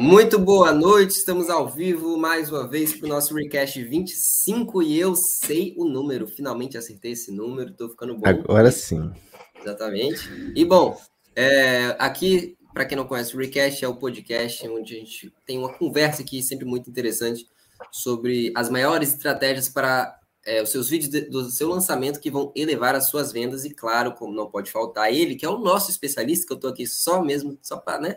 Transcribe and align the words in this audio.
Muito 0.00 0.38
boa 0.38 0.72
noite, 0.72 1.10
estamos 1.10 1.50
ao 1.50 1.68
vivo 1.68 2.16
mais 2.16 2.50
uma 2.50 2.66
vez 2.66 2.96
para 2.96 3.04
o 3.04 3.08
nosso 3.10 3.34
Recast 3.34 3.84
25 3.84 4.82
e 4.82 4.98
eu 4.98 5.14
sei 5.14 5.74
o 5.76 5.84
número, 5.84 6.26
finalmente 6.26 6.78
acertei 6.78 7.12
esse 7.12 7.30
número, 7.30 7.72
estou 7.72 7.90
ficando 7.90 8.16
bom. 8.16 8.26
Agora 8.26 8.70
sim. 8.70 9.12
Exatamente. 9.60 10.26
E 10.56 10.64
bom, 10.64 10.98
é, 11.36 11.94
aqui, 11.98 12.56
para 12.72 12.86
quem 12.86 12.96
não 12.96 13.06
conhece, 13.06 13.36
o 13.36 13.38
Recast 13.38 13.84
é 13.84 13.88
o 13.88 13.94
podcast 13.94 14.66
onde 14.68 14.96
a 14.96 14.98
gente 14.98 15.34
tem 15.44 15.58
uma 15.58 15.70
conversa 15.70 16.22
aqui 16.22 16.42
sempre 16.42 16.64
muito 16.64 16.88
interessante 16.88 17.46
sobre 17.92 18.54
as 18.56 18.70
maiores 18.70 19.12
estratégias 19.12 19.68
para 19.68 20.18
é, 20.46 20.62
os 20.62 20.70
seus 20.70 20.88
vídeos 20.88 21.10
de, 21.10 21.28
do 21.28 21.50
seu 21.50 21.68
lançamento 21.68 22.20
que 22.20 22.30
vão 22.30 22.50
elevar 22.56 22.94
as 22.94 23.10
suas 23.10 23.32
vendas 23.32 23.66
e, 23.66 23.70
claro, 23.70 24.14
como 24.14 24.32
não 24.32 24.50
pode 24.50 24.70
faltar, 24.70 25.12
ele, 25.12 25.36
que 25.36 25.44
é 25.44 25.50
o 25.50 25.58
nosso 25.58 25.90
especialista, 25.90 26.46
que 26.46 26.52
eu 26.54 26.56
estou 26.56 26.70
aqui 26.70 26.86
só 26.86 27.22
mesmo, 27.22 27.58
só 27.60 27.76
para 27.76 28.00
né, 28.00 28.16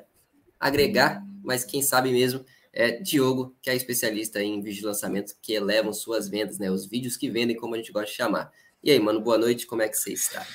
agregar, 0.63 1.21
mas 1.43 1.65
quem 1.65 1.81
sabe 1.81 2.11
mesmo 2.11 2.45
é 2.71 2.91
Diogo, 2.91 3.53
que 3.61 3.69
é 3.69 3.75
especialista 3.75 4.41
em 4.41 4.61
vídeo 4.61 4.79
de 4.79 4.85
lançamento, 4.85 5.33
que 5.41 5.53
elevam 5.53 5.91
suas 5.91 6.29
vendas, 6.29 6.57
né? 6.57 6.71
Os 6.71 6.87
vídeos 6.87 7.17
que 7.17 7.29
vendem, 7.29 7.55
como 7.55 7.75
a 7.75 7.77
gente 7.77 7.91
gosta 7.91 8.09
de 8.09 8.15
chamar. 8.15 8.49
E 8.81 8.89
aí, 8.89 8.99
mano, 8.99 9.19
boa 9.19 9.37
noite, 9.37 9.67
como 9.67 9.81
é 9.81 9.89
que 9.89 9.97
você 9.97 10.13
está? 10.13 10.45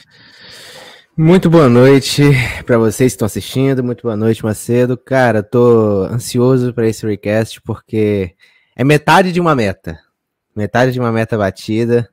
Muito 1.14 1.50
boa 1.50 1.68
noite 1.68 2.22
para 2.64 2.78
vocês 2.78 3.12
que 3.12 3.16
estão 3.16 3.26
assistindo, 3.26 3.84
muito 3.84 4.02
boa 4.02 4.16
noite, 4.16 4.42
Macedo. 4.42 4.96
Cara, 4.96 5.42
tô 5.42 6.04
ansioso 6.04 6.72
para 6.72 6.88
esse 6.88 7.06
recast 7.06 7.60
porque 7.60 8.34
é 8.74 8.84
metade 8.84 9.30
de 9.30 9.40
uma 9.40 9.54
meta. 9.54 10.00
Metade 10.56 10.92
de 10.92 10.98
uma 10.98 11.12
meta 11.12 11.36
batida, 11.36 12.08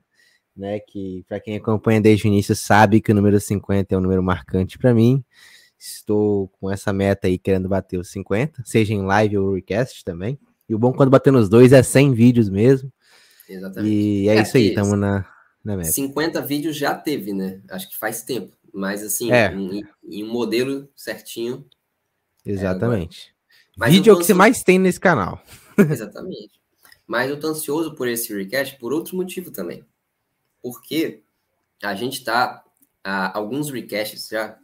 né, 0.56 0.80
que 0.80 1.24
para 1.28 1.40
quem 1.40 1.56
acompanha 1.56 2.00
desde 2.00 2.26
o 2.26 2.28
início 2.28 2.54
sabe 2.54 3.00
que 3.00 3.10
o 3.10 3.14
número 3.14 3.40
50 3.40 3.94
é 3.94 3.98
um 3.98 4.00
número 4.02 4.22
marcante 4.22 4.78
para 4.78 4.92
mim. 4.92 5.24
Estou 5.94 6.48
com 6.48 6.70
essa 6.70 6.92
meta 6.92 7.26
aí 7.26 7.38
querendo 7.38 7.68
bater 7.68 7.98
os 7.98 8.10
50, 8.10 8.62
seja 8.64 8.92
em 8.92 9.02
live 9.02 9.38
ou 9.38 9.54
recast 9.54 10.04
também. 10.04 10.38
E 10.68 10.74
o 10.74 10.78
bom 10.78 10.92
quando 10.92 11.10
bater 11.10 11.32
nos 11.32 11.48
dois 11.48 11.72
é 11.72 11.82
100 11.82 12.12
vídeos 12.14 12.48
mesmo. 12.48 12.92
Exatamente. 13.48 13.94
E 13.94 14.28
é, 14.28 14.36
é 14.36 14.42
isso 14.42 14.56
aí, 14.56 14.68
estamos 14.68 14.98
na, 14.98 15.24
na 15.64 15.76
meta. 15.76 15.90
50 15.90 16.40
vídeos 16.42 16.76
já 16.76 16.94
teve, 16.94 17.32
né? 17.32 17.60
Acho 17.70 17.88
que 17.88 17.96
faz 17.96 18.22
tempo. 18.22 18.56
Mas 18.72 19.02
assim, 19.02 19.30
é. 19.32 19.52
em, 19.52 19.84
em 20.04 20.24
um 20.24 20.28
modelo 20.28 20.88
certinho. 20.94 21.64
É, 22.44 22.50
Exatamente. 22.50 23.34
É, 23.80 23.88
Vídeo 23.88 24.10
é 24.10 24.14
o 24.14 24.18
que 24.18 24.24
você 24.24 24.34
mais 24.34 24.62
tem 24.62 24.78
nesse 24.78 24.98
canal. 24.98 25.40
Exatamente. 25.78 26.60
Mas 27.06 27.30
eu 27.30 27.38
tô 27.38 27.48
ansioso 27.48 27.94
por 27.94 28.08
esse 28.08 28.34
recast 28.34 28.76
por 28.78 28.92
outro 28.92 29.16
motivo 29.16 29.50
também. 29.50 29.84
Porque 30.60 31.22
a 31.82 31.94
gente 31.94 32.24
tá 32.24 32.64
alguns 33.32 33.70
recasts 33.70 34.28
já 34.28 34.58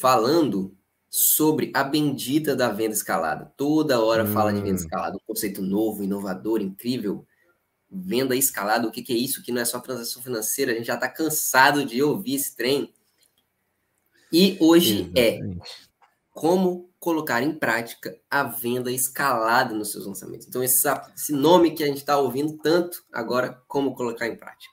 falando 0.00 0.76
sobre 1.10 1.70
a 1.74 1.84
bendita 1.84 2.56
da 2.56 2.70
venda 2.70 2.94
escalada. 2.94 3.52
Toda 3.56 4.00
hora 4.00 4.24
hum. 4.24 4.32
fala 4.32 4.52
de 4.52 4.60
venda 4.60 4.72
hum. 4.72 4.76
escalada, 4.76 5.16
um 5.16 5.26
conceito 5.26 5.60
novo, 5.60 6.02
inovador, 6.02 6.60
incrível. 6.60 7.26
Venda 7.90 8.34
escalada, 8.34 8.88
o 8.88 8.90
que, 8.90 9.02
que 9.02 9.12
é 9.12 9.16
isso? 9.16 9.42
Que 9.42 9.52
não 9.52 9.60
é 9.60 9.64
só 9.66 9.78
transação 9.78 10.22
financeira, 10.22 10.72
a 10.72 10.74
gente 10.74 10.86
já 10.86 10.94
está 10.94 11.08
cansado 11.08 11.84
de 11.84 12.02
ouvir 12.02 12.36
esse 12.36 12.56
trem. 12.56 12.92
E 14.32 14.56
hoje 14.58 15.12
é 15.14 15.34
Exatamente. 15.34 15.60
é 15.60 15.92
como 16.30 16.90
colocar 16.98 17.42
em 17.42 17.52
prática 17.52 18.18
a 18.30 18.44
venda 18.44 18.90
escalada 18.90 19.74
nos 19.74 19.92
seus 19.92 20.06
lançamentos. 20.06 20.46
Então, 20.46 20.62
esse, 20.62 20.88
esse 21.14 21.32
nome 21.32 21.72
que 21.72 21.84
a 21.84 21.86
gente 21.86 21.98
está 21.98 22.16
ouvindo 22.16 22.56
tanto, 22.58 23.04
agora, 23.12 23.60
como 23.68 23.94
colocar 23.94 24.26
em 24.26 24.36
prática. 24.36 24.72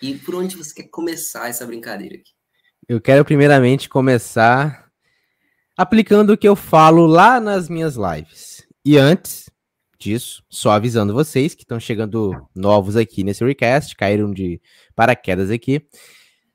E 0.00 0.16
por 0.16 0.36
onde 0.36 0.56
você 0.56 0.72
quer 0.72 0.88
começar 0.88 1.48
essa 1.48 1.66
brincadeira 1.66 2.14
aqui? 2.14 2.37
Eu 2.88 3.02
quero 3.02 3.22
primeiramente 3.22 3.86
começar 3.86 4.90
aplicando 5.76 6.30
o 6.30 6.38
que 6.38 6.48
eu 6.48 6.56
falo 6.56 7.04
lá 7.04 7.38
nas 7.38 7.68
minhas 7.68 7.96
lives. 7.96 8.66
E 8.82 8.96
antes 8.96 9.50
disso, 9.98 10.42
só 10.48 10.70
avisando 10.70 11.12
vocês 11.12 11.54
que 11.54 11.64
estão 11.64 11.78
chegando 11.78 12.48
novos 12.56 12.96
aqui 12.96 13.22
nesse 13.22 13.44
recast, 13.44 13.94
caíram 13.94 14.32
de 14.32 14.58
paraquedas 14.96 15.50
aqui. 15.50 15.86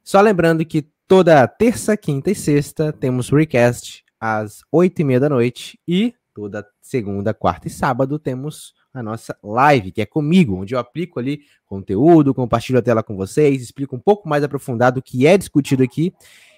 Só 0.03 0.19
lembrando 0.21 0.65
que 0.65 0.89
toda 1.07 1.47
terça, 1.47 1.95
quinta 1.95 2.31
e 2.31 2.35
sexta 2.35 2.91
temos 2.91 3.29
recast 3.29 4.03
às 4.19 4.61
oito 4.71 5.03
e 5.03 5.03
meia 5.03 5.19
da 5.19 5.29
noite 5.29 5.79
e 5.87 6.15
toda 6.33 6.65
segunda, 6.81 7.31
quarta 7.31 7.67
e 7.67 7.69
sábado 7.69 8.17
temos 8.17 8.73
a 8.93 9.01
nossa 9.01 9.37
live, 9.43 9.91
que 9.91 10.01
é 10.01 10.05
comigo, 10.05 10.55
onde 10.55 10.75
eu 10.75 10.79
aplico 10.79 11.19
ali 11.19 11.41
conteúdo, 11.65 12.33
compartilho 12.33 12.79
a 12.79 12.81
tela 12.81 13.01
com 13.01 13.15
vocês, 13.15 13.61
explico 13.61 13.95
um 13.95 13.99
pouco 13.99 14.29
mais 14.29 14.43
aprofundado 14.43 14.99
o 14.99 15.03
que 15.03 15.25
é 15.25 15.37
discutido 15.37 15.83
aqui. 15.83 16.13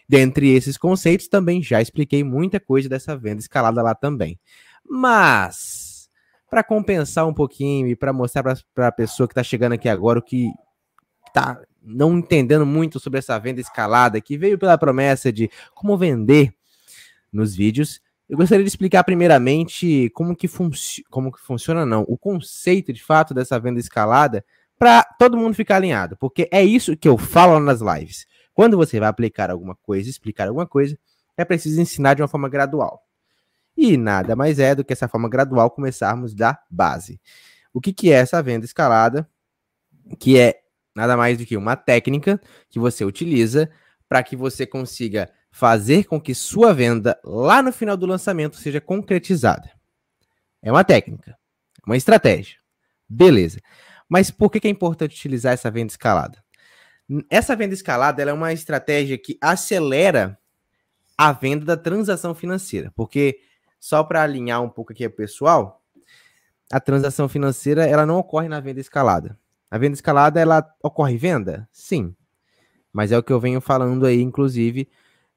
Dentre 0.07 0.49
esses 0.53 0.77
conceitos, 0.77 1.27
também 1.27 1.63
já 1.63 1.81
expliquei 1.81 2.23
muita 2.23 2.59
coisa 2.59 2.89
dessa 2.89 3.17
venda 3.17 3.39
escalada 3.39 3.81
lá 3.81 3.95
também. 3.95 4.39
Mas, 4.87 6.09
para 6.49 6.63
compensar 6.63 7.25
um 7.25 7.33
pouquinho 7.33 7.87
e 7.87 7.95
para 7.95 8.13
mostrar 8.13 8.43
para 8.73 8.87
a 8.87 8.91
pessoa 8.91 9.27
que 9.27 9.31
está 9.31 9.43
chegando 9.43 9.73
aqui 9.73 9.89
agora 9.89 10.19
o 10.19 10.21
que 10.21 10.51
está 11.27 11.59
não 11.81 12.17
entendendo 12.17 12.65
muito 12.65 12.99
sobre 12.99 13.19
essa 13.19 13.37
venda 13.39 13.61
escalada, 13.61 14.19
que 14.19 14.37
veio 14.37 14.57
pela 14.57 14.77
promessa 14.77 15.31
de 15.31 15.49
como 15.73 15.97
vender 15.97 16.53
nos 17.31 17.55
vídeos, 17.55 18.01
eu 18.27 18.37
gostaria 18.37 18.63
de 18.63 18.67
explicar 18.67 19.03
primeiramente 19.03 20.09
como 20.11 20.35
que, 20.35 20.47
como 21.09 21.31
que 21.31 21.39
funciona, 21.39 21.85
não, 21.85 22.03
o 22.07 22.17
conceito 22.17 22.91
de 22.91 23.03
fato 23.03 23.33
dessa 23.33 23.59
venda 23.59 23.79
escalada 23.79 24.43
para 24.77 25.03
todo 25.19 25.37
mundo 25.37 25.53
ficar 25.53 25.77
alinhado, 25.77 26.17
porque 26.17 26.49
é 26.51 26.63
isso 26.63 26.97
que 26.97 27.07
eu 27.07 27.17
falo 27.17 27.59
nas 27.59 27.81
lives. 27.81 28.25
Quando 28.53 28.77
você 28.77 28.99
vai 28.99 29.09
aplicar 29.09 29.51
alguma 29.51 29.75
coisa, 29.75 30.09
explicar 30.09 30.47
alguma 30.47 30.65
coisa, 30.65 30.97
é 31.37 31.45
preciso 31.45 31.79
ensinar 31.79 32.15
de 32.15 32.21
uma 32.21 32.27
forma 32.27 32.49
gradual. 32.49 33.03
E 33.77 33.97
nada 33.97 34.35
mais 34.35 34.57
é 34.57 34.73
do 34.73 34.83
que 34.83 34.93
essa 34.93 35.07
forma 35.07 35.29
gradual 35.29 35.69
começarmos 35.69 36.33
da 36.33 36.57
base. 36.69 37.19
O 37.73 37.81
que, 37.81 37.91
que 37.93 38.11
é 38.11 38.15
essa 38.15 38.41
venda 38.41 38.65
escalada? 38.65 39.29
Que 40.17 40.39
é 40.39 40.61
nada 40.95 41.17
mais 41.17 41.37
do 41.37 41.45
que 41.45 41.57
uma 41.57 41.75
técnica 41.75 42.39
que 42.69 42.79
você 42.79 43.03
utiliza 43.03 43.69
para 44.07 44.23
que 44.23 44.35
você 44.35 44.65
consiga 44.65 45.29
fazer 45.55 46.03
com 46.03 46.19
que 46.19 46.35
sua 46.35 46.73
venda 46.73 47.17
lá 47.23 47.61
no 47.61 47.71
final 47.71 47.95
do 47.95 48.05
lançamento 48.05 48.57
seja 48.57 48.81
concretizada. 48.81 49.71
É 50.61 50.69
uma 50.69 50.83
técnica, 50.83 51.37
uma 51.87 51.95
estratégia. 51.95 52.57
Beleza. 53.07 53.61
Mas 54.09 54.29
por 54.29 54.51
que 54.51 54.67
é 54.67 54.69
importante 54.69 55.15
utilizar 55.15 55.53
essa 55.53 55.71
venda 55.71 55.93
escalada? 55.93 56.43
Essa 57.29 57.55
venda 57.55 57.73
escalada 57.73 58.21
é 58.21 58.33
uma 58.33 58.51
estratégia 58.51 59.17
que 59.17 59.37
acelera 59.39 60.37
a 61.17 61.31
venda 61.31 61.63
da 61.63 61.77
transação 61.77 62.35
financeira, 62.35 62.91
porque 62.93 63.39
só 63.79 64.03
para 64.03 64.23
alinhar 64.23 64.61
um 64.61 64.69
pouco 64.69 64.91
aqui 64.91 65.07
pessoal, 65.07 65.81
a 66.69 66.81
transação 66.81 67.29
financeira 67.29 67.85
ela 67.85 68.05
não 68.05 68.17
ocorre 68.17 68.49
na 68.49 68.59
venda 68.59 68.81
escalada. 68.81 69.39
A 69.71 69.77
venda 69.77 69.93
escalada 69.93 70.37
ela 70.37 70.69
ocorre 70.83 71.15
venda? 71.15 71.65
Sim. 71.71 72.13
Mas 72.91 73.13
é 73.13 73.17
o 73.17 73.23
que 73.23 73.31
eu 73.31 73.39
venho 73.39 73.61
falando 73.61 74.05
aí, 74.05 74.21
inclusive, 74.21 74.89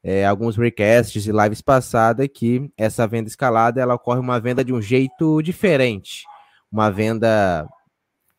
é, 0.03 0.25
alguns 0.25 0.57
recasts 0.57 1.27
e 1.27 1.33
lives 1.33 1.61
passadas 1.61 2.29
que 2.33 2.71
essa 2.77 3.07
venda 3.07 3.29
escalada 3.29 3.81
ela 3.81 3.95
ocorre 3.95 4.21
uma 4.21 4.39
venda 4.41 4.65
de 4.65 4.73
um 4.73 4.81
jeito 4.81 5.43
diferente. 5.43 6.25
Uma 6.71 6.91
venda 6.91 7.69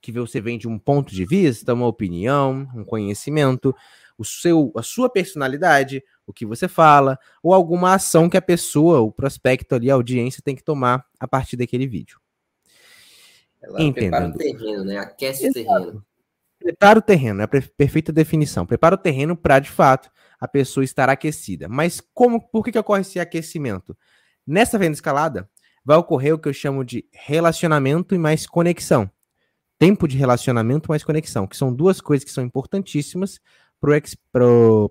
que 0.01 0.11
você 0.11 0.39
vende 0.39 0.67
um 0.67 0.79
ponto 0.79 1.13
de 1.13 1.25
vista, 1.25 1.73
uma 1.73 1.87
opinião, 1.87 2.67
um 2.73 2.85
conhecimento, 2.85 3.75
o 4.17 4.23
seu, 4.23 4.71
a 4.75 4.83
sua 4.83 5.09
personalidade, 5.09 6.03
o 6.25 6.33
que 6.33 6.45
você 6.45 6.67
fala, 6.67 7.17
ou 7.41 7.53
alguma 7.53 7.93
ação 7.93 8.29
que 8.29 8.37
a 8.37 8.41
pessoa, 8.41 8.99
o 8.99 9.11
prospecto 9.11 9.75
ali, 9.75 9.89
a 9.89 9.93
audiência 9.93 10.43
tem 10.43 10.55
que 10.55 10.63
tomar 10.63 11.05
a 11.19 11.27
partir 11.27 11.57
daquele 11.57 11.87
vídeo. 11.87 12.19
Ela 13.61 13.81
Entendendo. 13.81 14.11
prepara 14.11 14.29
o 14.29 14.37
terreno, 14.37 14.85
né? 14.85 14.97
Aquece 14.99 15.47
Exato. 15.47 15.59
o 15.59 15.63
terreno. 15.63 16.05
Prepara 16.59 16.99
o 16.99 17.01
terreno, 17.01 17.41
é 17.41 17.43
a 17.45 17.47
perfeita 17.47 18.11
definição. 18.11 18.65
Prepara 18.65 18.95
o 18.95 18.97
terreno 18.97 19.35
para, 19.35 19.59
de 19.59 19.69
fato, 19.69 20.09
a 20.39 20.47
pessoa 20.47 20.83
estar 20.83 21.09
aquecida. 21.09 21.67
Mas 21.67 22.01
como, 22.13 22.41
por 22.41 22.63
que, 22.63 22.71
que 22.71 22.79
ocorre 22.79 23.01
esse 23.01 23.19
aquecimento? 23.19 23.97
Nessa 24.45 24.77
venda 24.77 24.93
escalada, 24.93 25.49
vai 25.83 25.97
ocorrer 25.97 26.33
o 26.33 26.39
que 26.39 26.47
eu 26.47 26.53
chamo 26.53 26.83
de 26.83 27.05
relacionamento 27.13 28.15
e 28.15 28.17
mais 28.17 28.47
conexão. 28.47 29.09
Tempo 29.77 30.07
de 30.07 30.17
relacionamento 30.17 30.89
mais 30.89 31.03
conexão, 31.03 31.47
que 31.47 31.55
são 31.55 31.73
duas 31.73 32.01
coisas 32.01 32.23
que 32.23 32.31
são 32.31 32.43
importantíssimas 32.43 33.39
para 33.79 33.95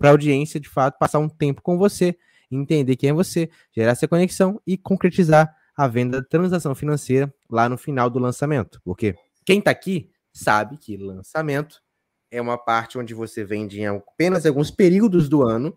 a 0.03 0.11
audiência, 0.11 0.59
de 0.59 0.69
fato, 0.69 0.99
passar 0.99 1.19
um 1.19 1.29
tempo 1.29 1.61
com 1.61 1.77
você, 1.77 2.17
entender 2.51 2.97
quem 2.97 3.11
é 3.11 3.13
você, 3.13 3.51
gerar 3.75 3.93
essa 3.93 4.09
conexão 4.09 4.61
e 4.67 4.79
concretizar 4.79 5.55
a 5.77 5.87
venda 5.87 6.21
da 6.21 6.27
transação 6.27 6.75
financeira 6.75 7.33
lá 7.51 7.69
no 7.69 7.77
final 7.77 8.09
do 8.09 8.19
lançamento. 8.19 8.81
Porque 8.83 9.15
quem 9.45 9.59
está 9.59 9.71
aqui 9.71 10.11
sabe 10.33 10.79
que 10.79 10.97
lançamento 10.97 11.81
é 12.31 12.41
uma 12.41 12.59
parte 12.59 12.99
onde 12.99 13.15
você 13.15 13.45
vende 13.45 13.81
em 13.81 13.87
apenas 13.87 14.45
alguns 14.45 14.71
períodos 14.71 15.29
do 15.29 15.43
ano 15.43 15.77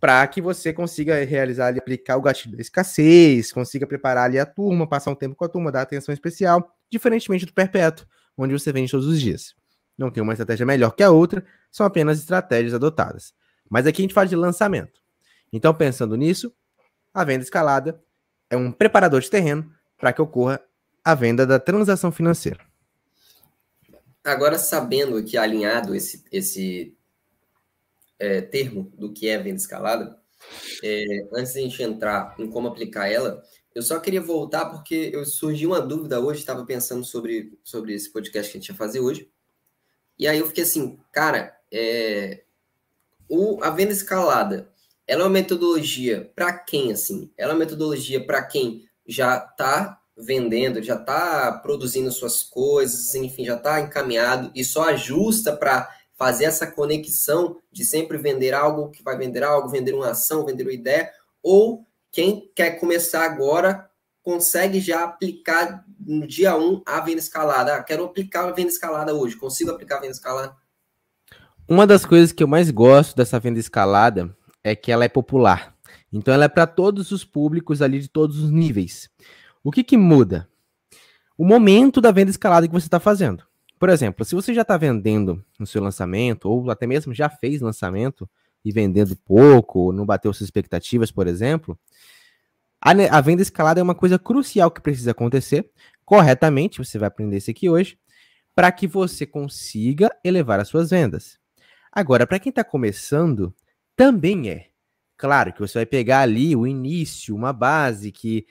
para 0.00 0.26
que 0.26 0.42
você 0.42 0.72
consiga 0.72 1.24
realizar 1.24 1.68
ali, 1.68 1.78
aplicar 1.78 2.16
o 2.16 2.22
gatilho 2.22 2.56
da 2.56 2.60
escassez, 2.60 3.52
consiga 3.52 3.86
preparar 3.86 4.24
ali 4.24 4.38
a 4.38 4.44
turma, 4.44 4.84
passar 4.84 5.12
um 5.12 5.14
tempo 5.14 5.36
com 5.36 5.44
a 5.44 5.48
turma, 5.48 5.70
dar 5.70 5.82
atenção 5.82 6.12
especial, 6.12 6.76
diferentemente 6.90 7.46
do 7.46 7.52
perpétuo, 7.52 8.04
onde 8.36 8.52
você 8.52 8.72
vende 8.72 8.90
todos 8.90 9.06
os 9.06 9.20
dias. 9.20 9.54
Não 9.96 10.10
tem 10.10 10.20
uma 10.20 10.32
estratégia 10.32 10.66
melhor 10.66 10.90
que 10.90 11.04
a 11.04 11.10
outra, 11.10 11.44
são 11.70 11.86
apenas 11.86 12.18
estratégias 12.18 12.74
adotadas. 12.74 13.32
Mas 13.70 13.86
aqui 13.86 14.02
a 14.02 14.04
gente 14.04 14.14
fala 14.14 14.26
de 14.26 14.34
lançamento. 14.34 15.00
Então, 15.52 15.72
pensando 15.72 16.16
nisso, 16.16 16.52
a 17.14 17.22
venda 17.22 17.44
escalada 17.44 18.02
é 18.50 18.56
um 18.56 18.72
preparador 18.72 19.20
de 19.20 19.30
terreno 19.30 19.70
para 19.96 20.12
que 20.12 20.20
ocorra 20.20 20.60
a 21.04 21.14
venda 21.14 21.46
da 21.46 21.60
transação 21.60 22.10
financeira. 22.10 22.71
Agora, 24.24 24.58
sabendo 24.58 25.16
aqui 25.16 25.36
alinhado 25.36 25.94
esse, 25.94 26.24
esse 26.30 26.96
é, 28.18 28.40
termo 28.40 28.92
do 28.96 29.12
que 29.12 29.28
é 29.28 29.36
venda 29.38 29.56
escalada, 29.56 30.18
é, 30.82 31.04
antes 31.32 31.52
de 31.52 31.58
a 31.58 31.62
gente 31.62 31.82
entrar 31.82 32.34
em 32.38 32.48
como 32.48 32.68
aplicar 32.68 33.08
ela, 33.08 33.42
eu 33.74 33.82
só 33.82 33.98
queria 33.98 34.20
voltar 34.20 34.66
porque 34.66 35.10
eu 35.12 35.24
surgiu 35.24 35.70
uma 35.70 35.80
dúvida 35.80 36.20
hoje, 36.20 36.40
estava 36.40 36.64
pensando 36.64 37.04
sobre, 37.04 37.58
sobre 37.64 37.94
esse 37.94 38.12
podcast 38.12 38.50
que 38.50 38.58
a 38.58 38.60
gente 38.60 38.68
ia 38.68 38.74
fazer 38.74 39.00
hoje. 39.00 39.30
E 40.18 40.28
aí 40.28 40.38
eu 40.38 40.46
fiquei 40.46 40.62
assim, 40.64 40.98
cara, 41.10 41.56
é, 41.72 42.44
o, 43.28 43.62
a 43.62 43.70
venda 43.70 43.92
escalada, 43.92 44.70
ela 45.06 45.22
é 45.22 45.24
uma 45.24 45.30
metodologia 45.30 46.30
para 46.34 46.52
quem, 46.52 46.92
assim? 46.92 47.30
Ela 47.36 47.52
é 47.52 47.54
uma 47.54 47.60
metodologia 47.60 48.24
para 48.24 48.42
quem 48.42 48.86
já 49.06 49.38
está 49.38 50.01
vendendo, 50.16 50.82
já 50.82 50.94
está 50.96 51.52
produzindo 51.52 52.10
suas 52.12 52.42
coisas, 52.42 53.14
enfim, 53.14 53.44
já 53.44 53.56
está 53.56 53.80
encaminhado 53.80 54.50
e 54.54 54.64
só 54.64 54.84
ajusta 54.90 55.56
para 55.56 55.88
fazer 56.14 56.44
essa 56.44 56.66
conexão 56.66 57.56
de 57.70 57.84
sempre 57.84 58.18
vender 58.18 58.54
algo 58.54 58.90
que 58.90 59.02
vai 59.02 59.16
vender 59.16 59.42
algo, 59.42 59.68
vender 59.68 59.94
uma 59.94 60.10
ação, 60.10 60.44
vender 60.44 60.64
uma 60.64 60.72
ideia, 60.72 61.10
ou 61.42 61.86
quem 62.10 62.50
quer 62.54 62.78
começar 62.78 63.24
agora 63.24 63.90
consegue 64.22 64.80
já 64.80 65.02
aplicar 65.02 65.84
no 65.98 66.26
dia 66.26 66.56
1 66.56 66.82
a 66.86 67.00
venda 67.00 67.18
escalada. 67.18 67.74
Ah, 67.74 67.82
quero 67.82 68.04
aplicar 68.04 68.46
a 68.46 68.52
venda 68.52 68.68
escalada 68.68 69.14
hoje, 69.14 69.36
consigo 69.36 69.70
aplicar 69.70 69.96
a 69.96 70.00
venda 70.00 70.12
escalada? 70.12 70.54
Uma 71.68 71.86
das 71.86 72.04
coisas 72.04 72.32
que 72.32 72.42
eu 72.42 72.48
mais 72.48 72.70
gosto 72.70 73.16
dessa 73.16 73.40
venda 73.40 73.58
escalada 73.58 74.36
é 74.62 74.76
que 74.76 74.92
ela 74.92 75.04
é 75.04 75.08
popular. 75.08 75.74
Então 76.12 76.32
ela 76.32 76.44
é 76.44 76.48
para 76.48 76.66
todos 76.66 77.10
os 77.10 77.24
públicos 77.24 77.80
ali 77.80 77.98
de 77.98 78.08
todos 78.08 78.38
os 78.38 78.50
níveis. 78.50 79.08
O 79.62 79.70
que, 79.70 79.84
que 79.84 79.96
muda? 79.96 80.48
O 81.36 81.44
momento 81.44 82.00
da 82.00 82.10
venda 82.10 82.30
escalada 82.30 82.66
que 82.66 82.72
você 82.72 82.86
está 82.86 83.00
fazendo. 83.00 83.44
Por 83.78 83.88
exemplo, 83.88 84.24
se 84.24 84.34
você 84.34 84.54
já 84.54 84.62
está 84.62 84.76
vendendo 84.76 85.44
no 85.58 85.66
seu 85.66 85.82
lançamento, 85.82 86.48
ou 86.48 86.70
até 86.70 86.86
mesmo 86.86 87.12
já 87.12 87.28
fez 87.28 87.60
lançamento 87.60 88.28
e 88.64 88.70
vendendo 88.70 89.16
pouco, 89.16 89.80
ou 89.80 89.92
não 89.92 90.06
bateu 90.06 90.32
suas 90.32 90.46
expectativas, 90.46 91.10
por 91.10 91.26
exemplo, 91.26 91.78
a, 92.80 92.90
a 92.90 93.20
venda 93.20 93.42
escalada 93.42 93.80
é 93.80 93.82
uma 93.82 93.94
coisa 93.94 94.18
crucial 94.18 94.70
que 94.70 94.80
precisa 94.80 95.10
acontecer 95.10 95.70
corretamente. 96.04 96.78
Você 96.78 96.98
vai 96.98 97.08
aprender 97.08 97.38
isso 97.38 97.50
aqui 97.50 97.68
hoje, 97.68 97.98
para 98.54 98.70
que 98.70 98.86
você 98.86 99.26
consiga 99.26 100.10
elevar 100.24 100.60
as 100.60 100.68
suas 100.68 100.90
vendas. 100.90 101.38
Agora, 101.90 102.26
para 102.26 102.38
quem 102.38 102.50
está 102.50 102.64
começando, 102.64 103.54
também 103.96 104.48
é. 104.48 104.68
Claro 105.16 105.52
que 105.52 105.60
você 105.60 105.78
vai 105.78 105.86
pegar 105.86 106.20
ali 106.20 106.56
o 106.56 106.66
início, 106.66 107.34
uma 107.34 107.52
base 107.52 108.10
que 108.10 108.46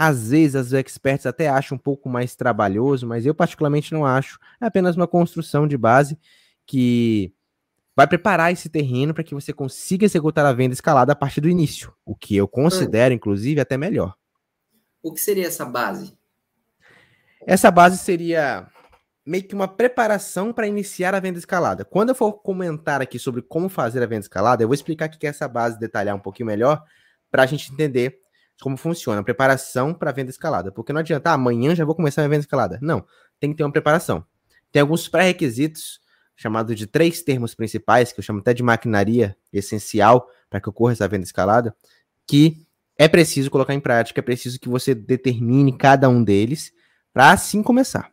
às 0.00 0.30
vezes 0.30 0.68
os 0.68 0.72
experts 0.72 1.26
até 1.26 1.48
acham 1.48 1.74
um 1.74 1.78
pouco 1.78 2.08
mais 2.08 2.36
trabalhoso, 2.36 3.04
mas 3.04 3.26
eu 3.26 3.34
particularmente 3.34 3.92
não 3.92 4.06
acho. 4.06 4.38
É 4.60 4.66
apenas 4.66 4.94
uma 4.94 5.08
construção 5.08 5.66
de 5.66 5.76
base 5.76 6.16
que 6.64 7.34
vai 7.96 8.06
preparar 8.06 8.52
esse 8.52 8.68
terreno 8.68 9.12
para 9.12 9.24
que 9.24 9.34
você 9.34 9.52
consiga 9.52 10.04
executar 10.04 10.46
a 10.46 10.52
venda 10.52 10.72
escalada 10.72 11.12
a 11.12 11.16
partir 11.16 11.40
do 11.40 11.48
início, 11.48 11.92
o 12.04 12.14
que 12.14 12.36
eu 12.36 12.46
considero, 12.46 13.12
inclusive, 13.12 13.60
até 13.60 13.76
melhor. 13.76 14.14
O 15.02 15.12
que 15.12 15.20
seria 15.20 15.48
essa 15.48 15.64
base? 15.64 16.16
Essa 17.44 17.68
base 17.68 17.98
seria 17.98 18.68
meio 19.26 19.42
que 19.42 19.54
uma 19.54 19.66
preparação 19.66 20.52
para 20.52 20.68
iniciar 20.68 21.12
a 21.12 21.18
venda 21.18 21.40
escalada. 21.40 21.84
Quando 21.84 22.10
eu 22.10 22.14
for 22.14 22.34
comentar 22.34 23.02
aqui 23.02 23.18
sobre 23.18 23.42
como 23.42 23.68
fazer 23.68 24.00
a 24.00 24.06
venda 24.06 24.20
escalada, 24.20 24.62
eu 24.62 24.68
vou 24.68 24.74
explicar 24.74 25.08
o 25.08 25.10
que 25.10 25.26
é 25.26 25.30
essa 25.30 25.48
base, 25.48 25.76
detalhar 25.76 26.14
um 26.14 26.20
pouquinho 26.20 26.46
melhor, 26.46 26.84
para 27.32 27.42
a 27.42 27.46
gente 27.46 27.72
entender 27.72 28.20
como 28.60 28.76
funciona 28.76 29.20
a 29.20 29.24
preparação 29.24 29.94
para 29.94 30.12
venda 30.12 30.30
escalada. 30.30 30.72
Porque 30.72 30.92
não 30.92 31.00
adianta, 31.00 31.30
ah, 31.30 31.34
amanhã 31.34 31.74
já 31.74 31.84
vou 31.84 31.94
começar 31.94 32.24
a 32.24 32.28
venda 32.28 32.40
escalada. 32.40 32.78
Não, 32.82 33.04
tem 33.38 33.50
que 33.50 33.56
ter 33.56 33.64
uma 33.64 33.72
preparação. 33.72 34.24
Tem 34.70 34.82
alguns 34.82 35.08
pré-requisitos, 35.08 36.00
chamados 36.36 36.76
de 36.76 36.86
três 36.86 37.22
termos 37.22 37.54
principais, 37.54 38.12
que 38.12 38.20
eu 38.20 38.24
chamo 38.24 38.40
até 38.40 38.54
de 38.54 38.62
maquinaria 38.62 39.36
essencial 39.52 40.28
para 40.48 40.60
que 40.60 40.68
ocorra 40.68 40.92
essa 40.92 41.08
venda 41.08 41.24
escalada, 41.24 41.74
que 42.26 42.66
é 42.96 43.08
preciso 43.08 43.50
colocar 43.50 43.74
em 43.74 43.80
prática, 43.80 44.20
é 44.20 44.22
preciso 44.22 44.58
que 44.58 44.68
você 44.68 44.94
determine 44.94 45.76
cada 45.76 46.08
um 46.08 46.22
deles 46.22 46.72
para 47.12 47.32
assim 47.32 47.62
começar. 47.62 48.12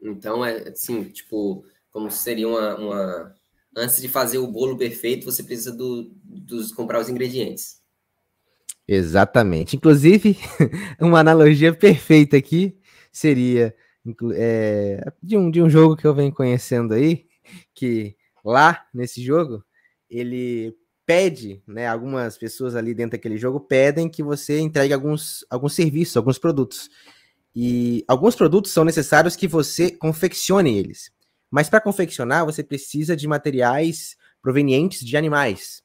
Então, 0.00 0.44
é 0.44 0.68
assim, 0.68 1.04
tipo, 1.04 1.64
como 1.90 2.10
seria 2.10 2.48
uma, 2.48 2.76
uma... 2.76 3.34
Antes 3.76 4.00
de 4.00 4.08
fazer 4.08 4.38
o 4.38 4.46
bolo 4.46 4.76
perfeito, 4.76 5.24
você 5.24 5.42
precisa 5.42 5.72
do, 5.72 6.10
dos 6.24 6.72
comprar 6.72 7.00
os 7.00 7.08
ingredientes. 7.08 7.80
Exatamente. 8.88 9.76
Inclusive, 9.76 10.38
uma 11.00 11.20
analogia 11.20 11.74
perfeita 11.74 12.36
aqui 12.36 12.78
seria 13.10 13.74
é, 14.34 15.12
de, 15.22 15.36
um, 15.36 15.50
de 15.50 15.60
um 15.60 15.68
jogo 15.68 15.96
que 15.96 16.06
eu 16.06 16.14
venho 16.14 16.32
conhecendo 16.32 16.94
aí, 16.94 17.26
que 17.74 18.16
lá 18.44 18.86
nesse 18.94 19.22
jogo, 19.22 19.64
ele 20.08 20.76
pede, 21.04 21.62
né? 21.66 21.86
Algumas 21.86 22.36
pessoas 22.36 22.76
ali 22.76 22.94
dentro 22.94 23.12
daquele 23.12 23.38
jogo 23.38 23.60
pedem 23.60 24.08
que 24.08 24.22
você 24.22 24.60
entregue 24.60 24.92
alguns, 24.92 25.44
alguns 25.50 25.74
serviços, 25.74 26.16
alguns 26.16 26.38
produtos. 26.38 26.88
E 27.54 28.04
alguns 28.06 28.36
produtos 28.36 28.70
são 28.70 28.84
necessários 28.84 29.34
que 29.34 29.48
você 29.48 29.90
confeccione 29.90 30.76
eles. 30.76 31.10
Mas 31.50 31.70
para 31.70 31.80
confeccionar, 31.80 32.44
você 32.44 32.62
precisa 32.62 33.16
de 33.16 33.26
materiais 33.26 34.16
provenientes 34.42 35.04
de 35.04 35.16
animais. 35.16 35.82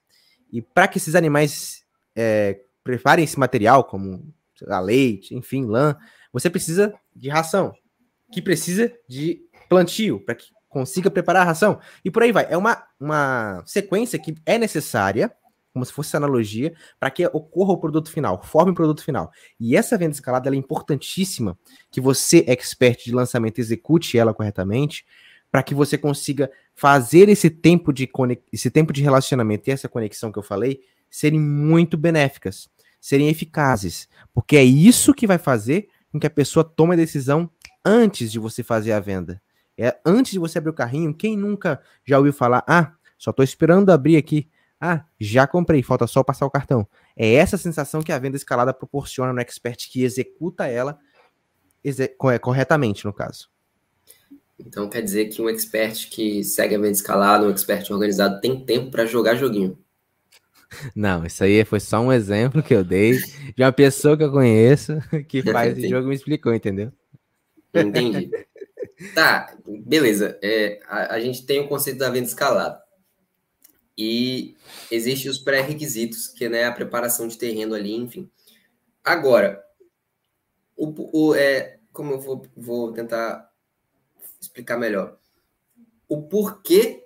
E 0.51 0.61
para 0.61 0.87
que 0.87 0.97
esses 0.97 1.15
animais 1.15 1.83
é, 2.15 2.59
preparem 2.83 3.25
esse 3.25 3.39
material, 3.39 3.83
como 3.83 4.33
lá, 4.61 4.79
leite, 4.79 5.35
enfim, 5.35 5.65
lã, 5.65 5.95
você 6.31 6.49
precisa 6.49 6.93
de 7.15 7.29
ração, 7.29 7.73
que 8.31 8.41
precisa 8.41 8.91
de 9.07 9.41
plantio, 9.67 10.19
para 10.23 10.35
que 10.35 10.45
consiga 10.69 11.11
preparar 11.11 11.43
a 11.43 11.45
ração. 11.45 11.79
E 12.03 12.09
por 12.09 12.23
aí 12.23 12.31
vai. 12.31 12.47
É 12.49 12.57
uma, 12.57 12.83
uma 12.99 13.61
sequência 13.65 14.17
que 14.17 14.35
é 14.45 14.57
necessária, 14.57 15.31
como 15.73 15.85
se 15.85 15.93
fosse 15.93 16.15
analogia, 16.15 16.73
para 16.99 17.11
que 17.11 17.25
ocorra 17.27 17.73
o 17.73 17.77
produto 17.77 18.11
final, 18.11 18.41
forme 18.43 18.71
o 18.71 18.75
produto 18.75 19.03
final. 19.03 19.31
E 19.59 19.75
essa 19.75 19.97
venda 19.97 20.13
escalada 20.13 20.49
é 20.49 20.55
importantíssima, 20.55 21.57
que 21.89 22.01
você, 22.01 22.43
expert 22.47 23.03
de 23.03 23.13
lançamento, 23.13 23.59
execute 23.59 24.17
ela 24.17 24.33
corretamente, 24.33 25.05
para 25.51 25.63
que 25.63 25.75
você 25.75 25.97
consiga 25.97 26.49
fazer 26.73 27.27
esse 27.27 27.49
tempo 27.49 27.91
de 27.91 28.09
esse 28.51 28.71
tempo 28.71 28.93
de 28.93 29.01
relacionamento 29.01 29.69
e 29.69 29.73
essa 29.73 29.89
conexão 29.89 30.31
que 30.31 30.39
eu 30.39 30.43
falei 30.43 30.81
serem 31.11 31.39
muito 31.39 31.97
benéficas, 31.97 32.69
serem 32.99 33.27
eficazes, 33.27 34.07
porque 34.33 34.55
é 34.55 34.63
isso 34.63 35.13
que 35.13 35.27
vai 35.27 35.37
fazer 35.37 35.89
com 36.11 36.19
que 36.19 36.25
a 36.25 36.31
pessoa 36.31 36.63
tome 36.63 36.93
a 36.93 36.97
decisão 36.97 37.49
antes 37.85 38.31
de 38.31 38.39
você 38.39 38.63
fazer 38.63 38.93
a 38.93 38.99
venda. 38.99 39.41
É 39.77 39.97
antes 40.05 40.31
de 40.31 40.39
você 40.39 40.57
abrir 40.57 40.69
o 40.69 40.73
carrinho, 40.73 41.13
quem 41.13 41.35
nunca 41.35 41.81
já 42.05 42.17
ouviu 42.17 42.33
falar: 42.33 42.63
"Ah, 42.67 42.93
só 43.17 43.31
estou 43.31 43.43
esperando 43.43 43.91
abrir 43.91 44.15
aqui. 44.15 44.49
Ah, 44.79 45.05
já 45.19 45.45
comprei, 45.45 45.83
falta 45.83 46.07
só 46.07 46.23
passar 46.23 46.45
o 46.45 46.51
cartão". 46.51 46.87
É 47.15 47.33
essa 47.33 47.57
sensação 47.57 48.01
que 48.01 48.11
a 48.11 48.19
venda 48.19 48.37
escalada 48.37 48.73
proporciona 48.73 49.33
no 49.33 49.39
expert 49.39 49.89
que 49.89 50.03
executa 50.03 50.67
ela 50.67 50.99
corretamente, 52.39 53.05
no 53.05 53.13
caso. 53.13 53.49
Então 54.59 54.87
quer 54.87 55.01
dizer 55.01 55.29
que 55.29 55.41
um 55.41 55.49
expert 55.49 56.09
que 56.09 56.43
segue 56.43 56.75
a 56.75 56.77
venda 56.77 56.91
escalada, 56.91 57.45
um 57.45 57.49
expert 57.49 57.91
organizado, 57.91 58.39
tem 58.39 58.63
tempo 58.63 58.91
para 58.91 59.05
jogar 59.05 59.35
joguinho. 59.35 59.77
Não, 60.95 61.25
isso 61.25 61.43
aí 61.43 61.63
foi 61.65 61.79
só 61.79 61.99
um 61.99 62.11
exemplo 62.11 62.63
que 62.63 62.73
eu 62.73 62.83
dei 62.83 63.17
de 63.55 63.63
uma 63.63 63.71
pessoa 63.71 64.15
que 64.17 64.23
eu 64.23 64.31
conheço 64.31 64.93
que 65.27 65.41
faz 65.43 65.77
esse 65.77 65.89
jogo 65.89 66.07
me 66.07 66.15
explicou, 66.15 66.53
entendeu? 66.53 66.91
Entendi. 67.73 68.29
tá, 69.13 69.55
beleza. 69.85 70.39
É, 70.41 70.79
a, 70.87 71.15
a, 71.15 71.19
gente 71.19 71.45
tem 71.45 71.59
o 71.59 71.67
conceito 71.67 71.97
da 71.97 72.09
venda 72.09 72.27
escalada. 72.27 72.81
E 73.97 74.55
existem 74.89 75.29
os 75.29 75.37
pré-requisitos, 75.37 76.27
que 76.27 76.45
é 76.45 76.49
né, 76.49 76.63
a 76.63 76.71
preparação 76.71 77.27
de 77.27 77.37
terreno 77.37 77.75
ali, 77.75 77.93
enfim. 77.93 78.29
Agora, 79.03 79.63
o, 80.75 80.93
o, 81.13 81.35
é, 81.35 81.79
como 81.91 82.13
eu 82.13 82.19
vou, 82.19 82.45
vou 82.55 82.93
tentar 82.93 83.51
explicar 84.39 84.77
melhor. 84.77 85.17
O 86.07 86.23
porquê 86.23 87.03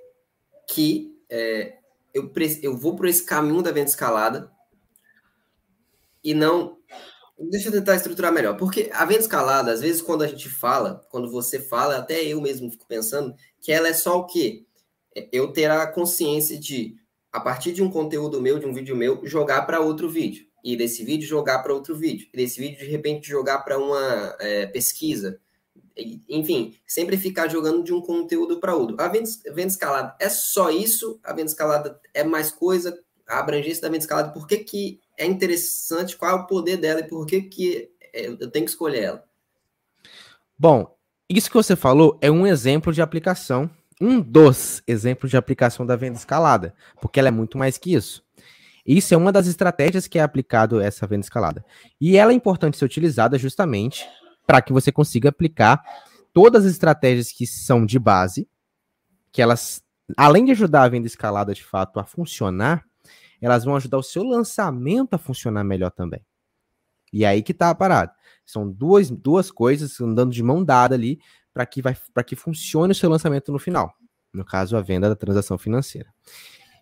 que 0.69 1.19
é, 1.29 1.79
eu, 2.15 2.31
eu 2.63 2.77
vou 2.77 2.95
por 2.95 3.05
esse 3.07 3.23
caminho 3.23 3.61
da 3.61 3.71
venda 3.71 3.89
escalada 3.89 4.49
e 6.23 6.33
não. 6.33 6.77
Deixa 7.37 7.67
eu 7.67 7.73
tentar 7.73 7.95
estruturar 7.95 8.31
melhor. 8.31 8.55
Porque 8.55 8.89
a 8.93 9.03
venda 9.03 9.19
escalada, 9.19 9.73
às 9.73 9.81
vezes, 9.81 10.01
quando 10.01 10.23
a 10.23 10.27
gente 10.27 10.47
fala, 10.47 11.05
quando 11.11 11.29
você 11.29 11.59
fala, 11.59 11.97
até 11.97 12.23
eu 12.23 12.39
mesmo 12.39 12.71
fico 12.71 12.87
pensando 12.87 13.35
que 13.59 13.73
ela 13.73 13.89
é 13.89 13.93
só 13.93 14.19
o 14.19 14.25
quê? 14.25 14.65
É, 15.13 15.27
eu 15.33 15.51
ter 15.51 15.69
a 15.69 15.85
consciência 15.85 16.57
de, 16.57 16.95
a 17.33 17.41
partir 17.41 17.73
de 17.73 17.83
um 17.83 17.91
conteúdo 17.91 18.41
meu, 18.41 18.57
de 18.57 18.65
um 18.65 18.73
vídeo 18.73 18.95
meu, 18.95 19.25
jogar 19.25 19.63
para 19.63 19.81
outro 19.81 20.09
vídeo. 20.09 20.45
E 20.63 20.77
desse 20.77 21.03
vídeo 21.03 21.27
jogar 21.27 21.59
para 21.59 21.73
outro 21.73 21.95
vídeo. 21.95 22.27
E 22.33 22.37
desse 22.37 22.59
vídeo, 22.59 22.79
de 22.79 22.89
repente, 22.89 23.27
jogar 23.27 23.59
para 23.59 23.77
uma 23.77 24.35
é, 24.39 24.65
pesquisa 24.67 25.39
enfim, 26.29 26.75
sempre 26.85 27.17
ficar 27.17 27.47
jogando 27.47 27.83
de 27.83 27.93
um 27.93 28.01
conteúdo 28.01 28.59
para 28.59 28.75
outro. 28.75 28.95
A 28.99 29.07
venda, 29.07 29.29
venda 29.47 29.67
escalada 29.67 30.15
é 30.19 30.29
só 30.29 30.69
isso? 30.69 31.19
A 31.23 31.31
venda 31.31 31.49
escalada 31.49 31.99
é 32.13 32.23
mais 32.23 32.51
coisa? 32.51 32.97
A 33.27 33.39
abrangência 33.39 33.81
da 33.81 33.87
venda 33.87 34.03
escalada, 34.03 34.31
por 34.31 34.47
que, 34.47 34.57
que 34.57 34.99
é 35.17 35.25
interessante, 35.25 36.17
qual 36.17 36.31
é 36.31 36.33
o 36.35 36.47
poder 36.47 36.77
dela 36.77 36.99
e 36.99 37.07
por 37.07 37.25
que, 37.25 37.41
que 37.41 37.89
é, 38.15 38.27
eu 38.27 38.49
tenho 38.49 38.65
que 38.65 38.71
escolher 38.71 39.03
ela. 39.03 39.23
Bom, 40.57 40.95
isso 41.29 41.49
que 41.49 41.55
você 41.55 41.75
falou 41.75 42.17
é 42.21 42.31
um 42.31 42.47
exemplo 42.47 42.93
de 42.93 43.01
aplicação, 43.01 43.69
um 43.99 44.21
dos 44.21 44.81
exemplos 44.87 45.29
de 45.29 45.37
aplicação 45.37 45.85
da 45.85 45.97
venda 45.97 46.17
escalada, 46.17 46.73
porque 47.01 47.19
ela 47.19 47.27
é 47.27 47.31
muito 47.31 47.57
mais 47.57 47.77
que 47.77 47.93
isso. 47.93 48.23
Isso 48.85 49.13
é 49.13 49.17
uma 49.17 49.31
das 49.31 49.47
estratégias 49.47 50.07
que 50.07 50.17
é 50.17 50.21
aplicado 50.21 50.79
essa 50.79 51.07
venda 51.07 51.25
escalada. 51.25 51.65
E 51.99 52.15
ela 52.15 52.31
é 52.31 52.35
importante 52.35 52.77
ser 52.77 52.85
utilizada 52.85 53.37
justamente 53.37 54.05
para 54.45 54.61
que 54.61 54.73
você 54.73 54.91
consiga 54.91 55.29
aplicar 55.29 55.83
todas 56.33 56.65
as 56.65 56.71
estratégias 56.73 57.31
que 57.31 57.47
são 57.47 57.85
de 57.85 57.97
base, 57.97 58.47
que 59.31 59.41
elas, 59.41 59.83
além 60.17 60.45
de 60.45 60.51
ajudar 60.51 60.83
a 60.83 60.89
venda 60.89 61.07
escalada 61.07 61.53
de 61.53 61.63
fato 61.63 61.99
a 61.99 62.05
funcionar, 62.05 62.85
elas 63.41 63.63
vão 63.63 63.75
ajudar 63.75 63.97
o 63.97 64.03
seu 64.03 64.23
lançamento 64.23 65.13
a 65.13 65.17
funcionar 65.17 65.63
melhor 65.63 65.91
também. 65.91 66.25
E 67.11 67.25
aí 67.25 67.41
que 67.41 67.53
tá 67.53 67.69
a 67.69 67.75
parada. 67.75 68.13
São 68.45 68.69
duas, 68.69 69.09
duas 69.09 69.49
coisas 69.49 69.99
andando 70.01 70.31
de 70.31 70.43
mão 70.43 70.63
dada 70.63 70.95
ali 70.95 71.19
para 71.53 71.65
que, 71.65 71.81
vai, 71.81 71.95
que 72.25 72.35
funcione 72.35 72.91
o 72.91 72.95
seu 72.95 73.09
lançamento 73.09 73.51
no 73.51 73.57
final. 73.57 73.93
No 74.33 74.43
caso, 74.43 74.75
a 74.75 74.81
venda 74.81 75.07
da 75.07 75.15
transação 75.15 75.57
financeira. 75.57 76.13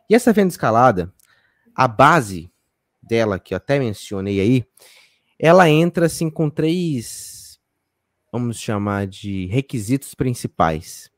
E 0.09 0.15
essa 0.15 0.33
venda 0.33 0.49
escalada, 0.49 1.13
a 1.75 1.87
base 1.87 2.51
dela, 3.01 3.39
que 3.39 3.53
eu 3.53 3.57
até 3.57 3.77
mencionei 3.77 4.39
aí, 4.39 4.65
ela 5.37 5.69
entra 5.69 6.07
assim 6.07 6.29
com 6.29 6.49
três, 6.49 7.32
vamos 8.33 8.59
chamar 8.59 9.05
de 9.05 9.45
requisitos 9.45 10.15
principais. 10.15 11.11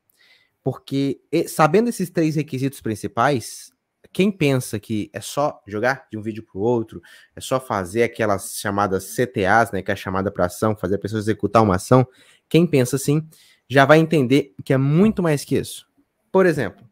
Porque 0.61 1.21
sabendo 1.47 1.87
esses 1.87 2.09
três 2.09 2.35
requisitos 2.35 2.81
principais, 2.81 3.71
quem 4.11 4.29
pensa 4.29 4.77
que 4.77 5.09
é 5.13 5.21
só 5.21 5.63
jogar 5.65 6.07
de 6.11 6.17
um 6.17 6.21
vídeo 6.21 6.43
para 6.43 6.59
o 6.59 6.61
outro, 6.61 7.01
é 7.33 7.39
só 7.39 7.57
fazer 7.57 8.03
aquelas 8.03 8.59
chamadas 8.59 9.15
CTAs, 9.15 9.71
né, 9.71 9.81
que 9.81 9.91
é 9.91 9.93
a 9.93 9.97
chamada 9.97 10.29
para 10.29 10.47
ação, 10.47 10.75
fazer 10.75 10.95
a 10.95 10.99
pessoa 10.99 11.19
executar 11.19 11.63
uma 11.63 11.75
ação, 11.75 12.05
quem 12.49 12.67
pensa 12.67 12.97
assim 12.97 13.25
já 13.69 13.85
vai 13.85 13.99
entender 13.99 14.53
que 14.65 14.73
é 14.73 14.77
muito 14.77 15.23
mais 15.23 15.45
que 15.45 15.55
isso. 15.55 15.87
Por 16.33 16.45
exemplo, 16.45 16.85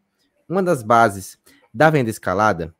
uma 0.48 0.64
das 0.64 0.84
bases 0.84 1.38
da 1.74 1.90
venda 1.90 2.10
escalada 2.10 2.74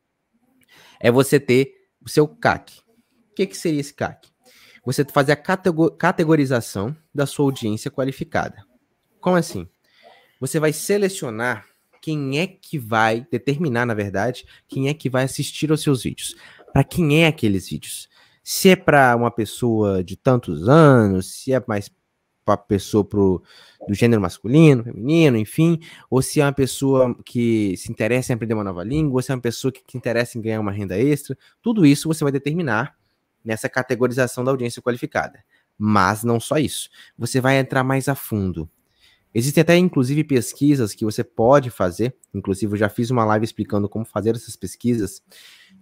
é 0.98 1.12
você 1.12 1.42
ter 1.42 1.74
o 2.02 2.08
seu 2.08 2.26
CAC. 2.26 2.80
O 3.32 3.36
que, 3.36 3.48
que 3.48 3.58
seria 3.58 3.82
esse 3.82 3.94
CAC? 3.94 4.33
Você 4.86 5.06
fazer 5.06 5.32
a 5.32 5.92
categorização 5.98 6.96
da 7.14 7.26
sua 7.26 7.46
audiência 7.46 7.90
qualificada. 7.90 8.66
Como 9.20 9.38
assim? 9.38 9.68
Você 10.40 10.60
vai 10.60 10.74
selecionar 10.74 11.66
quem 12.02 12.38
é 12.38 12.48
que 12.48 12.78
vai 12.78 13.26
determinar, 13.32 13.86
na 13.86 13.94
verdade, 13.94 14.46
quem 14.68 14.90
é 14.90 14.94
que 14.94 15.10
vai 15.10 15.24
assistir 15.24 15.72
aos 15.72 15.82
seus 15.82 16.04
vídeos. 16.04 16.36
Para 16.74 16.84
quem 16.84 17.24
é 17.24 17.28
aqueles 17.28 17.70
vídeos? 17.70 18.10
Se 18.44 18.72
é 18.72 18.76
para 18.76 19.16
uma 19.16 19.32
pessoa 19.32 20.04
de 20.04 20.18
tantos 20.18 20.68
anos, 20.68 21.34
se 21.34 21.54
é 21.54 21.64
mais 21.66 21.90
para 22.44 22.58
pessoa 22.58 23.06
pro, 23.06 23.42
do 23.88 23.94
gênero 23.94 24.22
masculino, 24.22 24.84
feminino, 24.84 25.38
enfim, 25.38 25.80
ou 26.10 26.22
se 26.22 26.42
é 26.42 26.46
uma 26.46 26.52
pessoa 26.52 27.16
que 27.24 27.78
se 27.78 27.90
interessa 27.90 28.34
em 28.34 28.36
aprender 28.36 28.54
uma 28.54 28.66
nova 28.66 28.84
língua, 28.84 29.20
ou 29.20 29.22
se 29.22 29.32
é 29.32 29.36
uma 29.36 29.42
pessoa 29.42 29.72
que, 29.72 29.82
que 29.82 29.98
interessa 29.98 30.38
em 30.38 30.42
ganhar 30.42 30.60
uma 30.60 30.74
renda 30.74 30.98
extra, 31.00 31.38
tudo 31.62 31.86
isso 31.86 32.10
você 32.10 32.22
vai 32.22 32.34
determinar 32.34 32.98
nessa 33.44 33.68
categorização 33.68 34.44
da 34.44 34.52
audiência 34.52 34.82
qualificada. 34.82 35.44
Mas 35.78 36.24
não 36.24 36.40
só 36.40 36.58
isso, 36.58 36.90
você 37.18 37.42
vai 37.42 37.58
entrar 37.58 37.84
mais 37.84 38.08
a 38.08 38.16
fundo. 38.16 38.70
Existem 39.34 39.62
até, 39.62 39.76
inclusive, 39.76 40.24
pesquisas 40.24 40.94
que 40.94 41.04
você 41.04 41.24
pode 41.24 41.72
fazer. 41.72 42.16
Inclusive, 42.34 42.74
eu 42.74 42.78
já 42.78 42.88
fiz 42.88 43.10
uma 43.10 43.26
live 43.26 43.44
explicando 43.44 43.90
como 43.90 44.06
fazer 44.06 44.36
essas 44.36 44.56
pesquisas. 44.56 45.24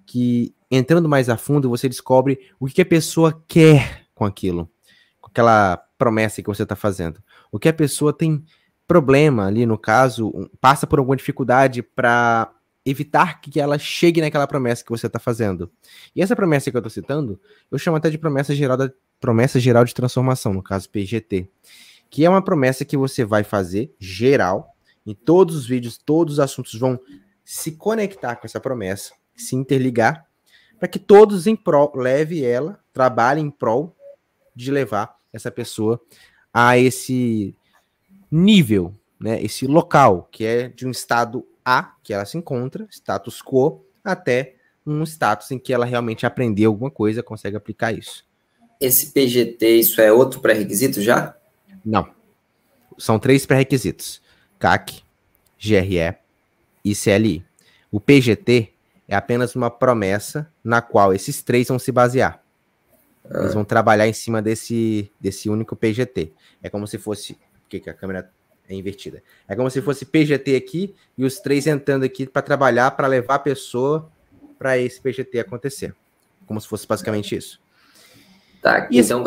Que 0.05 0.55
entrando 0.69 1.09
mais 1.09 1.27
a 1.27 1.35
fundo, 1.35 1.69
você 1.69 1.89
descobre 1.89 2.39
o 2.59 2.67
que 2.67 2.81
a 2.81 2.85
pessoa 2.85 3.43
quer 3.47 4.05
com 4.15 4.23
aquilo, 4.23 4.71
com 5.19 5.29
aquela 5.29 5.75
promessa 5.97 6.41
que 6.41 6.47
você 6.47 6.63
está 6.63 6.77
fazendo. 6.77 7.21
O 7.51 7.59
que 7.59 7.67
a 7.67 7.73
pessoa 7.73 8.13
tem 8.13 8.43
problema 8.87 9.47
ali, 9.47 9.65
no 9.65 9.77
caso, 9.77 10.49
passa 10.61 10.87
por 10.87 10.99
alguma 10.99 11.17
dificuldade 11.17 11.83
para 11.83 12.53
evitar 12.85 13.41
que 13.41 13.59
ela 13.59 13.77
chegue 13.77 14.21
naquela 14.21 14.47
promessa 14.47 14.83
que 14.83 14.89
você 14.89 15.07
está 15.07 15.19
fazendo. 15.19 15.71
E 16.15 16.21
essa 16.21 16.35
promessa 16.35 16.71
que 16.71 16.77
eu 16.77 16.79
estou 16.79 16.89
citando, 16.89 17.39
eu 17.69 17.77
chamo 17.77 17.97
até 17.97 18.09
de 18.09 18.17
promessa 18.17 18.55
geral, 18.55 18.77
da, 18.77 18.91
promessa 19.19 19.59
geral 19.59 19.85
de 19.85 19.93
transformação, 19.93 20.53
no 20.53 20.63
caso 20.63 20.89
PGT 20.89 21.47
que 22.11 22.25
é 22.25 22.29
uma 22.29 22.43
promessa 22.43 22.83
que 22.83 22.97
você 22.97 23.23
vai 23.23 23.43
fazer 23.43 23.95
geral. 23.97 24.75
Em 25.07 25.15
todos 25.15 25.55
os 25.55 25.65
vídeos, 25.65 25.97
todos 25.97 26.33
os 26.33 26.39
assuntos 26.39 26.77
vão 26.77 26.99
se 27.43 27.71
conectar 27.71 28.35
com 28.35 28.45
essa 28.45 28.59
promessa, 28.59 29.13
se 29.33 29.55
interligar, 29.55 30.27
para 30.77 30.89
que 30.89 30.99
todos 30.99 31.47
em 31.47 31.55
prol 31.55 31.91
leve 31.95 32.43
ela, 32.43 32.79
trabalhem 32.93 33.45
em 33.45 33.49
prol 33.49 33.95
de 34.53 34.69
levar 34.69 35.15
essa 35.31 35.49
pessoa 35.49 35.99
a 36.53 36.77
esse 36.77 37.55
nível, 38.29 38.93
né, 39.19 39.41
esse 39.41 39.65
local, 39.65 40.27
que 40.31 40.43
é 40.45 40.67
de 40.67 40.85
um 40.85 40.91
estado 40.91 41.45
A, 41.63 41.95
que 42.03 42.13
ela 42.13 42.25
se 42.25 42.37
encontra, 42.37 42.87
status 42.89 43.41
quo, 43.41 43.85
até 44.03 44.55
um 44.85 45.03
status 45.03 45.51
em 45.51 45.59
que 45.59 45.73
ela 45.73 45.85
realmente 45.85 46.25
aprendeu 46.25 46.71
alguma 46.71 46.89
coisa, 46.89 47.21
consegue 47.21 47.55
aplicar 47.55 47.91
isso. 47.91 48.25
Esse 48.79 49.11
PGT, 49.11 49.67
isso 49.75 50.01
é 50.01 50.11
outro 50.11 50.39
pré-requisito 50.39 51.01
já? 51.01 51.35
Não. 51.85 52.09
São 52.97 53.19
três 53.19 53.45
pré-requisitos: 53.45 54.21
CAC, 54.57 55.03
GRE 55.59 56.15
e 56.83 56.95
CLI. 56.95 57.45
O 57.91 57.99
PGT 57.99 58.73
é 59.07 59.15
apenas 59.15 59.55
uma 59.55 59.69
promessa 59.69 60.51
na 60.63 60.81
qual 60.81 61.13
esses 61.13 61.43
três 61.43 61.67
vão 61.67 61.77
se 61.77 61.91
basear. 61.91 62.41
Eles 63.29 63.53
vão 63.53 63.63
trabalhar 63.63 64.07
em 64.07 64.13
cima 64.13 64.41
desse, 64.41 65.11
desse 65.19 65.49
único 65.49 65.75
PGT. 65.75 66.33
É 66.61 66.69
como 66.69 66.87
se 66.87 66.97
fosse. 66.97 67.35
Por 67.35 67.69
que, 67.69 67.79
que 67.79 67.89
a 67.89 67.93
câmera 67.93 68.29
é 68.73 68.77
invertida? 68.77 69.23
É 69.47 69.55
como 69.55 69.69
se 69.69 69.81
fosse 69.81 70.05
PGT 70.05 70.55
aqui 70.55 70.95
e 71.17 71.25
os 71.25 71.39
três 71.39 71.67
entrando 71.67 72.03
aqui 72.03 72.25
para 72.25 72.41
trabalhar, 72.41 72.91
para 72.91 73.07
levar 73.07 73.35
a 73.35 73.39
pessoa 73.39 74.11
para 74.57 74.77
esse 74.77 74.99
PGT 75.01 75.39
acontecer. 75.39 75.95
Como 76.45 76.59
se 76.59 76.67
fosse 76.67 76.87
basicamente 76.87 77.35
isso. 77.35 77.59
Tá, 78.61 78.87
e 78.91 78.99
então, 78.99 79.23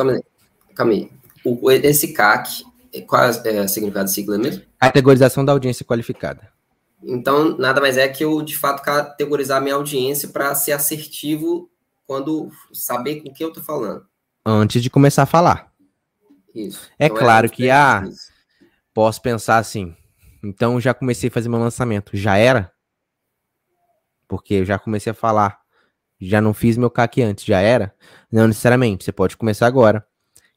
calma 0.75 0.93
aí 0.93 1.11
o, 1.45 1.71
esse 1.71 2.13
CAC, 2.13 2.65
qual 3.07 3.25
é 3.25 3.61
o 3.61 3.69
significado 3.69 4.07
da 4.07 4.07
sigla 4.07 4.39
mesmo? 4.39 4.63
Categorização 4.81 5.45
da 5.45 5.53
audiência 5.53 5.85
qualificada. 5.85 6.49
Então, 7.03 7.57
nada 7.59 7.81
mais 7.81 7.99
é 7.99 8.09
que 8.09 8.25
eu, 8.25 8.41
de 8.41 8.57
fato, 8.57 8.83
categorizar 8.83 9.61
minha 9.61 9.75
audiência 9.75 10.29
para 10.29 10.55
ser 10.55 10.73
assertivo 10.73 11.71
quando 12.07 12.51
saber 12.73 13.21
com 13.21 13.33
que 13.33 13.45
eu 13.45 13.49
estou 13.49 13.63
falando. 13.63 14.07
Antes 14.45 14.83
de 14.83 14.89
começar 14.89 15.25
a 15.25 15.27
falar. 15.27 15.71
Isso. 16.55 16.89
É 16.99 17.07
então, 17.07 17.17
é 17.17 17.21
claro 17.21 17.47
é 17.47 17.49
que, 17.51 17.69
ah, 17.69 18.05
posso 18.95 19.21
pensar 19.21 19.59
assim, 19.59 19.95
então 20.43 20.81
já 20.81 20.95
comecei 20.95 21.29
a 21.29 21.33
fazer 21.33 21.49
meu 21.49 21.59
lançamento. 21.59 22.17
Já 22.17 22.37
era? 22.37 22.73
Porque 24.29 24.55
eu 24.55 24.65
já 24.65 24.79
comecei 24.79 25.11
a 25.11 25.15
falar. 25.15 25.59
Já 26.21 26.41
não 26.41 26.55
fiz 26.55 26.77
meu 26.79 26.91
CAC 26.91 27.21
antes, 27.23 27.45
já 27.45 27.61
era? 27.61 27.95
Não 28.31 28.47
necessariamente. 28.47 29.05
Você 29.05 29.13
pode 29.13 29.37
começar 29.37 29.67
agora 29.67 30.07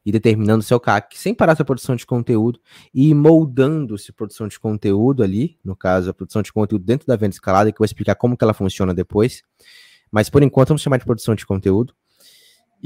e 0.05 0.11
determinando 0.11 0.63
seu 0.63 0.79
CAC 0.79 1.17
sem 1.17 1.33
parar 1.33 1.55
sua 1.55 1.65
produção 1.65 1.95
de 1.95 2.05
conteúdo 2.05 2.61
e 2.93 3.13
moldando 3.13 3.97
se 3.97 4.13
produção 4.13 4.47
de 4.47 4.57
conteúdo 4.57 5.23
ali, 5.23 5.59
no 5.65 5.75
caso, 5.75 6.09
a 6.09 6.13
produção 6.13 6.41
de 6.41 6.53
conteúdo 6.53 6.85
dentro 6.85 7.05
da 7.05 7.17
venda 7.17 7.33
escalada, 7.33 7.71
que 7.71 7.75
eu 7.75 7.79
vou 7.79 7.85
explicar 7.85 8.15
como 8.15 8.37
que 8.37 8.43
ela 8.43 8.53
funciona 8.53 8.93
depois. 8.93 9.41
Mas 10.09 10.29
por 10.29 10.43
enquanto 10.43 10.69
vamos 10.69 10.81
chamar 10.81 10.97
de 10.97 11.05
produção 11.05 11.35
de 11.35 11.45
conteúdo. 11.45 11.93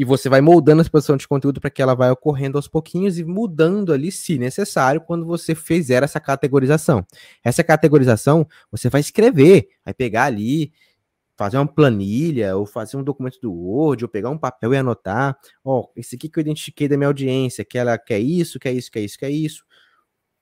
E 0.01 0.03
você 0.03 0.27
vai 0.27 0.41
moldando 0.41 0.81
essa 0.81 0.89
produção 0.89 1.15
de 1.15 1.27
conteúdo 1.27 1.61
para 1.61 1.69
que 1.69 1.79
ela 1.79 1.93
vai 1.93 2.09
ocorrendo 2.09 2.57
aos 2.57 2.67
pouquinhos 2.67 3.19
e 3.19 3.23
mudando 3.23 3.93
ali, 3.93 4.11
se 4.11 4.35
necessário, 4.39 4.99
quando 4.99 5.27
você 5.27 5.53
fizer 5.53 6.01
essa 6.01 6.19
categorização. 6.19 7.05
Essa 7.43 7.63
categorização 7.63 8.47
você 8.71 8.89
vai 8.89 8.99
escrever, 8.99 9.67
vai 9.85 9.93
pegar 9.93 10.23
ali 10.23 10.73
fazer 11.37 11.57
uma 11.57 11.67
planilha, 11.67 12.57
ou 12.57 12.65
fazer 12.65 12.97
um 12.97 13.03
documento 13.03 13.39
do 13.43 13.53
Word, 13.53 14.03
ou 14.03 14.09
pegar 14.09 14.31
um 14.31 14.39
papel 14.39 14.73
e 14.73 14.77
anotar, 14.77 15.37
ó, 15.63 15.81
oh, 15.81 15.91
esse 15.95 16.15
aqui 16.15 16.27
que 16.27 16.39
eu 16.39 16.41
identifiquei 16.41 16.87
da 16.87 16.97
minha 16.97 17.07
audiência, 17.07 17.63
que 17.63 17.77
ela 17.77 17.95
quer 17.95 18.17
isso, 18.17 18.59
quer 18.59 18.71
isso, 18.73 18.89
quer 18.89 19.01
isso, 19.01 19.19
quer 19.19 19.29
isso. 19.29 19.63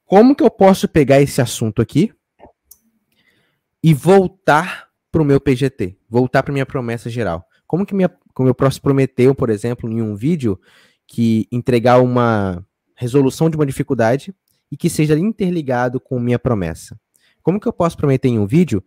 Como 0.06 0.34
que 0.34 0.44
eu 0.44 0.50
posso 0.50 0.88
pegar 0.88 1.20
esse 1.20 1.42
assunto 1.42 1.82
aqui 1.82 2.13
e 3.84 3.94
voltar 3.94 4.88
para 5.12 5.22
o 5.22 5.25
meu 5.25 5.42
PGT, 5.42 5.98
voltar 6.10 6.44
para 6.44 6.54
minha 6.54 6.66
promessa 6.66 7.10
geral? 7.10 7.46
Como 7.70 7.86
que 7.86 7.94
minha, 7.94 8.10
como 8.34 8.50
eu 8.50 8.56
posso 8.56 8.82
prometer, 8.82 9.34
por 9.36 9.50
exemplo, 9.50 9.90
em 9.90 10.02
um 10.02 10.16
vídeo, 10.16 10.60
que 11.08 11.48
entregar 11.52 12.00
uma 12.02 12.66
resolução 12.96 13.50
de 13.50 13.56
uma 13.56 13.66
dificuldade 13.66 14.34
e 14.72 14.78
que 14.78 14.90
seja 14.90 15.18
interligado 15.18 16.00
com 16.00 16.20
minha 16.20 16.40
promessa? 16.40 17.00
Como 17.42 17.60
que 17.60 17.68
eu 17.68 17.74
posso 17.74 17.98
prometer 17.98 18.28
em 18.28 18.40
um 18.40 18.46
vídeo 18.46 18.84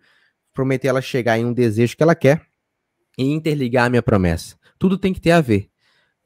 prometer 0.53 0.89
ela 0.89 1.01
chegar 1.01 1.39
em 1.39 1.45
um 1.45 1.53
desejo 1.53 1.97
que 1.97 2.03
ela 2.03 2.15
quer 2.15 2.47
e 3.19 3.25
interligar 3.25 3.87
a 3.87 3.91
minha 3.91 4.03
promessa. 4.03 4.57
Tudo 4.79 4.99
tem 4.99 5.13
que 5.13 5.21
ter 5.21 5.33
a 5.33 5.41
ver. 5.41 5.71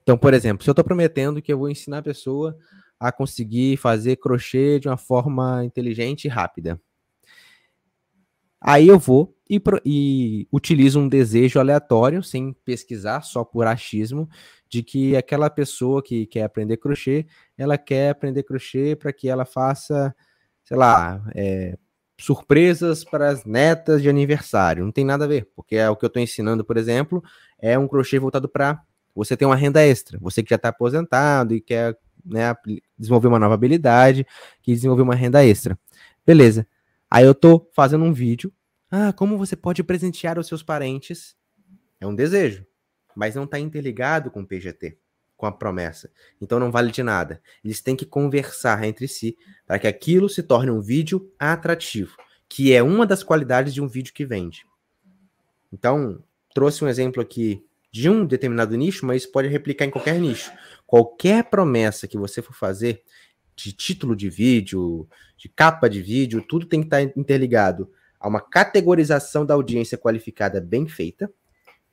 Então, 0.03 0.17
por 0.17 0.35
exemplo, 0.35 0.63
se 0.63 0.71
eu 0.71 0.73
estou 0.73 0.85
prometendo 0.85 1.43
que 1.43 1.53
eu 1.53 1.59
vou 1.59 1.71
ensinar 1.71 1.99
a 1.99 2.03
pessoa 2.03 2.57
a 2.99 3.13
conseguir 3.13 3.77
fazer 3.77 4.17
crochê 4.17 4.79
de 4.79 4.89
uma 4.89 4.97
forma 4.97 5.65
inteligente 5.65 6.25
e 6.25 6.29
rápida. 6.29 6.81
Aí 8.61 8.89
eu 8.89 8.99
vou 8.99 9.36
e, 9.49 9.61
e 9.85 10.49
utilizo 10.53 11.01
um 11.01 11.09
desejo 11.09 11.59
aleatório, 11.59 12.23
sem 12.23 12.53
pesquisar, 12.65 13.23
só 13.23 13.45
por 13.45 13.67
achismo, 13.67 14.29
de 14.69 14.83
que 14.83 15.17
aquela 15.17 15.49
pessoa 15.49 16.03
que 16.03 16.27
quer 16.27 16.43
aprender 16.45 16.77
crochê, 16.77 17.27
ela 17.57 17.79
quer 17.79 18.11
aprender 18.11 18.43
crochê 18.43 18.97
para 18.97 19.13
que 19.13 19.29
ela 19.29 19.45
faça, 19.45 20.15
sei 20.65 20.77
lá, 20.77 21.23
é, 21.35 21.77
surpresas 22.19 23.05
para 23.05 23.29
as 23.29 23.45
netas 23.45 24.03
de 24.03 24.09
aniversário. 24.09 24.85
Não 24.85 24.93
tem 24.93 25.05
nada 25.05 25.25
a 25.25 25.29
ver, 25.29 25.49
porque 25.55 25.77
é 25.77 25.89
o 25.89 25.97
que 25.97 26.05
eu 26.05 26.09
estou 26.09 26.23
ensinando, 26.23 26.65
por 26.65 26.77
exemplo, 26.77 27.23
é 27.59 27.79
um 27.79 27.87
crochê 27.87 28.19
voltado 28.19 28.49
para 28.49 28.83
você 29.15 29.37
ter 29.37 29.47
uma 29.47 29.57
renda 29.57 29.85
extra. 29.85 30.19
Você 30.21 30.43
que 30.43 30.51
já 30.51 30.57
está 30.57 30.69
aposentado 30.69 31.55
e 31.55 31.61
quer 31.61 31.97
né, 32.25 32.55
desenvolver 32.99 33.29
uma 33.29 33.39
nova 33.39 33.55
habilidade, 33.55 34.27
que 34.63 34.75
desenvolver 34.75 35.03
uma 35.03 35.15
renda 35.15 35.45
extra. 35.45 35.79
Beleza. 36.27 36.67
Aí 37.11 37.25
eu 37.25 37.33
estou 37.33 37.71
fazendo 37.75 38.05
um 38.05 38.13
vídeo. 38.13 38.53
Ah, 38.91 39.13
como 39.13 39.37
você 39.37 39.57
pode 39.57 39.83
presentear 39.83 40.39
os 40.39 40.47
seus 40.47 40.63
parentes? 40.63 41.37
É 42.01 42.07
um 42.07 42.15
desejo, 42.15 42.65
mas 43.17 43.35
não 43.35 43.45
está 43.45 43.59
interligado 43.59 44.31
com 44.31 44.43
o 44.43 44.47
PGT, 44.47 44.97
com 45.37 45.47
a 45.47 45.53
promessa. 45.53 46.11
Então 46.41 46.61
não 46.61 46.71
vale 46.71 46.93
de 46.93 47.03
nada. 47.03 47.43
Eles 47.65 47.81
têm 47.81 47.97
que 47.97 48.07
conversar 48.07 48.85
entre 48.85 49.09
si 49.09 49.37
para 49.67 49.79
que 49.79 49.89
aquilo 49.89 50.29
se 50.29 50.43
torne 50.43 50.71
um 50.71 50.81
vídeo 50.81 51.33
atrativo, 51.39 52.17
que 52.49 52.73
é 52.73 52.83
uma 52.83 53.05
das 53.05 53.25
qualidades 53.25 53.75
de 53.75 53.83
um 53.83 53.89
vídeo 53.89 54.15
que 54.15 54.25
vende. 54.25 54.65
Então, 55.73 56.23
trouxe 56.55 56.85
um 56.85 56.89
exemplo 56.89 57.21
aqui 57.21 57.67
de 57.91 58.09
um 58.09 58.25
determinado 58.25 58.77
nicho, 58.77 59.05
mas 59.05 59.27
pode 59.27 59.49
replicar 59.49 59.85
em 59.85 59.91
qualquer 59.91 60.21
nicho. 60.21 60.53
Qualquer 60.87 61.45
promessa 61.51 62.07
que 62.07 62.17
você 62.17 62.41
for 62.41 62.55
fazer, 62.55 63.03
de 63.57 63.73
título 63.73 64.15
de 64.15 64.29
vídeo, 64.29 65.09
de 65.37 65.49
capa 65.49 65.89
de 65.89 66.01
vídeo, 66.01 66.41
tudo 66.47 66.67
tem 66.67 66.81
que 66.81 66.87
estar 66.87 67.03
interligado 67.03 67.91
a 68.19 68.29
uma 68.29 68.41
categorização 68.41 69.45
da 69.45 69.55
audiência 69.55 69.99
qualificada 69.99 70.61
bem 70.61 70.87
feita 70.89 71.33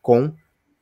com 0.02 0.34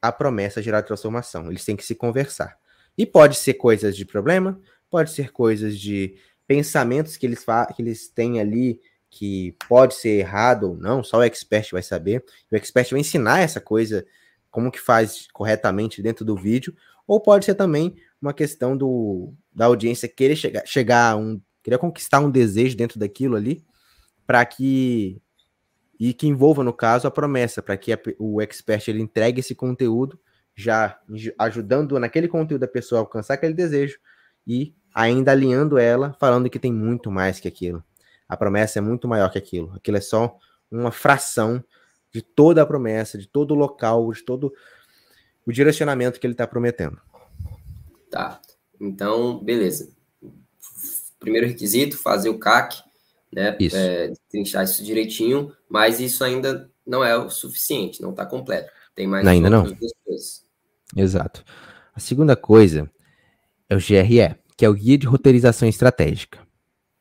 a 0.01 0.11
promessa 0.11 0.61
gerar 0.61 0.81
transformação. 0.81 1.47
Eles 1.47 1.63
têm 1.63 1.75
que 1.75 1.85
se 1.85 1.95
conversar. 1.95 2.57
E 2.97 3.05
pode 3.05 3.37
ser 3.37 3.53
coisas 3.53 3.95
de 3.95 4.05
problema, 4.05 4.59
pode 4.89 5.11
ser 5.11 5.31
coisas 5.31 5.79
de 5.79 6.15
pensamentos 6.47 7.15
que 7.15 7.25
eles, 7.25 7.45
que 7.75 7.81
eles 7.81 8.09
têm 8.09 8.39
ali 8.39 8.79
que 9.09 9.55
pode 9.67 9.95
ser 9.95 10.19
errado 10.19 10.69
ou 10.69 10.77
não, 10.77 11.03
só 11.03 11.17
o 11.17 11.23
expert 11.23 11.71
vai 11.71 11.83
saber. 11.83 12.23
O 12.49 12.55
expert 12.55 12.89
vai 12.89 12.99
ensinar 13.01 13.39
essa 13.39 13.59
coisa, 13.59 14.05
como 14.49 14.71
que 14.71 14.79
faz 14.79 15.27
corretamente 15.33 16.01
dentro 16.01 16.23
do 16.23 16.35
vídeo, 16.35 16.73
ou 17.05 17.19
pode 17.19 17.43
ser 17.45 17.55
também 17.55 17.95
uma 18.21 18.33
questão 18.33 18.75
do, 18.75 19.33
da 19.53 19.65
audiência 19.65 20.07
querer 20.07 20.37
chegar, 20.37 20.65
chegar 20.65 21.11
a 21.11 21.15
um, 21.17 21.41
querer 21.61 21.77
conquistar 21.77 22.19
um 22.21 22.31
desejo 22.31 22.77
dentro 22.77 22.97
daquilo 22.97 23.35
ali, 23.35 23.63
para 24.25 24.45
que 24.45 25.21
e 26.01 26.15
que 26.15 26.25
envolva, 26.25 26.63
no 26.63 26.73
caso, 26.73 27.07
a 27.07 27.11
promessa, 27.11 27.61
para 27.61 27.77
que 27.77 27.93
a, 27.93 27.99
o 28.17 28.41
expert 28.41 28.87
ele 28.87 29.03
entregue 29.03 29.39
esse 29.39 29.53
conteúdo, 29.53 30.19
já 30.55 30.99
ajudando 31.37 31.99
naquele 31.99 32.27
conteúdo 32.27 32.63
a 32.63 32.67
pessoa 32.67 32.99
a 32.99 33.03
alcançar 33.03 33.35
aquele 33.35 33.53
desejo 33.53 33.99
e 34.47 34.73
ainda 34.95 35.31
alinhando 35.31 35.77
ela, 35.77 36.17
falando 36.19 36.49
que 36.49 36.57
tem 36.57 36.73
muito 36.73 37.11
mais 37.11 37.39
que 37.39 37.47
aquilo. 37.47 37.83
A 38.27 38.35
promessa 38.35 38.79
é 38.79 38.81
muito 38.81 39.07
maior 39.07 39.31
que 39.31 39.37
aquilo. 39.37 39.73
Aquilo 39.75 39.97
é 39.97 40.01
só 40.01 40.35
uma 40.71 40.91
fração 40.91 41.63
de 42.11 42.23
toda 42.23 42.63
a 42.63 42.65
promessa, 42.65 43.15
de 43.15 43.27
todo 43.27 43.51
o 43.51 43.55
local, 43.55 44.11
de 44.11 44.23
todo 44.23 44.51
o 45.45 45.51
direcionamento 45.51 46.19
que 46.19 46.25
ele 46.25 46.33
está 46.33 46.47
prometendo. 46.47 46.99
Tá. 48.09 48.41
Então, 48.79 49.37
beleza. 49.37 49.93
Primeiro 51.19 51.45
requisito, 51.45 51.95
fazer 51.95 52.29
o 52.29 52.39
CAC 52.39 52.81
né? 53.33 53.55
Isso. 53.59 53.77
É, 53.77 54.11
trinchar 54.29 54.63
isso 54.63 54.83
direitinho, 54.83 55.53
mas 55.69 55.99
isso 55.99 56.23
ainda 56.23 56.69
não 56.85 57.03
é 57.03 57.15
o 57.15 57.29
suficiente, 57.29 58.01
não 58.01 58.11
está 58.11 58.25
completo. 58.25 58.71
Tem 58.95 59.07
mais 59.07 59.25
ainda 59.25 59.49
não. 59.49 59.63
coisas. 59.63 60.45
Exato. 60.95 61.43
A 61.93 61.99
segunda 61.99 62.35
coisa 62.35 62.89
é 63.69 63.75
o 63.75 63.79
GRE, 63.79 64.35
que 64.57 64.65
é 64.65 64.69
o 64.69 64.73
Guia 64.73 64.97
de 64.97 65.07
Roteirização 65.07 65.67
Estratégica. 65.67 66.39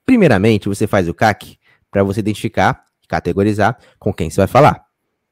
Primeiramente, 0.06 0.68
você 0.68 0.86
faz 0.86 1.08
o 1.08 1.14
CAC 1.14 1.58
para 1.90 2.02
você 2.02 2.20
identificar, 2.20 2.84
categorizar 3.08 3.78
com 3.98 4.12
quem 4.12 4.30
você 4.30 4.40
vai 4.40 4.46
falar. 4.46 4.84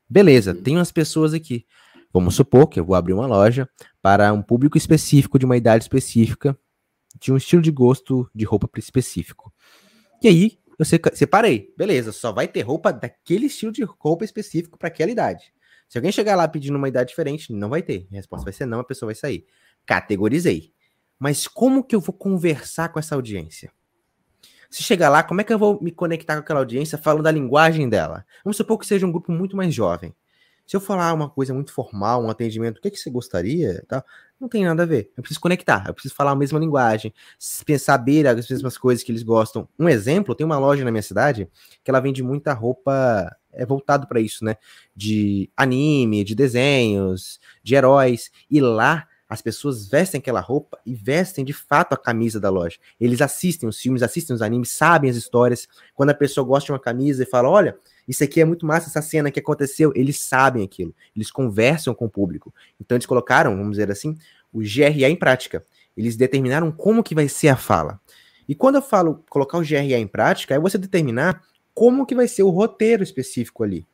Beleza, 0.09 0.55
tem 0.55 0.77
umas 0.77 0.91
pessoas 0.91 1.35
aqui. 1.35 1.65
Vamos 2.13 2.35
supor 2.35 2.67
que 2.67 2.81
eu 2.81 2.85
vou 2.85 2.97
abrir 2.97 3.13
uma 3.13 3.27
loja 3.27 3.69
para 4.01 4.33
um 4.33 4.43
público 4.43 4.79
específico, 4.79 5.39
de 5.39 5.45
uma 5.45 5.57
idade 5.57 5.85
específica, 5.85 6.59
de 7.21 7.33
um 7.33 7.37
estilo 7.37 7.63
de 7.63 7.71
gosto 7.71 8.29
de 8.35 8.45
roupa 8.45 8.69
específico. 8.79 9.53
E 10.23 10.29
aí, 10.29 10.59
eu 10.79 10.85
separei. 10.85 11.75
Beleza, 11.77 12.13
só 12.13 12.33
vai 12.33 12.47
ter 12.47 12.61
roupa 12.61 12.93
daquele 12.93 13.47
estilo 13.47 13.73
de 13.73 13.83
roupa 13.83 14.25
específico 14.25 14.79
para 14.79 14.89
aquela 14.89 15.11
idade. 15.11 15.53
Se 15.89 15.99
alguém 15.99 16.13
chegar 16.13 16.37
lá 16.37 16.47
pedindo 16.47 16.77
uma 16.77 16.89
idade 16.89 17.09
diferente, 17.09 17.53
não 17.53 17.69
vai 17.69 17.83
ter. 17.83 18.07
A 18.13 18.17
resposta 18.17 18.45
vai 18.45 18.53
ser 18.53 18.67
não, 18.67 18.81
a 18.81 18.85
pessoa 18.85 19.09
vai 19.09 19.15
sair. 19.15 19.47
Categorizei. 19.87 20.73
Mas 21.19 21.49
como 21.49 21.83
que 21.83 21.97
eu 21.97 22.01
vou 22.01 22.15
conversar 22.15 22.91
com 22.91 22.99
essa 22.99 23.15
audiência? 23.15 23.73
Se 24.71 24.83
chegar 24.83 25.09
lá, 25.09 25.23
como 25.23 25.41
é 25.41 25.45
que 25.45 25.53
eu 25.53 25.59
vou 25.59 25.83
me 25.83 25.91
conectar 25.91 26.35
com 26.35 26.41
aquela 26.41 26.61
audiência 26.61 26.99
falando 26.99 27.25
da 27.25 27.31
linguagem 27.31 27.89
dela? 27.89 28.25
Vamos 28.45 28.57
supor 28.57 28.79
que 28.79 28.87
seja 28.87 29.07
um 29.07 29.11
grupo 29.11 29.33
muito 29.33 29.57
mais 29.57 29.75
jovem. 29.75 30.15
Se 30.69 30.77
eu 30.77 30.81
falar 30.83 31.15
uma 31.15 31.31
coisa 31.31 31.55
muito 31.55 31.73
formal, 31.73 32.23
um 32.23 32.29
atendimento, 32.29 32.77
o 32.77 32.81
que, 32.83 32.89
é 32.89 32.91
que 32.91 32.99
você 32.99 33.09
gostaria? 33.09 33.83
Tá? 33.89 34.05
Não 34.39 34.51
tem 34.51 34.67
nada 34.67 34.83
a 34.83 34.87
ver. 34.87 35.11
Eu 35.17 35.23
preciso 35.23 35.41
conectar, 35.41 35.85
eu 35.87 35.95
preciso 35.95 36.15
falar 36.15 36.33
a 36.33 36.37
mesma 36.37 36.59
linguagem, 36.59 37.15
saber 37.39 38.27
as 38.27 38.51
mesmas 38.51 38.77
coisas 38.77 39.03
que 39.03 39.11
eles 39.11 39.23
gostam. 39.23 39.67
Um 39.79 39.89
exemplo, 39.89 40.35
tem 40.35 40.45
uma 40.45 40.59
loja 40.59 40.85
na 40.85 40.91
minha 40.91 41.03
cidade 41.03 41.49
que 41.83 41.91
ela 41.91 42.01
vende 42.01 42.23
muita 42.23 42.53
roupa 42.53 43.35
é 43.51 43.65
voltado 43.65 44.07
para 44.07 44.21
isso, 44.21 44.45
né? 44.45 44.57
De 44.95 45.51
anime, 45.57 46.23
de 46.23 46.35
desenhos, 46.35 47.41
de 47.63 47.75
heróis. 47.75 48.31
E 48.51 48.61
lá 48.61 49.09
as 49.29 49.43
pessoas 49.43 49.87
vestem 49.87 50.19
aquela 50.19 50.41
roupa 50.41 50.79
e 50.87 50.95
vestem 50.95 51.45
de 51.45 51.53
fato 51.53 51.93
a 51.93 51.97
camisa 51.97 52.41
da 52.41 52.49
loja. 52.49 52.79
Eles 52.99 53.21
assistem 53.21 53.69
os 53.69 53.79
filmes, 53.79 54.03
assistem 54.03 54.35
os 54.35 54.41
animes, 54.41 54.71
sabem 54.71 55.11
as 55.11 55.17
histórias. 55.17 55.69
Quando 55.95 56.11
a 56.11 56.15
pessoa 56.15 56.47
gosta 56.47 56.67
de 56.67 56.73
uma 56.73 56.79
camisa 56.79 57.23
e 57.23 57.27
fala: 57.27 57.49
Olha, 57.49 57.77
isso 58.07 58.25
aqui 58.25 58.41
é 58.41 58.45
muito 58.45 58.65
massa, 58.65 58.89
essa 58.89 59.03
cena 59.03 59.31
que 59.31 59.39
aconteceu. 59.39 59.93
Eles 59.95 60.19
sabem 60.19 60.65
aquilo, 60.65 60.95
eles 61.15 61.31
conversam 61.31 61.95
com 61.95 62.07
o 62.07 62.11
público. 62.11 62.55
Então 62.81 62.97
eles 62.97 63.07
colocaram, 63.07 63.55
vamos 63.55 63.73
dizer 63.73 63.91
assim, 63.91 64.17
o 64.51 64.61
GRE 64.61 65.05
em 65.05 65.17
prática. 65.17 65.63
Eles 65.95 66.17
determinaram 66.17 66.73
como 66.73 67.03
que 67.03 67.15
vai 67.15 67.29
ser 67.29 67.49
a 67.49 67.57
fala. 67.57 68.01
E 68.49 68.55
quando 68.55 68.77
eu 68.77 68.83
falo 68.83 69.23
colocar 69.29 69.59
o 69.59 69.63
GRE 69.63 69.95
em 69.95 70.07
prática, 70.07 70.55
é 70.55 70.59
você 70.59 70.79
determinar 70.79 71.43
como 71.75 72.07
que 72.07 72.15
vai 72.15 72.27
ser 72.27 72.45
o 72.45 72.51
roteiro 72.51 73.03
específico 73.03 73.63
ali. 73.63 73.87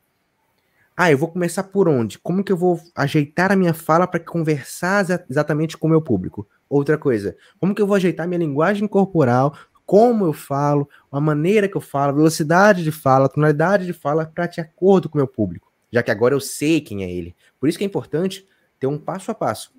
Ah, 0.96 1.10
eu 1.10 1.18
vou 1.18 1.28
começar 1.28 1.64
por 1.64 1.88
onde? 1.88 2.18
Como 2.20 2.44
que 2.44 2.52
eu 2.52 2.56
vou 2.56 2.80
ajeitar 2.94 3.50
a 3.50 3.56
minha 3.56 3.74
fala 3.74 4.06
para 4.06 4.20
conversar 4.20 5.04
exatamente 5.28 5.76
com 5.76 5.88
o 5.88 5.90
meu 5.90 6.00
público? 6.00 6.48
Outra 6.68 6.96
coisa, 6.96 7.36
como 7.58 7.74
que 7.74 7.82
eu 7.82 7.86
vou 7.86 7.96
ajeitar 7.96 8.28
minha 8.28 8.38
linguagem 8.38 8.86
corporal 8.86 9.54
como 9.86 10.24
eu 10.24 10.32
falo, 10.32 10.88
a 11.12 11.20
maneira 11.20 11.68
que 11.68 11.76
eu 11.76 11.80
falo, 11.80 12.12
a 12.12 12.16
velocidade 12.16 12.82
de 12.82 12.90
fala, 12.90 13.28
tonalidade 13.28 13.84
de 13.84 13.92
fala 13.92 14.24
para 14.24 14.46
de 14.46 14.60
acordo 14.60 15.08
com 15.08 15.18
o 15.18 15.20
meu 15.20 15.26
público, 15.26 15.70
já 15.90 16.02
que 16.02 16.10
agora 16.10 16.34
eu 16.34 16.40
sei 16.40 16.80
quem 16.80 17.04
é 17.04 17.10
ele. 17.10 17.36
Por 17.60 17.68
isso 17.68 17.76
que 17.76 17.84
é 17.84 17.86
importante 17.86 18.46
ter 18.80 18.86
um 18.86 18.98
passo 18.98 19.30
a 19.30 19.34
passo. 19.34 19.72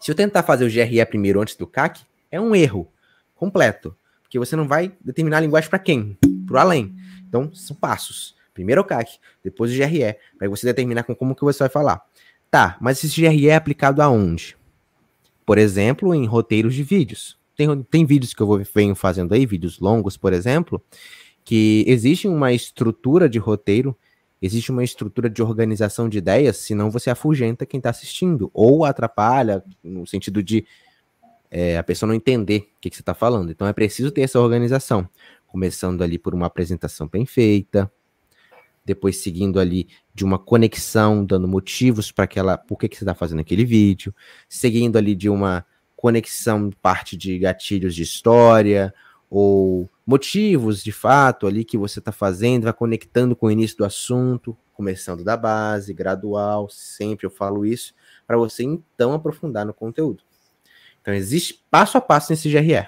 Se 0.00 0.10
eu 0.10 0.14
tentar 0.14 0.42
fazer 0.42 0.64
o 0.64 0.70
GRE 0.70 1.04
primeiro 1.06 1.40
antes 1.40 1.56
do 1.56 1.66
CAC, 1.66 2.02
é 2.30 2.40
um 2.40 2.54
erro 2.54 2.90
completo, 3.34 3.96
porque 4.22 4.38
você 4.38 4.56
não 4.56 4.66
vai 4.66 4.92
determinar 5.00 5.38
a 5.38 5.40
linguagem 5.40 5.68
para 5.68 5.78
quem? 5.78 6.18
Para 6.46 6.56
o 6.56 6.58
além. 6.58 6.94
Então, 7.28 7.52
são 7.52 7.76
passos. 7.76 8.34
Primeiro 8.54 8.80
o 8.80 8.84
CAC, 8.84 9.18
depois 9.42 9.70
o 9.70 9.76
GRE, 9.76 10.16
para 10.38 10.48
você 10.48 10.66
determinar 10.66 11.02
com 11.02 11.14
como 11.14 11.34
que 11.34 11.44
você 11.44 11.58
vai 11.58 11.68
falar. 11.68 12.02
Tá, 12.50 12.78
mas 12.80 13.02
esse 13.02 13.20
GRE 13.20 13.48
é 13.48 13.56
aplicado 13.56 14.00
aonde? 14.00 14.56
Por 15.44 15.58
exemplo, 15.58 16.14
em 16.14 16.24
roteiros 16.24 16.74
de 16.74 16.82
vídeos 16.82 17.36
tem, 17.56 17.82
tem 17.84 18.04
vídeos 18.04 18.34
que 18.34 18.42
eu 18.42 18.62
venho 18.74 18.94
fazendo 18.94 19.32
aí, 19.32 19.46
vídeos 19.46 19.78
longos, 19.78 20.16
por 20.16 20.32
exemplo, 20.32 20.82
que 21.44 21.84
existe 21.86 22.26
uma 22.26 22.52
estrutura 22.52 23.28
de 23.28 23.38
roteiro, 23.38 23.96
existe 24.42 24.70
uma 24.70 24.82
estrutura 24.82 25.30
de 25.30 25.42
organização 25.42 26.08
de 26.08 26.18
ideias, 26.18 26.58
senão 26.58 26.90
você 26.90 27.10
afugenta 27.10 27.64
quem 27.64 27.78
está 27.78 27.90
assistindo, 27.90 28.50
ou 28.52 28.84
atrapalha, 28.84 29.62
no 29.82 30.06
sentido 30.06 30.42
de 30.42 30.66
é, 31.50 31.78
a 31.78 31.84
pessoa 31.84 32.08
não 32.08 32.14
entender 32.14 32.72
o 32.76 32.80
que, 32.80 32.90
que 32.90 32.96
você 32.96 33.02
está 33.02 33.14
falando. 33.14 33.50
Então 33.50 33.66
é 33.66 33.72
preciso 33.72 34.10
ter 34.10 34.22
essa 34.22 34.40
organização, 34.40 35.08
começando 35.46 36.02
ali 36.02 36.18
por 36.18 36.34
uma 36.34 36.46
apresentação 36.46 37.06
bem 37.06 37.24
feita, 37.24 37.90
depois 38.84 39.16
seguindo 39.16 39.58
ali 39.58 39.88
de 40.14 40.24
uma 40.24 40.38
conexão, 40.38 41.24
dando 41.24 41.48
motivos 41.48 42.12
para 42.12 42.24
aquela, 42.24 42.58
por 42.58 42.78
que, 42.78 42.88
que 42.88 42.96
você 42.96 43.04
está 43.04 43.14
fazendo 43.14 43.40
aquele 43.40 43.64
vídeo, 43.64 44.14
seguindo 44.48 44.96
ali 44.96 45.14
de 45.14 45.28
uma 45.28 45.64
conexão 45.96 46.70
parte 46.82 47.16
de 47.16 47.38
gatilhos 47.38 47.94
de 47.94 48.02
história 48.02 48.92
ou 49.30 49.88
motivos 50.06 50.84
de 50.84 50.92
fato 50.92 51.46
ali 51.46 51.64
que 51.64 51.78
você 51.78 51.98
está 51.98 52.12
fazendo, 52.12 52.64
vai 52.64 52.72
conectando 52.72 53.34
com 53.34 53.46
o 53.46 53.50
início 53.50 53.78
do 53.78 53.84
assunto, 53.84 54.56
começando 54.74 55.24
da 55.24 55.36
base, 55.36 55.94
gradual, 55.94 56.68
sempre 56.68 57.26
eu 57.26 57.30
falo 57.30 57.64
isso, 57.64 57.94
para 58.26 58.36
você 58.36 58.62
então 58.62 59.12
aprofundar 59.12 59.64
no 59.64 59.72
conteúdo. 59.72 60.22
Então 61.00 61.14
existe 61.14 61.64
passo 61.70 61.96
a 61.96 62.00
passo 62.00 62.32
nesse 62.32 62.50
GRE. 62.50 62.86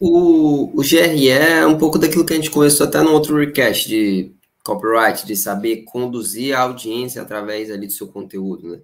O, 0.00 0.78
o 0.78 0.82
GRE 0.82 1.28
é 1.28 1.66
um 1.66 1.76
pouco 1.76 1.98
daquilo 1.98 2.24
que 2.24 2.32
a 2.32 2.36
gente 2.36 2.50
conversou 2.50 2.86
até 2.86 3.00
no 3.00 3.12
outro 3.12 3.36
recast, 3.36 3.88
de 3.88 4.32
copyright, 4.68 5.24
de 5.24 5.34
saber 5.34 5.84
conduzir 5.84 6.54
a 6.54 6.60
audiência 6.60 7.22
através 7.22 7.70
ali 7.70 7.86
do 7.86 7.92
seu 7.92 8.08
conteúdo, 8.08 8.68
né? 8.68 8.80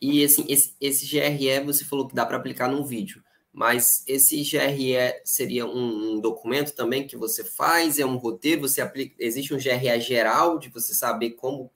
E 0.00 0.24
assim, 0.24 0.46
esse, 0.48 0.74
esse 0.80 1.06
GRE 1.06 1.60
você 1.66 1.84
falou 1.84 2.08
que 2.08 2.14
dá 2.14 2.24
para 2.24 2.38
aplicar 2.38 2.68
num 2.68 2.82
vídeo, 2.82 3.22
mas 3.52 4.04
esse 4.06 4.42
GRE 4.42 5.20
seria 5.24 5.66
um, 5.66 6.14
um, 6.14 6.20
documento 6.20 6.74
também 6.74 7.06
que 7.06 7.16
você 7.16 7.44
faz, 7.44 7.98
é 7.98 8.06
um 8.06 8.16
roteiro, 8.16 8.62
você 8.62 8.80
aplica, 8.80 9.14
existe 9.18 9.52
um 9.52 9.58
GRE 9.58 10.00
geral 10.00 10.58
de 10.58 10.70
você 10.70 10.94
saber 10.94 11.30
como, 11.32 11.70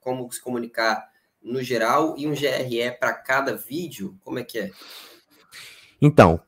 como 0.00 0.32
se 0.32 0.40
comunicar 0.40 1.06
no 1.42 1.62
geral 1.62 2.14
e 2.16 2.26
um 2.26 2.32
GRE 2.32 2.90
para 2.98 3.12
cada 3.12 3.54
vídeo, 3.54 4.16
como 4.24 4.38
é 4.38 4.44
que 4.44 4.58
é? 4.58 4.70
Então, 6.00 6.40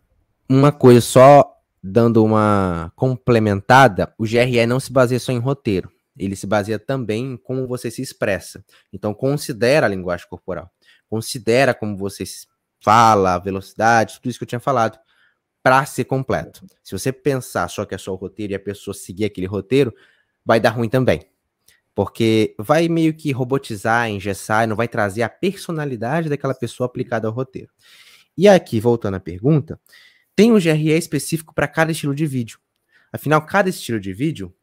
uma 0.48 0.72
coisa 0.72 1.02
só 1.02 1.52
dando 1.82 2.24
uma 2.24 2.92
complementada, 2.96 4.14
o 4.16 4.24
GRE 4.24 4.64
não 4.66 4.80
se 4.80 4.90
baseia 4.90 5.20
só 5.20 5.32
em 5.32 5.38
roteiro, 5.38 5.90
ele 6.16 6.36
se 6.36 6.46
baseia 6.46 6.78
também 6.78 7.32
em 7.32 7.36
como 7.36 7.66
você 7.66 7.90
se 7.90 8.02
expressa. 8.02 8.64
Então, 8.92 9.12
considera 9.12 9.86
a 9.86 9.88
linguagem 9.88 10.26
corporal 10.28 10.70
considera 11.08 11.74
como 11.74 11.96
você 11.96 12.24
fala, 12.82 13.34
a 13.34 13.38
velocidade, 13.38 14.14
tudo 14.16 14.30
isso 14.30 14.38
que 14.38 14.44
eu 14.44 14.48
tinha 14.48 14.60
falado, 14.60 14.98
para 15.62 15.84
ser 15.84 16.04
completo. 16.04 16.64
Se 16.82 16.92
você 16.92 17.12
pensar 17.12 17.68
só 17.68 17.84
que 17.84 17.94
é 17.94 17.98
só 17.98 18.12
o 18.12 18.16
roteiro 18.16 18.52
e 18.52 18.56
a 18.56 18.60
pessoa 18.60 18.94
seguir 18.94 19.24
aquele 19.24 19.46
roteiro, 19.46 19.92
vai 20.44 20.60
dar 20.60 20.70
ruim 20.70 20.88
também. 20.88 21.28
Porque 21.94 22.54
vai 22.58 22.88
meio 22.88 23.14
que 23.14 23.32
robotizar, 23.32 24.08
engessar, 24.08 24.64
e 24.64 24.66
não 24.66 24.76
vai 24.76 24.86
trazer 24.86 25.22
a 25.22 25.28
personalidade 25.28 26.28
daquela 26.28 26.54
pessoa 26.54 26.86
aplicada 26.86 27.26
ao 27.26 27.32
roteiro. 27.32 27.70
E 28.36 28.46
aqui, 28.46 28.78
voltando 28.78 29.14
à 29.14 29.20
pergunta, 29.20 29.80
tem 30.36 30.52
um 30.52 30.60
GRE 30.60 30.90
específico 30.90 31.54
para 31.54 31.66
cada 31.66 31.90
estilo 31.90 32.14
de 32.14 32.26
vídeo. 32.26 32.60
Afinal, 33.10 33.40
cada 33.46 33.70
estilo 33.70 33.98
de 33.98 34.12
vídeo 34.12 34.54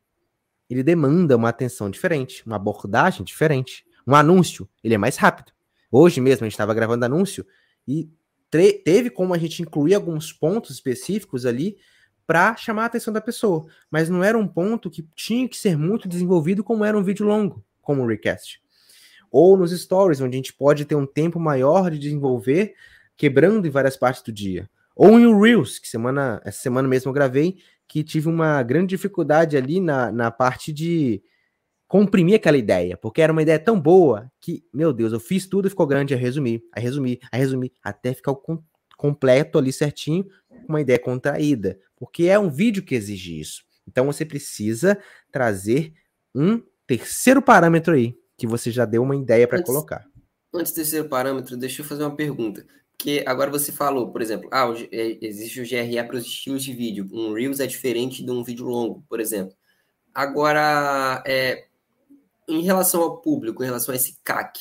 ele 0.69 0.83
demanda 0.83 1.35
uma 1.35 1.49
atenção 1.49 1.89
diferente, 1.89 2.45
uma 2.45 2.55
abordagem 2.55 3.23
diferente. 3.23 3.85
Um 4.05 4.15
anúncio, 4.15 4.67
ele 4.83 4.93
é 4.93 4.97
mais 4.97 5.17
rápido. 5.17 5.51
Hoje 5.91 6.19
mesmo 6.19 6.43
a 6.43 6.47
gente 6.47 6.53
estava 6.53 6.73
gravando 6.73 7.05
anúncio 7.05 7.45
e 7.87 8.09
teve 8.83 9.09
como 9.09 9.33
a 9.33 9.37
gente 9.37 9.61
incluir 9.61 9.95
alguns 9.95 10.31
pontos 10.31 10.71
específicos 10.71 11.45
ali 11.45 11.77
para 12.25 12.55
chamar 12.55 12.83
a 12.83 12.85
atenção 12.85 13.13
da 13.13 13.21
pessoa, 13.21 13.65
mas 13.91 14.09
não 14.09 14.23
era 14.23 14.37
um 14.37 14.47
ponto 14.47 14.89
que 14.89 15.07
tinha 15.15 15.47
que 15.47 15.57
ser 15.57 15.77
muito 15.77 16.07
desenvolvido 16.07 16.63
como 16.63 16.85
era 16.85 16.97
um 16.97 17.03
vídeo 17.03 17.25
longo, 17.25 17.63
como 17.81 18.03
o 18.03 18.07
Recast. 18.07 18.61
Ou 19.31 19.57
nos 19.57 19.71
stories, 19.71 20.21
onde 20.21 20.35
a 20.35 20.37
gente 20.37 20.53
pode 20.53 20.85
ter 20.85 20.95
um 20.95 21.05
tempo 21.05 21.39
maior 21.39 21.89
de 21.89 21.97
desenvolver, 21.97 22.75
quebrando 23.17 23.67
em 23.67 23.71
várias 23.71 23.97
partes 23.97 24.21
do 24.21 24.31
dia. 24.31 24.69
Ou 24.95 25.19
em 25.19 25.39
Reels, 25.39 25.79
que 25.79 25.87
semana, 25.87 26.39
essa 26.45 26.61
semana 26.61 26.87
mesmo 26.87 27.09
eu 27.09 27.13
gravei, 27.13 27.57
que 27.87 28.03
tive 28.03 28.27
uma 28.27 28.61
grande 28.63 28.87
dificuldade 28.87 29.57
ali 29.57 29.79
na, 29.79 30.11
na 30.11 30.31
parte 30.31 30.71
de 30.71 31.21
comprimir 31.87 32.35
aquela 32.35 32.57
ideia, 32.57 32.97
porque 32.97 33.21
era 33.21 33.31
uma 33.31 33.43
ideia 33.43 33.59
tão 33.59 33.79
boa 33.79 34.31
que, 34.41 34.65
meu 34.73 34.91
Deus, 34.91 35.13
eu 35.13 35.19
fiz 35.19 35.45
tudo 35.45 35.67
e 35.67 35.69
ficou 35.69 35.85
grande, 35.85 36.13
a 36.13 36.17
resumir, 36.17 36.63
a 36.75 36.79
resumir, 36.79 37.19
a 37.31 37.37
resumir, 37.37 37.71
até 37.83 38.13
ficar 38.13 38.33
com, 38.33 38.63
completo 38.97 39.59
ali 39.59 39.71
certinho, 39.71 40.25
uma 40.67 40.81
ideia 40.81 40.97
contraída, 40.97 41.77
porque 41.95 42.23
é 42.23 42.39
um 42.39 42.49
vídeo 42.49 42.83
que 42.83 42.95
exige 42.95 43.39
isso. 43.39 43.63
Então 43.87 44.05
você 44.05 44.25
precisa 44.25 44.97
trazer 45.31 45.93
um 46.33 46.61
terceiro 46.87 47.41
parâmetro 47.41 47.93
aí, 47.93 48.17
que 48.37 48.47
você 48.47 48.71
já 48.71 48.85
deu 48.85 49.03
uma 49.03 49.15
ideia 49.15 49.47
para 49.47 49.61
colocar. 49.61 50.03
Antes 50.53 50.71
do 50.71 50.75
terceiro 50.75 51.07
parâmetro, 51.07 51.57
deixa 51.57 51.81
eu 51.81 51.85
fazer 51.85 52.03
uma 52.03 52.15
pergunta. 52.15 52.65
Porque 52.95 53.23
agora 53.25 53.51
você 53.51 53.71
falou, 53.71 54.11
por 54.11 54.21
exemplo, 54.21 54.49
ah, 54.51 54.65
é, 54.91 55.17
existe 55.21 55.59
o 55.59 55.67
GRE 55.67 56.03
para 56.07 56.15
os 56.15 56.25
estilos 56.25 56.63
de 56.63 56.73
vídeo. 56.73 57.09
Um 57.11 57.33
Reels 57.33 57.59
é 57.59 57.67
diferente 57.67 58.23
de 58.23 58.31
um 58.31 58.43
vídeo 58.43 58.65
longo, 58.65 59.03
por 59.09 59.19
exemplo. 59.19 59.55
Agora, 60.13 61.21
é, 61.27 61.65
em 62.47 62.61
relação 62.61 63.01
ao 63.01 63.17
público, 63.17 63.63
em 63.63 63.65
relação 63.65 63.93
a 63.93 63.95
esse 63.95 64.17
CAC, 64.23 64.59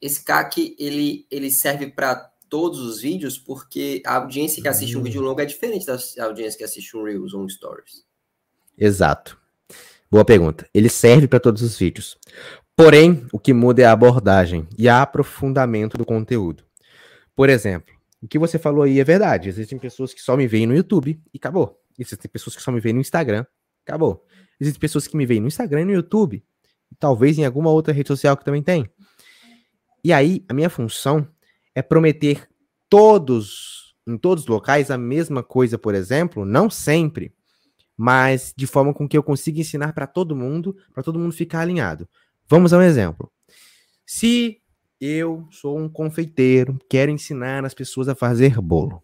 esse 0.00 0.24
CAC 0.24 0.74
ele, 0.78 1.26
ele 1.30 1.50
serve 1.50 1.88
para 1.88 2.30
todos 2.48 2.80
os 2.80 3.00
vídeos, 3.00 3.38
porque 3.38 4.02
a 4.04 4.16
audiência 4.16 4.62
que 4.62 4.68
assiste 4.68 4.96
um 4.96 5.02
vídeo 5.02 5.22
longo 5.22 5.40
é 5.40 5.46
diferente 5.46 5.86
da 5.86 5.96
audiência 6.24 6.58
que 6.58 6.64
assiste 6.64 6.96
um 6.96 7.02
Reels 7.02 7.32
ou 7.34 7.42
um 7.42 7.48
Stories. 7.48 8.04
Exato. 8.76 9.38
Boa 10.10 10.24
pergunta. 10.24 10.68
Ele 10.74 10.90
serve 10.90 11.26
para 11.26 11.40
todos 11.40 11.62
os 11.62 11.78
vídeos. 11.78 12.18
Porém, 12.76 13.26
o 13.32 13.38
que 13.38 13.54
muda 13.54 13.82
é 13.82 13.84
a 13.86 13.92
abordagem 13.92 14.68
e 14.76 14.88
a 14.88 15.00
aprofundamento 15.00 15.96
do 15.96 16.04
conteúdo. 16.04 16.64
Por 17.34 17.48
exemplo, 17.48 17.94
o 18.22 18.28
que 18.28 18.38
você 18.38 18.58
falou 18.58 18.82
aí 18.82 19.00
é 19.00 19.04
verdade. 19.04 19.48
Existem 19.48 19.78
pessoas 19.78 20.14
que 20.14 20.20
só 20.20 20.36
me 20.36 20.46
veem 20.46 20.66
no 20.66 20.74
YouTube 20.74 21.20
e 21.32 21.38
acabou. 21.38 21.80
Existem 21.98 22.30
pessoas 22.30 22.56
que 22.56 22.62
só 22.62 22.70
me 22.72 22.80
veem 22.80 22.94
no 22.94 23.00
Instagram, 23.00 23.44
acabou. 23.84 24.24
Existem 24.60 24.80
pessoas 24.80 25.06
que 25.06 25.16
me 25.16 25.26
veem 25.26 25.40
no 25.40 25.48
Instagram 25.48 25.82
e 25.82 25.84
no 25.86 25.92
YouTube 25.92 26.44
talvez 26.98 27.38
em 27.38 27.44
alguma 27.44 27.70
outra 27.70 27.92
rede 27.92 28.08
social 28.08 28.36
que 28.36 28.44
também 28.44 28.62
tem. 28.62 28.88
E 30.04 30.12
aí, 30.12 30.44
a 30.48 30.54
minha 30.54 30.70
função 30.70 31.26
é 31.74 31.82
prometer 31.82 32.48
todos, 32.88 33.94
em 34.06 34.16
todos 34.16 34.44
os 34.44 34.48
locais, 34.48 34.90
a 34.90 34.98
mesma 34.98 35.42
coisa, 35.42 35.76
por 35.76 35.94
exemplo, 35.94 36.44
não 36.44 36.68
sempre, 36.68 37.34
mas 37.96 38.52
de 38.56 38.66
forma 38.66 38.92
com 38.94 39.08
que 39.08 39.16
eu 39.16 39.22
consiga 39.22 39.60
ensinar 39.60 39.92
para 39.92 40.06
todo 40.06 40.36
mundo, 40.36 40.76
para 40.92 41.02
todo 41.02 41.18
mundo 41.18 41.32
ficar 41.32 41.60
alinhado. 41.60 42.08
Vamos 42.48 42.72
a 42.72 42.78
um 42.78 42.82
exemplo. 42.82 43.32
Se 44.06 44.61
eu 45.04 45.48
sou 45.50 45.76
um 45.76 45.88
confeiteiro, 45.88 46.78
quero 46.88 47.10
ensinar 47.10 47.64
as 47.64 47.74
pessoas 47.74 48.08
a 48.08 48.14
fazer 48.14 48.60
bolo. 48.60 49.02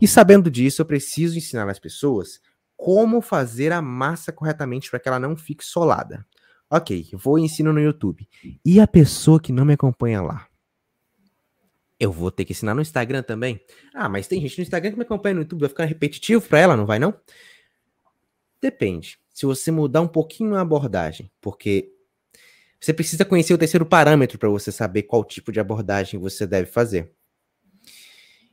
E 0.00 0.08
sabendo 0.08 0.50
disso, 0.50 0.80
eu 0.80 0.86
preciso 0.86 1.36
ensinar 1.36 1.68
as 1.68 1.78
pessoas 1.78 2.40
como 2.74 3.20
fazer 3.20 3.70
a 3.70 3.82
massa 3.82 4.32
corretamente 4.32 4.88
para 4.88 4.98
que 4.98 5.06
ela 5.06 5.18
não 5.18 5.36
fique 5.36 5.62
solada. 5.62 6.26
Ok, 6.70 7.10
vou 7.12 7.38
ensino 7.38 7.70
no 7.70 7.80
YouTube. 7.80 8.26
E 8.64 8.80
a 8.80 8.86
pessoa 8.86 9.38
que 9.38 9.52
não 9.52 9.66
me 9.66 9.74
acompanha 9.74 10.22
lá? 10.22 10.48
Eu 12.00 12.10
vou 12.10 12.30
ter 12.30 12.46
que 12.46 12.52
ensinar 12.52 12.74
no 12.74 12.80
Instagram 12.80 13.22
também? 13.22 13.60
Ah, 13.94 14.08
mas 14.08 14.26
tem 14.26 14.40
gente 14.40 14.56
no 14.56 14.62
Instagram 14.62 14.90
que 14.90 14.96
me 14.96 15.04
acompanha 15.04 15.34
no 15.34 15.42
YouTube, 15.42 15.60
vai 15.60 15.68
ficar 15.68 15.84
repetitivo 15.84 16.48
para 16.48 16.60
ela, 16.60 16.76
não 16.78 16.86
vai 16.86 16.98
não? 16.98 17.14
Depende. 18.58 19.18
Se 19.34 19.44
você 19.44 19.70
mudar 19.70 20.00
um 20.00 20.08
pouquinho 20.08 20.54
a 20.54 20.62
abordagem, 20.62 21.30
porque 21.42 21.93
você 22.84 22.92
precisa 22.92 23.24
conhecer 23.24 23.54
o 23.54 23.58
terceiro 23.58 23.86
parâmetro 23.86 24.38
para 24.38 24.48
você 24.48 24.70
saber 24.70 25.04
qual 25.04 25.24
tipo 25.24 25.50
de 25.50 25.58
abordagem 25.58 26.20
você 26.20 26.46
deve 26.46 26.70
fazer. 26.70 27.10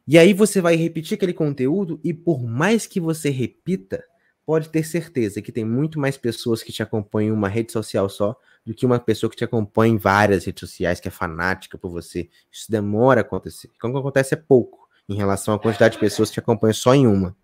E 0.08 0.18
aí 0.18 0.34
você 0.34 0.62
vai 0.62 0.76
repetir 0.76 1.16
aquele 1.16 1.34
conteúdo 1.34 2.00
e 2.04 2.14
por 2.14 2.42
mais 2.42 2.88
que 2.88 3.00
você 3.00 3.30
repita, 3.30 4.04
pode 4.46 4.70
ter 4.70 4.84
certeza 4.84 5.42
que 5.42 5.52
tem 5.52 5.66
muito 5.66 6.00
mais 6.00 6.18
pessoas 6.18 6.64
que 6.64 6.72
te 6.72 6.82
acompanham 6.82 7.36
em 7.36 7.38
uma 7.38 7.50
rede 7.50 7.72
social 7.72 8.10
só 8.10 8.36
do 8.66 8.74
que 8.74 8.86
uma 8.86 9.00
pessoa 9.00 9.30
que 9.30 9.36
te 9.36 9.44
acompanha 9.44 9.94
em 9.94 9.98
várias 9.98 10.46
redes 10.46 10.62
sociais, 10.62 11.00
que 11.00 11.08
é 11.08 11.12
fanática 11.12 11.78
por 11.78 11.90
você. 11.90 12.30
Isso 12.52 12.72
demora 12.72 13.20
a 13.20 13.24
acontecer. 13.24 13.70
Quando 13.80 13.98
acontece 13.98 14.34
é 14.34 14.38
pouco 14.38 14.88
em 15.10 15.16
relação 15.16 15.54
à 15.54 15.60
quantidade 15.60 15.96
de 15.96 16.00
pessoas 16.00 16.30
que 16.30 16.36
te 16.36 16.40
acompanham 16.40 16.74
só 16.74 16.96
em 16.96 17.06
uma. 17.06 17.36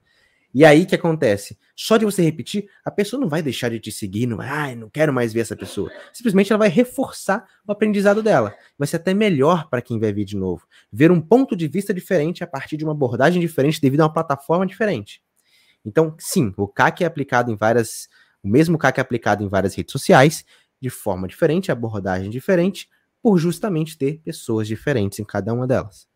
E 0.53 0.65
aí 0.65 0.85
que 0.85 0.95
acontece? 0.95 1.57
Só 1.75 1.97
de 1.97 2.05
você 2.05 2.23
repetir, 2.23 2.67
a 2.83 2.89
pessoa 2.89 3.19
não 3.19 3.29
vai 3.29 3.43
deixar 3.43 3.69
de 3.69 3.79
te 3.79 3.91
seguir, 3.91 4.25
não 4.25 4.37
vai, 4.37 4.47
ai, 4.47 4.75
não 4.75 4.89
quero 4.89 5.13
mais 5.13 5.31
ver 5.31 5.41
essa 5.41 5.55
pessoa. 5.55 5.91
Simplesmente 6.11 6.51
ela 6.51 6.57
vai 6.57 6.69
reforçar 6.69 7.45
o 7.67 7.71
aprendizado 7.71 8.23
dela. 8.23 8.55
Vai 8.77 8.87
ser 8.87 8.95
até 8.95 9.13
melhor 9.13 9.69
para 9.69 9.81
quem 9.81 9.99
vai 9.99 10.11
vir 10.11 10.25
de 10.25 10.35
novo. 10.35 10.65
Ver 10.91 11.11
um 11.11 11.21
ponto 11.21 11.55
de 11.55 11.67
vista 11.67 11.93
diferente 11.93 12.43
a 12.43 12.47
partir 12.47 12.77
de 12.77 12.83
uma 12.83 12.93
abordagem 12.93 13.39
diferente 13.39 13.79
devido 13.79 14.01
a 14.01 14.05
uma 14.05 14.13
plataforma 14.13 14.65
diferente. 14.65 15.21
Então, 15.85 16.15
sim, 16.17 16.53
o 16.57 16.67
CAC 16.67 17.03
é 17.03 17.07
aplicado 17.07 17.51
em 17.51 17.55
várias. 17.55 18.09
O 18.41 18.47
mesmo 18.47 18.77
CAC 18.77 18.99
é 18.99 19.01
aplicado 19.01 19.43
em 19.43 19.47
várias 19.47 19.75
redes 19.75 19.91
sociais, 19.91 20.43
de 20.81 20.89
forma 20.89 21.27
diferente, 21.27 21.71
abordagem 21.71 22.29
diferente, 22.29 22.89
por 23.21 23.37
justamente 23.37 23.97
ter 23.97 24.19
pessoas 24.23 24.67
diferentes 24.67 25.19
em 25.19 25.23
cada 25.23 25.53
uma 25.53 25.67
delas. 25.67 26.07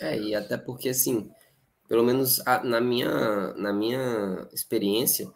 É, 0.00 0.18
e 0.18 0.34
até 0.34 0.56
porque, 0.56 0.88
assim, 0.88 1.30
pelo 1.90 2.04
menos 2.04 2.40
na 2.62 2.80
minha, 2.80 3.52
na 3.54 3.72
minha 3.72 4.46
experiência, 4.52 5.28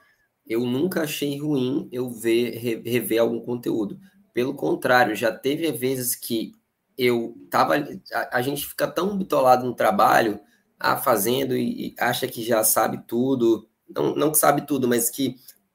eu 0.47 0.61
nunca 0.61 1.03
achei 1.03 1.37
ruim 1.37 1.89
eu 1.91 2.09
ver, 2.09 2.57
rever 2.85 3.21
algum 3.21 3.41
conteúdo. 3.41 3.99
Pelo 4.33 4.55
contrário, 4.55 5.17
já 5.17 5.33
teve 5.33 5.73
vezes 5.73 6.15
que 6.15 6.53
eu 6.97 7.35
tava. 7.51 7.75
A, 8.13 8.39
a 8.39 8.41
gente 8.41 8.69
fica 8.69 8.87
tão 8.87 9.19
bitolado 9.19 9.67
no 9.67 9.75
trabalho 9.75 10.39
ah, 10.79 10.97
fazendo 10.97 11.57
e, 11.57 11.89
e 11.89 11.95
acha 11.99 12.29
que 12.29 12.41
já 12.41 12.63
sabe 12.63 13.03
tudo, 13.05 13.69
não, 13.89 14.15
não 14.15 14.31
que 14.31 14.39
sabe 14.39 14.65
tudo, 14.65 14.87
mas 14.87 15.11
que 15.11 15.35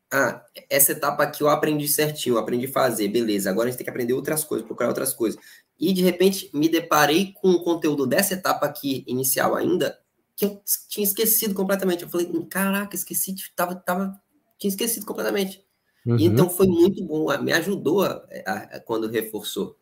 ah, 0.10 0.42
essa 0.70 0.94
etapa 0.94 1.24
aqui 1.24 1.44
eu 1.44 1.50
aprendi 1.50 1.90
certinho, 1.90 2.36
eu 2.36 2.40
aprendi 2.40 2.68
a 2.68 2.72
fazer, 2.72 3.10
beleza, 3.10 3.50
agora 3.50 3.68
a 3.68 3.72
gente 3.72 3.80
tem 3.80 3.84
que 3.84 3.92
aprender 3.92 4.14
outras 4.14 4.46
coisas, 4.46 4.66
procurar 4.66 4.88
outras 4.88 5.14
coisas. 5.14 5.38
E 5.78 5.92
de 5.92 6.02
repente 6.02 6.50
me 6.54 6.70
deparei 6.70 7.34
com 7.34 7.50
o 7.52 7.64
conteúdo 7.66 8.08
dessa 8.08 8.34
etapa 8.34 8.66
aqui 8.66 9.04
inicial 9.06 9.56
ainda, 9.56 10.00
que 10.40 10.46
eu 10.46 10.62
tinha 10.88 11.04
esquecido 11.04 11.54
completamente. 11.54 12.04
Eu 12.04 12.10
falei, 12.10 12.32
caraca, 12.50 12.96
esqueci, 12.96 13.36
tava, 13.54 13.76
tava, 13.76 14.18
tinha 14.58 14.70
esquecido 14.70 15.06
completamente. 15.06 15.62
Uhum. 16.06 16.18
E 16.18 16.26
então 16.28 16.50
foi 16.50 16.66
muito 16.66 17.06
bom, 17.06 17.28
me 17.44 17.52
ajudou 17.52 18.04
a, 18.04 18.26
a, 18.46 18.54
a, 18.54 18.80
quando 18.80 19.10
reforçou. 19.10 19.78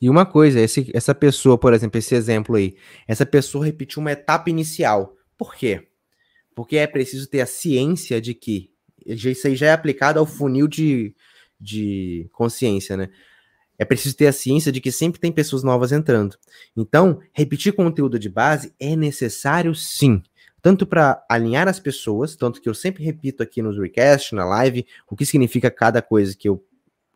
E 0.00 0.08
uma 0.08 0.24
coisa, 0.24 0.58
esse, 0.58 0.90
essa 0.94 1.14
pessoa, 1.14 1.58
por 1.58 1.74
exemplo, 1.74 1.98
esse 1.98 2.14
exemplo 2.14 2.56
aí, 2.56 2.76
essa 3.06 3.26
pessoa 3.26 3.66
repetiu 3.66 4.00
uma 4.00 4.12
etapa 4.12 4.48
inicial. 4.48 5.14
Por 5.36 5.54
quê? 5.54 5.86
Porque 6.54 6.78
é 6.78 6.86
preciso 6.86 7.26
ter 7.26 7.42
a 7.42 7.46
ciência 7.46 8.22
de 8.22 8.32
que 8.32 8.72
isso 9.04 9.46
aí 9.46 9.54
já 9.54 9.66
é 9.66 9.72
aplicado 9.72 10.18
ao 10.18 10.24
funil 10.24 10.66
de 10.66 11.14
de 11.60 12.28
consciência, 12.32 12.96
né? 12.96 13.10
É 13.78 13.84
preciso 13.84 14.16
ter 14.16 14.26
a 14.26 14.32
ciência 14.32 14.72
de 14.72 14.80
que 14.80 14.90
sempre 14.90 15.20
tem 15.20 15.30
pessoas 15.30 15.62
novas 15.62 15.92
entrando. 15.92 16.36
Então, 16.76 17.20
repetir 17.32 17.72
conteúdo 17.72 18.18
de 18.18 18.28
base 18.28 18.74
é 18.80 18.96
necessário 18.96 19.74
sim. 19.74 20.22
Tanto 20.60 20.84
para 20.86 21.24
alinhar 21.30 21.68
as 21.68 21.78
pessoas, 21.78 22.34
tanto 22.34 22.60
que 22.60 22.68
eu 22.68 22.74
sempre 22.74 23.04
repito 23.04 23.42
aqui 23.42 23.62
nos 23.62 23.78
recasts, 23.78 24.32
na 24.32 24.44
live, 24.44 24.84
o 25.08 25.14
que 25.14 25.24
significa 25.24 25.70
cada 25.70 26.02
coisa 26.02 26.36
que 26.36 26.48
eu, 26.48 26.64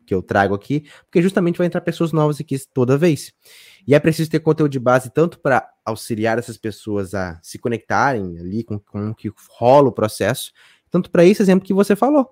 que 0.05 0.13
eu 0.13 0.21
trago 0.21 0.55
aqui, 0.55 0.85
porque 1.03 1.21
justamente 1.21 1.57
vai 1.57 1.67
entrar 1.67 1.81
pessoas 1.81 2.13
novas 2.13 2.39
aqui 2.39 2.57
toda 2.73 2.97
vez. 2.97 3.33
E 3.85 3.93
é 3.93 3.99
preciso 3.99 4.29
ter 4.29 4.39
conteúdo 4.39 4.71
de 4.71 4.79
base 4.79 5.09
tanto 5.09 5.39
para 5.39 5.69
auxiliar 5.83 6.39
essas 6.39 6.57
pessoas 6.57 7.13
a 7.13 7.37
se 7.43 7.59
conectarem 7.59 8.39
ali 8.39 8.63
com 8.63 8.79
como 8.79 9.13
que 9.13 9.29
rola 9.49 9.89
o 9.89 9.93
processo, 9.93 10.53
tanto 10.89 11.11
para 11.11 11.25
esse 11.25 11.41
exemplo 11.41 11.65
que 11.65 11.73
você 11.73 11.95
falou, 11.97 12.29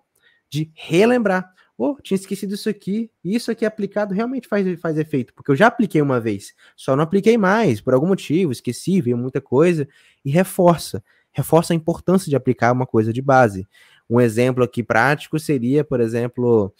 de 0.50 0.72
relembrar. 0.74 1.52
Oh, 1.84 2.00
tinha 2.00 2.16
esquecido 2.16 2.54
isso 2.54 2.70
aqui. 2.70 3.10
E 3.24 3.36
isso 3.36 3.50
aqui 3.50 3.66
aplicado 3.66 4.14
realmente 4.14 4.48
faz, 4.48 4.80
faz 4.80 4.98
efeito. 5.00 5.34
Porque 5.34 5.50
eu 5.50 5.56
já 5.56 5.66
apliquei 5.66 6.00
uma 6.00 6.20
vez. 6.20 6.54
Só 6.76 6.96
não 6.96 7.04
apliquei 7.04 7.40
mais, 7.40 7.82
por 7.82 7.96
algum 7.96 8.06
motivo, 8.06 8.52
esqueci, 8.52 9.02
veio 9.02 9.18
muita 9.18 9.42
coisa. 9.42 9.88
E 10.24 10.30
reforça. 10.30 11.04
Reforça 11.32 11.74
a 11.74 11.76
importância 11.76 12.30
de 12.30 12.36
aplicar 12.36 12.72
uma 12.72 12.86
coisa 12.86 13.12
de 13.12 13.20
base. 13.20 13.68
Um 14.08 14.22
exemplo 14.22 14.64
aqui 14.64 14.84
prático 14.84 15.40
seria, 15.40 15.84
por 15.84 16.00
exemplo, 16.00 16.72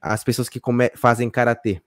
as 0.00 0.24
pessoas 0.24 0.48
que 0.48 0.58
fazem 0.96 1.28
karatê. 1.28 1.82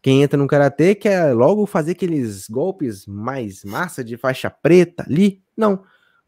Quem 0.00 0.22
entra 0.22 0.38
no 0.38 0.46
karatê 0.46 0.94
quer 0.94 1.34
logo 1.34 1.66
fazer 1.66 1.92
aqueles 1.92 2.48
golpes 2.48 3.06
mais 3.06 3.62
massa 3.62 4.02
de 4.02 4.16
faixa 4.16 4.48
preta 4.48 5.04
ali. 5.06 5.42
Não. 5.54 5.74
O 5.74 5.82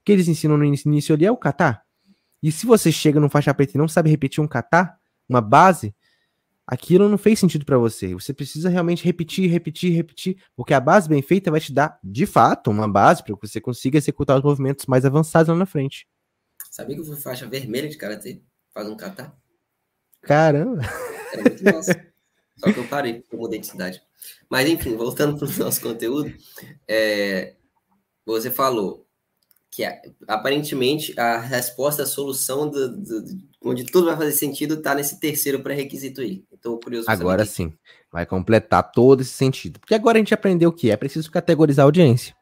que 0.05 0.13
eles 0.13 0.29
ensinam 0.29 0.59
no 0.59 0.65
início 0.65 1.15
ali 1.15 1.25
é 1.25 1.33
o 1.33 1.37
kata. 1.37 1.81
E 2.43 2.53
se 2.53 2.67
você 2.67 2.93
chega 2.93 3.19
no 3.19 3.29
faixa 3.29 3.53
preta 3.53 3.73
e 3.75 3.79
não 3.79 3.89
sabe 3.89 4.11
repetir 4.11 4.43
um 4.43 4.49
kata, 4.49 4.97
uma 5.29 5.41
base, 5.41 5.95
aquilo 6.67 7.09
não 7.09 7.19
fez 7.19 7.39
sentido 7.39 7.65
para 7.65 7.79
você. 7.79 8.15
Você 8.15 8.33
precisa 8.33 8.69
realmente 8.69 9.05
repetir, 9.05 9.51
repetir, 9.51 9.93
repetir, 9.93 10.43
porque 10.55 10.75
a 10.75 10.81
base 10.81 11.09
bem 11.09 11.23
feita 11.23 11.51
vai 11.51 11.61
te 11.61 11.73
dar, 11.73 11.99
de 12.03 12.27
fato, 12.27 12.71
uma 12.71 12.87
base 12.89 13.25
para 13.25 13.35
que 13.35 13.49
você 13.49 13.61
consiga 13.61 13.99
executar 13.99 14.37
os 14.37 14.45
movimentos 14.45 14.87
mais 14.87 15.05
avançados 15.05 15.49
lá 15.49 15.57
na 15.57 15.67
frente. 15.67 16.07
Sabia 16.71 16.95
que 16.95 17.01
eu 17.01 17.07
fui 17.07 17.17
faixa 17.17 17.47
vermelha 17.47 17.89
de 17.89 17.97
karatê? 17.97 18.43
Faz 18.73 18.87
um 18.89 18.97
kata? 18.97 19.33
Caramba! 20.23 20.83
Era 21.33 21.43
muito 21.43 21.65
massa. 21.65 22.07
Só 22.57 22.73
que 22.73 22.79
eu 22.79 22.87
parei, 22.89 23.25
eu 23.33 23.39
mudei 23.39 23.61
de 23.61 23.67
cidade. 23.67 24.03
Mas, 24.51 24.69
enfim, 24.69 24.97
voltando 24.97 25.39
para 25.39 25.49
o 25.49 25.53
nosso 25.59 25.81
conteúdo, 25.81 26.35
é, 26.87 27.55
você 28.27 28.51
falou 28.51 29.08
que 29.71 29.85
aparentemente 30.27 31.19
a 31.19 31.39
resposta, 31.39 32.03
a 32.03 32.07
solução 32.07 32.69
do, 32.69 32.97
do, 32.97 33.25
onde 33.63 33.85
tudo 33.85 34.07
vai 34.07 34.17
fazer 34.17 34.33
sentido 34.33 34.75
está 34.75 34.95
nesse 34.95 35.21
terceiro 35.21 35.61
pré-requisito 35.61 36.21
aí. 36.21 36.45
Estou 36.53 36.81
curioso. 36.81 37.09
Agora 37.09 37.45
sim, 37.45 37.73
vai 38.11 38.27
completar 38.27 38.91
todo 38.91 39.21
esse 39.21 39.33
sentido. 39.33 39.79
Porque 39.79 39.95
agora 39.95 40.19
a 40.19 40.21
gente 40.21 40.35
aprendeu 40.35 40.71
o 40.71 40.73
que 40.73 40.91
é 40.91 40.97
preciso 40.97 41.31
categorizar 41.31 41.85
a 41.85 41.87
audiência. 41.87 42.35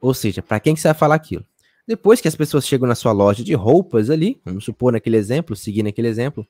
Ou 0.00 0.14
seja, 0.14 0.42
para 0.42 0.60
quem 0.60 0.74
que 0.74 0.80
você 0.80 0.88
vai 0.88 0.94
falar 0.94 1.14
aquilo? 1.14 1.44
Depois 1.86 2.20
que 2.20 2.28
as 2.28 2.36
pessoas 2.36 2.66
chegam 2.66 2.86
na 2.86 2.94
sua 2.94 3.12
loja 3.12 3.42
de 3.42 3.54
roupas 3.54 4.10
ali, 4.10 4.40
vamos 4.44 4.64
supor 4.64 4.92
naquele 4.92 5.16
exemplo, 5.16 5.56
seguir 5.56 5.82
naquele 5.82 6.08
exemplo, 6.08 6.46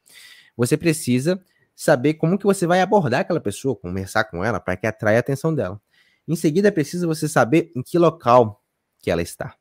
você 0.57 0.77
precisa 0.77 1.41
saber 1.77 2.15
como 2.15 2.37
que 2.37 2.45
você 2.45 2.67
vai 2.67 2.81
abordar 2.81 3.21
aquela 3.21 3.41
pessoa, 3.41 3.77
conversar 3.77 4.25
com 4.25 4.45
ela 4.45 4.59
para 4.59 4.77
que 4.77 4.87
atraia 4.87 5.19
a 5.19 5.21
atenção 5.21 5.55
dela. 5.55 5.81
Em 6.27 6.35
seguida, 6.35 6.67
é 6.67 6.73
preciso 6.73 7.07
você 7.07 7.29
saber 7.29 7.71
em 7.77 7.83
que 7.83 7.97
local 7.97 8.61
que 8.99 9.11
ela 9.11 9.23
está, 9.23 9.55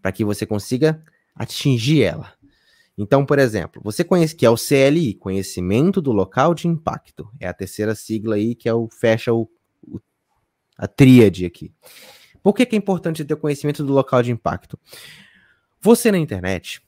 para 0.00 0.12
que 0.12 0.24
você 0.24 0.46
consiga 0.46 1.02
atingir 1.34 2.02
ela. 2.02 2.32
Então, 2.96 3.24
por 3.24 3.38
exemplo, 3.38 3.80
você 3.84 4.04
conhece 4.04 4.36
que 4.36 4.44
é 4.44 4.50
o 4.50 4.56
CLI, 4.56 5.14
Conhecimento 5.14 6.02
do 6.02 6.12
Local 6.12 6.54
de 6.54 6.68
Impacto. 6.68 7.30
É 7.38 7.48
a 7.48 7.54
terceira 7.54 7.94
sigla 7.94 8.34
aí 8.34 8.54
que 8.54 8.68
é 8.68 8.74
o 8.74 8.88
fecha 8.90 9.32
o, 9.32 9.48
o 9.82 10.00
a 10.76 10.86
tríade 10.86 11.44
aqui. 11.46 11.72
Por 12.42 12.54
que, 12.54 12.64
que 12.64 12.74
é 12.74 12.78
importante 12.78 13.24
ter 13.24 13.36
conhecimento 13.36 13.84
do 13.84 13.92
local 13.92 14.22
de 14.22 14.30
impacto? 14.30 14.78
Você 15.80 16.10
na 16.10 16.18
internet, 16.18 16.82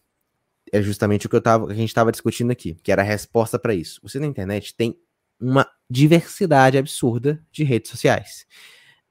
é 0.72 0.80
justamente 0.80 1.26
o 1.26 1.28
que, 1.28 1.36
eu 1.36 1.42
tava, 1.42 1.66
que 1.66 1.72
a 1.72 1.76
gente 1.76 1.88
estava 1.88 2.10
discutindo 2.10 2.50
aqui, 2.50 2.74
que 2.82 2.90
era 2.90 3.02
a 3.02 3.04
resposta 3.04 3.58
para 3.58 3.74
isso. 3.74 4.00
Você 4.02 4.18
na 4.18 4.26
internet 4.26 4.74
tem 4.74 4.98
uma 5.38 5.66
diversidade 5.88 6.78
absurda 6.78 7.44
de 7.50 7.64
redes 7.64 7.90
sociais, 7.90 8.46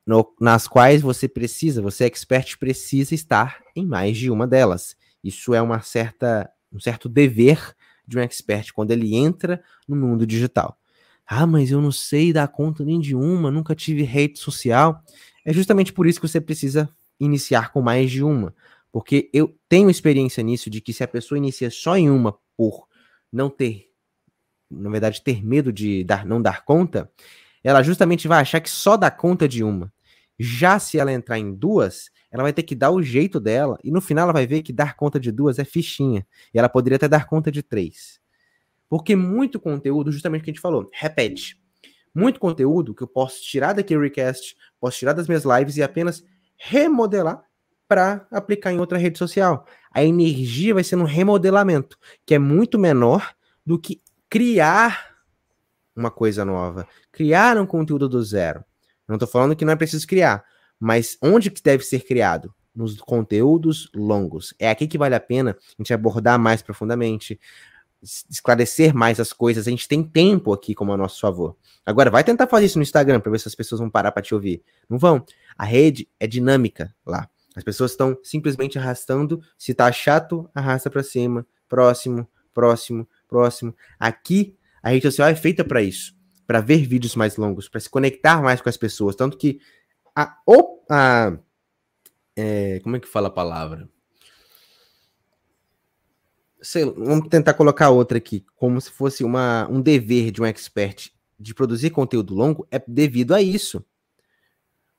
no, 0.06 0.34
nas 0.40 0.68
quais 0.68 1.02
você 1.02 1.28
precisa, 1.28 1.82
você 1.82 2.06
expert 2.06 2.58
precisa 2.58 3.14
estar 3.14 3.62
em 3.76 3.86
mais 3.86 4.18
de 4.18 4.30
uma 4.30 4.48
delas. 4.48 4.96
Isso 5.24 5.54
é 5.54 5.62
uma 5.62 5.82
certa, 5.82 6.50
um 6.72 6.80
certo 6.80 7.08
dever 7.08 7.76
de 8.08 8.18
um 8.18 8.22
expert 8.22 8.74
quando 8.74 8.92
ele 8.92 9.16
entra 9.16 9.64
no 9.88 9.96
mundo 9.96 10.26
digital. 10.26 10.78
Ah, 11.26 11.48
mas 11.48 11.72
eu 11.72 11.80
não 11.80 11.92
sei 11.92 12.34
dar 12.34 12.48
conta 12.48 12.84
nem 12.84 13.00
de 13.00 13.16
uma, 13.16 13.52
nunca 13.52 13.74
tive 13.74 14.04
rede 14.04 14.40
social. 14.40 15.02
É 15.46 15.54
justamente 15.54 15.94
por 15.94 16.06
isso 16.06 16.20
que 16.20 16.28
você 16.28 16.42
precisa 16.42 16.90
iniciar 17.20 17.72
com 17.72 17.82
mais 17.82 18.12
de 18.12 18.24
uma, 18.24 18.54
porque 18.92 19.30
eu 19.32 19.56
tenho 19.70 19.90
experiência 19.90 20.44
nisso 20.44 20.70
de 20.70 20.82
que 20.82 20.92
se 20.92 21.04
a 21.04 21.08
pessoa 21.08 21.38
inicia 21.38 21.70
só 21.70 21.96
em 21.96 22.10
uma 22.10 22.36
por 22.58 22.88
não 23.32 23.50
ter, 23.50 23.90
na 24.70 24.90
verdade, 24.90 25.24
ter 25.24 25.44
medo 25.46 25.72
de 25.72 26.04
dar, 26.04 26.26
não 26.26 26.42
dar 26.42 26.66
conta, 26.66 27.10
ela 27.64 27.84
justamente 27.84 28.28
vai 28.28 28.42
achar 28.42 28.60
que 28.60 28.70
só 28.70 28.98
dá 28.98 29.12
conta 29.12 29.48
de 29.48 29.64
uma. 29.64 29.92
Já 30.40 30.80
se 30.80 30.98
ela 30.98 31.12
entrar 31.12 31.38
em 31.38 31.54
duas, 31.54 32.10
ela 32.32 32.44
vai 32.44 32.54
ter 32.54 32.64
que 32.64 32.74
dar 32.74 32.92
o 32.92 33.04
jeito 33.04 33.40
dela 33.40 33.78
e 33.84 33.92
no 33.92 34.02
final 34.02 34.24
ela 34.24 34.34
vai 34.34 34.48
ver 34.48 34.64
que 34.64 34.74
dar 34.74 34.96
conta 34.96 35.20
de 35.20 35.32
duas 35.32 35.60
é 35.60 35.66
fichinha 35.66 36.26
e 36.54 36.58
ela 36.58 36.70
poderia 36.70 36.96
até 36.96 37.08
dar 37.08 37.28
conta 37.28 37.52
de 37.52 37.62
três. 37.62 38.20
Porque 38.90 39.16
muito 39.16 39.60
conteúdo, 39.60 40.12
justamente 40.12 40.42
o 40.42 40.44
que 40.46 40.50
a 40.50 40.54
gente 40.54 40.62
falou, 40.62 40.90
repete. 40.92 41.60
Muito 42.14 42.40
conteúdo 42.40 42.94
que 42.94 43.04
eu 43.04 43.08
posso 43.08 43.42
tirar 43.42 43.74
daquele 43.74 44.02
recast, 44.02 44.56
posso 44.80 44.98
tirar 44.98 45.14
das 45.14 45.28
minhas 45.28 45.44
lives 45.46 45.78
e 45.78 45.84
apenas 45.84 46.24
remodelar 46.58 47.42
para 47.88 48.26
aplicar 48.32 48.72
em 48.72 48.80
outra 48.80 48.98
rede 48.98 49.18
social. 49.18 49.66
A 49.94 50.04
energia 50.04 50.74
vai 50.74 50.84
ser 50.84 50.96
no 50.96 51.06
remodelamento, 51.06 51.98
que 52.26 52.34
é 52.34 52.40
muito 52.40 52.80
menor 52.80 53.34
do 53.66 53.80
que 53.80 54.02
criar 54.30 55.11
uma 55.96 56.12
coisa 56.12 56.46
nova, 56.46 56.88
criar 57.12 57.58
um 57.58 57.66
conteúdo 57.66 58.08
do 58.08 58.24
zero. 58.24 58.64
Não 59.08 59.16
estou 59.16 59.28
falando 59.28 59.56
que 59.56 59.66
não 59.66 59.74
é 59.74 59.76
preciso 59.76 60.08
criar, 60.08 60.44
mas 60.80 61.18
onde 61.22 61.52
que 61.52 61.62
deve 61.62 61.84
ser 61.84 62.02
criado? 62.02 62.54
Nos 62.74 63.00
conteúdos 63.02 63.90
longos. 63.94 64.54
É 64.58 64.70
aqui 64.70 64.88
que 64.88 64.98
vale 64.98 65.16
a 65.16 65.20
pena 65.20 65.52
a 65.60 65.76
gente 65.78 65.94
abordar 65.94 66.40
mais 66.40 66.62
profundamente, 66.62 67.40
esclarecer 68.02 68.96
mais 68.96 69.20
as 69.20 69.34
coisas. 69.34 69.68
A 69.68 69.70
gente 69.70 69.88
tem 69.88 70.04
tempo 70.04 70.54
aqui 70.54 70.74
como 70.74 70.94
a 70.94 70.98
nosso 70.98 71.20
favor. 71.20 71.56
Agora, 71.86 72.10
vai 72.10 72.24
tentar 72.24 72.48
fazer 72.48 72.66
isso 72.66 72.78
no 72.78 72.84
Instagram 72.84 73.20
para 73.20 73.32
ver 73.32 73.40
se 73.40 73.48
as 73.48 73.56
pessoas 73.56 73.80
vão 73.80 73.90
parar 73.90 74.12
para 74.12 74.24
te 74.24 74.34
ouvir. 74.34 74.64
Não 74.90 74.98
vão. 74.98 75.26
A 75.58 75.66
rede 75.66 76.08
é 76.20 76.26
dinâmica 76.26 76.94
lá. 77.06 77.30
As 77.56 77.64
pessoas 77.64 77.92
estão 77.92 78.18
simplesmente 78.24 78.80
arrastando. 78.80 79.42
Se 79.58 79.74
tá 79.74 79.92
chato, 79.92 80.50
arrasta 80.56 80.90
para 80.90 81.04
cima. 81.04 81.46
Próximo, 81.68 82.28
próximo, 82.54 83.08
próximo. 83.28 83.76
Aqui, 84.00 84.56
a 84.82 84.90
rede 84.90 85.04
social 85.04 85.28
é 85.28 85.36
feita 85.36 85.64
para 85.64 85.82
isso. 85.82 86.16
Para 86.48 86.60
ver 86.60 86.86
vídeos 86.86 87.16
mais 87.16 87.38
longos, 87.38 87.70
para 87.70 87.80
se 87.80 87.90
conectar 87.90 88.42
mais 88.42 88.62
com 88.62 88.70
as 88.70 88.78
pessoas. 88.78 89.16
Tanto 89.16 89.38
que 89.38 89.60
a. 90.16 90.36
a 90.90 91.38
é, 92.36 92.80
como 92.82 92.96
é 92.96 93.00
que 93.00 93.08
fala 93.08 93.28
a 93.28 93.32
palavra? 93.32 93.90
Sei, 96.62 96.86
vamos 96.86 97.28
tentar 97.30 97.54
colocar 97.54 97.90
outra 97.90 98.18
aqui, 98.18 98.46
como 98.56 98.80
se 98.80 98.92
fosse 98.92 99.24
uma, 99.24 99.68
um 99.70 99.82
dever 99.82 100.32
de 100.32 100.42
um 100.42 100.46
expert 100.46 101.12
de 101.40 101.56
produzir 101.56 101.90
conteúdo 101.90 102.36
longo, 102.36 102.68
é 102.70 102.82
devido 102.88 103.34
a 103.34 103.42
isso 103.42 103.84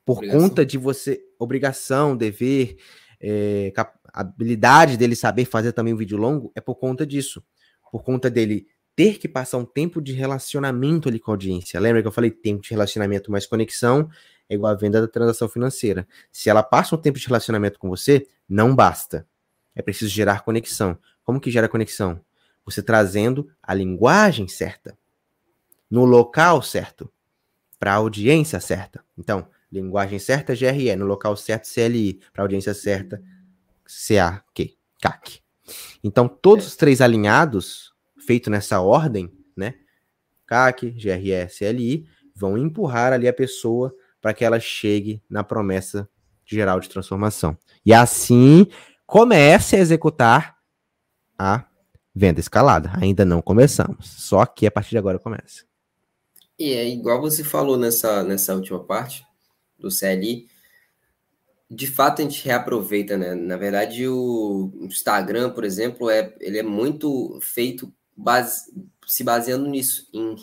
por 0.04 0.18
obrigação. 0.18 0.40
conta 0.40 0.66
de 0.66 0.76
você, 0.76 1.22
obrigação, 1.38 2.16
dever, 2.16 2.76
é, 3.20 3.72
habilidade 4.12 4.96
dele 4.96 5.14
saber 5.14 5.44
fazer 5.44 5.72
também 5.72 5.94
um 5.94 5.96
vídeo 5.96 6.18
longo, 6.18 6.50
é 6.54 6.60
por 6.60 6.74
conta 6.74 7.06
disso. 7.06 7.42
Por 7.90 8.02
conta 8.02 8.30
dele 8.30 8.66
ter 8.94 9.18
que 9.18 9.28
passar 9.28 9.58
um 9.58 9.64
tempo 9.64 10.00
de 10.00 10.12
relacionamento 10.12 11.08
ali 11.08 11.18
com 11.18 11.30
a 11.30 11.34
audiência. 11.34 11.80
Lembra 11.80 12.02
que 12.02 12.08
eu 12.08 12.12
falei 12.12 12.30
tempo 12.30 12.62
de 12.62 12.70
relacionamento 12.70 13.30
mais 13.30 13.46
conexão 13.46 14.10
é 14.48 14.54
igual 14.54 14.72
a 14.72 14.76
venda 14.76 15.00
da 15.00 15.08
transação 15.08 15.48
financeira. 15.48 16.06
Se 16.30 16.50
ela 16.50 16.62
passa 16.62 16.94
um 16.94 16.98
tempo 16.98 17.18
de 17.18 17.26
relacionamento 17.26 17.78
com 17.78 17.88
você, 17.88 18.26
não 18.48 18.74
basta. 18.74 19.26
É 19.74 19.80
preciso 19.80 20.10
gerar 20.10 20.44
conexão. 20.44 20.98
Como 21.24 21.40
que 21.40 21.50
gera 21.50 21.68
conexão? 21.68 22.20
Você 22.64 22.82
trazendo 22.82 23.48
a 23.62 23.72
linguagem 23.72 24.46
certa, 24.46 24.96
no 25.90 26.04
local 26.04 26.60
certo, 26.60 27.10
para 27.78 27.92
a 27.92 27.96
audiência 27.96 28.60
certa. 28.60 29.02
Então, 29.16 29.48
Linguagem 29.72 30.18
certa, 30.18 30.54
GRE. 30.54 30.94
No 30.96 31.06
local 31.06 31.34
certo, 31.34 31.66
CLI. 31.72 32.20
Para 32.32 32.44
audiência 32.44 32.74
certa, 32.74 33.22
CAQ. 33.86 34.76
CAC. 35.00 35.40
Então, 36.04 36.28
todos 36.28 36.66
os 36.66 36.76
três 36.76 37.00
alinhados, 37.00 37.91
feito 38.26 38.50
nessa 38.50 38.80
ordem, 38.80 39.30
né? 39.56 39.74
CAC, 40.46 40.90
GRE, 40.90 41.48
CLI, 41.48 42.06
vão 42.34 42.58
empurrar 42.58 43.12
ali 43.12 43.28
a 43.28 43.32
pessoa 43.32 43.94
para 44.20 44.34
que 44.34 44.44
ela 44.44 44.60
chegue 44.60 45.22
na 45.28 45.42
promessa 45.42 46.08
geral 46.44 46.80
de 46.80 46.88
transformação. 46.88 47.56
E 47.84 47.92
assim 47.92 48.66
comece 49.06 49.76
a 49.76 49.80
executar 49.80 50.56
a 51.38 51.66
Venda 52.14 52.40
escalada. 52.40 52.92
Ainda 53.00 53.24
não 53.24 53.40
começamos. 53.40 54.06
Só 54.06 54.44
que 54.44 54.66
a 54.66 54.70
partir 54.70 54.90
de 54.90 54.98
agora 54.98 55.18
começa. 55.18 55.64
E 56.58 56.72
é 56.74 56.86
igual 56.86 57.20
você 57.20 57.42
falou 57.42 57.78
nessa, 57.78 58.22
nessa 58.22 58.54
última 58.54 58.84
parte 58.84 59.24
do 59.78 59.88
CLI. 59.88 60.46
De 61.70 61.86
fato, 61.86 62.20
a 62.20 62.24
gente 62.24 62.44
reaproveita, 62.44 63.16
né? 63.16 63.34
Na 63.34 63.56
verdade, 63.56 64.06
o 64.06 64.70
Instagram, 64.82 65.50
por 65.50 65.64
exemplo, 65.64 66.10
é, 66.10 66.34
ele 66.38 66.58
é 66.58 66.62
muito 66.62 67.38
feito 67.40 67.90
base, 68.22 68.72
se 69.06 69.24
baseando 69.24 69.68
nisso, 69.68 70.08
em 70.12 70.36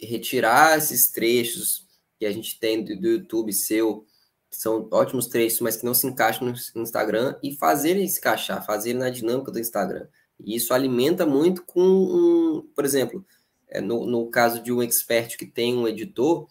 retirar 0.00 0.78
esses 0.78 1.10
trechos 1.10 1.86
que 2.18 2.24
a 2.24 2.32
gente 2.32 2.58
tem 2.58 2.82
do, 2.82 3.06
YouTube 3.06 3.52
seu, 3.52 4.06
que 4.50 4.56
são 4.56 4.88
ótimos 4.90 5.26
trechos, 5.26 5.60
mas 5.60 5.76
que 5.76 5.84
não 5.84 5.94
se 5.94 6.06
encaixam 6.06 6.52
no 6.74 6.82
Instagram, 6.82 7.36
e 7.42 7.54
fazer 7.54 7.90
ele 7.90 8.08
se 8.08 8.18
encaixar, 8.18 8.64
fazer 8.64 8.90
ele 8.90 9.00
na 9.00 9.10
dinâmica 9.10 9.52
do 9.52 9.60
Instagram. 9.60 10.06
E 10.40 10.56
isso 10.56 10.72
alimenta 10.72 11.26
muito 11.26 11.62
com, 11.64 11.80
um, 11.80 12.68
por 12.74 12.84
exemplo, 12.84 13.24
é, 13.68 13.80
no, 13.80 14.06
no 14.06 14.30
caso 14.30 14.62
de 14.62 14.72
um 14.72 14.82
expert 14.82 15.36
que 15.36 15.46
tem 15.46 15.76
um 15.76 15.86
editor, 15.86 16.48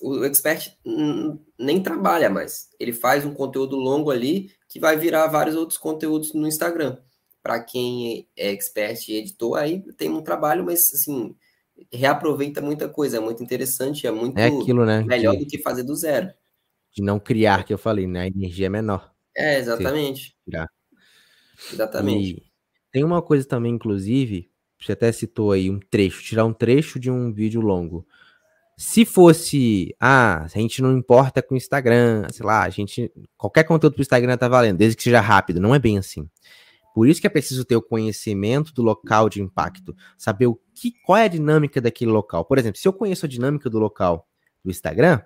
o 0.00 0.24
expert 0.24 0.76
nem 1.58 1.82
trabalha 1.82 2.30
mais. 2.30 2.70
Ele 2.78 2.92
faz 2.92 3.24
um 3.24 3.34
conteúdo 3.34 3.76
longo 3.76 4.10
ali 4.10 4.50
que 4.68 4.80
vai 4.80 4.96
virar 4.96 5.26
vários 5.26 5.56
outros 5.56 5.78
conteúdos 5.78 6.32
no 6.32 6.46
Instagram. 6.46 6.98
Para 7.44 7.62
quem 7.62 8.26
é 8.34 8.50
expert 8.52 9.06
e 9.06 9.16
editor, 9.16 9.58
aí 9.58 9.82
tem 9.98 10.08
um 10.08 10.22
trabalho, 10.22 10.64
mas 10.64 10.80
assim, 10.94 11.36
reaproveita 11.92 12.62
muita 12.62 12.88
coisa, 12.88 13.18
é 13.18 13.20
muito 13.20 13.42
interessante, 13.42 14.06
é 14.06 14.10
muito 14.10 14.38
é 14.38 14.46
aquilo, 14.46 14.86
né, 14.86 15.02
melhor 15.02 15.32
de, 15.32 15.40
do 15.40 15.46
que 15.46 15.58
fazer 15.58 15.82
do 15.82 15.94
zero. 15.94 16.32
De 16.90 17.02
não 17.02 17.20
criar, 17.20 17.64
que 17.64 17.74
eu 17.74 17.76
falei, 17.76 18.06
né? 18.06 18.22
A 18.22 18.26
energia 18.26 18.66
é 18.66 18.70
menor. 18.70 19.12
É, 19.36 19.58
exatamente. 19.58 20.34
Exatamente. 21.70 22.30
E 22.30 22.42
tem 22.90 23.04
uma 23.04 23.20
coisa 23.20 23.46
também, 23.46 23.74
inclusive, 23.74 24.50
você 24.80 24.92
até 24.92 25.12
citou 25.12 25.52
aí 25.52 25.68
um 25.68 25.78
trecho, 25.78 26.22
tirar 26.22 26.46
um 26.46 26.52
trecho 26.52 26.98
de 26.98 27.10
um 27.10 27.30
vídeo 27.30 27.60
longo. 27.60 28.06
Se 28.76 29.04
fosse, 29.04 29.94
ah, 30.00 30.44
a 30.44 30.48
gente 30.48 30.80
não 30.80 30.96
importa 30.96 31.42
com 31.42 31.54
o 31.54 31.58
Instagram, 31.58 32.26
sei 32.32 32.46
lá, 32.46 32.62
a 32.62 32.70
gente 32.70 33.12
qualquer 33.36 33.64
conteúdo 33.64 33.94
pro 33.94 34.02
Instagram 34.02 34.36
tá 34.36 34.48
valendo, 34.48 34.78
desde 34.78 34.96
que 34.96 35.02
seja 35.02 35.20
rápido, 35.20 35.60
não 35.60 35.74
é 35.74 35.78
bem 35.78 35.98
assim. 35.98 36.28
Por 36.94 37.08
isso 37.08 37.20
que 37.20 37.26
é 37.26 37.30
preciso 37.30 37.64
ter 37.64 37.74
o 37.74 37.82
conhecimento 37.82 38.72
do 38.72 38.80
local 38.80 39.28
de 39.28 39.42
impacto, 39.42 39.96
saber 40.16 40.46
o 40.46 40.54
que, 40.72 40.92
qual 41.04 41.18
é 41.18 41.24
a 41.24 41.28
dinâmica 41.28 41.80
daquele 41.80 42.12
local. 42.12 42.44
Por 42.44 42.56
exemplo, 42.56 42.78
se 42.78 42.86
eu 42.86 42.92
conheço 42.92 43.26
a 43.26 43.28
dinâmica 43.28 43.68
do 43.68 43.80
local 43.80 44.28
do 44.64 44.70
Instagram, 44.70 45.20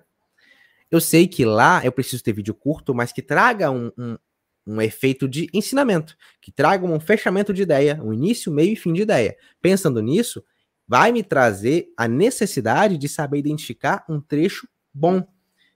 eu 0.89 0.99
sei 0.99 1.27
que 1.27 1.45
lá 1.45 1.85
eu 1.85 1.91
preciso 1.91 2.23
ter 2.23 2.33
vídeo 2.33 2.55
curto, 2.55 2.95
mas 2.95 3.11
que 3.11 3.21
traga 3.21 3.69
um, 3.69 3.91
um, 3.95 4.17
um 4.65 4.81
efeito 4.81 5.29
de 5.29 5.47
ensinamento, 5.53 6.17
que 6.41 6.51
traga 6.51 6.83
um 6.87 6.99
fechamento 6.99 7.53
de 7.53 7.61
ideia, 7.61 8.01
um 8.03 8.11
início, 8.11 8.51
meio 8.51 8.73
e 8.73 8.75
fim 8.75 8.91
de 8.91 9.03
ideia. 9.03 9.37
Pensando 9.61 10.01
nisso, 10.01 10.43
vai 10.87 11.11
me 11.11 11.21
trazer 11.21 11.93
a 11.95 12.07
necessidade 12.07 12.97
de 12.97 13.07
saber 13.07 13.37
identificar 13.37 14.03
um 14.09 14.19
trecho 14.19 14.67
bom. 14.91 15.23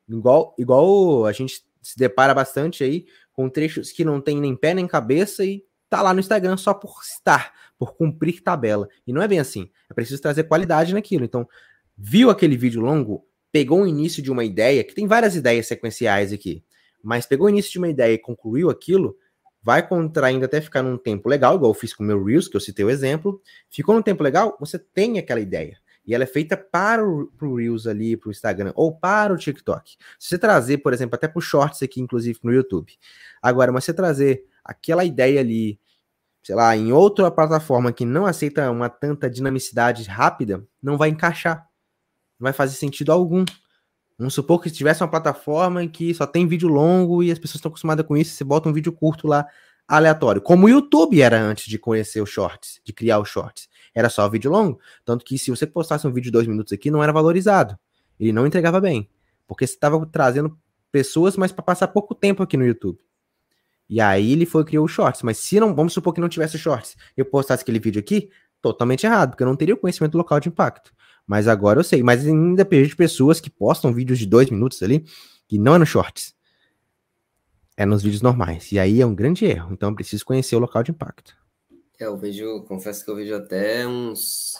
Igual, 0.09 0.55
igual 0.57 1.27
a 1.27 1.31
gente 1.31 1.61
se 1.83 1.95
depara 1.99 2.33
bastante 2.33 2.83
aí 2.83 3.05
com 3.31 3.47
trechos 3.47 3.91
que 3.91 4.03
não 4.03 4.19
tem 4.19 4.41
nem 4.41 4.55
pé 4.55 4.73
nem 4.73 4.87
cabeça 4.87 5.45
e 5.45 5.63
tá 5.97 6.01
lá 6.01 6.13
no 6.13 6.19
Instagram 6.19 6.57
só 6.57 6.73
por 6.73 6.95
estar, 7.01 7.53
por 7.77 7.95
cumprir 7.95 8.41
tabela. 8.41 8.87
E 9.05 9.13
não 9.13 9.21
é 9.21 9.27
bem 9.27 9.39
assim. 9.39 9.69
É 9.89 9.93
preciso 9.93 10.21
trazer 10.21 10.43
qualidade 10.43 10.93
naquilo. 10.93 11.25
Então, 11.25 11.47
viu 11.97 12.29
aquele 12.29 12.57
vídeo 12.57 12.81
longo, 12.81 13.25
pegou 13.51 13.81
o 13.81 13.87
início 13.87 14.21
de 14.21 14.31
uma 14.31 14.43
ideia, 14.43 14.83
que 14.83 14.95
tem 14.95 15.07
várias 15.07 15.35
ideias 15.35 15.67
sequenciais 15.67 16.33
aqui 16.33 16.63
mas 17.03 17.25
pegou 17.25 17.47
o 17.47 17.49
início 17.49 17.69
de 17.69 17.77
uma 17.77 17.89
ideia 17.89 18.13
e 18.13 18.17
concluiu 18.17 18.69
aquilo, 18.69 19.17
vai 19.61 19.85
contraindo 19.85 20.45
até 20.45 20.61
ficar 20.61 20.81
num 20.81 20.97
tempo 20.97 21.27
legal, 21.27 21.55
igual 21.55 21.71
eu 21.71 21.75
fiz 21.75 21.93
com 21.93 22.01
o 22.01 22.07
meu 22.07 22.23
Reels, 22.23 22.47
que 22.47 22.55
eu 22.55 22.61
citei 22.61 22.85
o 22.85 22.89
exemplo. 22.89 23.41
Ficou 23.69 23.93
num 23.93 24.01
tempo 24.01 24.23
legal, 24.23 24.55
você 24.57 24.79
tem 24.79 25.19
aquela 25.19 25.41
ideia. 25.41 25.77
E 26.05 26.15
ela 26.15 26.23
é 26.23 26.27
feita 26.27 26.55
para 26.55 27.05
o 27.05 27.27
pro 27.37 27.55
Reels 27.55 27.87
ali, 27.87 28.15
para 28.15 28.29
o 28.29 28.31
Instagram, 28.31 28.71
ou 28.75 28.97
para 28.97 29.33
o 29.33 29.37
TikTok. 29.37 29.97
Se 30.17 30.29
você 30.29 30.37
trazer, 30.37 30.77
por 30.77 30.93
exemplo, 30.93 31.15
até 31.15 31.27
para 31.27 31.39
os 31.39 31.45
Shorts 31.45 31.83
aqui, 31.83 32.01
inclusive, 32.01 32.39
no 32.41 32.53
YouTube. 32.53 32.93
Agora, 33.41 33.71
mas 33.71 33.83
você 33.83 33.93
trazer 33.93 34.45
aquela 34.63 35.03
ideia 35.03 35.41
ali, 35.41 35.79
sei 36.43 36.55
lá, 36.55 36.75
em 36.75 36.91
outra 36.91 37.31
plataforma 37.31 37.93
que 37.93 38.05
não 38.05 38.25
aceita 38.25 38.69
uma 38.69 38.89
tanta 38.89 39.29
dinamicidade 39.29 40.03
rápida, 40.03 40.63
não 40.81 40.97
vai 40.97 41.09
encaixar. 41.09 41.67
Não 42.39 42.45
vai 42.45 42.53
fazer 42.53 42.75
sentido 42.75 43.11
algum. 43.11 43.45
Vamos 44.17 44.33
supor 44.33 44.61
que 44.61 44.69
tivesse 44.69 45.01
uma 45.01 45.09
plataforma 45.09 45.83
em 45.83 45.87
que 45.87 46.13
só 46.13 46.27
tem 46.27 46.45
vídeo 46.45 46.67
longo 46.67 47.23
e 47.23 47.31
as 47.31 47.39
pessoas 47.39 47.55
estão 47.55 47.69
acostumadas 47.69 48.05
com 48.05 48.15
isso, 48.15 48.35
você 48.35 48.43
bota 48.43 48.69
um 48.69 48.73
vídeo 48.73 48.91
curto 48.91 49.27
lá 49.27 49.47
aleatório, 49.87 50.41
como 50.41 50.65
o 50.65 50.69
YouTube 50.69 51.21
era 51.21 51.39
antes 51.41 51.65
de 51.65 51.77
conhecer 51.77 52.21
os 52.21 52.29
shorts, 52.29 52.79
de 52.85 52.93
criar 52.93 53.19
os 53.19 53.29
shorts. 53.29 53.67
Era 53.93 54.09
só 54.09 54.27
vídeo 54.29 54.51
longo, 54.51 54.79
tanto 55.05 55.25
que 55.25 55.37
se 55.37 55.51
você 55.51 55.67
postasse 55.67 56.07
um 56.07 56.11
vídeo 56.11 56.25
de 56.25 56.31
dois 56.31 56.47
minutos 56.47 56.73
aqui, 56.73 56.89
não 56.89 57.03
era 57.03 57.11
valorizado. 57.11 57.77
Ele 58.19 58.31
não 58.31 58.47
entregava 58.47 58.79
bem, 58.79 59.09
porque 59.47 59.67
você 59.67 59.73
estava 59.73 60.03
trazendo 60.05 60.57
pessoas, 60.91 61.35
mas 61.35 61.51
para 61.51 61.63
passar 61.63 61.87
pouco 61.87 62.15
tempo 62.15 62.41
aqui 62.43 62.55
no 62.55 62.65
YouTube. 62.65 63.02
E 63.93 64.01
aí 64.01 64.31
ele 64.31 64.47
foi 64.47 64.65
criou 64.65 64.85
os 64.85 64.91
shorts, 64.91 65.21
mas 65.21 65.37
se 65.37 65.59
não, 65.59 65.75
vamos 65.75 65.93
supor 65.93 66.15
que 66.15 66.19
não 66.19 66.27
tivesse 66.27 66.57
shorts, 66.57 66.97
eu 67.15 67.23
postasse 67.23 67.61
aquele 67.61 67.77
vídeo 67.77 67.99
aqui, 67.99 68.27
totalmente 68.59 69.05
errado, 69.05 69.29
porque 69.29 69.43
eu 69.43 69.47
não 69.47 69.55
teria 69.55 69.75
o 69.75 69.77
conhecimento 69.77 70.17
local 70.17 70.39
de 70.39 70.49
impacto. 70.49 70.91
Mas 71.27 71.47
agora 71.47 71.79
eu 71.79 71.83
sei. 71.83 72.01
Mas 72.01 72.25
ainda 72.25 72.63
vejo 72.63 72.97
pessoas 72.97 73.39
que 73.39 73.51
postam 73.51 73.93
vídeos 73.93 74.17
de 74.17 74.25
dois 74.25 74.49
minutos 74.49 74.81
ali, 74.81 75.05
que 75.47 75.59
não 75.59 75.75
é 75.75 75.77
no 75.77 75.85
shorts. 75.85 76.35
É 77.77 77.85
nos 77.85 78.01
vídeos 78.01 78.23
normais. 78.23 78.71
E 78.71 78.79
aí 78.79 78.99
é 78.99 79.05
um 79.05 79.13
grande 79.13 79.45
erro. 79.45 79.71
Então 79.71 79.89
eu 79.89 79.95
preciso 79.95 80.25
conhecer 80.25 80.55
o 80.55 80.59
local 80.59 80.81
de 80.81 80.89
impacto. 80.89 81.37
É, 81.99 82.05
eu 82.05 82.17
vejo, 82.17 82.63
confesso 82.63 83.05
que 83.05 83.11
eu 83.11 83.15
vejo 83.15 83.35
até 83.35 83.85
uns, 83.85 84.59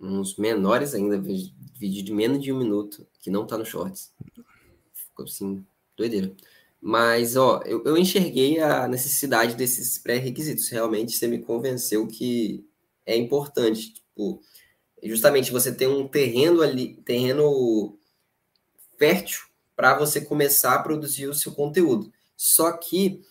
uns 0.00 0.36
menores 0.36 0.94
ainda, 0.94 1.16
vejo 1.16 1.52
vídeo 1.78 2.04
de 2.04 2.12
menos 2.12 2.42
de 2.42 2.52
um 2.52 2.58
minuto, 2.58 3.06
que 3.20 3.30
não 3.30 3.46
tá 3.46 3.56
no 3.56 3.64
shorts. 3.64 4.12
Ficou 4.92 5.26
assim, 5.26 5.64
doideira. 5.96 6.34
Mas, 6.84 7.36
ó, 7.36 7.62
eu, 7.64 7.84
eu 7.84 7.96
enxerguei 7.96 8.58
a 8.60 8.88
necessidade 8.88 9.54
desses 9.54 9.98
pré-requisitos. 9.98 10.68
Realmente 10.68 11.16
você 11.16 11.28
me 11.28 11.40
convenceu 11.40 12.08
que 12.08 12.66
é 13.06 13.16
importante. 13.16 13.94
Tipo, 13.94 14.40
justamente 15.02 15.52
você 15.52 15.74
ter 15.74 15.88
um 15.88 16.08
terreno 16.08 16.62
ali, 16.62 16.96
terreno 17.04 17.98
fértil 18.98 19.40
para 19.76 19.98
você 19.98 20.20
começar 20.20 20.74
a 20.74 20.82
produzir 20.82 21.26
o 21.28 21.34
seu 21.34 21.52
conteúdo. 21.52 22.12
Só 22.36 22.72
que 22.72 23.22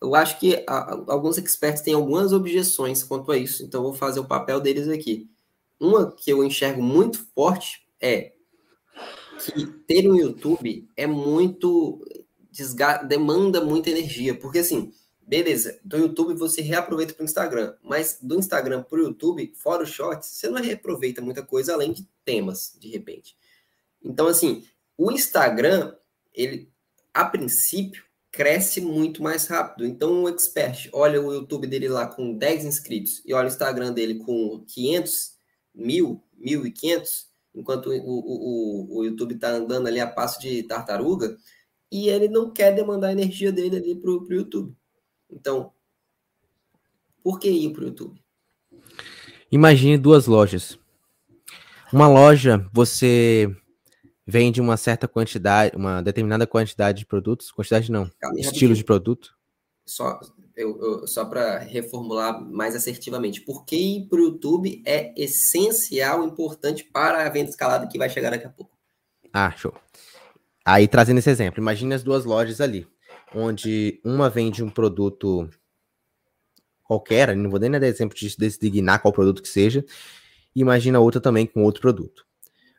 eu 0.00 0.14
acho 0.14 0.38
que 0.40 0.64
a, 0.68 0.92
alguns 1.08 1.38
experts 1.38 1.82
têm 1.82 1.94
algumas 1.94 2.32
objeções 2.32 3.04
quanto 3.04 3.32
a 3.32 3.38
isso, 3.38 3.64
então 3.64 3.82
vou 3.82 3.94
fazer 3.94 4.20
o 4.20 4.26
papel 4.26 4.60
deles 4.60 4.88
aqui. 4.88 5.30
Uma 5.80 6.12
que 6.12 6.30
eu 6.32 6.44
enxergo 6.44 6.82
muito 6.82 7.18
forte 7.34 7.86
é 8.00 8.32
que 9.38 9.66
ter 9.86 10.08
um 10.08 10.16
YouTube 10.16 10.88
é 10.96 11.06
muito 11.06 12.04
demanda 13.08 13.60
muita 13.64 13.90
energia, 13.90 14.34
porque 14.34 14.58
assim, 14.58 14.92
Beleza, 15.24 15.78
do 15.84 15.96
YouTube 15.96 16.34
você 16.34 16.60
reaproveita 16.60 17.14
para 17.14 17.22
o 17.22 17.24
Instagram, 17.24 17.74
mas 17.82 18.18
do 18.20 18.38
Instagram 18.38 18.82
para 18.82 18.98
o 18.98 19.02
YouTube, 19.02 19.52
fora 19.54 19.84
os 19.84 19.90
shorts, 19.90 20.28
você 20.28 20.48
não 20.48 20.60
reaproveita 20.60 21.22
muita 21.22 21.42
coisa 21.42 21.72
além 21.72 21.92
de 21.92 22.06
temas, 22.24 22.76
de 22.78 22.88
repente. 22.88 23.36
Então, 24.02 24.26
assim, 24.26 24.66
o 24.98 25.12
Instagram, 25.12 25.94
ele, 26.34 26.68
a 27.14 27.24
princípio, 27.24 28.04
cresce 28.32 28.80
muito 28.80 29.22
mais 29.22 29.46
rápido. 29.46 29.86
Então, 29.86 30.24
o 30.24 30.28
expert 30.28 30.88
olha 30.92 31.22
o 31.22 31.32
YouTube 31.32 31.66
dele 31.66 31.88
lá 31.88 32.06
com 32.06 32.36
10 32.36 32.64
inscritos 32.64 33.22
e 33.24 33.32
olha 33.32 33.46
o 33.46 33.50
Instagram 33.50 33.92
dele 33.92 34.16
com 34.16 34.64
500, 34.66 35.36
mil, 35.74 36.22
1.500, 36.38 37.26
enquanto 37.54 37.90
o, 37.90 37.94
o, 37.94 38.98
o 38.98 39.04
YouTube 39.04 39.34
está 39.36 39.50
andando 39.50 39.86
ali 39.86 40.00
a 40.00 40.06
passo 40.06 40.40
de 40.40 40.64
tartaruga, 40.64 41.38
e 41.92 42.08
ele 42.08 42.26
não 42.26 42.50
quer 42.50 42.74
demandar 42.74 43.08
a 43.08 43.12
energia 43.12 43.52
dele 43.52 43.76
ali 43.76 43.94
para 43.94 44.10
o 44.10 44.26
YouTube. 44.30 44.74
Então, 45.30 45.72
por 47.22 47.38
que 47.38 47.50
ir 47.50 47.70
para 47.70 47.82
o 47.82 47.86
YouTube? 47.88 48.18
Imagine 49.50 49.98
duas 49.98 50.26
lojas. 50.26 50.78
Uma 51.92 52.08
loja, 52.08 52.66
você 52.72 53.54
vende 54.26 54.62
uma 54.62 54.78
certa 54.78 55.06
quantidade, 55.06 55.76
uma 55.76 56.00
determinada 56.00 56.46
quantidade 56.46 57.00
de 57.00 57.06
produtos, 57.06 57.52
quantidade 57.52 57.92
não, 57.92 58.10
Calma, 58.18 58.40
estilo 58.40 58.74
de 58.74 58.82
produto. 58.82 59.36
Só, 59.84 60.18
eu, 60.56 60.80
eu, 60.80 61.06
só 61.06 61.26
para 61.26 61.58
reformular 61.58 62.42
mais 62.42 62.74
assertivamente, 62.74 63.42
por 63.42 63.66
que 63.66 63.76
ir 63.76 64.08
para 64.08 64.18
o 64.18 64.22
YouTube 64.22 64.82
é 64.86 65.12
essencial, 65.22 66.24
importante 66.24 66.84
para 66.84 67.26
a 67.26 67.28
venda 67.28 67.50
escalada 67.50 67.86
que 67.86 67.98
vai 67.98 68.08
chegar 68.08 68.30
daqui 68.30 68.46
a 68.46 68.50
pouco? 68.50 68.74
Ah, 69.30 69.50
show. 69.50 69.74
Aí 70.64 70.86
trazendo 70.86 71.18
esse 71.18 71.30
exemplo, 71.30 71.60
imagine 71.60 71.94
as 71.94 72.02
duas 72.02 72.24
lojas 72.24 72.60
ali 72.60 72.86
onde 73.34 74.00
uma 74.04 74.28
vende 74.28 74.62
um 74.62 74.70
produto 74.70 75.48
qualquer, 76.84 77.34
não 77.34 77.50
vou 77.50 77.58
nem 77.58 77.70
dar 77.70 77.86
exemplo 77.86 78.16
de 78.16 78.36
designar 78.36 79.00
qual 79.00 79.12
produto 79.12 79.42
que 79.42 79.48
seja, 79.48 79.84
e 80.54 80.60
imagina 80.60 81.00
outra 81.00 81.20
também 81.20 81.46
com 81.46 81.62
outro 81.62 81.80
produto. 81.80 82.26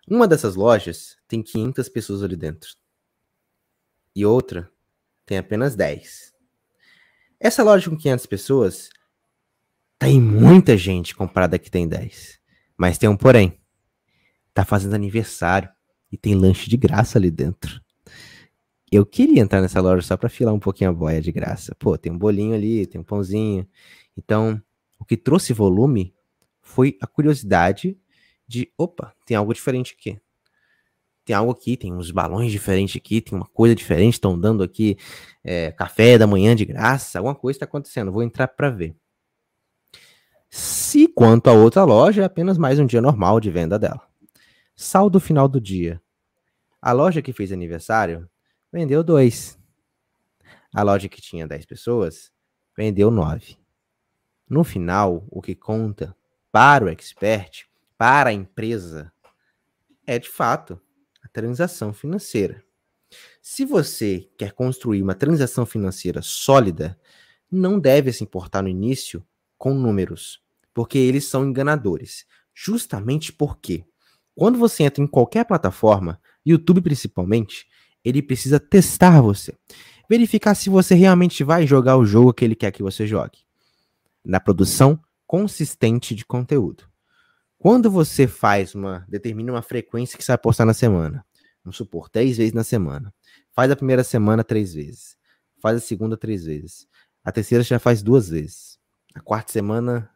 Uma 0.08 0.28
dessas 0.28 0.56
lojas 0.56 1.18
tem 1.28 1.42
500 1.42 1.90
pessoas 1.90 2.24
ali 2.24 2.36
dentro. 2.36 2.70
E 4.16 4.26
outra 4.26 4.70
tem 5.26 5.38
apenas 5.38 5.76
10. 5.76 6.34
Essa 7.40 7.64
loja 7.64 7.90
com 7.90 7.98
500 7.98 8.26
pessoas 8.26 8.90
Tem 9.98 10.20
muita 10.20 10.78
gente 10.78 11.16
comprada 11.16 11.58
que 11.58 11.72
tem 11.72 11.88
10. 11.88 12.40
Mas 12.78 12.98
tem 12.98 13.08
um 13.08 13.16
porém. 13.16 13.58
Tá 14.54 14.66
fazendo 14.66 14.94
aniversário 14.94 15.73
e 16.14 16.18
tem 16.18 16.36
lanche 16.36 16.70
de 16.70 16.78
graça 16.78 17.18
ali 17.18 17.32
dentro. 17.32 17.82
Eu 18.92 19.04
queria 19.04 19.42
entrar 19.42 19.60
nessa 19.62 19.82
loja 19.82 20.04
só 20.04 20.16
para 20.16 20.30
filar 20.30 20.54
um 20.54 20.60
pouquinho 20.60 20.92
a 20.92 20.94
boia 20.94 21.20
de 21.20 21.32
graça. 21.32 21.76
Pô, 21.80 21.98
tem 21.98 22.12
um 22.12 22.18
bolinho 22.18 22.54
ali, 22.54 22.86
tem 22.86 23.02
um 23.02 23.04
pãozinho. 23.04 23.68
Então, 24.16 24.62
o 25.00 25.04
que 25.04 25.18
trouxe 25.18 25.54
volume 25.54 26.14
foi 26.62 26.96
a 27.02 27.08
curiosidade 27.08 27.98
de, 28.48 28.72
opa, 28.78 29.16
tem 29.26 29.36
algo 29.36 29.52
diferente 29.56 29.96
aqui. 29.98 30.22
Tem 31.26 31.36
algo 31.36 31.52
aqui, 31.52 31.76
tem 31.76 31.92
uns 31.92 32.12
balões 32.12 32.52
diferentes 32.52 32.96
aqui, 32.96 33.20
tem 33.20 33.36
uma 33.36 33.48
coisa 33.48 33.74
diferente, 33.74 34.14
estão 34.14 34.40
dando 34.40 34.62
aqui 34.62 34.96
é, 35.44 35.72
café 35.72 36.16
da 36.20 36.28
manhã 36.28 36.56
de 36.56 36.64
graça, 36.64 37.18
alguma 37.18 37.34
coisa 37.34 37.58
está 37.58 37.66
acontecendo, 37.66 38.12
vou 38.12 38.22
entrar 38.22 38.48
para 38.50 38.70
ver. 38.70 38.96
Se 40.48 41.08
quanto 41.08 41.50
a 41.50 41.54
outra 41.54 41.84
loja, 41.84 42.22
é 42.22 42.26
apenas 42.26 42.60
mais 42.60 42.78
um 42.78 42.86
dia 42.86 43.02
normal 43.02 43.40
de 43.40 43.50
venda 43.50 43.80
dela. 43.80 44.13
Saldo 44.76 45.20
final 45.20 45.48
do 45.48 45.62
dia. 45.62 46.02
A 46.82 46.92
loja 46.92 47.22
que 47.22 47.32
fez 47.32 47.52
aniversário 47.52 48.28
vendeu 48.72 49.04
dois. 49.04 49.60
A 50.74 50.82
loja 50.82 51.08
que 51.08 51.22
tinha 51.22 51.48
10 51.48 51.66
pessoas 51.66 52.32
vendeu 52.76 53.12
nove. 53.12 53.56
No 54.50 54.64
final, 54.64 55.28
o 55.30 55.42
que 55.42 55.54
conta 55.54 56.16
para 56.52 56.86
o 56.86 56.90
expert, 56.90 57.66
para 57.98 58.32
a 58.32 58.34
empresa, 58.34 59.14
é 60.08 60.18
de 60.18 60.28
fato 60.28 60.82
a 61.24 61.28
transação 61.28 61.94
financeira. 61.94 62.64
Se 63.44 63.66
você 63.66 64.28
quer 64.38 64.54
construir 64.54 65.04
uma 65.04 65.14
transação 65.14 65.68
financeira 65.68 66.24
sólida, 66.24 67.00
não 67.50 67.80
deve 67.80 68.12
se 68.12 68.24
importar 68.24 68.64
no 68.64 68.70
início 68.70 69.24
com 69.56 69.76
números, 69.76 70.44
porque 70.74 70.98
eles 70.98 71.26
são 71.26 71.46
enganadores. 71.46 72.26
Justamente 72.56 73.32
porque, 73.32 73.86
quando 74.36 74.58
você 74.58 74.84
entra 74.84 75.04
em 75.04 75.08
qualquer 75.08 75.46
plataforma, 75.46 76.20
YouTube 76.46 76.82
principalmente, 76.82 77.68
ele 78.04 78.22
precisa 78.22 78.60
testar 78.60 79.22
você. 79.22 79.54
Verificar 80.10 80.56
se 80.56 80.70
você 80.70 80.96
realmente 80.96 81.44
vai 81.44 81.66
jogar 81.66 81.98
o 81.98 82.06
jogo 82.06 82.34
que 82.34 82.44
ele 82.44 82.56
quer 82.56 82.72
que 82.72 82.84
você 82.84 83.08
jogue. 83.08 83.40
Na 84.24 84.40
produção 84.40 85.00
consistente 85.26 86.14
de 86.14 86.26
conteúdo. 86.26 86.84
Quando 87.58 87.90
você 87.90 88.28
faz 88.28 88.76
uma. 88.76 89.06
determina 89.08 89.54
uma 89.54 89.62
frequência 89.62 90.18
que 90.18 90.24
você 90.24 90.32
vai 90.32 90.38
postar 90.38 90.66
na 90.66 90.74
semana. 90.74 91.26
Vamos 91.64 91.78
supor, 91.78 92.10
três 92.10 92.38
vezes 92.38 92.54
na 92.54 92.64
semana. 92.64 93.14
Faz 93.54 93.72
a 93.72 93.76
primeira 93.76 94.04
semana 94.04 94.44
três 94.44 94.74
vezes. 94.74 95.16
Faz 95.62 95.78
a 95.78 95.80
segunda 95.80 96.18
três 96.18 96.44
vezes. 96.44 96.88
A 97.24 97.32
terceira 97.32 97.64
já 97.64 97.80
faz 97.80 98.04
duas 98.04 98.28
vezes. 98.28 98.78
A 99.16 99.22
quarta 99.22 99.54
semana, 99.54 100.10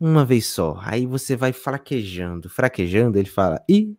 uma 0.00 0.24
vez 0.24 0.46
só. 0.46 0.78
Aí 0.82 1.06
você 1.06 1.36
vai 1.36 1.52
fraquejando. 1.52 2.48
Fraquejando, 2.48 3.18
ele 3.18 3.28
fala: 3.28 3.62
ih, 3.68 3.96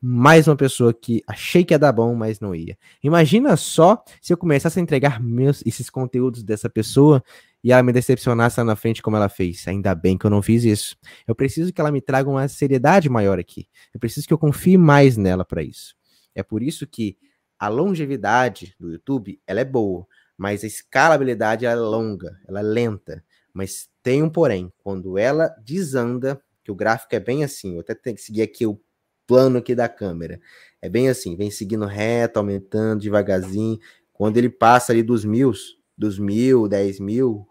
mais 0.00 0.46
uma 0.46 0.56
pessoa 0.56 0.92
que 0.92 1.22
achei 1.26 1.64
que 1.64 1.74
ia 1.74 1.78
dar 1.78 1.92
bom, 1.92 2.14
mas 2.14 2.40
não 2.40 2.54
ia. 2.54 2.78
Imagina 3.02 3.56
só 3.56 4.02
se 4.20 4.32
eu 4.32 4.36
começasse 4.36 4.78
a 4.78 4.82
entregar 4.82 5.20
meus, 5.20 5.62
esses 5.66 5.90
conteúdos 5.90 6.42
dessa 6.42 6.68
pessoa 6.68 7.22
e 7.64 7.72
ela 7.72 7.82
me 7.82 7.92
decepcionasse 7.92 8.60
lá 8.60 8.64
na 8.64 8.76
frente 8.76 9.02
como 9.02 9.16
ela 9.16 9.28
fez. 9.28 9.66
Ainda 9.66 9.94
bem 9.94 10.16
que 10.16 10.24
eu 10.24 10.30
não 10.30 10.42
fiz 10.42 10.64
isso. 10.64 10.96
Eu 11.26 11.34
preciso 11.34 11.72
que 11.72 11.80
ela 11.80 11.90
me 11.90 12.00
traga 12.00 12.30
uma 12.30 12.46
seriedade 12.46 13.08
maior 13.08 13.38
aqui. 13.38 13.66
Eu 13.92 13.98
preciso 13.98 14.26
que 14.26 14.32
eu 14.32 14.38
confie 14.38 14.76
mais 14.76 15.16
nela 15.16 15.44
para 15.44 15.62
isso. 15.62 15.96
É 16.34 16.42
por 16.42 16.62
isso 16.62 16.86
que 16.86 17.16
a 17.58 17.68
longevidade 17.68 18.74
do 18.78 18.92
YouTube, 18.92 19.40
ela 19.46 19.60
é 19.60 19.64
boa, 19.64 20.06
mas 20.36 20.62
a 20.62 20.66
escalabilidade 20.66 21.64
é 21.64 21.74
longa, 21.74 22.38
ela 22.46 22.60
é 22.60 22.62
lenta. 22.62 23.24
Mas 23.56 23.88
tem 24.02 24.22
um 24.22 24.28
porém, 24.28 24.70
quando 24.84 25.16
ela 25.16 25.48
desanda, 25.64 26.38
que 26.62 26.70
o 26.70 26.74
gráfico 26.74 27.14
é 27.14 27.18
bem 27.18 27.42
assim, 27.42 27.76
eu 27.76 27.80
até 27.80 27.94
tenho 27.94 28.14
que 28.14 28.20
seguir 28.20 28.42
aqui 28.42 28.66
o 28.66 28.78
plano 29.26 29.56
aqui 29.56 29.74
da 29.74 29.88
câmera. 29.88 30.38
É 30.82 30.90
bem 30.90 31.08
assim, 31.08 31.34
vem 31.34 31.50
seguindo 31.50 31.86
reto, 31.86 32.38
aumentando 32.38 33.00
devagarzinho. 33.00 33.78
Quando 34.12 34.36
ele 34.36 34.50
passa 34.50 34.92
ali 34.92 35.02
dos 35.02 35.24
mil, 35.24 35.54
dos 35.96 36.18
mil, 36.18 36.68
dez 36.68 37.00
mil, 37.00 37.48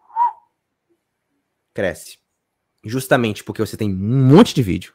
cresce. 1.73 2.19
Justamente 2.83 3.43
porque 3.43 3.65
você 3.65 3.75
tem 3.75 3.89
um 3.89 4.27
monte 4.27 4.53
de 4.53 4.61
vídeo. 4.61 4.93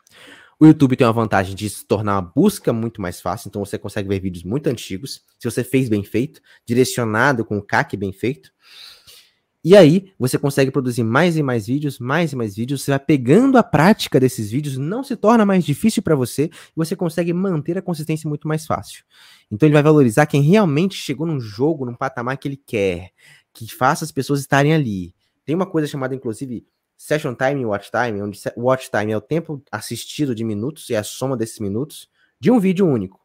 O 0.60 0.66
YouTube 0.66 0.94
tem 0.94 1.04
uma 1.04 1.12
vantagem 1.12 1.56
de 1.56 1.68
se 1.68 1.84
tornar 1.84 2.20
uma 2.20 2.22
busca 2.22 2.72
muito 2.72 3.02
mais 3.02 3.20
fácil, 3.20 3.48
então 3.48 3.64
você 3.64 3.76
consegue 3.76 4.08
ver 4.08 4.20
vídeos 4.20 4.44
muito 4.44 4.68
antigos, 4.68 5.24
se 5.40 5.50
você 5.50 5.64
fez 5.64 5.88
bem 5.88 6.04
feito, 6.04 6.40
direcionado 6.64 7.44
com 7.44 7.58
o 7.58 7.62
CAC 7.62 7.96
bem 7.96 8.12
feito. 8.12 8.52
E 9.62 9.76
aí, 9.76 10.10
você 10.18 10.38
consegue 10.38 10.70
produzir 10.70 11.02
mais 11.02 11.36
e 11.36 11.42
mais 11.42 11.66
vídeos, 11.66 11.98
mais 11.98 12.32
e 12.32 12.36
mais 12.36 12.56
vídeos, 12.56 12.82
você 12.82 12.92
vai 12.92 12.98
pegando 12.98 13.58
a 13.58 13.62
prática 13.62 14.18
desses 14.18 14.50
vídeos, 14.50 14.78
não 14.78 15.04
se 15.04 15.14
torna 15.16 15.44
mais 15.44 15.66
difícil 15.66 16.02
para 16.02 16.14
você, 16.14 16.44
e 16.44 16.72
você 16.74 16.96
consegue 16.96 17.30
manter 17.34 17.76
a 17.76 17.82
consistência 17.82 18.26
muito 18.26 18.48
mais 18.48 18.66
fácil. 18.66 19.04
Então 19.50 19.66
ele 19.66 19.74
vai 19.74 19.82
valorizar 19.82 20.24
quem 20.24 20.40
realmente 20.40 20.94
chegou 20.94 21.26
num 21.26 21.38
jogo, 21.38 21.84
num 21.84 21.94
patamar 21.94 22.38
que 22.38 22.48
ele 22.48 22.56
quer, 22.56 23.10
que 23.52 23.70
faça 23.70 24.02
as 24.02 24.10
pessoas 24.10 24.40
estarem 24.40 24.72
ali. 24.72 25.14
Tem 25.44 25.54
uma 25.54 25.66
coisa 25.66 25.86
chamada, 25.86 26.14
inclusive, 26.14 26.66
Session 26.96 27.34
Time 27.34 27.60
e 27.60 27.66
Watch 27.66 27.90
Time, 27.90 28.22
onde 28.22 28.40
Watch 28.56 28.90
Time 28.90 29.12
é 29.12 29.16
o 29.16 29.20
tempo 29.20 29.62
assistido 29.70 30.34
de 30.34 30.42
minutos, 30.42 30.88
e 30.88 30.94
é 30.94 30.98
a 30.98 31.04
soma 31.04 31.36
desses 31.36 31.58
minutos, 31.58 32.08
de 32.40 32.50
um 32.50 32.58
vídeo 32.58 32.86
único. 32.86 33.20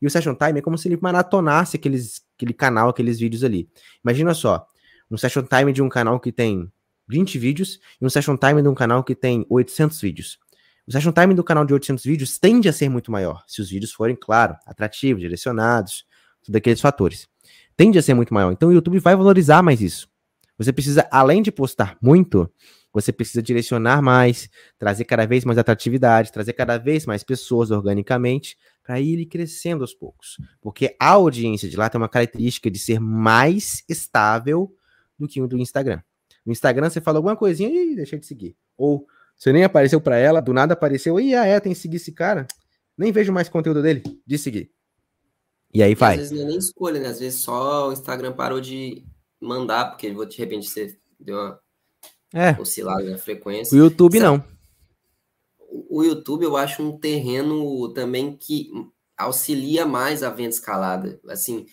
E 0.00 0.06
o 0.06 0.10
Session 0.10 0.36
Time 0.36 0.60
é 0.60 0.62
como 0.62 0.78
se 0.78 0.86
ele 0.86 0.98
maratonasse 1.00 1.76
aqueles, 1.76 2.22
aquele 2.36 2.52
canal, 2.52 2.90
aqueles 2.90 3.18
vídeos 3.18 3.42
ali. 3.42 3.68
Imagina 4.04 4.34
só, 4.34 4.66
um 5.10 5.16
session 5.16 5.42
time 5.42 5.72
de 5.72 5.82
um 5.82 5.88
canal 5.88 6.20
que 6.20 6.30
tem 6.30 6.70
20 7.08 7.38
vídeos 7.38 7.80
e 8.00 8.06
um 8.06 8.08
session 8.08 8.36
time 8.36 8.62
de 8.62 8.68
um 8.68 8.74
canal 8.74 9.02
que 9.02 9.14
tem 9.14 9.44
800 9.48 10.00
vídeos. 10.00 10.38
O 10.86 10.92
session 10.92 11.12
time 11.12 11.34
do 11.34 11.44
canal 11.44 11.64
de 11.64 11.72
800 11.72 12.04
vídeos 12.04 12.38
tende 12.38 12.68
a 12.68 12.72
ser 12.72 12.88
muito 12.88 13.10
maior, 13.10 13.44
se 13.46 13.60
os 13.60 13.70
vídeos 13.70 13.92
forem, 13.92 14.16
claro, 14.16 14.56
atrativos, 14.66 15.20
direcionados, 15.20 16.04
todos 16.44 16.56
aqueles 16.56 16.80
fatores. 16.80 17.28
Tende 17.76 17.98
a 17.98 18.02
ser 18.02 18.14
muito 18.14 18.32
maior. 18.32 18.52
Então 18.52 18.68
o 18.68 18.72
YouTube 18.72 18.98
vai 18.98 19.16
valorizar 19.16 19.62
mais 19.62 19.80
isso. 19.80 20.08
Você 20.58 20.72
precisa, 20.72 21.08
além 21.10 21.42
de 21.42 21.50
postar 21.50 21.96
muito, 22.02 22.50
você 22.92 23.12
precisa 23.12 23.42
direcionar 23.42 24.02
mais, 24.02 24.48
trazer 24.78 25.04
cada 25.04 25.26
vez 25.26 25.44
mais 25.44 25.58
atratividade, 25.58 26.32
trazer 26.32 26.52
cada 26.52 26.76
vez 26.76 27.06
mais 27.06 27.22
pessoas 27.22 27.70
organicamente, 27.70 28.56
para 28.82 29.00
ir 29.00 29.24
crescendo 29.26 29.82
aos 29.82 29.94
poucos. 29.94 30.36
Porque 30.60 30.96
a 30.98 31.10
audiência 31.10 31.68
de 31.68 31.76
lá 31.76 31.88
tem 31.88 32.00
uma 32.00 32.08
característica 32.08 32.70
de 32.70 32.78
ser 32.78 33.00
mais 33.00 33.84
estável 33.88 34.74
do 35.20 35.28
que 35.28 35.40
o 35.40 35.46
do 35.46 35.58
Instagram. 35.58 36.00
No 36.44 36.52
Instagram 36.52 36.88
você 36.88 37.00
fala 37.00 37.18
alguma 37.18 37.36
coisinha 37.36 37.68
e 37.68 37.94
deixa 37.94 38.18
de 38.18 38.26
seguir. 38.26 38.56
Ou 38.76 39.06
você 39.36 39.52
nem 39.52 39.64
apareceu 39.64 40.00
para 40.00 40.16
ela, 40.16 40.40
do 40.40 40.52
nada 40.52 40.72
apareceu, 40.72 41.20
e 41.20 41.34
ah, 41.34 41.44
é, 41.44 41.60
tem 41.60 41.72
que 41.72 41.78
seguir 41.78 41.96
esse 41.96 42.12
cara. 42.12 42.46
Nem 42.96 43.12
vejo 43.12 43.32
mais 43.32 43.48
conteúdo 43.48 43.82
dele, 43.82 44.02
de 44.26 44.38
seguir. 44.38 44.72
E 45.72 45.82
aí 45.82 45.94
vai. 45.94 46.14
Às 46.14 46.20
vezes 46.20 46.32
não 46.32 46.42
é 46.42 46.48
nem 46.48 46.58
escolha, 46.58 47.00
né? 47.00 47.08
Às 47.08 47.20
vezes 47.20 47.40
só 47.42 47.88
o 47.88 47.92
Instagram 47.92 48.32
parou 48.32 48.60
de 48.60 49.04
mandar, 49.40 49.90
porque 49.90 50.10
de 50.10 50.36
repente 50.36 50.68
você 50.68 50.98
deu 51.18 51.36
uma 51.36 51.60
é. 52.34 52.60
oscilada 52.60 53.08
na 53.08 53.18
frequência. 53.18 53.74
O 53.74 53.78
YouTube 53.78 54.18
não. 54.18 54.42
O 55.88 56.02
YouTube 56.02 56.44
eu 56.44 56.56
acho 56.56 56.82
um 56.82 56.98
terreno 56.98 57.92
também 57.94 58.36
que 58.36 58.70
auxilia 59.16 59.86
mais 59.86 60.22
a 60.22 60.30
venda 60.30 60.50
escalada. 60.50 61.20
Assim, 61.28 61.66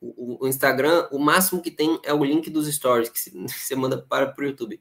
o, 0.00 0.44
o, 0.44 0.48
Instagram, 0.48 1.08
o 1.12 1.18
máximo 1.18 1.60
que 1.60 1.70
tem 1.70 1.98
é 2.04 2.14
o 2.14 2.24
link 2.24 2.48
dos 2.48 2.66
stories 2.72 3.08
que 3.08 3.18
você 3.48 3.76
manda 3.76 3.98
para 3.98 4.34
o 4.38 4.44
YouTube. 4.44 4.80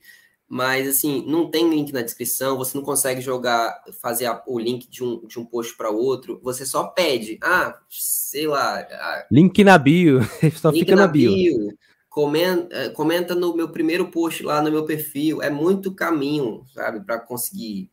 Mas, 0.51 0.87
assim, 0.87 1.23
não 1.27 1.51
tem 1.51 1.69
link 1.69 1.93
na 1.93 2.01
descrição, 2.01 2.57
você 2.57 2.75
não 2.75 2.83
consegue 2.83 3.21
jogar, 3.21 3.83
fazer 4.01 4.25
a, 4.25 4.41
o 4.47 4.57
link 4.57 4.89
de 4.89 5.03
um, 5.03 5.27
de 5.27 5.37
um 5.37 5.45
post 5.45 5.77
para 5.77 5.91
outro, 5.91 6.39
você 6.41 6.65
só 6.65 6.85
pede, 6.85 7.37
ah, 7.43 7.77
sei 7.87 8.47
lá. 8.47 8.79
Ah, 8.79 9.27
link 9.31 9.63
na 9.63 9.77
bio, 9.77 10.21
só 10.59 10.71
fica 10.71 10.95
na, 10.95 11.03
na 11.03 11.07
bio. 11.07 11.31
bio. 11.31 11.77
Comenta, 12.09 12.75
eh, 12.75 12.89
comenta 12.89 13.35
no 13.35 13.55
meu 13.55 13.69
primeiro 13.69 14.09
post 14.09 14.41
lá 14.41 14.59
no 14.59 14.71
meu 14.71 14.83
perfil, 14.83 15.43
é 15.43 15.51
muito 15.51 15.93
caminho, 15.93 16.63
sabe, 16.73 16.99
para 17.01 17.19
conseguir. 17.19 17.91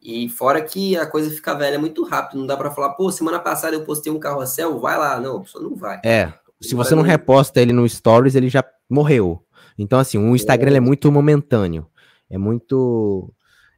E 0.00 0.28
fora 0.28 0.62
que 0.62 0.96
a 0.96 1.04
coisa 1.04 1.28
fica 1.28 1.54
velha 1.54 1.78
muito 1.78 2.04
rápido, 2.04 2.38
não 2.38 2.46
dá 2.46 2.56
para 2.56 2.70
falar, 2.70 2.90
pô, 2.90 3.10
semana 3.10 3.40
passada 3.40 3.74
eu 3.74 3.84
postei 3.84 4.12
um 4.12 4.20
carrossel, 4.20 4.78
vai 4.78 4.96
lá, 4.96 5.18
não, 5.18 5.38
a 5.38 5.40
pessoa 5.40 5.64
não 5.64 5.74
vai. 5.74 6.00
É, 6.04 6.32
se 6.60 6.74
você 6.74 6.94
não 6.94 7.02
reposta 7.02 7.60
ele 7.60 7.72
no 7.72 7.88
Stories, 7.88 8.34
ele 8.34 8.48
já 8.48 8.64
morreu. 8.88 9.44
Então, 9.78 9.98
assim, 9.98 10.18
o 10.18 10.34
Instagram 10.36 10.76
é 10.76 10.80
muito 10.80 11.10
momentâneo. 11.10 11.86
É 12.28 12.36
muito 12.36 13.32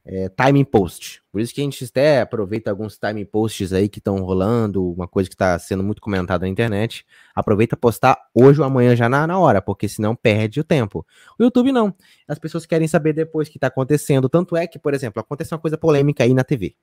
é, 0.05 0.28
timing 0.28 0.64
post. 0.64 1.22
Por 1.30 1.41
isso 1.41 1.55
que 1.55 1.61
a 1.61 1.64
gente 1.64 1.85
até 1.85 2.20
aproveita 2.20 2.70
alguns 2.70 2.99
timing 2.99 3.24
posts 3.24 3.72
aí 3.72 3.89
que 3.89 3.99
estão 3.99 4.16
rolando, 4.16 4.93
uma 4.93 5.07
coisa 5.07 5.28
que 5.28 5.35
está 5.35 5.59
sendo 5.59 5.83
muito 5.83 6.03
comentada 6.03 6.45
na 6.45 6.49
internet. 6.49 7.07
Aproveita 7.35 7.76
postar 7.76 8.18
hoje 8.35 8.61
ou 8.61 8.66
amanhã 8.66 8.97
já 8.97 9.09
na, 9.09 9.26
na 9.26 9.39
hora, 9.39 9.62
porque 9.62 9.89
senão 9.89 10.14
perde 10.16 10.61
o 10.61 10.64
tempo. 10.64 11.07
O 11.39 11.43
YouTube 11.43 11.72
não. 11.72 11.95
As 12.26 12.39
pessoas 12.39 12.66
querem 12.66 12.89
saber 12.89 13.12
depois 13.12 13.49
o 13.49 13.51
que 13.51 13.59
está 13.59 13.68
acontecendo. 13.68 14.28
Tanto 14.28 14.57
é 14.57 14.66
que, 14.66 14.78
por 14.78 14.93
exemplo, 14.93 15.20
aconteceu 15.20 15.57
uma 15.57 15.62
coisa 15.62 15.78
polêmica 15.78 16.24
aí 16.24 16.35
na 16.35 16.43
TV. 16.45 16.74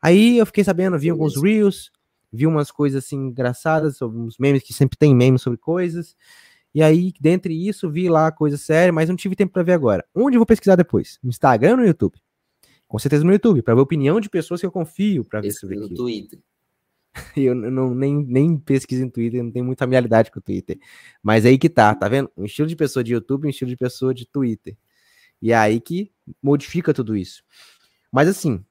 Aí 0.00 0.38
eu 0.38 0.46
fiquei 0.46 0.64
sabendo, 0.64 0.98
vi 0.98 1.10
alguns 1.10 1.40
Reels, 1.40 1.90
vi 2.32 2.46
umas 2.46 2.70
coisas 2.70 3.04
assim 3.04 3.16
engraçadas, 3.16 4.00
uns 4.00 4.38
memes 4.38 4.62
que 4.62 4.72
sempre 4.72 4.96
tem 4.96 5.14
memes 5.14 5.42
sobre 5.42 5.58
coisas. 5.58 6.16
E 6.74 6.82
aí, 6.82 7.12
dentre 7.20 7.68
isso, 7.68 7.90
vi 7.90 8.08
lá 8.08 8.32
coisa 8.32 8.56
séria, 8.56 8.92
mas 8.92 9.08
não 9.08 9.16
tive 9.16 9.36
tempo 9.36 9.52
para 9.52 9.62
ver 9.62 9.72
agora. 9.72 10.04
Onde 10.14 10.36
eu 10.36 10.40
vou 10.40 10.46
pesquisar 10.46 10.74
depois? 10.74 11.18
No 11.22 11.28
Instagram 11.28 11.72
ou 11.72 11.76
no 11.78 11.86
YouTube? 11.86 12.18
Com 12.88 12.98
certeza 12.98 13.24
no 13.24 13.32
YouTube, 13.32 13.62
para 13.62 13.74
ver 13.74 13.80
a 13.80 13.82
opinião 13.82 14.20
de 14.20 14.30
pessoas 14.30 14.60
que 14.60 14.66
eu 14.66 14.72
confio 14.72 15.24
para 15.24 15.40
ver 15.40 15.50
sobre 15.52 15.76
No 15.76 15.84
aquilo. 15.84 15.98
Twitter. 15.98 16.38
Eu 17.36 17.54
não, 17.54 17.94
nem, 17.94 18.24
nem 18.24 18.56
pesquiso 18.56 19.04
em 19.04 19.10
Twitter, 19.10 19.42
não 19.42 19.50
tenho 19.50 19.64
muita 19.64 19.84
familiaridade 19.84 20.30
com 20.30 20.38
o 20.38 20.42
Twitter. 20.42 20.78
Mas 21.22 21.44
aí 21.44 21.58
que 21.58 21.68
tá, 21.68 21.94
tá 21.94 22.08
vendo? 22.08 22.30
Um 22.34 22.46
estilo 22.46 22.66
de 22.66 22.74
pessoa 22.74 23.04
de 23.04 23.12
YouTube 23.12 23.44
e 23.44 23.46
um 23.48 23.50
estilo 23.50 23.70
de 23.70 23.76
pessoa 23.76 24.14
de 24.14 24.26
Twitter. 24.26 24.76
E 25.40 25.52
é 25.52 25.56
aí 25.56 25.78
que 25.80 26.10
modifica 26.42 26.94
tudo 26.94 27.14
isso. 27.14 27.42
Mas 28.10 28.28
assim, 28.28 28.64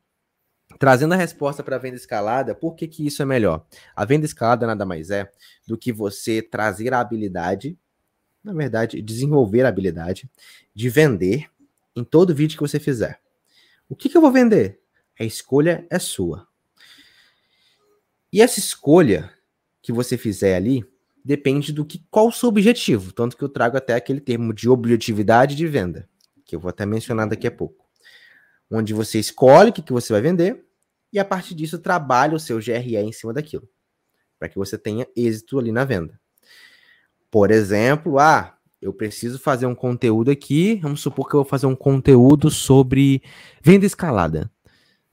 trazendo 0.81 1.13
a 1.13 1.15
resposta 1.15 1.61
para 1.61 1.75
a 1.75 1.79
venda 1.79 1.95
escalada, 1.95 2.55
por 2.55 2.73
que, 2.73 2.87
que 2.87 3.05
isso 3.05 3.21
é 3.21 3.25
melhor? 3.25 3.63
A 3.95 4.03
venda 4.03 4.25
escalada 4.25 4.65
nada 4.65 4.83
mais 4.83 5.11
é 5.11 5.31
do 5.67 5.77
que 5.77 5.93
você 5.93 6.41
trazer 6.41 6.91
a 6.91 6.99
habilidade, 6.99 7.77
na 8.43 8.51
verdade, 8.51 8.99
desenvolver 8.99 9.63
a 9.63 9.67
habilidade 9.67 10.27
de 10.73 10.89
vender 10.89 11.47
em 11.95 12.03
todo 12.03 12.33
vídeo 12.33 12.57
que 12.57 12.63
você 12.63 12.79
fizer. 12.79 13.21
O 13.87 13.95
que, 13.95 14.09
que 14.09 14.17
eu 14.17 14.21
vou 14.21 14.31
vender? 14.31 14.79
A 15.19 15.23
escolha 15.23 15.85
é 15.87 15.99
sua. 15.99 16.47
E 18.33 18.41
essa 18.41 18.57
escolha 18.57 19.31
que 19.83 19.91
você 19.91 20.17
fizer 20.17 20.55
ali 20.55 20.83
depende 21.23 21.71
do 21.71 21.85
que 21.85 22.03
qual 22.09 22.29
o 22.29 22.31
seu 22.31 22.49
objetivo, 22.49 23.13
tanto 23.13 23.37
que 23.37 23.43
eu 23.43 23.49
trago 23.49 23.77
até 23.77 23.93
aquele 23.93 24.19
termo 24.19 24.51
de 24.51 24.67
objetividade 24.67 25.55
de 25.55 25.67
venda, 25.67 26.09
que 26.43 26.55
eu 26.55 26.59
vou 26.59 26.69
até 26.69 26.87
mencionar 26.87 27.29
daqui 27.29 27.45
a 27.45 27.51
pouco. 27.51 27.85
Onde 28.71 28.95
você 28.95 29.19
escolhe 29.19 29.69
o 29.69 29.73
que, 29.73 29.83
que 29.83 29.93
você 29.93 30.11
vai 30.11 30.23
vender 30.23 30.70
e 31.11 31.19
a 31.19 31.25
partir 31.25 31.55
disso 31.55 31.79
trabalha 31.79 32.35
o 32.35 32.39
seu 32.39 32.59
GRE 32.59 32.95
em 32.97 33.11
cima 33.11 33.33
daquilo, 33.33 33.67
para 34.39 34.49
que 34.49 34.57
você 34.57 34.77
tenha 34.77 35.07
êxito 35.15 35.59
ali 35.59 35.71
na 35.71 35.83
venda. 35.83 36.19
Por 37.29 37.51
exemplo, 37.51 38.19
ah, 38.19 38.57
eu 38.81 38.93
preciso 38.93 39.39
fazer 39.39 39.65
um 39.65 39.75
conteúdo 39.75 40.31
aqui, 40.31 40.75
vamos 40.81 41.01
supor 41.01 41.29
que 41.29 41.35
eu 41.35 41.41
vou 41.41 41.49
fazer 41.49 41.67
um 41.67 41.75
conteúdo 41.75 42.49
sobre 42.49 43.21
venda 43.61 43.85
escalada, 43.85 44.51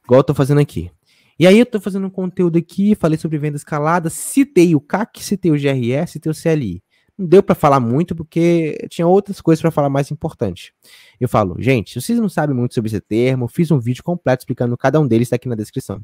igual 0.05 0.18
eu 0.18 0.22
estou 0.22 0.34
fazendo 0.34 0.61
aqui. 0.61 0.90
E 1.38 1.46
aí 1.46 1.59
eu 1.59 1.66
tô 1.66 1.80
fazendo 1.80 2.07
um 2.07 2.11
conteúdo 2.11 2.59
aqui, 2.59 2.96
falei 2.96 3.16
sobre 3.16 3.38
venda 3.38 3.57
escalada, 3.57 4.11
citei 4.11 4.74
o 4.74 4.80
CAC, 4.80 5.22
citei 5.22 5.53
o 5.53 5.55
GRE, 5.55 6.07
citei 6.09 6.32
o 6.32 6.34
CLI. 6.34 6.82
Não 7.18 7.26
deu 7.26 7.42
para 7.42 7.54
falar 7.54 7.80
muito 7.80 8.14
porque 8.14 8.86
tinha 8.88 9.06
outras 9.06 9.40
coisas 9.40 9.60
para 9.60 9.72
falar 9.72 9.88
mais 9.88 10.10
importante. 10.12 10.72
Eu 11.20 11.28
falo, 11.28 11.56
gente, 11.58 11.92
se 11.92 12.00
vocês 12.00 12.20
não 12.20 12.28
sabem 12.28 12.54
muito 12.54 12.74
sobre 12.74 12.88
esse 12.88 13.00
termo, 13.00 13.48
fiz 13.48 13.72
um 13.72 13.78
vídeo 13.78 14.04
completo 14.04 14.42
explicando 14.42 14.76
cada 14.76 15.00
um 15.00 15.06
deles, 15.06 15.28
tá 15.28 15.36
aqui 15.36 15.48
na 15.48 15.56
descrição. 15.56 16.00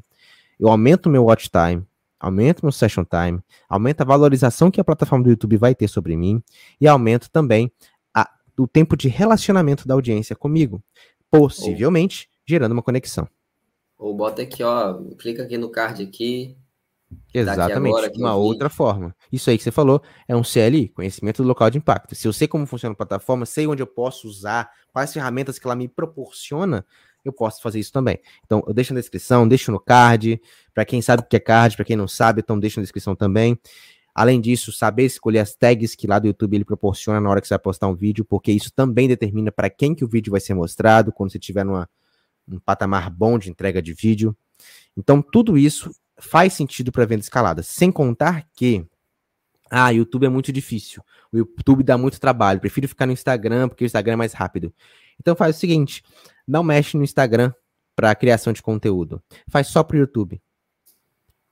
Eu 0.59 0.67
aumento 0.67 1.09
meu 1.09 1.23
watch 1.23 1.49
time, 1.49 1.83
aumento 2.19 2.63
meu 2.63 2.71
session 2.71 3.05
time, 3.05 3.39
aumento 3.69 4.01
a 4.01 4.05
valorização 4.05 4.69
que 4.69 4.81
a 4.81 4.83
plataforma 4.83 5.23
do 5.23 5.29
YouTube 5.29 5.55
vai 5.55 5.73
ter 5.73 5.87
sobre 5.87 6.17
mim 6.17 6.43
e 6.81 6.87
aumento 6.87 7.29
também 7.29 7.71
a, 8.13 8.29
o 8.57 8.67
tempo 8.67 8.97
de 8.97 9.07
relacionamento 9.07 9.87
da 9.87 9.93
audiência 9.93 10.35
comigo, 10.35 10.83
possivelmente 11.31 12.29
gerando 12.45 12.73
uma 12.73 12.83
conexão. 12.83 13.27
Ou 13.97 14.13
bota 14.13 14.41
aqui, 14.41 14.61
ó, 14.63 15.01
clica 15.17 15.43
aqui 15.43 15.57
no 15.57 15.69
card 15.69 16.03
aqui. 16.03 16.57
Exatamente, 17.33 17.95
agora 17.97 18.11
uma 18.15 18.35
outra 18.35 18.69
forma. 18.69 19.15
Isso 19.31 19.49
aí 19.49 19.57
que 19.57 19.63
você 19.63 19.71
falou 19.71 20.01
é 20.27 20.35
um 20.35 20.41
CLI, 20.41 20.89
conhecimento 20.89 21.43
do 21.43 21.47
local 21.47 21.69
de 21.69 21.77
impacto. 21.77 22.15
Se 22.15 22.27
eu 22.27 22.33
sei 22.33 22.47
como 22.47 22.65
funciona 22.65 22.93
a 22.93 22.95
plataforma, 22.95 23.45
sei 23.45 23.67
onde 23.67 23.81
eu 23.81 23.87
posso 23.87 24.27
usar, 24.27 24.69
quais 24.91 25.13
ferramentas 25.13 25.59
que 25.59 25.67
ela 25.67 25.75
me 25.75 25.87
proporciona, 25.87 26.85
eu 27.23 27.33
posso 27.33 27.61
fazer 27.61 27.79
isso 27.79 27.91
também. 27.91 28.19
Então, 28.45 28.63
eu 28.67 28.73
deixo 28.73 28.93
na 28.93 28.99
descrição, 28.99 29.47
deixo 29.47 29.71
no 29.71 29.79
card, 29.79 30.39
para 30.73 30.85
quem 30.85 31.01
sabe 31.01 31.23
o 31.23 31.25
que 31.25 31.35
é 31.35 31.39
card, 31.39 31.75
para 31.75 31.85
quem 31.85 31.95
não 31.95 32.07
sabe, 32.07 32.41
então 32.41 32.59
deixo 32.59 32.79
na 32.79 32.83
descrição 32.83 33.15
também. 33.15 33.59
Além 34.13 34.39
disso, 34.39 34.71
saber 34.71 35.03
escolher 35.03 35.39
as 35.39 35.55
tags 35.55 35.93
que 35.93 36.07
lá 36.07 36.19
do 36.19 36.27
YouTube 36.27 36.55
ele 36.55 36.63
proporciona 36.63 37.19
na 37.19 37.29
hora 37.29 37.41
que 37.41 37.47
você 37.47 37.53
vai 37.53 37.59
postar 37.59 37.87
um 37.87 37.95
vídeo, 37.95 38.23
porque 38.23 38.51
isso 38.51 38.71
também 38.73 39.07
determina 39.07 39.51
para 39.51 39.69
quem 39.69 39.93
que 39.93 40.05
o 40.05 40.07
vídeo 40.07 40.31
vai 40.31 40.39
ser 40.39 40.53
mostrado, 40.53 41.11
quando 41.11 41.31
você 41.31 41.37
estiver 41.37 41.65
numa 41.65 41.89
um 42.47 42.59
patamar 42.59 43.09
bom 43.09 43.39
de 43.39 43.49
entrega 43.49 43.81
de 43.81 43.91
vídeo. 43.91 44.37
Então, 44.95 45.21
tudo 45.21 45.57
isso 45.57 45.91
faz 46.17 46.53
sentido 46.53 46.91
para 46.91 47.05
venda 47.05 47.21
escalada. 47.21 47.63
Sem 47.63 47.91
contar 47.91 48.47
que, 48.55 48.85
ah, 49.69 49.89
YouTube 49.89 50.25
é 50.25 50.29
muito 50.29 50.51
difícil. 50.51 51.03
O 51.31 51.37
YouTube 51.37 51.83
dá 51.83 51.97
muito 51.97 52.19
trabalho. 52.19 52.59
Prefiro 52.59 52.87
ficar 52.87 53.05
no 53.05 53.11
Instagram 53.11 53.67
porque 53.67 53.83
o 53.83 53.87
Instagram 53.87 54.13
é 54.13 54.17
mais 54.17 54.33
rápido. 54.33 54.73
Então, 55.19 55.35
faz 55.35 55.55
o 55.55 55.59
seguinte: 55.59 56.03
não 56.47 56.63
mexe 56.63 56.97
no 56.97 57.03
Instagram 57.03 57.51
para 57.95 58.13
criação 58.15 58.51
de 58.51 58.61
conteúdo. 58.61 59.21
Faz 59.47 59.67
só 59.67 59.83
para 59.83 59.95
o 59.95 59.99
YouTube. 59.99 60.41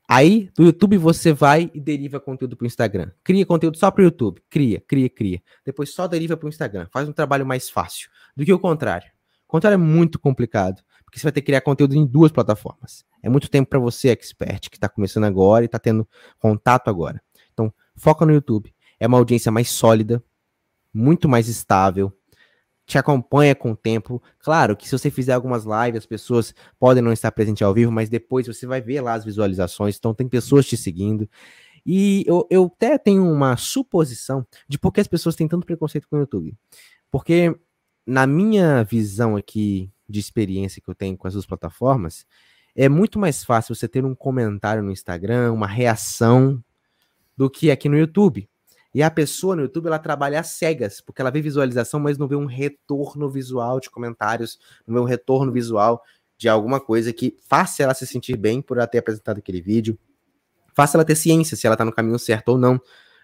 Aí, 0.08 0.50
do 0.56 0.66
YouTube 0.66 0.98
você 0.98 1.32
vai 1.32 1.72
e 1.74 1.80
deriva 1.80 2.20
conteúdo 2.20 2.58
para 2.58 2.66
o 2.66 2.68
Instagram. 2.68 3.10
Cria 3.24 3.46
conteúdo 3.46 3.78
só 3.78 3.90
para 3.90 4.02
o 4.02 4.06
YouTube. 4.06 4.44
Cria, 4.50 4.82
cria, 4.82 5.10
cria. 5.10 5.42
Depois 5.66 5.92
só 5.92 6.08
deriva 6.08 6.36
para 6.36 6.46
o 6.46 6.50
Instagram. 6.50 6.88
Faz 6.92 7.08
um 7.08 7.14
trabalho 7.14 7.46
mais 7.46 7.70
fácil 7.70 8.10
do 8.36 8.44
que 8.44 8.54
o 8.54 8.60
contrário. 8.60 9.10
O 9.48 9.48
contrário 9.54 9.76
é 9.76 9.78
muito 9.78 10.20
complicado, 10.20 10.84
porque 11.14 11.20
você 11.20 11.26
vai 11.28 11.32
ter 11.32 11.42
que 11.42 11.46
criar 11.46 11.62
conteúdo 11.62 11.94
em 11.94 12.08
duas 12.08 12.32
plataformas. 12.32 13.06
É 13.22 13.30
muito 13.30 13.48
tempo 13.48 13.70
para 13.70 13.78
você, 13.78 14.10
expert, 14.10 14.68
que 14.68 14.78
está 14.78 14.90
começando 14.90 15.26
agora 15.26 15.64
e 15.64 15.68
está 15.68 15.78
tendo 15.78 16.08
contato 16.40 16.88
agora. 16.88 17.22
Então, 17.54 17.72
foca 17.96 18.26
no 18.26 18.34
YouTube. 18.34 18.74
É 19.00 19.06
uma 19.06 19.20
audiência 19.20 19.52
mais 19.52 19.70
sólida, 19.70 20.24
muito 20.92 21.30
mais 21.30 21.48
estável, 21.48 22.12
te 22.84 22.98
acompanha 22.98 23.54
com 23.54 23.74
o 23.74 23.76
tempo. 23.76 24.24
Claro 24.40 24.76
que 24.76 24.90
se 24.90 24.98
você 24.98 25.12
fizer 25.12 25.34
algumas 25.34 25.66
lives, 25.66 26.00
as 26.00 26.06
pessoas 26.08 26.56
podem 26.80 27.04
não 27.04 27.14
estar 27.14 27.32
presentes 27.32 27.62
ao 27.62 27.76
vivo, 27.76 27.92
mas 27.92 28.10
depois 28.10 28.48
você 28.48 28.66
vai 28.66 28.82
ver 28.82 29.00
lá 29.02 29.14
as 29.14 29.24
visualizações, 29.24 29.96
então 29.98 30.16
tem 30.16 30.28
pessoas 30.28 30.66
te 30.66 30.76
seguindo. 30.76 31.30
E 31.86 32.24
eu, 32.26 32.48
eu 32.50 32.72
até 32.76 32.98
tenho 32.98 33.32
uma 33.32 33.56
suposição 33.56 34.48
de 34.68 34.80
por 34.80 34.92
que 34.92 35.00
as 35.00 35.08
pessoas 35.08 35.36
têm 35.36 35.48
tanto 35.48 35.68
preconceito 35.68 36.10
com 36.10 36.16
o 36.16 36.20
YouTube. 36.22 36.58
Porque 37.12 37.56
na 38.04 38.26
minha 38.26 38.84
visão 38.84 39.36
aqui 39.36 39.94
de 40.14 40.20
experiência 40.20 40.80
que 40.80 40.90
eu 40.90 40.94
tenho 40.94 41.18
com 41.18 41.28
as 41.28 41.34
duas 41.34 41.46
plataformas, 41.46 42.26
é 42.76 42.88
muito 42.88 43.18
mais 43.18 43.44
fácil 43.44 43.74
você 43.74 43.88
ter 43.88 44.06
um 44.06 44.14
comentário 44.14 44.84
no 44.84 44.92
Instagram, 44.92 45.52
uma 45.52 45.68
reação, 45.68 46.64
do 47.36 47.50
que 47.50 47.72
aqui 47.72 47.90
no 47.90 47.98
YouTube. 47.98 48.48
E 48.94 49.02
a 49.02 49.10
pessoa 49.10 49.56
no 49.56 49.64
YouTube, 49.64 49.88
ela 49.88 49.98
trabalha 49.98 50.40
às 50.40 50.50
cegas, 50.50 51.02
porque 51.02 51.20
ela 51.20 51.32
vê 51.32 51.42
visualização, 51.42 52.00
mas 52.00 52.16
não 52.18 52.28
vê 52.28 52.36
um 52.36 52.46
retorno 52.46 53.28
visual 53.28 53.80
de 53.80 53.90
comentários, 53.90 54.60
não 54.86 54.94
vê 54.94 55.02
um 55.02 55.06
retorno 55.06 55.52
visual 55.52 56.00
de 56.38 56.48
alguma 56.48 56.80
coisa 56.80 57.12
que 57.12 57.36
faça 57.48 57.82
ela 57.82 57.96
se 57.96 58.06
sentir 58.06 58.38
bem 58.38 58.62
por 58.62 58.78
ela 58.78 58.86
ter 58.86 59.00
apresentado 59.00 59.40
aquele 59.40 59.62
vídeo, 59.62 59.98
faça 60.76 60.96
ela 60.96 61.06
ter 61.06 61.16
ciência 61.16 61.58
se 61.58 61.66
ela 61.66 61.76
tá 61.76 61.84
no 61.84 61.92
caminho 61.92 62.20
certo 62.20 62.50
ou 62.50 62.58
não 62.58 62.80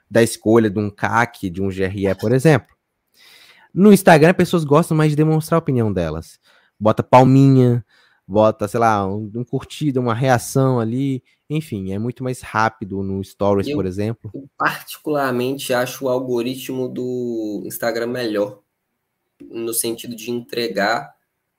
da 0.10 0.24
escolha 0.24 0.72
de 0.72 0.80
um 0.80 0.90
CAC, 0.90 1.52
de 1.52 1.62
um 1.62 1.70
GRE, 1.70 2.16
por 2.20 2.32
exemplo. 2.32 2.76
No 3.72 3.94
Instagram, 3.94 4.34
pessoas 4.34 4.64
gostam 4.64 4.98
mais 4.98 5.12
de 5.12 5.16
demonstrar 5.16 5.58
a 5.58 5.62
opinião 5.62 5.94
delas. 5.94 6.40
Bota 6.80 7.04
palminha, 7.04 7.86
bota, 8.28 8.68
sei 8.68 8.80
lá, 8.80 9.06
um, 9.08 9.30
um 9.36 9.44
curtida, 9.44 10.00
uma 10.00 10.14
reação 10.14 10.80
ali. 10.80 11.24
Enfim, 11.50 11.92
é 11.92 12.00
muito 12.00 12.24
mais 12.24 12.42
rápido 12.42 13.02
no 13.04 13.24
Stories, 13.24 13.68
Eu- 13.68 13.76
por 13.76 13.86
exemplo. 13.86 14.32
Eu 14.34 14.48
particularmente 14.58 15.74
acho 15.74 16.06
o 16.06 16.10
algoritmo 16.10 16.88
do 16.88 17.64
Instagram 17.66 18.08
melhor, 18.08 18.60
no 19.42 19.74
sentido 19.74 20.16
de 20.16 20.30
entregar 20.32 21.14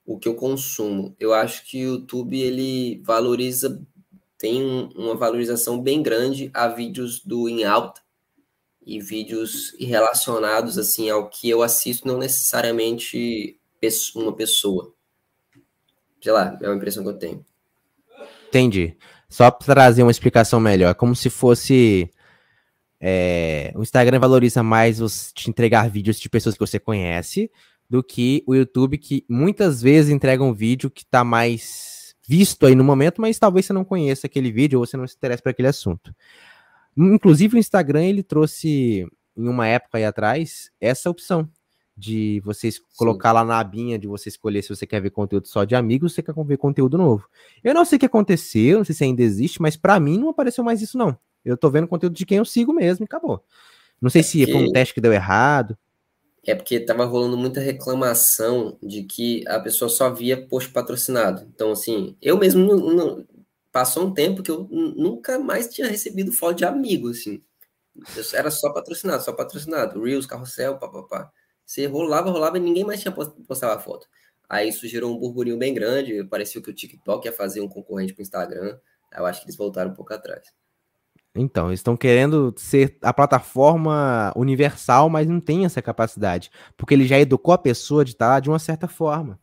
o 0.06 0.18
que 0.18 0.28
eu 0.28 0.34
consumo. 0.34 1.14
Eu 1.18 1.34
acho 1.34 1.64
que 1.66 1.84
o 1.86 1.94
YouTube 1.94 2.38
ele 2.40 3.00
valoriza, 3.04 3.82
tem 4.38 4.62
um- 4.64 4.88
uma 4.94 5.14
valorização 5.16 5.80
bem 5.80 6.02
grande 6.02 6.50
a 6.54 6.68
vídeos 6.68 7.20
do 7.24 7.48
em 7.48 7.64
alta 7.64 8.00
e 8.84 9.00
vídeos 9.00 9.74
relacionados 9.78 10.78
assim 10.78 11.10
ao 11.10 11.28
que 11.28 11.48
eu 11.50 11.62
assisto, 11.62 12.06
não 12.08 12.18
necessariamente 12.18 13.58
uma 14.14 14.32
pessoa. 14.34 14.94
Sei 16.20 16.32
lá, 16.32 16.58
é 16.60 16.68
uma 16.68 16.76
impressão 16.76 17.02
que 17.02 17.08
eu 17.08 17.18
tenho. 17.18 17.44
Entendi. 18.48 18.96
Só 19.28 19.50
para 19.50 19.74
trazer 19.74 20.02
uma 20.02 20.10
explicação 20.10 20.58
melhor, 20.60 20.90
é 20.90 20.94
como 20.94 21.14
se 21.14 21.30
fosse. 21.30 22.10
é, 23.00 23.72
o 23.76 23.82
Instagram 23.82 24.18
valoriza 24.18 24.62
mais 24.62 25.00
os, 25.00 25.32
te 25.32 25.48
entregar 25.48 25.88
vídeos 25.88 26.18
de 26.18 26.28
pessoas 26.28 26.54
que 26.54 26.60
você 26.60 26.78
conhece 26.78 27.50
do 27.88 28.02
que 28.02 28.42
o 28.46 28.54
YouTube, 28.54 28.98
que 28.98 29.24
muitas 29.28 29.80
vezes 29.82 30.10
entrega 30.10 30.42
um 30.44 30.52
vídeo 30.52 30.90
que 30.90 31.02
está 31.02 31.24
mais 31.24 32.14
visto 32.26 32.66
aí 32.66 32.74
no 32.76 32.84
momento, 32.84 33.20
mas 33.20 33.38
talvez 33.38 33.66
você 33.66 33.72
não 33.72 33.84
conheça 33.84 34.26
aquele 34.26 34.52
vídeo 34.52 34.78
ou 34.78 34.86
você 34.86 34.96
não 34.96 35.06
se 35.06 35.16
interesse 35.16 35.42
por 35.42 35.50
aquele 35.50 35.68
assunto. 35.68 36.14
Inclusive, 36.96 37.56
o 37.56 37.58
Instagram 37.58 38.04
ele 38.04 38.22
trouxe, 38.22 39.06
em 39.36 39.48
uma 39.48 39.66
época 39.66 39.98
aí 39.98 40.04
atrás, 40.04 40.70
essa 40.80 41.10
opção 41.10 41.48
de 42.01 42.40
vocês 42.44 42.80
colocar 42.96 43.32
lá 43.32 43.44
na 43.44 43.59
abinha 43.61 43.98
de 43.98 44.07
você 44.09 44.28
escolher 44.30 44.62
se 44.62 44.70
você 44.70 44.86
quer 44.86 45.01
ver 45.03 45.11
conteúdo 45.11 45.46
só 45.46 45.64
de 45.64 45.74
amigos 45.74 46.07
ou 46.07 46.09
se 46.09 46.14
você 46.16 46.22
quer 46.22 46.34
ver 46.44 46.57
conteúdo 46.57 46.96
novo. 46.96 47.28
Eu 47.62 47.74
não 47.74 47.84
sei 47.84 47.96
o 47.96 48.01
que 48.01 48.07
aconteceu, 48.07 48.78
não 48.78 48.84
sei 48.84 48.94
se 48.94 49.05
ainda 49.05 49.22
existe, 49.22 49.61
mas 49.61 49.76
pra 49.76 50.01
mim 50.01 50.18
não 50.18 50.30
apareceu 50.30 50.64
mais 50.64 50.80
isso, 50.80 50.96
não. 50.96 51.16
Eu 51.44 51.57
tô 51.57 51.68
vendo 51.70 51.86
conteúdo 51.86 52.14
de 52.14 52.24
quem 52.24 52.38
eu 52.38 52.44
sigo 52.44 52.72
mesmo 52.72 53.05
e 53.05 53.07
acabou. 53.07 53.44
Não 54.01 54.09
sei 54.09 54.22
se 54.22 54.44
foi 54.46 54.55
um 54.55 54.59
porque- 54.61 54.72
teste 54.72 54.94
que 54.94 55.01
deu 55.01 55.12
errado. 55.12 55.76
É 56.46 56.55
porque 56.55 56.80
tava 56.80 57.05
rolando 57.05 57.36
muita 57.36 57.61
reclamação 57.61 58.78
de 58.82 59.03
que 59.03 59.44
a 59.46 59.61
pessoa 59.61 59.90
só 59.90 60.09
via 60.11 60.46
post 60.48 60.70
patrocinado. 60.70 61.46
Então, 61.55 61.70
assim, 61.72 62.16
eu 62.22 62.38
mesmo 62.38 62.64
não, 62.66 62.78
não- 62.94 63.24
passou 63.70 64.07
um 64.07 64.12
tempo 64.14 64.42
que 64.42 64.51
eu 64.51 64.66
nunca 64.70 65.38
mais 65.38 65.68
tinha 65.68 65.86
recebido 65.86 66.32
foto 66.32 66.57
de 66.57 66.64
amigo, 66.64 67.11
assim. 67.11 67.40
Era 68.32 68.51
só 68.51 68.70
patrocinado, 68.72 69.22
só 69.22 69.32
patrocinado. 69.32 70.03
Reels, 70.03 70.24
carrossel, 70.26 70.78
papapá. 70.78 71.30
Você 71.70 71.86
rolava, 71.86 72.28
rolava 72.30 72.56
e 72.56 72.60
ninguém 72.60 72.82
mais 72.82 73.00
tinha 73.00 73.12
postava 73.12 73.80
foto. 73.80 74.08
Aí 74.48 74.70
isso 74.70 74.88
gerou 74.88 75.14
um 75.14 75.16
burburinho 75.16 75.56
bem 75.56 75.72
grande. 75.72 76.24
Parecia 76.24 76.60
que 76.60 76.68
o 76.68 76.74
TikTok 76.74 77.24
ia 77.24 77.32
fazer 77.32 77.60
um 77.60 77.68
concorrente 77.68 78.12
para 78.12 78.22
o 78.22 78.24
Instagram. 78.24 78.76
Eu 79.16 79.24
acho 79.24 79.38
que 79.38 79.46
eles 79.46 79.56
voltaram 79.56 79.92
um 79.92 79.94
pouco 79.94 80.12
atrás. 80.12 80.42
Então, 81.32 81.68
eles 81.68 81.78
estão 81.78 81.96
querendo 81.96 82.52
ser 82.56 82.98
a 83.00 83.14
plataforma 83.14 84.32
universal, 84.34 85.08
mas 85.08 85.28
não 85.28 85.38
tem 85.38 85.64
essa 85.64 85.80
capacidade. 85.80 86.50
Porque 86.76 86.92
ele 86.92 87.06
já 87.06 87.20
educou 87.20 87.54
a 87.54 87.58
pessoa 87.58 88.04
de 88.04 88.10
estar 88.10 88.40
de 88.40 88.48
uma 88.48 88.58
certa 88.58 88.88
forma. 88.88 89.38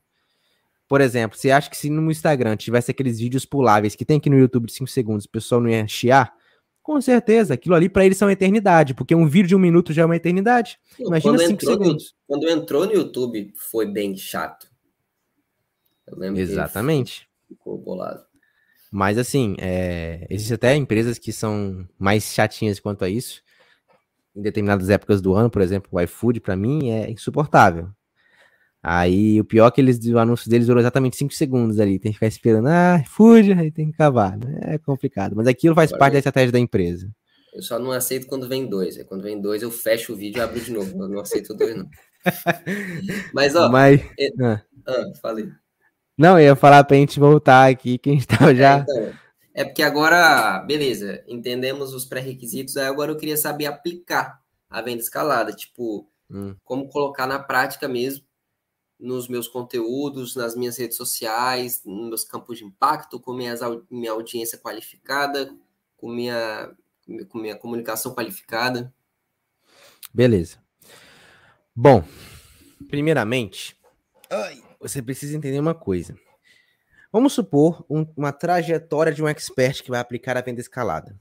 Por 0.85 0.99
exemplo, 0.99 1.37
você 1.37 1.49
acha 1.49 1.69
que 1.69 1.77
se 1.77 1.89
no 1.89 2.11
Instagram 2.11 2.57
tivesse 2.57 2.91
aqueles 2.91 3.19
vídeos 3.19 3.45
puláveis 3.45 3.95
que 3.95 4.03
tem 4.03 4.17
aqui 4.17 4.29
no 4.29 4.37
YouTube 4.37 4.65
de 4.65 4.73
5 4.73 4.89
segundos, 4.89 5.23
o 5.23 5.29
pessoal 5.29 5.61
não 5.61 5.69
ia 5.69 5.87
chiar? 5.87 6.33
Com 6.87 7.01
certeza, 7.01 7.55
aquilo 7.55 7.75
ali 7.75 7.89
para 7.89 8.05
eles 8.05 8.17
são 8.17 8.31
eternidade, 8.31 8.93
porque 8.93 9.13
um 9.13 9.27
vídeo 9.27 9.49
de 9.49 9.55
um 9.57 9.59
minuto 9.59 9.91
já 9.91 10.03
é 10.03 10.05
uma 10.05 10.15
eternidade. 10.15 10.79
Imagina 10.97 11.37
5 11.37 11.65
segundos. 11.65 12.15
Quando 12.25 12.47
entrou 12.47 12.85
no 12.85 12.93
YouTube, 12.93 13.51
foi 13.57 13.85
bem 13.85 14.15
chato. 14.15 14.71
Exatamente. 16.33 17.27
Ficou 17.45 17.77
bolado. 17.77 18.23
Mas 18.89 19.17
assim, 19.17 19.57
é... 19.59 20.25
existem 20.29 20.55
até 20.55 20.75
empresas 20.77 21.19
que 21.19 21.33
são 21.33 21.85
mais 21.99 22.33
chatinhas 22.33 22.79
quanto 22.79 23.03
a 23.03 23.09
isso. 23.09 23.43
Em 24.33 24.41
determinadas 24.41 24.89
épocas 24.89 25.19
do 25.19 25.33
ano, 25.33 25.49
por 25.49 25.61
exemplo, 25.61 25.89
o 25.91 25.99
iFood, 25.99 26.39
para 26.39 26.55
mim, 26.55 26.89
é 26.89 27.11
insuportável. 27.11 27.89
Aí 28.89 29.41
o 29.41 29.43
pior 29.43 29.67
é 29.67 29.71
que 29.71 29.81
eles, 29.81 29.99
o 30.05 30.17
anúncio 30.17 30.49
deles 30.49 30.65
durou 30.65 30.79
exatamente 30.79 31.17
5 31.17 31.33
segundos 31.33 31.77
ali. 31.77 31.99
Tem 31.99 32.09
que 32.09 32.15
ficar 32.15 32.27
esperando, 32.27 32.69
ah, 32.69 33.03
fuja, 33.05 33.53
aí 33.59 33.69
tem 33.69 33.89
que 33.89 33.95
acabar. 33.95 34.37
Né? 34.37 34.61
É 34.61 34.77
complicado. 34.77 35.35
Mas 35.35 35.45
aquilo 35.45 35.75
faz 35.75 35.89
Agora, 35.89 35.99
parte 35.99 36.13
da 36.13 36.19
estratégia 36.19 36.53
da 36.53 36.59
empresa. 36.59 37.11
Eu 37.53 37.61
só 37.61 37.77
não 37.77 37.91
aceito 37.91 38.27
quando 38.27 38.47
vem 38.47 38.65
dois. 38.65 38.97
quando 39.03 39.23
vem 39.23 39.41
dois, 39.41 39.61
eu 39.61 39.69
fecho 39.69 40.13
o 40.13 40.15
vídeo 40.15 40.39
e 40.39 40.41
abro 40.41 40.57
de 40.57 40.71
novo. 40.71 41.03
Eu 41.03 41.09
não 41.09 41.19
aceito 41.19 41.53
dois, 41.53 41.75
não. 41.75 41.89
Mas, 43.35 43.57
ó. 43.57 43.67
Mas... 43.67 43.99
É... 44.17 44.29
Ah. 44.41 44.61
ah, 44.87 45.11
falei. 45.21 45.49
Não, 46.17 46.39
eu 46.39 46.45
ia 46.45 46.55
falar 46.55 46.81
pra 46.85 46.95
gente 46.95 47.19
voltar 47.19 47.69
aqui, 47.69 47.97
que 47.97 48.09
a 48.09 48.13
gente 48.13 48.25
tava 48.25 48.55
já. 48.55 48.77
É, 48.77 48.81
então, 48.83 49.13
é 49.53 49.65
porque 49.65 49.83
agora, 49.83 50.59
beleza, 50.65 51.21
entendemos 51.27 51.93
os 51.93 52.05
pré-requisitos, 52.05 52.77
aí 52.77 52.87
agora 52.87 53.11
eu 53.11 53.17
queria 53.17 53.35
saber 53.35 53.65
aplicar 53.65 54.39
a 54.69 54.81
venda 54.81 55.01
escalada, 55.01 55.51
tipo, 55.51 56.09
hum. 56.31 56.55
como 56.63 56.87
colocar 56.87 57.27
na 57.27 57.37
prática 57.37 57.85
mesmo 57.89 58.26
nos 58.99 59.27
meus 59.27 59.47
conteúdos, 59.47 60.35
nas 60.35 60.55
minhas 60.55 60.77
redes 60.77 60.97
sociais, 60.97 61.81
nos 61.85 62.09
meus 62.09 62.23
campos 62.23 62.57
de 62.57 62.65
impacto, 62.65 63.19
com 63.19 63.33
minhas, 63.33 63.59
minha 63.89 64.11
audiência 64.11 64.57
qualificada, 64.57 65.53
com 65.95 66.09
minha, 66.09 66.75
com 67.29 67.37
minha 67.37 67.55
comunicação 67.55 68.13
qualificada. 68.13 68.93
Beleza. 70.13 70.57
Bom, 71.75 72.03
primeiramente, 72.87 73.77
você 74.79 75.01
precisa 75.01 75.37
entender 75.37 75.59
uma 75.59 75.75
coisa. 75.75 76.17
Vamos 77.11 77.33
supor 77.33 77.85
um, 77.89 78.05
uma 78.15 78.31
trajetória 78.31 79.13
de 79.13 79.23
um 79.23 79.27
expert 79.27 79.83
que 79.83 79.89
vai 79.89 79.99
aplicar 79.99 80.35
a 80.37 80.41
venda 80.41 80.59
escalada. 80.59 81.19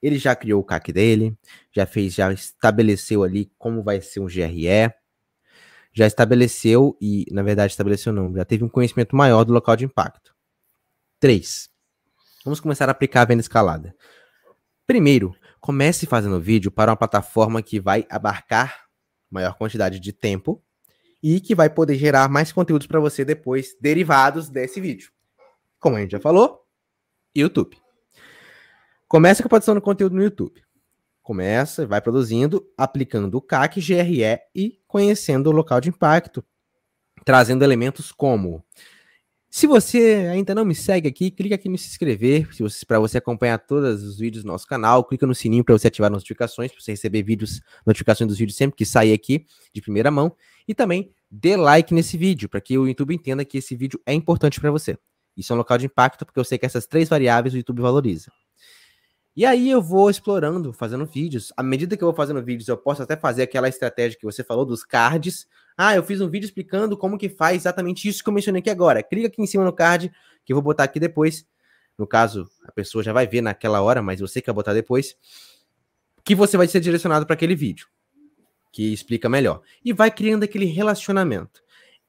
Ele 0.00 0.16
já 0.16 0.36
criou 0.36 0.60
o 0.60 0.64
CAC 0.64 0.92
dele, 0.92 1.36
já 1.72 1.84
fez, 1.84 2.14
já 2.14 2.32
estabeleceu 2.32 3.24
ali 3.24 3.50
como 3.58 3.82
vai 3.82 4.00
ser 4.00 4.20
um 4.20 4.26
GRE, 4.26 4.92
já 5.98 6.06
estabeleceu, 6.06 6.96
e 7.00 7.26
na 7.32 7.42
verdade 7.42 7.72
estabeleceu 7.72 8.12
não, 8.12 8.32
já 8.32 8.44
teve 8.44 8.62
um 8.62 8.68
conhecimento 8.68 9.16
maior 9.16 9.42
do 9.42 9.52
local 9.52 9.74
de 9.74 9.84
impacto. 9.84 10.32
3. 11.18 11.68
Vamos 12.44 12.60
começar 12.60 12.88
a 12.88 12.92
aplicar 12.92 13.22
a 13.22 13.24
venda 13.24 13.40
escalada. 13.40 13.96
Primeiro, 14.86 15.34
comece 15.60 16.06
fazendo 16.06 16.40
vídeo 16.40 16.70
para 16.70 16.92
uma 16.92 16.96
plataforma 16.96 17.60
que 17.60 17.80
vai 17.80 18.06
abarcar 18.08 18.86
maior 19.28 19.58
quantidade 19.58 19.98
de 19.98 20.12
tempo 20.12 20.62
e 21.20 21.40
que 21.40 21.52
vai 21.52 21.68
poder 21.68 21.96
gerar 21.96 22.28
mais 22.28 22.52
conteúdos 22.52 22.86
para 22.86 23.00
você 23.00 23.24
depois, 23.24 23.76
derivados 23.80 24.48
desse 24.48 24.80
vídeo. 24.80 25.10
Como 25.80 25.96
a 25.96 26.00
gente 26.00 26.12
já 26.12 26.20
falou, 26.20 26.64
YouTube. 27.36 27.76
Comece 29.08 29.42
com 29.42 29.48
a 29.48 29.50
produção 29.50 29.74
de 29.74 29.80
conteúdo 29.80 30.14
no 30.14 30.22
YouTube 30.22 30.62
começa, 31.28 31.86
vai 31.86 32.00
produzindo, 32.00 32.66
aplicando 32.74 33.34
o 33.34 33.42
CAC, 33.42 33.82
GRE 33.82 34.38
e 34.54 34.80
conhecendo 34.86 35.48
o 35.48 35.52
local 35.52 35.78
de 35.78 35.90
impacto, 35.90 36.42
trazendo 37.22 37.62
elementos 37.62 38.10
como 38.10 38.64
se 39.50 39.66
você 39.66 40.26
ainda 40.32 40.54
não 40.54 40.64
me 40.64 40.74
segue 40.74 41.06
aqui, 41.06 41.30
clica 41.30 41.54
aqui 41.54 41.68
no 41.68 41.76
se 41.76 41.86
inscrever, 41.86 42.48
para 42.86 42.98
você 42.98 43.18
acompanhar 43.18 43.58
todos 43.58 44.02
os 44.02 44.18
vídeos 44.18 44.42
do 44.42 44.46
nosso 44.46 44.66
canal, 44.66 45.04
clica 45.04 45.26
no 45.26 45.34
sininho 45.34 45.62
para 45.62 45.76
você 45.76 45.88
ativar 45.88 46.10
notificações, 46.10 46.72
para 46.72 46.80
você 46.80 46.92
receber 46.92 47.22
vídeos, 47.22 47.60
notificações 47.86 48.26
dos 48.26 48.38
vídeos 48.38 48.56
sempre 48.56 48.74
que 48.74 48.86
sair 48.86 49.12
aqui 49.12 49.44
de 49.74 49.82
primeira 49.82 50.10
mão, 50.10 50.34
e 50.66 50.74
também 50.74 51.12
dê 51.30 51.56
like 51.56 51.92
nesse 51.92 52.16
vídeo, 52.16 52.48
para 52.48 52.62
que 52.62 52.78
o 52.78 52.88
YouTube 52.88 53.14
entenda 53.14 53.44
que 53.44 53.58
esse 53.58 53.76
vídeo 53.76 54.00
é 54.06 54.14
importante 54.14 54.58
para 54.58 54.70
você. 54.70 54.96
Isso 55.36 55.52
é 55.52 55.54
um 55.54 55.58
local 55.58 55.76
de 55.76 55.84
impacto, 55.84 56.24
porque 56.24 56.40
eu 56.40 56.44
sei 56.44 56.56
que 56.56 56.64
essas 56.64 56.86
três 56.86 57.06
variáveis 57.06 57.52
o 57.52 57.58
YouTube 57.58 57.82
valoriza. 57.82 58.32
E 59.38 59.46
aí 59.46 59.70
eu 59.70 59.80
vou 59.80 60.10
explorando, 60.10 60.72
fazendo 60.72 61.06
vídeos. 61.06 61.52
À 61.56 61.62
medida 61.62 61.96
que 61.96 62.02
eu 62.02 62.08
vou 62.08 62.14
fazendo 62.16 62.42
vídeos, 62.42 62.66
eu 62.66 62.76
posso 62.76 63.04
até 63.04 63.16
fazer 63.16 63.44
aquela 63.44 63.68
estratégia 63.68 64.18
que 64.18 64.24
você 64.24 64.42
falou 64.42 64.66
dos 64.66 64.82
cards. 64.82 65.46
Ah, 65.76 65.94
eu 65.94 66.02
fiz 66.02 66.20
um 66.20 66.28
vídeo 66.28 66.46
explicando 66.46 66.96
como 66.96 67.16
que 67.16 67.28
faz 67.28 67.58
exatamente 67.58 68.08
isso 68.08 68.20
que 68.20 68.28
eu 68.28 68.34
mencionei 68.34 68.58
aqui 68.58 68.68
agora. 68.68 69.00
Clica 69.00 69.28
aqui 69.28 69.40
em 69.40 69.46
cima 69.46 69.64
no 69.64 69.72
card, 69.72 70.10
que 70.44 70.52
eu 70.52 70.56
vou 70.56 70.62
botar 70.64 70.82
aqui 70.82 70.98
depois. 70.98 71.46
No 71.96 72.04
caso, 72.04 72.48
a 72.64 72.72
pessoa 72.72 73.04
já 73.04 73.12
vai 73.12 73.28
ver 73.28 73.40
naquela 73.40 73.80
hora, 73.80 74.02
mas 74.02 74.18
você 74.18 74.42
quer 74.42 74.52
botar 74.52 74.74
depois. 74.74 75.14
Que 76.24 76.34
você 76.34 76.56
vai 76.56 76.66
ser 76.66 76.80
direcionado 76.80 77.24
para 77.24 77.34
aquele 77.34 77.54
vídeo, 77.54 77.86
que 78.72 78.92
explica 78.92 79.28
melhor. 79.28 79.62
E 79.84 79.92
vai 79.92 80.10
criando 80.10 80.42
aquele 80.42 80.64
relacionamento. 80.64 81.62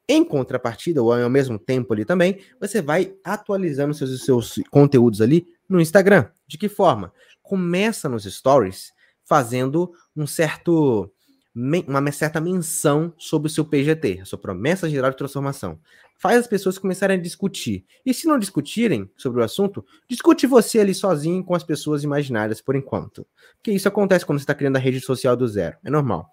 Em 0.07 0.23
contrapartida, 0.23 1.03
ou 1.03 1.13
ao 1.13 1.29
mesmo 1.29 1.59
tempo 1.59 1.93
ali 1.93 2.05
também, 2.05 2.39
você 2.59 2.81
vai 2.81 3.13
atualizando 3.23 3.93
seus, 3.93 4.25
seus 4.25 4.59
conteúdos 4.71 5.21
ali 5.21 5.45
no 5.69 5.79
Instagram. 5.79 6.29
De 6.47 6.57
que 6.57 6.67
forma? 6.67 7.13
Começa 7.41 8.09
nos 8.09 8.23
stories 8.23 8.91
fazendo 9.23 9.91
um 10.15 10.25
certo 10.25 11.11
uma 11.55 12.11
certa 12.11 12.39
menção 12.39 13.13
sobre 13.17 13.47
o 13.47 13.51
seu 13.51 13.65
PGT, 13.65 14.19
a 14.21 14.25
sua 14.25 14.39
promessa 14.39 14.89
geral 14.89 15.11
de 15.11 15.17
transformação. 15.17 15.79
Faz 16.17 16.37
as 16.37 16.47
pessoas 16.47 16.77
começarem 16.77 17.17
a 17.17 17.21
discutir. 17.21 17.85
E 18.05 18.13
se 18.13 18.27
não 18.27 18.37
discutirem 18.37 19.09
sobre 19.17 19.41
o 19.41 19.43
assunto, 19.43 19.85
discute 20.07 20.45
você 20.45 20.79
ali 20.79 20.93
sozinho 20.93 21.43
com 21.43 21.55
as 21.55 21.63
pessoas 21.63 22.03
imaginárias 22.03 22.61
por 22.61 22.75
enquanto. 22.75 23.25
Porque 23.55 23.71
isso 23.71 23.87
acontece 23.87 24.25
quando 24.25 24.39
você 24.39 24.43
está 24.43 24.53
criando 24.53 24.75
a 24.75 24.79
rede 24.79 24.99
social 24.99 25.35
do 25.35 25.47
zero. 25.47 25.77
É 25.83 25.89
normal. 25.89 26.29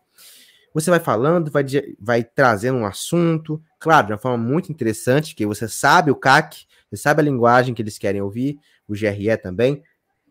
Você 0.75 0.91
vai 0.91 1.01
falando, 1.01 1.51
vai, 1.51 1.65
vai 1.99 2.23
trazendo 2.23 2.79
um 2.79 2.85
assunto, 2.85 3.63
claro, 3.81 4.09
de 4.09 4.13
uma 4.13 4.19
forma 4.19 4.37
muito 4.37 4.71
interessante, 4.71 5.35
que 5.35 5.47
você 5.47 5.67
sabe 5.67 6.11
o 6.11 6.17
CAC, 6.17 6.67
você 6.91 6.97
sabe 6.97 7.21
a 7.21 7.25
linguagem 7.25 7.75
que 7.75 7.83
eles 7.83 7.99
querem 7.99 8.21
ouvir, 8.21 8.59
o 8.89 8.93
GRE 8.93 9.37
também, 9.43 9.83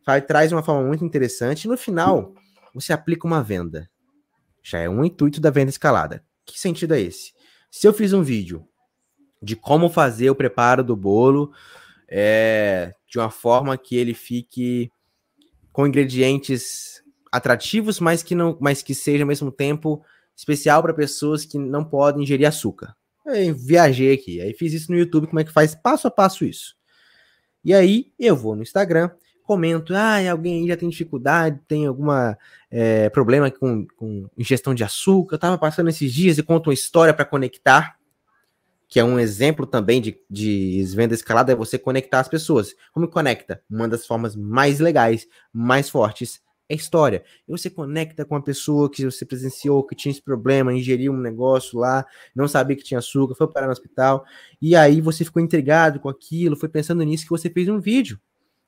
vai, 0.06 0.22
traz 0.22 0.52
uma 0.52 0.64
forma 0.64 0.88
muito 0.88 1.04
interessante. 1.04 1.66
E 1.66 1.68
no 1.68 1.78
final, 1.78 2.34
você 2.74 2.94
aplica 2.94 3.28
uma 3.28 3.44
venda. 3.44 3.90
Já 4.64 4.80
é 4.80 4.90
um 4.90 5.04
intuito 5.04 5.42
da 5.42 5.50
venda 5.50 5.70
escalada. 5.70 6.24
Que 6.46 6.60
sentido 6.60 6.94
é 6.94 7.02
esse? 7.02 7.34
Se 7.70 7.88
eu 7.88 7.94
fiz 7.94 8.14
um 8.14 8.24
vídeo 8.24 8.68
de 9.42 9.56
como 9.56 9.90
fazer 9.90 10.30
o 10.30 10.36
preparo 10.36 10.84
do 10.84 10.96
bolo 10.96 11.52
é, 12.08 12.94
de 13.08 13.20
uma 13.20 13.30
forma 13.30 13.78
que 13.78 13.96
ele 13.96 14.14
fique 14.14 14.90
com 15.72 15.86
ingredientes 15.86 17.04
atrativos, 17.32 18.00
mas 18.00 18.24
que 18.24 18.34
não, 18.34 18.58
mas 18.62 18.82
que 18.82 18.96
seja 18.96 19.24
ao 19.24 19.28
mesmo 19.28 19.52
tempo 19.52 20.04
especial 20.36 20.82
para 20.82 20.94
pessoas 20.94 21.46
que 21.46 21.58
não 21.58 21.84
podem 21.84 22.24
ingerir 22.24 22.48
açúcar. 22.48 22.96
Eu 23.26 23.56
viajei 23.56 24.14
aqui, 24.14 24.40
aí 24.40 24.54
fiz 24.54 24.74
isso 24.74 24.92
no 24.92 24.98
YouTube, 24.98 25.28
como 25.28 25.40
é 25.40 25.44
que 25.44 25.52
faz 25.52 25.74
passo 25.74 26.08
a 26.08 26.12
passo 26.12 26.46
isso. 26.46 26.76
E 27.64 27.74
aí 27.74 28.12
eu 28.20 28.36
vou 28.36 28.56
no 28.56 28.62
Instagram, 28.62 29.10
comento, 29.42 29.96
ah, 29.96 30.18
alguém 30.30 30.62
aí 30.62 30.68
já 30.68 30.78
tem 30.78 30.90
dificuldade, 30.90 31.60
tem 31.68 31.86
alguma 31.86 32.38
é, 32.70 33.10
problema 33.10 33.50
com, 33.50 33.88
com 33.96 34.30
ingestão 34.38 34.74
de 34.74 34.84
açúcar, 34.84 35.36
eu 35.36 35.40
tava 35.40 35.58
passando 35.58 35.90
esses 35.90 36.14
dias 36.14 36.38
e 36.38 36.44
conto 36.44 36.68
uma 36.70 36.74
história 36.74 37.14
para 37.14 37.26
conectar, 37.26 37.98
que 38.88 39.00
é 39.00 39.04
um 39.04 39.20
exemplo 39.20 39.66
também 39.66 40.00
de, 40.00 40.20
de 40.30 40.84
venda 40.96 41.16
escalada, 41.16 41.52
é 41.52 41.56
você 41.56 41.78
conectar 41.80 42.20
as 42.20 42.28
pessoas. 42.28 42.76
Como 42.94 43.08
conecta? 43.08 43.62
Uma 43.70 43.88
das 43.88 44.06
formas 44.06 44.36
mais 44.36 44.80
legais, 44.80 45.28
mais 45.52 45.90
fortes, 45.90 46.40
é 46.68 46.76
história. 46.76 47.24
E 47.48 47.52
você 47.52 47.70
conecta 47.70 48.26
com 48.26 48.36
a 48.36 48.42
pessoa 48.42 48.90
que 48.90 49.06
você 49.06 49.26
presenciou, 49.26 49.84
que 49.86 49.96
tinha 49.96 50.12
esse 50.12 50.22
problema, 50.22 50.74
ingeriu 50.74 51.14
um 51.14 51.18
negócio 51.18 51.80
lá, 51.80 52.06
não 52.36 52.48
sabia 52.48 52.76
que 52.76 52.84
tinha 52.84 53.00
açúcar, 53.00 53.36
foi 53.36 53.48
parar 53.48 53.68
no 53.68 53.72
hospital, 53.72 54.26
e 54.62 54.76
aí 54.76 55.02
você 55.02 55.24
ficou 55.24 55.42
intrigado 55.42 56.00
com 56.00 56.10
aquilo, 56.10 56.56
foi 56.56 56.70
pensando 56.70 57.04
nisso 57.04 57.24
que 57.24 57.30
você 57.30 57.50
fez 57.50 57.68
um 57.70 57.80
vídeo 57.80 58.20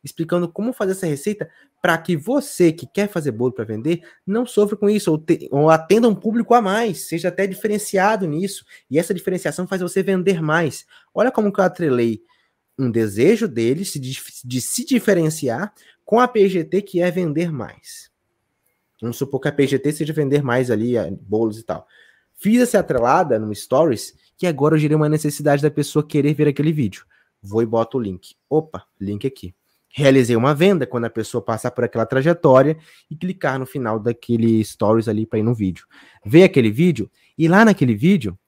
explicando 0.04 0.48
como 0.48 0.74
fazer 0.74 0.94
essa 0.94 1.06
receita 1.06 1.50
para 1.82 1.98
que 1.98 2.16
você 2.16 2.72
que 2.72 2.88
quer 2.88 3.10
fazer 3.10 3.32
bolo 3.32 3.52
para 3.52 3.66
vender 3.66 4.02
não 4.26 4.46
sofra 4.46 4.78
com 4.78 4.90
isso 4.90 5.12
ou, 5.12 5.18
te, 5.18 5.48
ou 5.52 5.70
atenda 5.70 6.08
um 6.08 6.16
público 6.16 6.54
a 6.54 6.62
mais, 6.62 7.08
seja 7.08 7.28
até 7.28 7.46
diferenciado 7.46 8.28
nisso. 8.28 8.66
E 8.90 8.98
essa 8.98 9.14
diferenciação 9.14 9.68
faz 9.68 9.82
você 9.82 10.02
vender 10.02 10.42
mais. 10.42 10.86
Olha 11.14 11.32
como 11.32 11.52
que 11.52 11.60
eu 11.60 11.66
atrelei 11.66 12.22
um 12.80 12.92
desejo 12.92 13.48
deles 13.48 13.94
de, 13.94 14.18
de 14.46 14.62
se 14.62 14.86
diferenciar 14.86 15.74
com 16.08 16.22
a 16.22 16.28
PGT, 16.28 16.84
que 16.84 17.02
é 17.02 17.12
vender 17.12 17.52
mais. 17.52 18.10
Vamos 19.02 19.18
supor 19.18 19.42
que 19.42 19.50
a 19.50 19.52
PGT 19.52 19.92
seja 19.92 20.14
vender 20.14 20.42
mais 20.42 20.72
ali 20.72 20.94
bolos 21.20 21.60
e 21.60 21.64
tal. 21.64 21.86
Fiz 22.34 22.62
essa 22.62 22.80
atrelada 22.80 23.38
no 23.38 23.54
Stories, 23.54 24.16
que 24.38 24.48
agora 24.48 24.76
eu 24.76 24.80
gerei 24.80 24.96
uma 24.96 25.10
necessidade 25.10 25.62
da 25.62 25.70
pessoa 25.70 26.08
querer 26.08 26.34
ver 26.34 26.48
aquele 26.48 26.72
vídeo. 26.72 27.06
Vou 27.44 27.62
e 27.62 27.66
boto 27.66 27.98
o 27.98 28.02
link. 28.02 28.36
Opa, 28.50 28.86
link 29.02 29.28
aqui. 29.28 29.54
Realizei 29.90 30.38
uma 30.38 30.56
venda 30.56 30.88
quando 30.88 31.04
a 31.04 31.10
pessoa 31.10 31.44
passar 31.44 31.72
por 31.72 31.84
aquela 31.84 32.06
trajetória 32.06 32.78
e 33.12 33.16
clicar 33.16 33.60
no 33.60 33.66
final 33.66 34.00
daquele 34.00 34.64
Stories 34.64 35.10
ali 35.10 35.26
para 35.26 35.40
ir 35.40 35.44
no 35.44 35.54
vídeo. 35.54 35.86
Ver 36.26 36.44
aquele 36.44 36.72
vídeo 36.72 37.12
e 37.38 37.50
lá 37.50 37.66
naquele 37.66 37.96
vídeo 37.96 38.40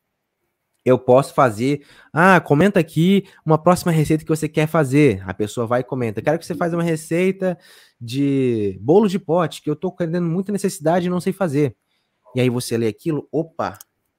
eu 0.86 0.98
posso 0.98 1.34
fazer, 1.34 1.86
ah, 2.14 2.40
comenta 2.40 2.80
aqui 2.80 3.26
uma 3.46 3.58
próxima 3.58 3.92
receita 3.92 4.24
que 4.24 4.30
você 4.30 4.48
quer 4.48 4.68
fazer. 4.68 5.22
A 5.28 5.34
pessoa 5.34 5.68
vai 5.68 5.82
e 5.82 5.84
comenta, 5.84 6.22
quero 6.22 6.40
que 6.40 6.46
você 6.46 6.56
faça 6.56 6.76
uma 6.76 6.84
receita 6.84 7.58
de 8.00 8.78
bolo 8.82 9.08
de 9.08 9.20
pote, 9.20 9.62
que 9.62 9.70
eu 9.70 9.76
tô 9.76 9.92
tendo 9.92 10.22
muita 10.22 10.52
necessidade 10.52 11.08
e 11.08 11.10
não 11.10 11.20
sei 11.20 11.34
fazer. 11.34 11.76
E 12.36 12.42
aí 12.42 12.50
você 12.50 12.78
lê 12.78 12.88
aquilo, 12.88 13.28
opa, 13.32 13.78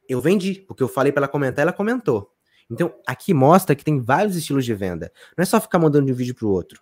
eu 0.09 0.21
vendi, 0.21 0.65
porque 0.67 0.83
eu 0.83 0.89
falei 0.89 1.13
para 1.13 1.21
ela 1.21 1.29
comentar, 1.29 1.63
ela 1.63 1.73
comentou. 1.73 2.33
Então, 2.71 2.93
aqui 3.07 3.35
mostra 3.35 3.75
que 3.75 3.85
tem 3.85 4.01
vários 4.01 4.37
estilos 4.37 4.65
de 4.65 4.75
venda. 4.75 5.13
Não 5.37 5.43
é 5.43 5.45
só 5.45 5.61
ficar 5.61 5.79
mandando 5.79 6.07
de 6.07 6.13
um 6.13 6.15
vídeo 6.15 6.35
para 6.35 6.47
o 6.47 6.51
outro. 6.51 6.81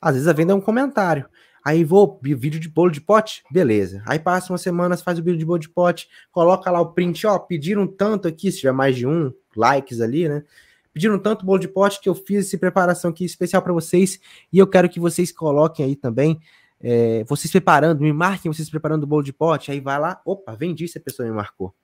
Às 0.00 0.14
vezes 0.14 0.28
a 0.28 0.32
venda 0.32 0.52
é 0.52 0.56
um 0.56 0.60
comentário. 0.60 1.28
Aí 1.64 1.84
vou, 1.84 2.18
vídeo 2.22 2.60
de 2.60 2.68
bolo 2.68 2.90
de 2.90 3.00
pote, 3.00 3.42
beleza. 3.50 4.02
Aí 4.06 4.18
passa 4.18 4.52
umas 4.52 4.62
semanas, 4.62 5.02
faz 5.02 5.18
o 5.18 5.22
vídeo 5.22 5.38
de 5.38 5.44
bolo 5.44 5.58
de 5.58 5.68
pote, 5.68 6.08
coloca 6.30 6.70
lá 6.70 6.80
o 6.80 6.92
print, 6.92 7.26
ó, 7.26 7.38
pediram 7.38 7.86
tanto 7.86 8.28
aqui, 8.28 8.50
se 8.50 8.60
tiver 8.60 8.72
mais 8.72 8.96
de 8.96 9.06
um, 9.06 9.32
likes 9.56 10.00
ali, 10.00 10.28
né? 10.28 10.44
Pediram 10.92 11.18
tanto 11.18 11.44
bolo 11.44 11.58
de 11.58 11.68
pote 11.68 12.00
que 12.00 12.08
eu 12.08 12.14
fiz 12.14 12.46
essa 12.46 12.58
preparação 12.58 13.10
aqui 13.10 13.24
especial 13.24 13.62
para 13.62 13.72
vocês 13.72 14.18
e 14.52 14.58
eu 14.58 14.66
quero 14.66 14.88
que 14.88 14.98
vocês 14.98 15.30
coloquem 15.30 15.84
aí 15.84 15.96
também, 15.96 16.40
é, 16.80 17.24
vocês 17.24 17.50
preparando, 17.50 18.00
me 18.00 18.12
marquem 18.12 18.52
vocês 18.52 18.70
preparando 18.70 19.04
o 19.04 19.06
bolo 19.06 19.22
de 19.22 19.32
pote, 19.32 19.70
aí 19.70 19.80
vai 19.80 19.98
lá, 19.98 20.20
opa, 20.24 20.54
vendi 20.54 20.88
se 20.88 20.98
a 20.98 21.00
pessoa 21.00 21.28
me 21.28 21.34
marcou. 21.34 21.74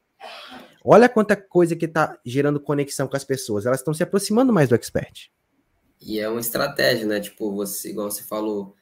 Olha 0.84 1.08
quanta 1.08 1.36
coisa 1.36 1.74
que 1.74 1.86
está 1.86 2.18
gerando 2.24 2.60
conexão 2.60 3.08
com 3.08 3.16
as 3.16 3.24
pessoas, 3.24 3.66
elas 3.66 3.80
estão 3.80 3.94
se 3.94 4.02
aproximando 4.02 4.52
mais 4.52 4.68
do 4.68 4.74
expert. 4.74 5.30
E 6.00 6.20
é 6.20 6.28
uma 6.28 6.40
estratégia, 6.40 7.06
né? 7.06 7.20
Tipo, 7.20 7.50
você, 7.54 7.90
igual 7.90 8.10
você 8.10 8.22
falou, 8.22 8.74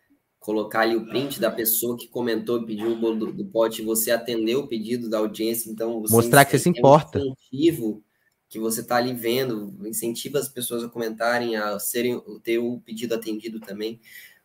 colocar 0.43 0.81
ali 0.81 0.97
o 0.97 1.07
print 1.07 1.41
da 1.41 1.51
pessoa 1.51 1.97
que 1.97 2.09
comentou 2.09 2.61
e 2.61 2.67
pediu 2.67 2.93
o 2.93 2.97
bolo 2.97 3.17
do, 3.17 3.33
do 3.33 3.45
pote, 3.45 3.81
você 3.81 4.11
atendeu 4.11 4.61
o 4.61 4.67
pedido 4.67 5.09
da 5.09 5.19
audiência, 5.19 5.71
então 5.71 6.03
mostrar 6.11 6.45
que 6.45 6.51
você 6.51 6.59
se 6.59 6.69
importa. 6.69 7.21
Um 7.21 7.33
incentivo 7.33 8.05
que 8.49 8.59
você 8.59 8.81
está 8.81 8.97
ali 8.97 9.15
vendo, 9.15 9.73
incentiva 9.87 10.41
as 10.41 10.49
pessoas 10.49 10.83
a 10.83 10.89
comentarem, 10.89 11.57
a 11.57 11.79
serem 11.79 12.21
ter 12.43 12.59
o 12.59 12.81
pedido 12.81 13.15
atendido 13.15 13.61
também. 13.61 14.01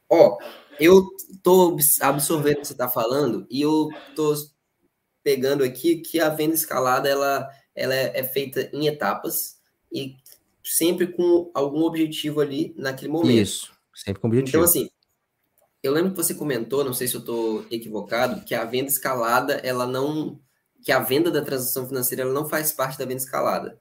Ó, 0.08 0.38
eu 0.80 1.04
tô 1.42 1.76
absorvendo 2.00 2.58
o 2.58 2.62
que 2.62 2.68
você 2.68 2.74
está 2.74 2.88
falando 2.88 3.48
e 3.50 3.60
eu 3.60 3.90
tô 4.16 4.36
pegando 5.24 5.64
aqui 5.64 5.98
que 5.98 6.20
a 6.20 6.30
venda 6.30 6.54
escalada 6.54 7.10
ela, 7.10 7.50
ela 7.76 7.94
é, 7.96 8.20
é 8.20 8.24
feita 8.24 8.70
em 8.72 8.86
etapas 8.88 9.58
e 9.92 10.16
sempre 10.64 11.08
com 11.08 11.50
algum 11.56 11.82
objetivo 11.82 12.40
ali 12.40 12.74
naquele 12.78 13.12
momento. 13.12 13.32
Isso, 13.32 13.74
sempre 13.96 14.22
com 14.22 14.28
objetivo. 14.28 14.58
Então, 14.58 14.64
assim, 14.64 14.90
eu 15.84 15.92
lembro 15.92 16.12
que 16.12 16.18
você 16.18 16.34
comentou, 16.34 16.84
não 16.84 16.94
sei 16.94 17.08
se 17.08 17.16
eu 17.16 17.20
estou 17.20 17.66
equivocado, 17.70 18.44
que 18.44 18.56
a 18.56 18.66
venda 18.66 18.90
escalada, 18.90 19.56
ela 19.64 19.86
não. 19.86 20.40
que 20.84 20.92
a 20.92 21.00
venda 21.00 21.30
da 21.30 21.42
transação 21.42 21.88
financeira 21.88 22.24
ela 22.24 22.34
não 22.34 22.48
faz 22.48 22.72
parte 22.72 22.98
da 22.98 23.06
venda 23.06 23.22
escalada. 23.22 23.80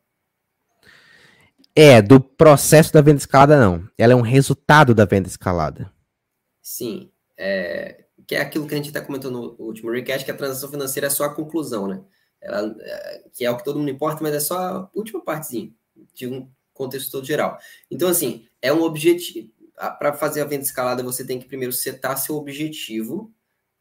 É, 1.75 2.01
do 2.01 2.21
processo 2.21 2.93
da 2.93 3.03
venda 3.03 3.19
escalada, 3.19 3.59
não. 3.59 3.87
Ela 3.99 4.15
é 4.15 4.17
um 4.17 4.23
resultado 4.23 4.95
da 4.95 5.05
venda 5.05 5.29
escalada. 5.29 5.93
Sim. 6.63 7.11
É, 7.37 8.07
que 8.27 8.35
é 8.35 8.41
aquilo 8.41 8.67
que 8.67 8.75
a 8.75 8.77
gente 8.77 8.89
está 8.89 9.01
comentando 9.01 9.35
no 9.35 9.57
último 9.59 9.91
recast, 9.91 10.25
que 10.25 10.31
a 10.31 10.37
transação 10.37 10.71
financeira 10.71 11.07
é 11.07 11.11
só 11.11 11.25
a 11.25 11.35
conclusão, 11.35 11.87
né? 11.87 12.03
Ela, 12.41 12.75
é, 12.81 13.25
que 13.33 13.45
é 13.45 13.51
o 13.51 13.57
que 13.57 13.65
todo 13.65 13.79
mundo 13.79 13.91
importa, 13.91 14.23
mas 14.23 14.35
é 14.35 14.41
só 14.41 14.59
a 14.59 14.91
última 14.95 15.23
partezinha 15.23 15.71
de 16.15 16.27
um 16.27 16.51
contexto 16.73 17.11
todo 17.11 17.27
geral. 17.27 17.59
Então, 17.91 18.09
assim, 18.09 18.47
é 18.61 18.73
um 18.73 18.83
objetivo 18.83 19.51
para 19.99 20.13
fazer 20.13 20.41
a 20.41 20.45
venda 20.45 20.65
escalada, 20.65 21.03
você 21.03 21.25
tem 21.25 21.39
que 21.39 21.47
primeiro 21.47 21.73
setar 21.73 22.17
seu 22.19 22.37
objetivo. 22.37 23.33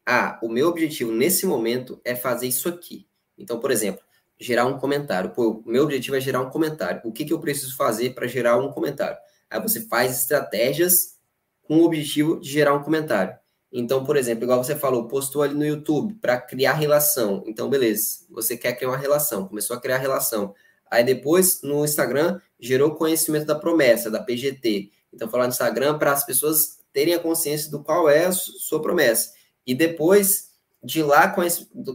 Ah, 0.04 0.38
o 0.42 0.48
meu 0.48 0.68
objetivo 0.68 1.10
nesse 1.10 1.46
momento 1.46 2.00
é 2.04 2.14
fazer 2.14 2.46
isso 2.46 2.68
aqui. 2.68 3.08
Então, 3.36 3.58
por 3.58 3.70
exemplo, 3.70 4.02
gerar 4.38 4.66
um 4.66 4.78
comentário. 4.78 5.30
Pô, 5.30 5.62
o 5.64 5.70
meu 5.70 5.84
objetivo 5.84 6.16
é 6.16 6.20
gerar 6.20 6.40
um 6.40 6.50
comentário. 6.50 7.00
O 7.04 7.12
que, 7.12 7.24
que 7.24 7.32
eu 7.32 7.40
preciso 7.40 7.76
fazer 7.76 8.14
para 8.14 8.26
gerar 8.26 8.58
um 8.58 8.70
comentário? 8.70 9.16
Aí 9.50 9.60
você 9.60 9.80
faz 9.80 10.20
estratégias 10.20 11.16
com 11.62 11.78
o 11.78 11.84
objetivo 11.84 12.40
de 12.40 12.50
gerar 12.50 12.74
um 12.74 12.82
comentário. 12.82 13.36
Então, 13.72 14.04
por 14.04 14.16
exemplo, 14.16 14.44
igual 14.44 14.62
você 14.62 14.76
falou, 14.76 15.08
postou 15.08 15.42
ali 15.42 15.54
no 15.54 15.64
YouTube 15.64 16.14
para 16.14 16.40
criar 16.40 16.74
relação. 16.74 17.42
Então, 17.46 17.68
beleza, 17.68 18.24
você 18.30 18.56
quer 18.56 18.72
criar 18.74 18.90
uma 18.90 18.96
relação, 18.96 19.48
começou 19.48 19.76
a 19.76 19.80
criar 19.80 19.98
relação. 19.98 20.54
Aí 20.90 21.02
depois, 21.02 21.62
no 21.62 21.84
Instagram, 21.84 22.40
gerou 22.60 22.94
conhecimento 22.94 23.46
da 23.46 23.54
promessa, 23.54 24.10
da 24.10 24.22
PGT. 24.22 24.90
Então, 25.16 25.30
falar 25.30 25.44
no 25.44 25.50
Instagram 25.50 25.98
para 25.98 26.12
as 26.12 26.24
pessoas 26.26 26.78
terem 26.92 27.14
a 27.14 27.18
consciência 27.18 27.70
do 27.70 27.82
qual 27.82 28.08
é 28.08 28.26
a 28.26 28.32
sua 28.32 28.82
promessa. 28.82 29.32
E 29.66 29.74
depois 29.74 30.50
de 30.84 31.02
lá, 31.02 31.34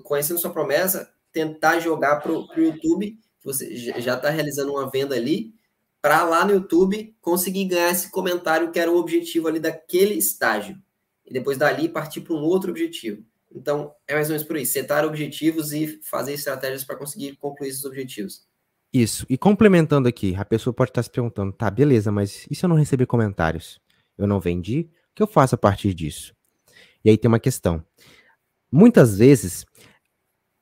conhecendo 0.03 0.39
sua 0.39 0.49
promessa, 0.49 1.07
tentar 1.31 1.79
jogar 1.79 2.17
para 2.17 2.31
o 2.31 2.47
YouTube, 2.57 3.11
que 3.39 3.45
você 3.45 3.75
já 3.75 4.15
está 4.15 4.31
realizando 4.31 4.71
uma 4.71 4.89
venda 4.89 5.15
ali, 5.15 5.53
para 6.01 6.23
lá 6.23 6.43
no 6.43 6.53
YouTube 6.53 7.15
conseguir 7.21 7.65
ganhar 7.65 7.91
esse 7.91 8.09
comentário 8.09 8.71
que 8.71 8.79
era 8.79 8.91
o 8.91 8.97
objetivo 8.97 9.47
ali 9.47 9.59
daquele 9.59 10.15
estágio. 10.15 10.81
E 11.23 11.31
depois 11.31 11.59
dali 11.59 11.87
partir 11.87 12.21
para 12.21 12.33
um 12.33 12.43
outro 12.43 12.71
objetivo. 12.71 13.23
Então, 13.53 13.93
é 14.07 14.15
mais 14.15 14.27
ou 14.29 14.33
menos 14.33 14.47
por 14.47 14.55
aí. 14.55 14.65
Setar 14.65 15.05
objetivos 15.05 15.73
e 15.73 15.99
fazer 16.03 16.33
estratégias 16.33 16.83
para 16.83 16.95
conseguir 16.95 17.35
concluir 17.37 17.69
esses 17.69 17.85
objetivos. 17.85 18.47
Isso. 18.93 19.25
E 19.29 19.37
complementando 19.37 20.07
aqui, 20.07 20.35
a 20.35 20.43
pessoa 20.43 20.73
pode 20.73 20.91
estar 20.91 21.01
se 21.01 21.09
perguntando, 21.09 21.53
tá, 21.53 21.69
beleza, 21.69 22.11
mas 22.11 22.45
e 22.49 22.55
se 22.55 22.65
eu 22.65 22.69
não 22.69 22.75
receber 22.75 23.05
comentários? 23.05 23.79
Eu 24.17 24.27
não 24.27 24.39
vendi? 24.39 24.89
O 25.11 25.15
que 25.15 25.23
eu 25.23 25.27
faço 25.27 25.55
a 25.55 25.57
partir 25.57 25.93
disso? 25.93 26.33
E 27.03 27.09
aí 27.09 27.17
tem 27.17 27.29
uma 27.29 27.39
questão. 27.39 27.83
Muitas 28.71 29.17
vezes, 29.17 29.65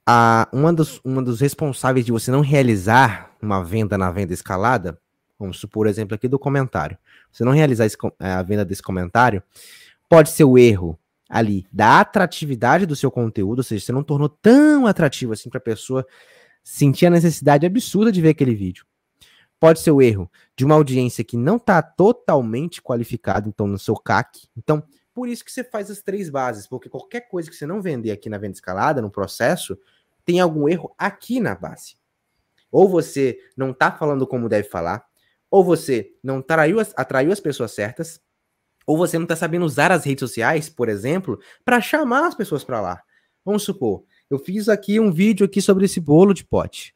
a, 0.08 0.48
uma, 0.54 0.72
dos, 0.72 1.02
uma 1.04 1.22
dos 1.24 1.42
responsáveis 1.42 2.06
de 2.06 2.12
você 2.12 2.32
não 2.32 2.42
realizar 2.42 3.36
uma 3.42 3.64
venda 3.64 3.98
na 3.98 4.12
venda 4.12 4.34
escalada, 4.34 5.00
vamos 5.38 5.60
supor 5.60 5.88
o 5.88 5.90
exemplo 5.90 6.16
aqui 6.16 6.28
do 6.28 6.38
comentário. 6.38 6.98
Você 7.32 7.44
não 7.44 7.52
realizar 7.52 7.86
esse, 7.86 7.98
é, 8.20 8.32
a 8.32 8.44
venda 8.44 8.64
desse 8.64 8.84
comentário, 8.84 9.42
pode 10.08 10.30
ser 10.30 10.44
o 10.44 10.58
erro 10.58 10.98
ali 11.30 11.68
da 11.72 12.00
atratividade 12.00 12.86
do 12.86 12.96
seu 12.96 13.12
conteúdo, 13.12 13.60
ou 13.60 13.64
seja, 13.64 13.86
você 13.86 13.92
não 13.92 14.04
tornou 14.04 14.30
tão 14.30 14.88
atrativo 14.88 15.34
assim 15.34 15.50
para 15.50 15.60
a 15.60 15.62
pessoa 15.62 16.06
sentir 16.64 17.06
a 17.08 17.10
necessidade 17.10 17.66
absurda 17.66 18.12
de 18.12 18.22
ver 18.22 18.30
aquele 18.30 18.56
vídeo. 18.56 18.86
Pode 19.60 19.80
ser 19.80 19.92
o 19.92 20.02
erro 20.02 20.32
de 20.56 20.64
uma 20.64 20.76
audiência 20.76 21.24
que 21.24 21.36
não 21.36 21.58
está 21.58 21.82
totalmente 21.82 22.82
qualificada, 22.82 23.50
então, 23.50 23.68
no 23.68 23.78
seu 23.78 23.96
CAC. 23.96 24.48
Então, 24.56 24.84
por 25.14 25.28
isso 25.28 25.44
que 25.44 25.52
você 25.52 25.64
faz 25.64 25.92
as 25.92 26.02
três 26.02 26.30
bases, 26.30 26.66
porque 26.66 26.88
qualquer 26.88 27.28
coisa 27.28 27.50
que 27.50 27.56
você 27.56 27.66
não 27.66 27.82
vender 27.82 28.12
aqui 28.12 28.30
na 28.30 28.38
venda 28.38 28.54
escalada, 28.54 29.02
no 29.02 29.12
processo, 29.12 29.78
tem 30.24 30.40
algum 30.40 30.70
erro 30.70 30.96
aqui 30.98 31.42
na 31.42 31.56
base. 31.56 31.98
Ou 32.72 32.88
você 32.88 33.38
não 33.58 33.72
está 33.72 33.92
falando 33.92 34.26
como 34.26 34.48
deve 34.48 34.70
falar, 34.70 35.04
ou 35.52 35.64
você 35.64 36.14
não 36.24 36.38
atraiu 36.38 36.80
as, 36.80 36.94
atraiu 36.96 37.32
as 37.32 37.40
pessoas 37.40 37.72
certas, 37.72 38.22
ou 38.86 38.98
você 38.98 39.18
não 39.18 39.24
está 39.26 39.36
sabendo 39.36 39.66
usar 39.66 39.92
as 39.92 40.06
redes 40.06 40.22
sociais, 40.22 40.70
por 40.70 40.88
exemplo, 40.88 41.40
para 41.66 41.82
chamar 41.82 42.26
as 42.26 42.36
pessoas 42.36 42.64
para 42.64 42.80
lá. 42.80 43.04
Vamos 43.44 43.64
supor, 43.64 44.04
eu 44.30 44.40
fiz 44.40 44.70
aqui 44.70 45.00
um 45.00 45.12
vídeo 45.12 45.46
aqui 45.46 45.62
sobre 45.62 45.86
esse 45.86 46.00
bolo 46.00 46.34
de 46.34 46.44
pote. 46.44 46.94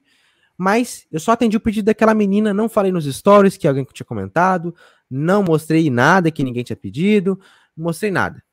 Mas 0.57 1.07
eu 1.11 1.19
só 1.19 1.31
atendi 1.31 1.57
o 1.57 1.59
pedido 1.59 1.85
daquela 1.85 2.13
menina, 2.13 2.53
não 2.53 2.69
falei 2.69 2.91
nos 2.91 3.05
stories 3.05 3.57
que 3.57 3.67
alguém 3.67 3.85
tinha 3.91 4.05
comentado, 4.05 4.75
não 5.09 5.43
mostrei 5.43 5.89
nada 5.89 6.31
que 6.31 6.43
ninguém 6.43 6.63
tinha 6.63 6.77
pedido, 6.77 7.39
não 7.75 7.85
mostrei 7.85 8.11
nada. 8.11 8.43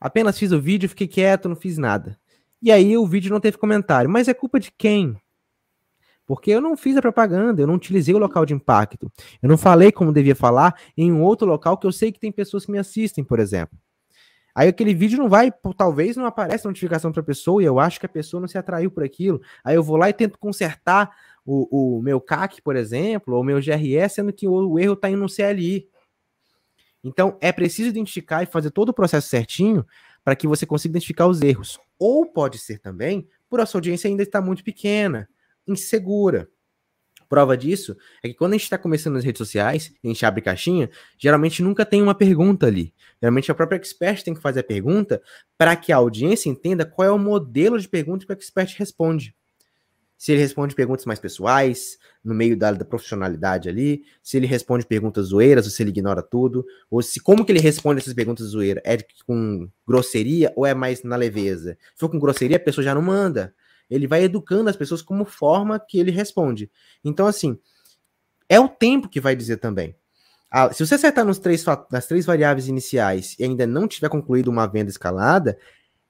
Apenas 0.00 0.38
fiz 0.38 0.52
o 0.52 0.60
vídeo, 0.60 0.88
fiquei 0.88 1.08
quieto, 1.08 1.48
não 1.48 1.56
fiz 1.56 1.76
nada. 1.76 2.18
E 2.62 2.70
aí 2.70 2.96
o 2.96 3.06
vídeo 3.06 3.30
não 3.30 3.40
teve 3.40 3.58
comentário. 3.58 4.08
Mas 4.08 4.28
é 4.28 4.34
culpa 4.34 4.60
de 4.60 4.70
quem? 4.70 5.16
Porque 6.26 6.50
eu 6.50 6.60
não 6.60 6.76
fiz 6.76 6.96
a 6.96 7.02
propaganda, 7.02 7.60
eu 7.60 7.66
não 7.66 7.74
utilizei 7.74 8.14
o 8.14 8.18
local 8.18 8.46
de 8.46 8.54
impacto. 8.54 9.12
Eu 9.42 9.48
não 9.48 9.58
falei 9.58 9.92
como 9.92 10.12
devia 10.12 10.34
falar 10.34 10.74
em 10.96 11.12
um 11.12 11.22
outro 11.22 11.46
local 11.46 11.76
que 11.76 11.86
eu 11.86 11.92
sei 11.92 12.10
que 12.10 12.18
tem 12.18 12.32
pessoas 12.32 12.64
que 12.64 12.72
me 12.72 12.78
assistem, 12.78 13.22
por 13.22 13.38
exemplo. 13.38 13.78
Aí 14.54 14.68
aquele 14.68 14.94
vídeo 14.94 15.18
não 15.18 15.28
vai, 15.28 15.52
talvez 15.76 16.16
não 16.16 16.26
aparece 16.26 16.64
notificação 16.64 17.10
para 17.10 17.20
a 17.20 17.24
pessoa 17.24 17.60
e 17.60 17.66
eu 17.66 17.80
acho 17.80 17.98
que 17.98 18.06
a 18.06 18.08
pessoa 18.08 18.40
não 18.40 18.46
se 18.46 18.56
atraiu 18.56 18.90
por 18.90 19.02
aquilo. 19.02 19.40
Aí 19.64 19.74
eu 19.74 19.82
vou 19.82 19.96
lá 19.96 20.08
e 20.08 20.12
tento 20.12 20.38
consertar 20.38 21.10
o, 21.44 21.96
o 21.96 22.02
meu 22.02 22.20
CAC, 22.20 22.62
por 22.62 22.76
exemplo, 22.76 23.34
ou 23.34 23.42
meu 23.42 23.58
GRE, 23.60 24.08
sendo 24.08 24.32
que 24.32 24.46
o, 24.46 24.52
o 24.52 24.78
erro 24.78 24.94
está 24.94 25.10
indo 25.10 25.20
no 25.20 25.28
CLI. 25.28 25.88
Então 27.02 27.36
é 27.40 27.50
preciso 27.52 27.88
identificar 27.88 28.42
e 28.42 28.46
fazer 28.46 28.70
todo 28.70 28.90
o 28.90 28.94
processo 28.94 29.28
certinho 29.28 29.84
para 30.22 30.36
que 30.36 30.46
você 30.46 30.64
consiga 30.64 30.92
identificar 30.92 31.26
os 31.26 31.42
erros. 31.42 31.78
Ou 31.98 32.24
pode 32.24 32.58
ser 32.58 32.78
também 32.78 33.28
por 33.50 33.60
a 33.60 33.66
sua 33.66 33.78
audiência 33.78 34.08
ainda 34.08 34.22
estar 34.22 34.40
muito 34.40 34.64
pequena, 34.64 35.28
insegura. 35.66 36.48
Prova 37.34 37.56
disso 37.56 37.96
é 38.22 38.28
que 38.28 38.34
quando 38.34 38.52
a 38.52 38.54
gente 38.54 38.62
está 38.62 38.78
começando 38.78 39.14
nas 39.14 39.24
redes 39.24 39.38
sociais, 39.38 39.92
a 40.04 40.06
gente 40.06 40.24
abre 40.24 40.40
caixinha, 40.40 40.88
geralmente 41.18 41.64
nunca 41.64 41.84
tem 41.84 42.00
uma 42.00 42.14
pergunta 42.14 42.68
ali. 42.68 42.94
Geralmente 43.20 43.50
a 43.50 43.54
própria 43.56 43.76
expert 43.76 44.22
tem 44.22 44.32
que 44.32 44.40
fazer 44.40 44.60
a 44.60 44.62
pergunta 44.62 45.20
para 45.58 45.74
que 45.74 45.90
a 45.90 45.96
audiência 45.96 46.48
entenda 46.48 46.84
qual 46.84 47.08
é 47.08 47.10
o 47.10 47.18
modelo 47.18 47.76
de 47.76 47.88
pergunta 47.88 48.24
que 48.24 48.32
o 48.32 48.34
expert 48.34 48.78
responde 48.78 49.34
se 50.16 50.32
ele 50.32 50.40
responde 50.40 50.74
perguntas 50.74 51.04
mais 51.04 51.18
pessoais, 51.18 51.98
no 52.24 52.32
meio 52.34 52.56
da, 52.56 52.72
da, 52.72 52.84
profissionalidade 52.84 53.68
ali, 53.68 54.04
se 54.22 54.36
ele 54.36 54.46
responde 54.46 54.86
perguntas 54.86 55.26
zoeiras, 55.26 55.66
ou 55.66 55.70
se 55.70 55.82
ele 55.82 55.90
ignora 55.90 56.22
tudo, 56.22 56.64
ou 56.90 57.02
se 57.02 57.20
como 57.20 57.44
que 57.44 57.52
ele 57.52 57.60
responde 57.60 58.00
essas 58.00 58.14
perguntas 58.14 58.46
zoeiras, 58.46 58.82
é 58.86 58.96
com 59.26 59.68
grosseria 59.86 60.50
ou 60.56 60.64
é 60.64 60.72
mais 60.72 61.02
na 61.02 61.16
leveza? 61.16 61.76
Se 61.94 62.00
for 62.00 62.08
com 62.08 62.18
grosseria, 62.18 62.56
a 62.56 62.60
pessoa 62.60 62.82
já 62.84 62.94
não 62.94 63.02
manda. 63.02 63.54
Ele 63.90 64.06
vai 64.06 64.24
educando 64.24 64.70
as 64.70 64.76
pessoas 64.76 65.02
como 65.02 65.24
forma 65.24 65.78
que 65.78 65.98
ele 65.98 66.10
responde. 66.10 66.70
Então, 67.04 67.26
assim, 67.26 67.58
é 68.48 68.58
o 68.58 68.68
tempo 68.68 69.08
que 69.08 69.20
vai 69.20 69.34
dizer 69.34 69.58
também. 69.58 69.94
Ah, 70.50 70.72
se 70.72 70.86
você 70.86 70.94
acertar 70.94 71.24
nos 71.24 71.38
três, 71.38 71.64
nas 71.90 72.06
três 72.06 72.24
variáveis 72.24 72.68
iniciais 72.68 73.34
e 73.38 73.44
ainda 73.44 73.66
não 73.66 73.88
tiver 73.88 74.08
concluído 74.08 74.48
uma 74.48 74.66
venda 74.66 74.90
escalada, 74.90 75.58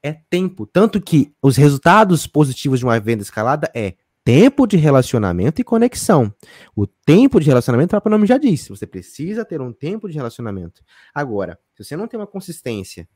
é 0.02 0.12
tempo. 0.12 0.66
Tanto 0.66 1.00
que 1.00 1.34
os 1.40 1.56
resultados 1.56 2.26
positivos 2.26 2.78
de 2.78 2.84
uma 2.84 3.00
venda 3.00 3.22
escalada 3.22 3.70
é 3.74 3.94
tempo 4.22 4.66
de 4.66 4.76
relacionamento 4.76 5.60
e 5.60 5.64
conexão. 5.64 6.34
O 6.76 6.86
tempo 6.86 7.40
de 7.40 7.46
relacionamento, 7.46 7.96
o 7.96 8.10
nome 8.10 8.26
já 8.26 8.38
disse, 8.38 8.70
você 8.70 8.86
precisa 8.86 9.44
ter 9.44 9.60
um 9.60 9.72
tempo 9.72 10.08
de 10.08 10.14
relacionamento. 10.14 10.82
Agora, 11.14 11.58
se 11.74 11.84
você 11.84 11.96
não 11.96 12.06
tem 12.06 12.20
uma 12.20 12.26
consistência 12.26 13.08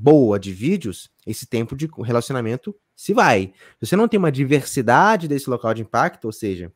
boa 0.00 0.38
de 0.38 0.52
vídeos, 0.52 1.10
esse 1.26 1.46
tempo 1.46 1.76
de 1.76 1.88
relacionamento 2.02 2.74
se 2.94 3.12
vai. 3.12 3.52
Se 3.80 3.86
você 3.86 3.96
não 3.96 4.06
tem 4.06 4.18
uma 4.18 4.30
diversidade 4.30 5.26
desse 5.26 5.50
local 5.50 5.74
de 5.74 5.82
impacto, 5.82 6.26
ou 6.26 6.32
seja, 6.32 6.72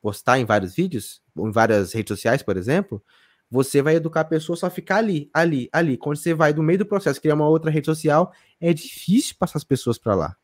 postar 0.00 0.38
em 0.38 0.44
vários 0.44 0.74
vídeos, 0.74 1.22
em 1.36 1.50
várias 1.50 1.92
redes 1.92 2.10
sociais, 2.10 2.42
por 2.42 2.56
exemplo, 2.56 3.02
você 3.50 3.82
vai 3.82 3.96
educar 3.96 4.20
a 4.20 4.24
pessoa 4.24 4.56
só 4.56 4.70
ficar 4.70 4.96
ali, 4.96 5.30
ali, 5.32 5.68
ali. 5.72 5.96
Quando 5.96 6.16
você 6.16 6.34
vai 6.34 6.52
do 6.52 6.62
meio 6.62 6.78
do 6.78 6.86
processo 6.86 7.20
criar 7.20 7.34
uma 7.34 7.48
outra 7.48 7.70
rede 7.70 7.86
social, 7.86 8.32
é 8.60 8.72
difícil 8.72 9.34
passar 9.38 9.56
as 9.56 9.64
pessoas 9.64 9.98
para 9.98 10.14
lá. 10.14 10.36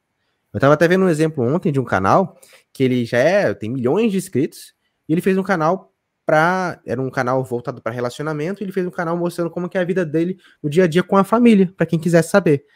Eu 0.52 0.58
estava 0.58 0.74
até 0.74 0.88
vendo 0.88 1.04
um 1.04 1.08
exemplo 1.08 1.44
ontem 1.44 1.70
de 1.70 1.78
um 1.78 1.84
canal 1.84 2.38
que 2.72 2.82
ele 2.82 3.04
já 3.04 3.18
é, 3.18 3.52
tem 3.52 3.70
milhões 3.70 4.10
de 4.10 4.18
inscritos 4.18 4.74
e 5.08 5.12
ele 5.12 5.20
fez 5.20 5.36
um 5.36 5.42
canal 5.42 5.92
para 6.26 6.80
era 6.84 7.00
um 7.00 7.08
canal 7.08 7.42
voltado 7.44 7.80
para 7.80 7.92
relacionamento, 7.92 8.60
e 8.60 8.64
ele 8.64 8.72
fez 8.72 8.86
um 8.86 8.90
canal 8.90 9.16
mostrando 9.16 9.48
como 9.48 9.70
é 9.72 9.78
a 9.78 9.84
vida 9.84 10.04
dele 10.04 10.38
no 10.62 10.68
dia 10.68 10.84
a 10.84 10.86
dia 10.86 11.02
com 11.02 11.16
a 11.16 11.24
família, 11.24 11.72
para 11.76 11.86
quem 11.86 11.98
quisesse 11.98 12.28
saber. 12.28 12.66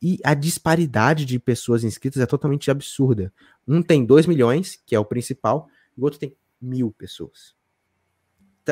E 0.00 0.18
a 0.24 0.32
disparidade 0.32 1.24
de 1.24 1.38
pessoas 1.38 1.84
inscritas 1.84 2.22
é 2.22 2.26
totalmente 2.26 2.70
absurda. 2.70 3.32
Um 3.66 3.82
tem 3.82 4.04
2 4.04 4.26
milhões, 4.26 4.80
que 4.86 4.94
é 4.94 4.98
o 4.98 5.04
principal, 5.04 5.68
e 5.96 6.00
o 6.00 6.04
outro 6.04 6.18
tem 6.18 6.36
mil 6.60 6.92
pessoas 6.92 7.54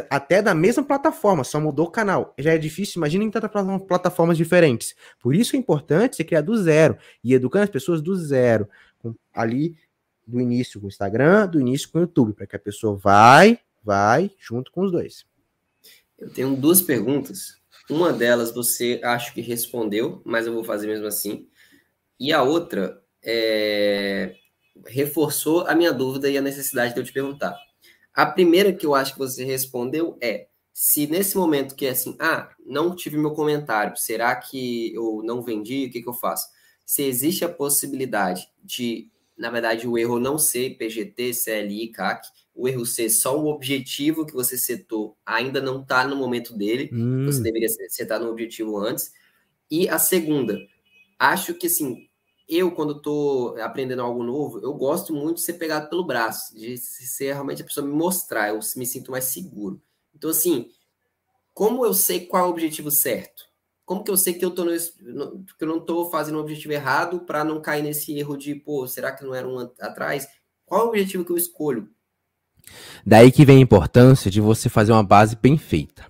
até 0.08 0.40
da 0.40 0.54
mesma 0.54 0.84
plataforma, 0.84 1.42
só 1.42 1.60
mudou 1.60 1.86
o 1.86 1.90
canal. 1.90 2.34
Já 2.38 2.52
é 2.52 2.58
difícil, 2.58 2.98
imagina 2.98 3.24
em 3.24 3.30
tantas 3.30 3.50
plataformas 3.86 4.36
diferentes. 4.36 4.94
Por 5.20 5.34
isso 5.34 5.56
é 5.56 5.58
importante 5.58 6.16
você 6.16 6.24
criar 6.24 6.42
do 6.42 6.56
zero 6.56 6.96
e 7.24 7.34
educando 7.34 7.64
as 7.64 7.70
pessoas 7.70 8.00
do 8.00 8.14
zero. 8.14 8.68
Ali 9.34 9.76
do 10.26 10.40
início 10.40 10.78
com 10.78 10.86
o 10.86 10.88
Instagram, 10.88 11.48
do 11.48 11.60
início 11.60 11.90
com 11.90 11.98
o 11.98 12.02
YouTube, 12.02 12.34
para 12.34 12.46
que 12.46 12.54
a 12.54 12.58
pessoa 12.58 12.96
vai, 12.96 13.58
vai 13.82 14.30
junto 14.38 14.70
com 14.72 14.82
os 14.82 14.92
dois. 14.92 15.24
Eu 16.18 16.30
tenho 16.30 16.54
duas 16.56 16.82
perguntas. 16.82 17.60
Uma 17.88 18.12
delas 18.12 18.52
você 18.52 19.00
acho 19.02 19.34
que 19.34 19.40
respondeu, 19.40 20.22
mas 20.24 20.46
eu 20.46 20.52
vou 20.52 20.62
fazer 20.62 20.86
mesmo 20.86 21.06
assim. 21.06 21.48
E 22.18 22.32
a 22.32 22.42
outra 22.42 23.02
é... 23.24 24.34
reforçou 24.86 25.66
a 25.66 25.74
minha 25.74 25.92
dúvida 25.92 26.28
e 26.28 26.36
a 26.36 26.42
necessidade 26.42 26.94
de 26.94 27.00
eu 27.00 27.04
te 27.04 27.12
perguntar. 27.12 27.56
A 28.14 28.26
primeira 28.26 28.72
que 28.72 28.84
eu 28.84 28.94
acho 28.94 29.14
que 29.14 29.18
você 29.18 29.44
respondeu 29.44 30.18
é: 30.20 30.48
se 30.72 31.06
nesse 31.06 31.36
momento 31.36 31.74
que 31.74 31.86
é 31.86 31.90
assim, 31.90 32.16
ah, 32.20 32.50
não 32.64 32.94
tive 32.94 33.16
meu 33.16 33.32
comentário, 33.32 33.96
será 33.96 34.34
que 34.36 34.94
eu 34.94 35.22
não 35.24 35.42
vendi? 35.42 35.86
O 35.86 35.90
que, 35.90 36.02
que 36.02 36.08
eu 36.08 36.14
faço? 36.14 36.48
Se 36.84 37.02
existe 37.02 37.44
a 37.44 37.48
possibilidade 37.48 38.48
de, 38.62 39.10
na 39.40 39.48
verdade, 39.48 39.88
o 39.88 39.96
erro 39.96 40.20
não 40.20 40.38
ser 40.38 40.76
PGT, 40.76 41.32
CLI, 41.32 41.88
CAC, 41.88 42.28
o 42.54 42.68
erro 42.68 42.84
ser 42.84 43.08
só 43.08 43.40
o 43.40 43.46
objetivo 43.46 44.26
que 44.26 44.34
você 44.34 44.58
setou 44.58 45.16
ainda 45.24 45.62
não 45.62 45.80
está 45.80 46.06
no 46.06 46.14
momento 46.14 46.54
dele, 46.54 46.90
hum. 46.92 47.24
você 47.24 47.42
deveria 47.42 47.68
setar 47.88 48.20
no 48.20 48.28
objetivo 48.28 48.76
antes. 48.76 49.10
E 49.70 49.88
a 49.88 49.98
segunda, 49.98 50.58
acho 51.18 51.54
que 51.54 51.68
assim, 51.68 52.06
eu, 52.46 52.70
quando 52.72 52.98
estou 52.98 53.56
aprendendo 53.62 54.02
algo 54.02 54.22
novo, 54.22 54.60
eu 54.60 54.74
gosto 54.74 55.14
muito 55.14 55.36
de 55.36 55.42
ser 55.42 55.54
pegado 55.54 55.88
pelo 55.88 56.04
braço, 56.04 56.54
de 56.54 56.76
ser 56.76 57.32
realmente 57.32 57.62
a 57.62 57.64
pessoa 57.64 57.86
me 57.86 57.94
mostrar, 57.94 58.50
eu 58.50 58.60
me 58.76 58.84
sinto 58.84 59.10
mais 59.10 59.24
seguro. 59.24 59.80
Então, 60.14 60.28
assim, 60.28 60.68
como 61.54 61.86
eu 61.86 61.94
sei 61.94 62.26
qual 62.26 62.44
é 62.44 62.46
o 62.46 62.50
objetivo 62.50 62.90
certo? 62.90 63.49
Como 63.90 64.04
que 64.04 64.10
eu 64.12 64.16
sei 64.16 64.34
que 64.34 64.44
eu, 64.44 64.52
tô 64.52 64.64
que 64.66 65.64
eu 65.64 65.66
não 65.66 65.78
estou 65.78 66.08
fazendo 66.12 66.36
o 66.36 66.40
objetivo 66.40 66.72
errado 66.72 67.22
para 67.26 67.42
não 67.42 67.60
cair 67.60 67.82
nesse 67.82 68.16
erro 68.16 68.36
de, 68.36 68.54
pô, 68.54 68.86
será 68.86 69.10
que 69.10 69.24
não 69.24 69.34
era 69.34 69.48
um 69.48 69.58
atrás? 69.58 70.28
Qual 70.64 70.82
é 70.82 70.84
o 70.84 70.88
objetivo 70.90 71.24
que 71.24 71.32
eu 71.32 71.36
escolho? 71.36 71.90
Daí 73.04 73.32
que 73.32 73.44
vem 73.44 73.56
a 73.56 73.60
importância 73.60 74.30
de 74.30 74.40
você 74.40 74.68
fazer 74.68 74.92
uma 74.92 75.02
base 75.02 75.34
bem 75.34 75.58
feita. 75.58 76.06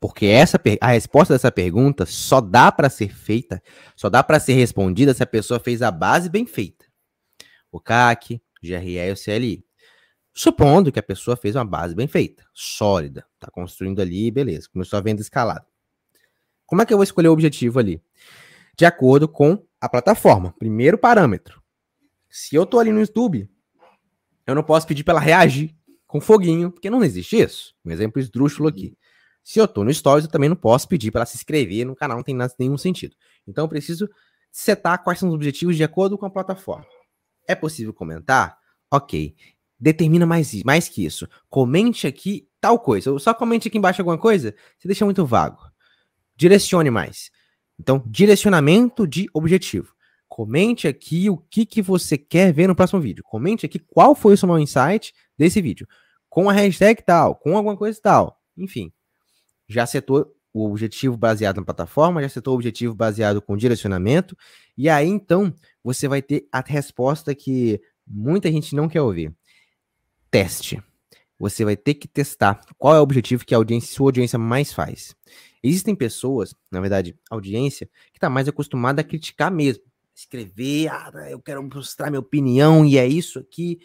Porque 0.00 0.24
essa 0.24 0.58
a 0.80 0.92
resposta 0.92 1.34
dessa 1.34 1.52
pergunta 1.52 2.06
só 2.06 2.40
dá 2.40 2.72
para 2.72 2.88
ser 2.88 3.14
feita, 3.14 3.62
só 3.94 4.08
dá 4.08 4.22
para 4.22 4.40
ser 4.40 4.54
respondida 4.54 5.12
se 5.12 5.22
a 5.22 5.26
pessoa 5.26 5.60
fez 5.60 5.82
a 5.82 5.90
base 5.90 6.30
bem 6.30 6.46
feita. 6.46 6.86
O 7.70 7.78
CAC, 7.78 8.40
GRE 8.62 8.96
e 8.96 9.12
o 9.12 9.14
CLI. 9.14 9.62
Supondo 10.32 10.90
que 10.90 11.00
a 11.00 11.02
pessoa 11.02 11.36
fez 11.36 11.54
uma 11.54 11.66
base 11.66 11.94
bem 11.94 12.08
feita, 12.08 12.42
sólida, 12.54 13.26
está 13.34 13.50
construindo 13.50 14.00
ali, 14.00 14.30
beleza, 14.30 14.70
começou 14.72 14.98
a 14.98 15.02
venda 15.02 15.20
escalada. 15.20 15.66
Como 16.66 16.82
é 16.82 16.86
que 16.86 16.92
eu 16.92 16.98
vou 16.98 17.04
escolher 17.04 17.28
o 17.28 17.32
objetivo 17.32 17.78
ali? 17.78 18.02
De 18.76 18.84
acordo 18.84 19.28
com 19.28 19.64
a 19.80 19.88
plataforma. 19.88 20.54
Primeiro 20.58 20.98
parâmetro. 20.98 21.62
Se 22.28 22.56
eu 22.56 22.64
estou 22.64 22.80
ali 22.80 22.90
no 22.90 23.00
YouTube, 23.00 23.48
eu 24.46 24.54
não 24.54 24.62
posso 24.62 24.86
pedir 24.86 25.04
para 25.04 25.12
ela 25.12 25.20
reagir 25.20 25.74
com 26.06 26.20
foguinho, 26.20 26.70
porque 26.70 26.90
não 26.90 27.02
existe 27.04 27.40
isso. 27.40 27.74
Um 27.84 27.90
exemplo 27.90 28.20
esdrúxulo 28.20 28.68
aqui. 28.68 28.96
Se 29.42 29.58
eu 29.58 29.68
tô 29.68 29.84
no 29.84 29.92
Stories, 29.92 30.24
eu 30.24 30.30
também 30.30 30.48
não 30.48 30.56
posso 30.56 30.88
pedir 30.88 31.10
para 31.10 31.20
ela 31.20 31.26
se 31.26 31.36
inscrever 31.36 31.84
no 31.84 31.94
canal, 31.94 32.16
não 32.16 32.24
tem 32.24 32.36
nenhum 32.58 32.78
sentido. 32.78 33.14
Então 33.46 33.64
eu 33.64 33.68
preciso 33.68 34.08
setar 34.50 35.02
quais 35.02 35.18
são 35.18 35.28
os 35.28 35.34
objetivos 35.34 35.76
de 35.76 35.84
acordo 35.84 36.16
com 36.16 36.24
a 36.24 36.30
plataforma. 36.30 36.86
É 37.46 37.54
possível 37.54 37.92
comentar? 37.92 38.56
Ok. 38.90 39.34
Determina 39.78 40.24
mais, 40.24 40.62
mais 40.62 40.88
que 40.88 41.04
isso. 41.04 41.28
Comente 41.50 42.06
aqui 42.06 42.48
tal 42.60 42.78
coisa. 42.78 43.12
Ou 43.12 43.18
só 43.18 43.34
comente 43.34 43.68
aqui 43.68 43.76
embaixo 43.76 44.00
alguma 44.00 44.16
coisa, 44.16 44.54
você 44.78 44.88
deixa 44.88 45.04
muito 45.04 45.26
vago. 45.26 45.58
Direcione 46.36 46.90
mais. 46.90 47.30
Então, 47.78 48.02
direcionamento 48.06 49.06
de 49.06 49.28
objetivo. 49.32 49.94
Comente 50.28 50.88
aqui 50.88 51.30
o 51.30 51.36
que, 51.36 51.64
que 51.64 51.80
você 51.80 52.18
quer 52.18 52.52
ver 52.52 52.66
no 52.66 52.74
próximo 52.74 53.00
vídeo. 53.00 53.22
Comente 53.24 53.66
aqui 53.66 53.78
qual 53.78 54.14
foi 54.14 54.34
o 54.34 54.36
seu 54.36 54.48
maior 54.48 54.60
insight 54.60 55.12
desse 55.38 55.60
vídeo. 55.60 55.86
Com 56.28 56.50
a 56.50 56.52
hashtag 56.52 57.02
tal, 57.04 57.36
com 57.36 57.56
alguma 57.56 57.76
coisa 57.76 58.00
tal. 58.02 58.40
Enfim, 58.56 58.92
já 59.68 59.86
setou 59.86 60.34
o 60.52 60.70
objetivo 60.70 61.16
baseado 61.16 61.56
na 61.56 61.64
plataforma, 61.64 62.22
já 62.22 62.28
setou 62.28 62.52
o 62.52 62.56
objetivo 62.56 62.94
baseado 62.94 63.42
com 63.42 63.56
direcionamento, 63.56 64.36
e 64.76 64.88
aí 64.88 65.08
então 65.08 65.52
você 65.82 66.06
vai 66.06 66.22
ter 66.22 66.46
a 66.52 66.60
resposta 66.60 67.34
que 67.34 67.80
muita 68.06 68.50
gente 68.50 68.74
não 68.74 68.88
quer 68.88 69.02
ouvir. 69.02 69.34
Teste. 70.30 70.82
Você 71.38 71.64
vai 71.64 71.76
ter 71.76 71.94
que 71.94 72.06
testar 72.06 72.60
qual 72.78 72.94
é 72.94 73.00
o 73.00 73.02
objetivo 73.02 73.44
que 73.44 73.54
a 73.54 73.58
audiência, 73.58 73.94
sua 73.94 74.06
audiência 74.06 74.38
mais 74.38 74.72
faz. 74.72 75.14
Existem 75.66 75.94
pessoas, 75.94 76.54
na 76.70 76.78
verdade, 76.78 77.18
audiência, 77.30 77.88
que 78.12 78.18
está 78.18 78.28
mais 78.28 78.46
acostumada 78.46 79.00
a 79.00 79.04
criticar 79.04 79.50
mesmo. 79.50 79.82
Escrever, 80.14 80.88
ah, 80.88 81.10
eu 81.30 81.40
quero 81.40 81.62
mostrar 81.62 82.10
minha 82.10 82.20
opinião 82.20 82.84
e 82.84 82.98
é 82.98 83.06
isso 83.06 83.38
aqui 83.38 83.80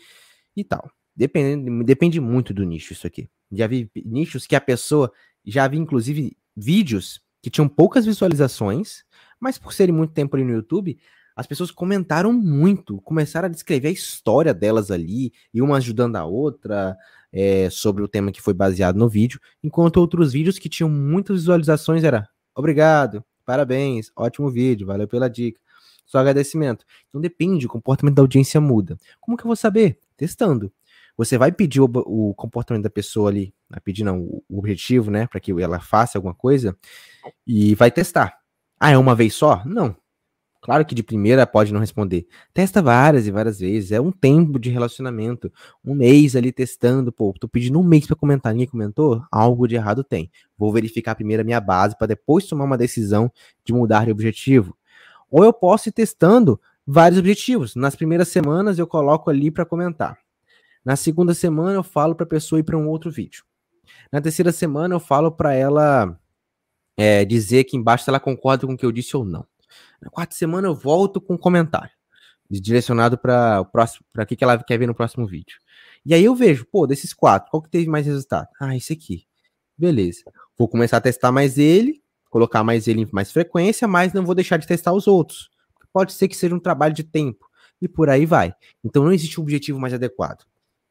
e 0.58 0.64
tal. 0.64 0.92
Depende, 1.16 1.84
depende 1.86 2.20
muito 2.20 2.54
do 2.54 2.66
nicho 2.66 2.92
isso 2.92 3.08
aqui. 3.08 3.30
Já 3.50 3.66
vi 3.66 3.90
nichos 4.06 4.46
que 4.46 4.58
a 4.58 4.62
pessoa 4.62 5.10
já 5.46 5.68
vi, 5.70 5.78
inclusive, 5.78 6.38
vídeos 6.56 7.22
que 7.42 7.50
tinham 7.50 7.70
poucas 7.70 8.06
visualizações, 8.06 9.06
mas 9.40 9.58
por 9.58 9.72
serem 9.72 9.96
muito 9.96 10.14
tempo 10.14 10.36
ali 10.36 10.44
no 10.44 10.52
YouTube, 10.52 11.00
as 11.34 11.48
pessoas 11.48 11.72
comentaram 11.72 12.34
muito, 12.34 13.00
começaram 13.04 13.46
a 13.46 13.52
descrever 13.52 13.88
a 13.88 13.92
história 13.92 14.54
delas 14.54 14.92
ali, 14.92 15.32
e 15.54 15.62
uma 15.62 15.78
ajudando 15.78 16.18
a 16.18 16.26
outra 16.26 16.98
é, 17.32 17.70
sobre 17.70 18.04
o 18.04 18.08
tema 18.08 18.32
que 18.32 18.42
foi 18.42 18.54
baseado 18.54 18.98
no 18.98 19.08
vídeo, 19.08 19.40
enquanto 19.64 19.98
outros 19.98 20.34
vídeos 20.34 20.58
que 20.58 20.70
tinham 20.70 20.90
muitas 20.90 21.38
visualizações 21.42 22.04
era 22.04 22.28
obrigado, 22.56 23.24
parabéns, 23.46 24.12
ótimo 24.16 24.50
vídeo, 24.50 24.88
valeu 24.88 25.08
pela 25.08 25.30
dica, 25.30 25.60
só 26.06 26.20
agradecimento. 26.20 26.86
Então 27.08 27.22
depende, 27.22 27.66
o 27.66 27.70
comportamento 27.70 28.16
da 28.16 28.22
audiência 28.22 28.60
muda. 28.60 28.98
Como 29.20 29.38
que 29.38 29.44
eu 29.44 29.48
vou 29.48 29.56
saber? 29.56 30.00
Testando. 30.18 30.72
Você 31.16 31.38
vai 31.38 31.52
pedir 31.52 31.82
o, 31.82 31.90
o 32.06 32.34
comportamento 32.34 32.84
da 32.84 32.90
pessoa 32.90 33.30
ali, 33.30 33.54
vai 33.70 33.80
pedir 33.82 34.04
não, 34.04 34.20
o, 34.22 34.44
o 34.50 34.60
objetivo, 34.60 35.12
né, 35.12 35.28
para 35.28 35.40
que 35.40 35.52
ela 35.52 35.80
faça 35.80 36.18
alguma 36.18 36.34
coisa 36.34 36.78
e 37.46 37.76
vai 37.76 37.92
testar. 37.92 38.38
Ah, 38.80 38.92
é 38.92 38.98
uma 38.98 39.14
vez 39.14 39.34
só? 39.34 39.62
Não. 39.66 39.96
Claro 40.62 40.86
que 40.86 40.94
de 40.94 41.02
primeira 41.02 41.48
pode 41.48 41.72
não 41.72 41.80
responder. 41.80 42.28
Testa 42.54 42.82
várias 42.82 43.26
e 43.26 43.32
várias 43.32 43.60
vezes. 43.60 43.92
É 43.92 44.02
um 44.02 44.12
tempo 44.12 44.60
de 44.60 44.70
relacionamento. 44.70 45.52
Um 45.84 45.96
mês 45.96 46.36
ali 46.36 46.52
testando. 46.52 47.12
Pô, 47.12 47.34
tô 47.40 47.48
pedindo 47.48 47.80
um 47.80 47.84
mês 47.84 48.06
para 48.06 48.16
comentar. 48.16 48.52
Ninguém 48.54 48.68
comentou? 48.68 49.24
Algo 49.32 49.68
de 49.68 49.76
errado 49.76 50.04
tem. 50.04 50.30
Vou 50.58 50.72
verificar 50.74 51.16
primeiro 51.16 51.42
a 51.42 51.46
minha 51.46 51.62
base 51.62 51.98
para 51.98 52.08
depois 52.08 52.46
tomar 52.46 52.66
uma 52.66 52.78
decisão 52.78 53.32
de 53.64 53.72
mudar 53.72 54.06
de 54.06 54.12
objetivo. 54.12 54.76
Ou 55.32 55.46
eu 55.46 55.54
posso 55.54 55.88
ir 55.88 55.94
testando 55.94 56.60
vários 56.86 57.20
objetivos. 57.20 57.76
Nas 57.76 57.96
primeiras 57.96 58.28
semanas 58.28 58.78
eu 58.78 58.86
coloco 58.86 59.30
ali 59.30 59.50
para 59.50 59.66
comentar. 59.66 60.18
Na 60.84 60.98
segunda 60.98 61.34
semana 61.34 61.76
eu 61.76 61.84
falo 61.84 62.16
para 62.16 62.26
a 62.26 62.30
pessoa 62.30 62.60
ir 62.60 62.64
para 62.64 62.78
um 62.78 62.88
outro 62.88 63.10
vídeo. 63.10 63.46
Na 64.12 64.20
terceira 64.20 64.52
semana 64.52 64.96
eu 64.96 65.00
falo 65.00 65.32
para 65.32 65.54
ela 65.54 66.20
é, 66.98 67.24
dizer 67.24 67.60
aqui 67.60 67.78
embaixo 67.78 68.04
se 68.04 68.10
ela 68.10 68.20
concorda 68.20 68.68
com 68.68 68.74
o 68.74 68.78
que 68.78 68.86
eu 68.86 68.92
disse 68.92 69.16
ou 69.16 69.24
não. 69.24 69.46
Na 70.02 70.10
quarta 70.10 70.36
semana 70.36 70.68
eu 70.68 70.76
volto 70.76 71.20
com 71.20 71.34
um 71.34 71.38
comentário 71.38 71.92
direcionado 72.50 73.18
para 73.18 73.62
o 73.62 73.66
próximo, 73.66 74.04
para 74.12 74.24
o 74.24 74.26
que 74.26 74.44
ela 74.44 74.58
quer 74.64 74.78
ver 74.78 74.88
no 74.88 74.96
próximo 74.96 75.28
vídeo. 75.28 75.58
E 76.06 76.14
aí 76.14 76.24
eu 76.24 76.34
vejo, 76.34 76.66
pô, 76.66 76.88
desses 76.88 77.14
quatro, 77.14 77.52
qual 77.52 77.62
que 77.62 77.70
teve 77.70 77.88
mais 77.88 78.06
resultado? 78.06 78.48
Ah, 78.60 78.76
esse 78.76 78.94
aqui. 78.94 79.26
Beleza. 79.78 80.24
Vou 80.58 80.68
começar 80.68 80.98
a 80.98 81.02
testar 81.02 81.32
mais 81.32 81.58
ele, 81.58 82.02
colocar 82.30 82.64
mais 82.64 82.88
ele 82.88 83.02
em 83.02 83.08
mais 83.12 83.32
frequência, 83.32 83.88
mas 83.88 84.14
não 84.14 84.26
vou 84.26 84.34
deixar 84.34 84.58
de 84.58 84.66
testar 84.66 84.94
os 84.94 85.08
outros. 85.08 85.50
Pode 85.94 86.14
ser 86.14 86.28
que 86.28 86.36
seja 86.36 86.56
um 86.56 86.60
trabalho 86.60 86.94
de 86.94 87.04
tempo. 87.04 87.48
E 87.82 87.88
por 87.88 88.10
aí 88.10 88.26
vai. 88.26 88.54
Então 88.84 89.04
não 89.04 89.12
existe 89.12 89.40
um 89.40 89.44
objetivo 89.44 89.80
mais 89.80 89.94
adequado. 89.94 90.44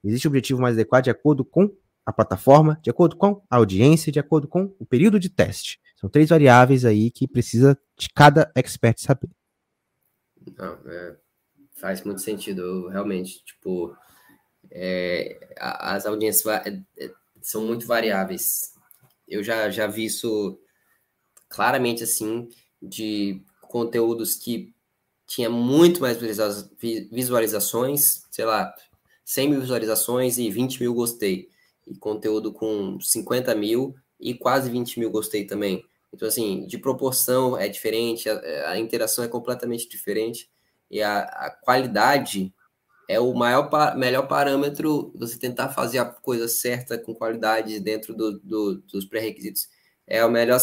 Existe 0.04 0.28
um 0.28 0.30
objetivo 0.30 0.60
mais 0.60 0.74
adequado 0.74 1.04
de 1.04 1.10
acordo 1.10 1.44
com 1.44 1.70
a 2.06 2.12
plataforma, 2.12 2.78
de 2.82 2.88
acordo 2.88 3.16
com 3.16 3.42
a 3.50 3.56
audiência, 3.56 4.10
de 4.10 4.18
acordo 4.18 4.48
com 4.48 4.74
o 4.78 4.86
período 4.86 5.18
de 5.20 5.28
teste. 5.28 5.78
São 5.98 6.08
três 6.08 6.28
variáveis 6.28 6.84
aí 6.84 7.10
que 7.10 7.26
precisa 7.26 7.76
de 7.96 8.08
cada 8.10 8.52
expert 8.54 9.00
saber. 9.00 9.28
Não, 10.56 10.78
é, 10.86 11.16
faz 11.74 12.04
muito 12.04 12.20
sentido, 12.20 12.86
realmente. 12.88 13.42
Tipo, 13.44 13.96
é, 14.70 15.54
as 15.58 16.06
audiências 16.06 16.46
é, 16.64 16.80
é, 16.98 17.10
são 17.42 17.66
muito 17.66 17.84
variáveis. 17.84 18.74
Eu 19.26 19.42
já, 19.42 19.68
já 19.70 19.88
vi 19.88 20.04
isso 20.04 20.60
claramente 21.48 22.04
assim, 22.04 22.48
de 22.80 23.42
conteúdos 23.62 24.36
que 24.36 24.72
tinha 25.26 25.50
muito 25.50 26.00
mais 26.00 26.16
visualizações, 27.10 28.22
sei 28.30 28.44
lá, 28.44 28.72
100 29.24 29.50
mil 29.50 29.60
visualizações 29.60 30.38
e 30.38 30.48
20 30.48 30.80
mil 30.80 30.94
gostei. 30.94 31.48
E 31.88 31.98
conteúdo 31.98 32.52
com 32.52 33.00
50 33.00 33.52
mil 33.56 33.96
e 34.20 34.34
quase 34.34 34.70
20 34.70 34.98
mil 34.98 35.10
gostei 35.10 35.44
também. 35.44 35.84
Então, 36.12 36.26
assim, 36.26 36.66
de 36.66 36.78
proporção 36.78 37.56
é 37.56 37.68
diferente, 37.68 38.28
a, 38.28 38.70
a 38.70 38.78
interação 38.78 39.24
é 39.24 39.28
completamente 39.28 39.88
diferente 39.88 40.48
e 40.90 41.02
a, 41.02 41.20
a 41.20 41.50
qualidade 41.50 42.52
é 43.08 43.18
o 43.18 43.32
maior, 43.34 43.70
melhor 43.96 44.26
parâmetro 44.28 45.12
você 45.14 45.38
tentar 45.38 45.70
fazer 45.70 45.98
a 45.98 46.04
coisa 46.04 46.46
certa 46.46 46.98
com 46.98 47.14
qualidade 47.14 47.80
dentro 47.80 48.14
do, 48.14 48.38
do, 48.38 48.76
dos 48.82 49.04
pré-requisitos. 49.06 49.68
É 50.06 50.20
a 50.20 50.28
melhor 50.28 50.60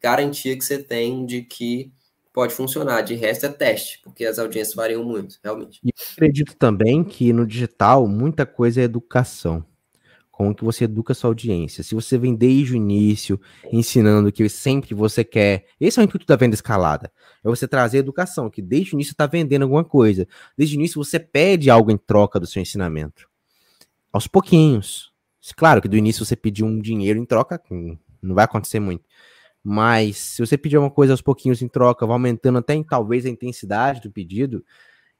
garantia 0.00 0.56
que 0.56 0.64
você 0.64 0.82
tem 0.82 1.26
de 1.26 1.42
que 1.42 1.92
pode 2.32 2.54
funcionar. 2.54 3.02
De 3.02 3.14
resto 3.14 3.46
é 3.46 3.48
teste, 3.48 4.00
porque 4.02 4.24
as 4.24 4.38
audiências 4.38 4.74
variam 4.74 5.04
muito, 5.04 5.38
realmente. 5.42 5.80
E 5.84 5.90
acredito 6.12 6.56
também 6.56 7.02
que 7.02 7.32
no 7.32 7.46
digital 7.46 8.06
muita 8.06 8.46
coisa 8.46 8.80
é 8.80 8.84
educação 8.84 9.64
como 10.40 10.54
que 10.54 10.64
você 10.64 10.84
educa 10.84 11.12
sua 11.12 11.28
audiência. 11.28 11.84
Se 11.84 11.94
você 11.94 12.16
vem 12.16 12.34
desde 12.34 12.72
o 12.72 12.76
início 12.76 13.38
ensinando 13.70 14.32
que 14.32 14.48
sempre 14.48 14.94
você 14.94 15.22
quer, 15.22 15.66
esse 15.78 16.00
é 16.00 16.02
o 16.02 16.04
intuito 16.04 16.24
da 16.24 16.34
venda 16.34 16.54
escalada, 16.54 17.12
é 17.44 17.46
você 17.46 17.68
trazer 17.68 17.98
educação, 17.98 18.48
que 18.48 18.62
desde 18.62 18.94
o 18.94 18.96
início 18.96 19.10
está 19.10 19.26
vendendo 19.26 19.64
alguma 19.64 19.84
coisa. 19.84 20.26
Desde 20.56 20.74
o 20.74 20.78
início 20.78 21.04
você 21.04 21.20
pede 21.20 21.68
algo 21.68 21.90
em 21.90 21.98
troca 21.98 22.40
do 22.40 22.46
seu 22.46 22.62
ensinamento. 22.62 23.28
Aos 24.10 24.26
pouquinhos. 24.26 25.12
Claro 25.54 25.82
que 25.82 25.88
do 25.88 25.96
início 25.98 26.24
você 26.24 26.34
pedir 26.34 26.64
um 26.64 26.80
dinheiro 26.80 27.18
em 27.18 27.26
troca, 27.26 27.62
não 28.22 28.34
vai 28.34 28.46
acontecer 28.46 28.80
muito. 28.80 29.04
Mas 29.62 30.16
se 30.16 30.46
você 30.46 30.56
pedir 30.56 30.78
uma 30.78 30.90
coisa 30.90 31.12
aos 31.12 31.20
pouquinhos 31.20 31.60
em 31.60 31.68
troca, 31.68 32.06
vai 32.06 32.14
aumentando 32.14 32.56
até 32.56 32.72
em, 32.72 32.82
talvez 32.82 33.26
a 33.26 33.28
intensidade 33.28 34.00
do 34.00 34.10
pedido 34.10 34.64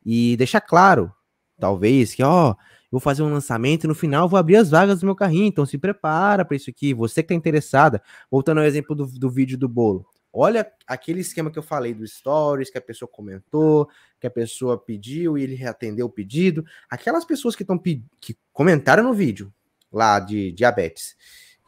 e 0.02 0.34
deixar 0.38 0.62
claro, 0.62 1.12
talvez, 1.58 2.14
que 2.14 2.22
ó, 2.22 2.54
vou 2.90 3.00
fazer 3.00 3.22
um 3.22 3.32
lançamento 3.32 3.84
e 3.84 3.88
no 3.88 3.94
final 3.94 4.28
vou 4.28 4.38
abrir 4.38 4.56
as 4.56 4.70
vagas 4.70 5.00
do 5.00 5.06
meu 5.06 5.14
carrinho. 5.14 5.46
Então 5.46 5.64
se 5.64 5.78
prepara 5.78 6.44
para 6.44 6.56
isso 6.56 6.70
aqui. 6.70 6.92
Você 6.92 7.22
que 7.22 7.26
está 7.26 7.34
interessada, 7.34 8.02
voltando 8.30 8.58
ao 8.58 8.64
exemplo 8.64 8.94
do, 8.94 9.06
do 9.06 9.30
vídeo 9.30 9.56
do 9.56 9.68
bolo. 9.68 10.06
Olha 10.32 10.70
aquele 10.86 11.20
esquema 11.20 11.50
que 11.50 11.58
eu 11.58 11.62
falei 11.62 11.92
do 11.92 12.06
stories, 12.06 12.70
que 12.70 12.78
a 12.78 12.80
pessoa 12.80 13.08
comentou, 13.08 13.88
que 14.20 14.26
a 14.26 14.30
pessoa 14.30 14.78
pediu 14.78 15.36
e 15.36 15.42
ele 15.42 15.54
reatendeu 15.54 16.06
o 16.06 16.10
pedido. 16.10 16.64
Aquelas 16.88 17.24
pessoas 17.24 17.56
que 17.56 17.62
estão 17.62 17.78
que 17.78 18.36
comentaram 18.52 19.02
no 19.02 19.12
vídeo 19.12 19.52
lá 19.92 20.20
de 20.20 20.52
diabetes 20.52 21.16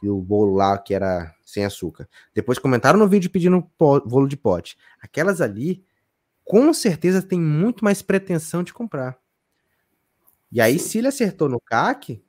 e 0.01 0.07
o 0.07 0.21
bolo 0.21 0.53
lá 0.55 0.77
que 0.77 0.93
era 0.93 1.33
sem 1.45 1.65
açúcar. 1.65 2.07
Depois 2.33 2.57
comentaram 2.57 2.97
no 2.97 3.07
vídeo 3.07 3.29
pedindo 3.29 3.69
bolo 3.77 4.27
de 4.27 4.37
pote. 4.37 4.77
Aquelas 5.01 5.41
ali, 5.41 5.83
com 6.43 6.73
certeza, 6.73 7.21
tem 7.21 7.39
muito 7.39 7.83
mais 7.83 8.01
pretensão 8.01 8.63
de 8.63 8.73
comprar. 8.73 9.17
E 10.53 10.61
aí, 10.61 10.77
se 10.77 10.99
ele 10.99 11.07
acertou 11.07 11.49
no 11.49 11.59
CAC, 11.59 12.23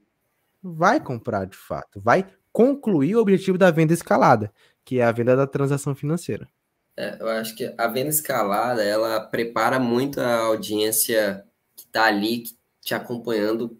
vai 0.62 0.98
comprar 0.98 1.44
de 1.44 1.58
fato, 1.58 2.00
vai 2.00 2.26
concluir 2.50 3.16
o 3.16 3.20
objetivo 3.20 3.58
da 3.58 3.70
venda 3.70 3.92
escalada, 3.92 4.50
que 4.82 4.98
é 4.98 5.04
a 5.04 5.12
venda 5.12 5.36
da 5.36 5.46
transação 5.46 5.94
financeira. 5.94 6.48
É, 6.96 7.20
eu 7.20 7.28
acho 7.28 7.54
que 7.54 7.74
a 7.76 7.86
venda 7.86 8.08
escalada, 8.08 8.82
ela 8.82 9.20
prepara 9.20 9.78
muito 9.78 10.22
a 10.22 10.38
audiência 10.38 11.44
que 11.76 11.84
está 11.84 12.04
ali 12.06 12.44
te 12.80 12.94
acompanhando 12.94 13.78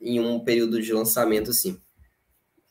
em 0.00 0.20
um 0.20 0.38
período 0.44 0.80
de 0.80 0.92
lançamento, 0.92 1.50
assim, 1.50 1.76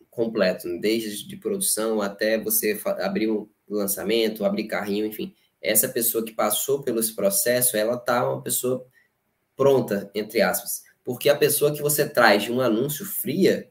completo, 0.09 0.65
desde 0.79 1.27
de 1.27 1.35
produção 1.35 2.01
até 2.01 2.39
você 2.39 2.79
abrir 3.01 3.29
o 3.29 3.49
lançamento, 3.67 4.45
abrir 4.45 4.65
carrinho, 4.65 5.05
enfim. 5.05 5.35
Essa 5.61 5.89
pessoa 5.89 6.23
que 6.23 6.31
passou 6.31 6.81
pelo 6.81 7.01
esse 7.01 7.13
processo, 7.13 7.75
ela 7.75 7.97
tá 7.97 8.29
uma 8.29 8.41
pessoa 8.41 8.87
pronta, 9.57 10.09
entre 10.15 10.41
aspas. 10.41 10.89
Porque 11.03 11.29
a 11.29 11.35
pessoa 11.35 11.73
que 11.73 11.81
você 11.81 12.07
traz 12.07 12.43
de 12.43 12.51
um 12.51 12.61
anúncio 12.61 13.05
fria, 13.05 13.69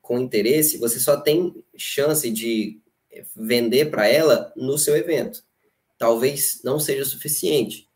com 0.00 0.18
interesse, 0.18 0.78
você 0.78 0.98
só 0.98 1.20
tem 1.20 1.54
chance 1.76 2.30
de 2.30 2.80
vender 3.36 3.90
para 3.90 4.08
ela 4.08 4.52
no 4.56 4.78
seu 4.78 4.96
evento. 4.96 5.42
Talvez 5.98 6.60
não 6.64 6.80
seja 6.80 7.04
suficiente. 7.04 7.88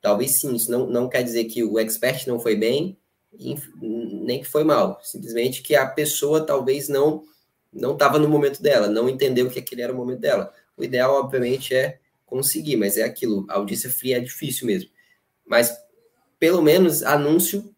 Talvez 0.00 0.32
sim, 0.32 0.54
isso 0.54 0.70
não, 0.70 0.86
não 0.86 1.08
quer 1.08 1.22
dizer 1.22 1.44
que 1.44 1.64
o 1.64 1.78
expert 1.78 2.26
não 2.26 2.38
foi 2.38 2.54
bem, 2.56 2.96
nem 3.32 4.40
que 4.40 4.46
foi 4.46 4.64
mal. 4.64 5.00
Simplesmente 5.02 5.62
que 5.62 5.74
a 5.74 5.86
pessoa 5.86 6.44
talvez 6.44 6.88
não 6.88 7.22
não 7.70 7.92
estava 7.92 8.18
no 8.18 8.28
momento 8.28 8.62
dela, 8.62 8.88
não 8.88 9.08
entendeu 9.08 9.50
que 9.50 9.58
aquele 9.58 9.82
era 9.82 9.92
o 9.92 9.96
momento 9.96 10.20
dela. 10.20 10.52
O 10.74 10.82
ideal, 10.82 11.14
obviamente, 11.14 11.74
é 11.74 11.98
conseguir, 12.24 12.76
mas 12.76 12.96
é 12.96 13.02
aquilo. 13.02 13.44
A 13.48 13.56
audiência 13.56 13.90
fria 13.90 14.16
é 14.16 14.20
difícil 14.20 14.66
mesmo. 14.66 14.88
Mas, 15.44 15.76
pelo 16.38 16.62
menos, 16.62 17.02
anúncio 17.02 17.74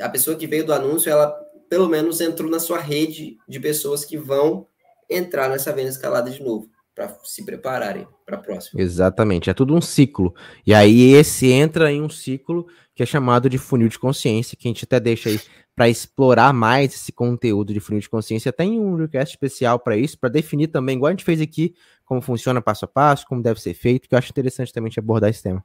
a 0.00 0.08
pessoa 0.08 0.36
que 0.36 0.46
veio 0.46 0.64
do 0.64 0.72
anúncio, 0.72 1.10
ela 1.10 1.28
pelo 1.68 1.88
menos 1.88 2.20
entrou 2.20 2.50
na 2.50 2.60
sua 2.60 2.78
rede 2.78 3.36
de 3.48 3.60
pessoas 3.60 4.04
que 4.04 4.16
vão 4.16 4.66
entrar 5.08 5.48
nessa 5.48 5.72
venda 5.72 5.90
escalada 5.90 6.30
de 6.30 6.42
novo, 6.42 6.70
para 6.94 7.08
se 7.24 7.44
prepararem 7.44 8.06
para 8.24 8.36
a 8.36 8.40
próxima. 8.40 8.80
Exatamente, 8.80 9.50
é 9.50 9.54
tudo 9.54 9.74
um 9.74 9.80
ciclo. 9.80 10.34
E 10.66 10.72
aí 10.72 11.12
esse 11.12 11.50
entra 11.50 11.90
em 11.90 12.00
um 12.00 12.08
ciclo 12.08 12.66
que 12.94 13.02
é 13.02 13.06
chamado 13.06 13.50
de 13.50 13.58
funil 13.58 13.88
de 13.88 13.98
consciência, 13.98 14.56
que 14.56 14.68
a 14.68 14.70
gente 14.70 14.84
até 14.84 15.00
deixa 15.00 15.28
aí 15.28 15.40
para 15.74 15.88
explorar 15.88 16.52
mais 16.52 16.94
esse 16.94 17.10
conteúdo 17.10 17.72
de 17.72 17.80
funil 17.80 18.00
de 18.00 18.08
consciência. 18.08 18.52
Tem 18.52 18.78
um 18.78 18.94
request 18.94 19.34
especial 19.34 19.80
para 19.80 19.96
isso, 19.96 20.18
para 20.18 20.28
definir 20.28 20.68
também, 20.68 20.96
igual 20.96 21.08
a 21.08 21.12
gente 21.12 21.24
fez 21.24 21.40
aqui, 21.40 21.74
como 22.04 22.20
funciona 22.20 22.62
passo 22.62 22.84
a 22.84 22.88
passo, 22.88 23.26
como 23.26 23.42
deve 23.42 23.60
ser 23.60 23.74
feito, 23.74 24.08
que 24.08 24.14
eu 24.14 24.18
acho 24.18 24.30
interessante 24.30 24.72
também 24.72 24.90
te 24.90 25.00
abordar 25.00 25.30
esse 25.30 25.42
tema. 25.42 25.64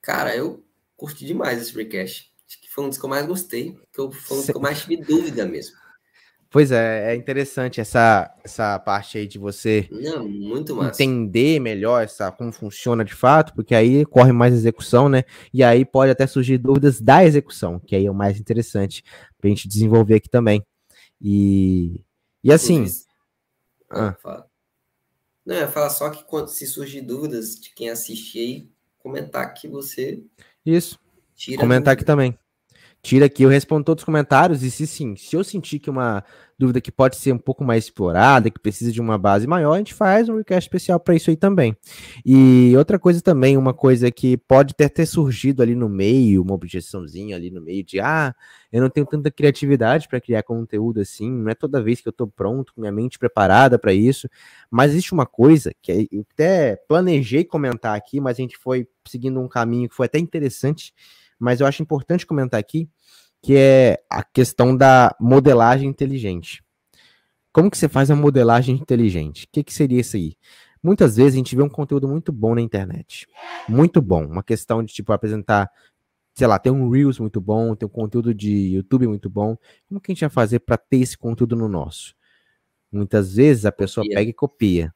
Cara, 0.00 0.36
eu 0.36 0.64
curti 0.96 1.26
demais 1.26 1.60
esse 1.60 1.74
request. 1.74 2.32
Acho 2.48 2.60
que 2.62 2.70
foi 2.70 2.84
um 2.84 2.88
dos 2.88 2.96
que 2.96 3.04
eu 3.04 3.10
mais 3.10 3.26
gostei, 3.26 3.76
que 3.92 4.00
eu, 4.00 4.10
foi 4.10 4.38
um 4.38 4.40
dos 4.40 4.50
que 4.50 4.56
eu 4.56 4.60
mais 4.60 4.80
tive 4.80 4.96
dúvida 4.96 5.44
mesmo. 5.44 5.76
Pois 6.50 6.72
é, 6.72 7.12
é 7.12 7.14
interessante 7.14 7.78
essa, 7.78 8.34
essa 8.42 8.78
parte 8.78 9.18
aí 9.18 9.26
de 9.26 9.38
você 9.38 9.86
Não, 9.90 10.26
entender 10.86 11.60
melhor 11.60 12.02
essa, 12.02 12.32
como 12.32 12.50
funciona 12.50 13.04
de 13.04 13.14
fato, 13.14 13.52
porque 13.52 13.74
aí 13.74 14.06
corre 14.06 14.32
mais 14.32 14.54
execução, 14.54 15.10
né? 15.10 15.24
E 15.52 15.62
aí 15.62 15.84
pode 15.84 16.10
até 16.10 16.26
surgir 16.26 16.56
dúvidas 16.56 17.02
da 17.02 17.22
execução, 17.22 17.78
que 17.78 17.94
aí 17.94 18.06
é 18.06 18.10
o 18.10 18.14
mais 18.14 18.40
interessante 18.40 19.04
para 19.38 19.46
a 19.46 19.50
gente 19.50 19.68
desenvolver 19.68 20.14
aqui 20.14 20.30
também. 20.30 20.64
E, 21.20 22.02
e 22.42 22.50
assim. 22.50 22.86
Ah, 23.90 24.08
ah. 24.08 24.16
Fala. 24.22 24.48
Não, 25.44 25.54
eu 25.54 25.60
ia 25.62 25.68
falar 25.68 25.90
só 25.90 26.08
que 26.08 26.24
quando 26.24 26.48
se 26.48 26.66
surgir 26.66 27.02
dúvidas 27.02 27.56
de 27.56 27.74
quem 27.74 27.90
assistir 27.90 28.38
aí, 28.38 28.70
comentar 28.98 29.52
que 29.52 29.68
você. 29.68 30.22
Isso. 30.64 30.98
Tira 31.38 31.60
Comentar 31.60 31.92
aqui 31.94 32.04
também. 32.04 32.36
tira 33.00 33.26
aqui, 33.26 33.44
eu 33.44 33.48
respondo 33.48 33.84
todos 33.84 34.02
os 34.02 34.04
comentários 34.04 34.64
e 34.64 34.70
se 34.72 34.88
sim, 34.88 35.14
se 35.14 35.36
eu 35.36 35.44
sentir 35.44 35.78
que 35.78 35.88
uma 35.88 36.24
dúvida 36.58 36.80
que 36.80 36.90
pode 36.90 37.16
ser 37.16 37.32
um 37.32 37.38
pouco 37.38 37.62
mais 37.62 37.84
explorada, 37.84 38.50
que 38.50 38.58
precisa 38.58 38.90
de 38.90 39.00
uma 39.00 39.16
base 39.16 39.46
maior, 39.46 39.74
a 39.74 39.78
gente 39.78 39.94
faz 39.94 40.28
um 40.28 40.36
request 40.36 40.66
especial 40.66 40.98
para 40.98 41.14
isso 41.14 41.30
aí 41.30 41.36
também. 41.36 41.76
E 42.26 42.74
outra 42.76 42.98
coisa 42.98 43.22
também, 43.22 43.56
uma 43.56 43.72
coisa 43.72 44.10
que 44.10 44.36
pode 44.36 44.74
ter, 44.74 44.88
ter 44.90 45.06
surgido 45.06 45.62
ali 45.62 45.76
no 45.76 45.88
meio, 45.88 46.42
uma 46.42 46.54
objeçãozinha 46.54 47.36
ali 47.36 47.52
no 47.52 47.60
meio 47.60 47.84
de, 47.84 48.00
ah, 48.00 48.34
eu 48.72 48.82
não 48.82 48.90
tenho 48.90 49.06
tanta 49.06 49.30
criatividade 49.30 50.08
para 50.08 50.20
criar 50.20 50.42
conteúdo 50.42 51.00
assim, 51.00 51.30
não 51.30 51.48
é 51.48 51.54
toda 51.54 51.80
vez 51.80 52.00
que 52.00 52.08
eu 52.08 52.10
estou 52.10 52.26
pronto, 52.26 52.74
com 52.74 52.80
minha 52.80 52.92
mente 52.92 53.16
preparada 53.16 53.78
para 53.78 53.92
isso, 53.92 54.28
mas 54.68 54.90
existe 54.90 55.12
uma 55.12 55.24
coisa 55.24 55.70
que 55.80 56.08
eu 56.10 56.26
até 56.32 56.74
planejei 56.88 57.44
comentar 57.44 57.96
aqui, 57.96 58.20
mas 58.20 58.36
a 58.36 58.42
gente 58.42 58.58
foi 58.58 58.88
seguindo 59.06 59.38
um 59.40 59.46
caminho 59.46 59.88
que 59.88 59.94
foi 59.94 60.06
até 60.06 60.18
interessante, 60.18 60.92
mas 61.38 61.60
eu 61.60 61.66
acho 61.66 61.82
importante 61.82 62.26
comentar 62.26 62.58
aqui, 62.58 62.88
que 63.42 63.56
é 63.56 64.02
a 64.10 64.22
questão 64.22 64.76
da 64.76 65.14
modelagem 65.20 65.88
inteligente. 65.88 66.62
Como 67.52 67.70
que 67.70 67.78
você 67.78 67.88
faz 67.88 68.10
a 68.10 68.16
modelagem 68.16 68.76
inteligente? 68.76 69.44
O 69.44 69.48
que, 69.52 69.62
que 69.64 69.72
seria 69.72 70.00
isso 70.00 70.16
aí? 70.16 70.36
Muitas 70.82 71.16
vezes 71.16 71.34
a 71.34 71.36
gente 71.36 71.56
vê 71.56 71.62
um 71.62 71.68
conteúdo 71.68 72.06
muito 72.06 72.32
bom 72.32 72.54
na 72.54 72.60
internet. 72.60 73.26
Muito 73.68 74.00
bom. 74.00 74.24
Uma 74.26 74.42
questão 74.42 74.82
de, 74.82 74.92
tipo, 74.92 75.12
apresentar, 75.12 75.70
sei 76.34 76.46
lá, 76.46 76.58
tem 76.58 76.72
um 76.72 76.88
Reels 76.88 77.18
muito 77.18 77.40
bom, 77.40 77.74
tem 77.74 77.86
um 77.86 77.90
conteúdo 77.90 78.32
de 78.32 78.74
YouTube 78.74 79.08
muito 79.08 79.28
bom. 79.28 79.56
Como 79.88 80.00
que 80.00 80.12
a 80.12 80.14
gente 80.14 80.20
vai 80.20 80.30
fazer 80.30 80.60
para 80.60 80.76
ter 80.76 80.98
esse 80.98 81.18
conteúdo 81.18 81.56
no 81.56 81.68
nosso? 81.68 82.14
Muitas 82.92 83.34
vezes 83.34 83.66
a 83.66 83.72
pessoa 83.72 84.04
copia. 84.04 84.18
pega 84.18 84.30
e 84.30 84.34
copia. 84.34 84.94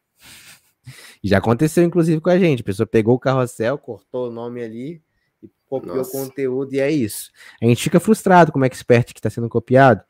Já 1.22 1.38
aconteceu, 1.38 1.84
inclusive, 1.84 2.20
com 2.20 2.30
a 2.30 2.38
gente. 2.38 2.62
A 2.62 2.64
pessoa 2.64 2.86
pegou 2.86 3.14
o 3.14 3.18
carrossel, 3.18 3.78
cortou 3.78 4.28
o 4.28 4.32
nome 4.32 4.62
ali, 4.62 5.03
copiou 5.73 5.97
Nossa. 5.97 6.11
o 6.11 6.20
conteúdo 6.20 6.75
e 6.75 6.81
é 6.81 6.91
isso. 6.91 7.31
A 7.61 7.64
gente 7.64 7.83
fica 7.83 7.99
frustrado 7.99 8.53
como 8.53 8.66
expert 8.66 9.14
que 9.14 9.18
está 9.18 9.31
sendo 9.31 9.49
copiado. 9.49 10.03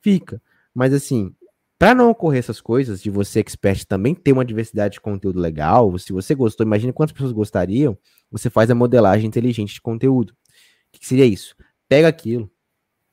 Fica. 0.00 0.40
Mas 0.72 0.94
assim, 0.94 1.34
para 1.76 1.96
não 1.96 2.10
ocorrer 2.10 2.38
essas 2.38 2.60
coisas, 2.60 3.02
de 3.02 3.10
você, 3.10 3.40
expert, 3.40 3.84
também 3.86 4.14
ter 4.14 4.32
uma 4.32 4.44
diversidade 4.44 4.94
de 4.94 5.00
conteúdo 5.00 5.40
legal, 5.40 5.98
se 5.98 6.12
você 6.12 6.32
gostou, 6.32 6.64
imagine 6.64 6.92
quantas 6.92 7.12
pessoas 7.12 7.32
gostariam, 7.32 7.98
você 8.30 8.48
faz 8.48 8.70
a 8.70 8.74
modelagem 8.74 9.26
inteligente 9.26 9.74
de 9.74 9.80
conteúdo. 9.80 10.30
O 10.30 10.98
que 10.98 11.04
seria 11.04 11.26
isso? 11.26 11.56
Pega 11.88 12.06
aquilo, 12.06 12.48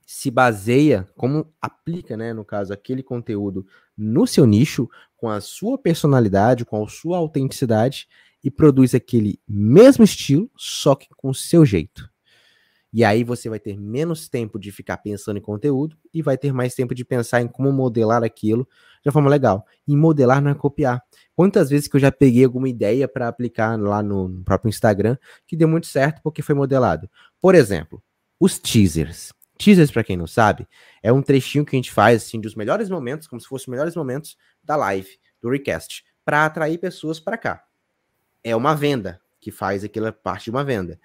se 0.06 0.30
baseia, 0.30 1.10
como 1.18 1.52
aplica, 1.60 2.16
né, 2.16 2.32
no 2.32 2.46
caso, 2.46 2.72
aquele 2.72 3.02
conteúdo 3.02 3.66
no 3.98 4.28
seu 4.28 4.46
nicho, 4.46 4.88
com 5.16 5.30
a 5.30 5.42
sua 5.42 5.80
personalidade, 5.80 6.64
com 6.64 6.84
a 6.84 6.88
sua 6.88 7.18
autenticidade, 7.18 8.08
e 8.44 8.52
produz 8.52 8.94
aquele 8.96 9.40
mesmo 9.48 10.04
estilo, 10.04 10.50
só 10.56 10.96
que 10.96 11.08
com 11.16 11.30
o 11.30 11.36
seu 11.36 11.66
jeito. 11.66 12.10
E 12.94 13.04
aí 13.04 13.24
você 13.24 13.50
vai 13.50 13.60
ter 13.60 13.78
menos 13.78 14.30
tempo 14.30 14.58
de 14.58 14.72
ficar 14.72 14.98
pensando 14.98 15.38
em 15.38 15.42
conteúdo 15.42 15.98
e 16.14 16.22
vai 16.22 16.38
ter 16.38 16.54
mais 16.54 16.74
tempo 16.74 16.96
de 16.96 17.04
pensar 17.04 17.42
em 17.42 17.48
como 17.48 17.72
modelar 17.72 18.24
aquilo 18.24 18.68
de 19.04 19.10
uma 19.10 19.14
forma 19.14 19.30
legal. 19.30 19.66
E 19.88 19.96
modelar 19.96 20.42
não 20.42 20.52
é 20.52 20.56
copiar. 20.56 21.04
Quantas 21.36 21.70
vezes 21.70 21.88
que 21.88 21.98
eu 21.98 22.00
já 22.00 22.12
peguei 22.12 22.46
alguma 22.46 22.70
ideia 22.70 23.08
para 23.08 23.28
aplicar 23.28 23.78
lá 23.80 24.02
no 24.02 24.42
próprio 24.44 24.70
Instagram 24.70 25.18
que 25.46 25.56
deu 25.56 25.68
muito 25.68 25.88
certo 25.88 26.22
porque 26.24 26.42
foi 26.42 26.56
modelado. 26.56 27.10
Por 27.42 27.56
exemplo, 27.56 28.02
os 28.40 28.58
teasers. 28.58 29.34
Teasers, 29.60 29.92
para 29.92 30.04
quem 30.04 30.16
não 30.16 30.28
sabe, 30.28 30.68
é 31.04 31.12
um 31.12 31.22
trechinho 31.22 31.66
que 31.66 31.76
a 31.76 31.78
gente 31.78 31.92
faz 31.92 32.24
assim 32.24 32.40
dos 32.40 32.56
melhores 32.56 32.90
momentos, 32.90 33.28
como 33.28 33.42
se 33.42 33.48
fossem 33.48 33.66
os 33.66 33.72
melhores 33.72 33.96
momentos 33.96 34.38
da 34.64 34.76
live, 34.76 35.10
do 35.42 35.50
recast, 35.50 36.04
para 36.24 36.46
atrair 36.46 36.78
pessoas 36.78 37.20
para 37.20 37.38
cá 37.38 37.67
é 38.48 38.56
uma 38.56 38.76
venda, 38.76 39.20
que 39.40 39.52
faz 39.52 39.84
aquela 39.84 40.12
parte 40.12 40.46
de 40.46 40.50
uma 40.52 40.64
venda. 40.64 41.00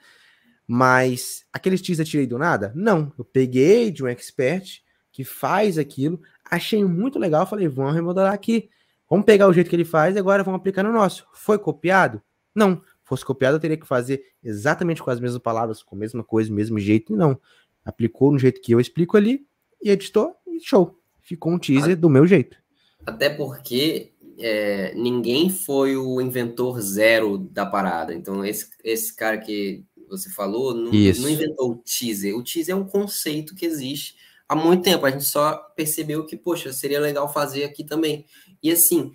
Mas 0.66 1.44
aqueles 1.52 1.82
teaser 1.82 2.06
tirei 2.06 2.26
do 2.26 2.38
nada? 2.38 2.72
Não. 2.74 3.12
Eu 3.18 3.24
peguei 3.24 3.90
de 3.90 4.02
um 4.04 4.08
expert 4.08 4.80
que 5.10 5.24
faz 5.24 5.76
aquilo, 5.76 6.20
achei 6.50 6.82
muito 6.84 7.18
legal, 7.18 7.46
falei, 7.46 7.68
vamos 7.68 7.94
remodelar 7.94 8.32
aqui. 8.32 8.70
Vamos 9.10 9.26
pegar 9.26 9.46
o 9.46 9.52
jeito 9.52 9.68
que 9.68 9.76
ele 9.76 9.84
faz 9.84 10.16
e 10.16 10.18
agora 10.18 10.42
vamos 10.42 10.58
aplicar 10.58 10.82
no 10.82 10.92
nosso. 10.92 11.26
Foi 11.34 11.58
copiado? 11.58 12.22
Não. 12.54 12.80
Fosse 13.04 13.24
copiado, 13.24 13.56
eu 13.56 13.60
teria 13.60 13.76
que 13.76 13.86
fazer 13.86 14.24
exatamente 14.42 15.02
com 15.02 15.10
as 15.10 15.20
mesmas 15.20 15.42
palavras, 15.42 15.82
com 15.82 15.94
a 15.94 15.98
mesma 15.98 16.24
coisa, 16.24 16.50
o 16.50 16.54
mesmo 16.54 16.78
jeito, 16.78 17.12
e 17.12 17.16
não. 17.16 17.38
Aplicou 17.84 18.32
no 18.32 18.38
jeito 18.38 18.60
que 18.62 18.72
eu 18.72 18.80
explico 18.80 19.16
ali, 19.16 19.46
e 19.82 19.90
editou, 19.90 20.34
e 20.46 20.58
show. 20.60 20.98
Ficou 21.20 21.52
um 21.52 21.58
teaser 21.58 21.96
do 21.96 22.08
meu 22.08 22.26
jeito. 22.26 22.56
Até 23.04 23.28
porque 23.28 24.11
é, 24.38 24.94
ninguém 24.94 25.50
foi 25.50 25.96
o 25.96 26.20
inventor 26.20 26.80
zero 26.80 27.38
da 27.38 27.66
parada. 27.66 28.14
Então, 28.14 28.44
esse, 28.44 28.70
esse 28.84 29.14
cara 29.14 29.38
que 29.38 29.84
você 30.08 30.30
falou 30.30 30.74
não, 30.74 30.90
não, 30.90 31.28
inventou 31.28 31.72
o 31.72 31.76
teaser. 31.76 32.36
O 32.36 32.42
teaser 32.42 32.74
é 32.74 32.78
um 32.78 32.86
conceito 32.86 33.54
que 33.54 33.64
existe 33.64 34.16
há 34.48 34.54
muito 34.54 34.82
tempo. 34.82 35.06
A 35.06 35.10
gente 35.10 35.24
só 35.24 35.56
percebeu 35.74 36.26
que, 36.26 36.36
poxa, 36.36 36.72
seria 36.72 37.00
legal 37.00 37.32
fazer 37.32 37.64
aqui 37.64 37.82
também. 37.82 38.26
E 38.62 38.70
assim, 38.70 39.12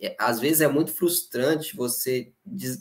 é, 0.00 0.16
às 0.18 0.40
vezes 0.40 0.60
é 0.60 0.68
muito 0.68 0.92
frustrante 0.92 1.76
você 1.76 2.32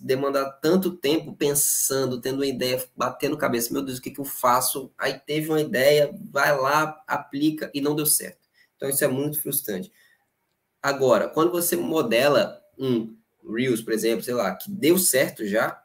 demandar 0.02 0.50
tanto 0.62 0.96
tempo 0.96 1.36
pensando, 1.36 2.22
tendo 2.22 2.36
uma 2.36 2.46
ideia, 2.48 2.84
batendo 2.96 3.38
cabeça, 3.38 3.74
meu 3.74 3.84
Deus, 3.84 4.00
o 4.00 4.02
que, 4.02 4.12
que 4.12 4.22
eu 4.22 4.26
faço? 4.26 4.92
Aí 4.98 5.20
teve 5.20 5.50
uma 5.50 5.62
ideia, 5.62 6.16
vai 6.32 6.58
lá, 6.58 7.04
aplica 7.06 7.70
e 7.74 7.82
não 7.82 7.96
deu 7.96 8.06
certo. 8.06 8.48
Então 8.76 8.90
isso 8.90 9.04
é 9.04 9.08
muito 9.08 9.42
frustrante. 9.42 9.92
Agora, 10.82 11.28
quando 11.28 11.52
você 11.52 11.76
modela 11.76 12.62
um 12.78 13.16
Reels, 13.48 13.82
por 13.82 13.94
exemplo, 13.94 14.24
sei 14.24 14.34
lá, 14.34 14.56
que 14.56 14.72
deu 14.72 14.98
certo 14.98 15.46
já, 15.46 15.82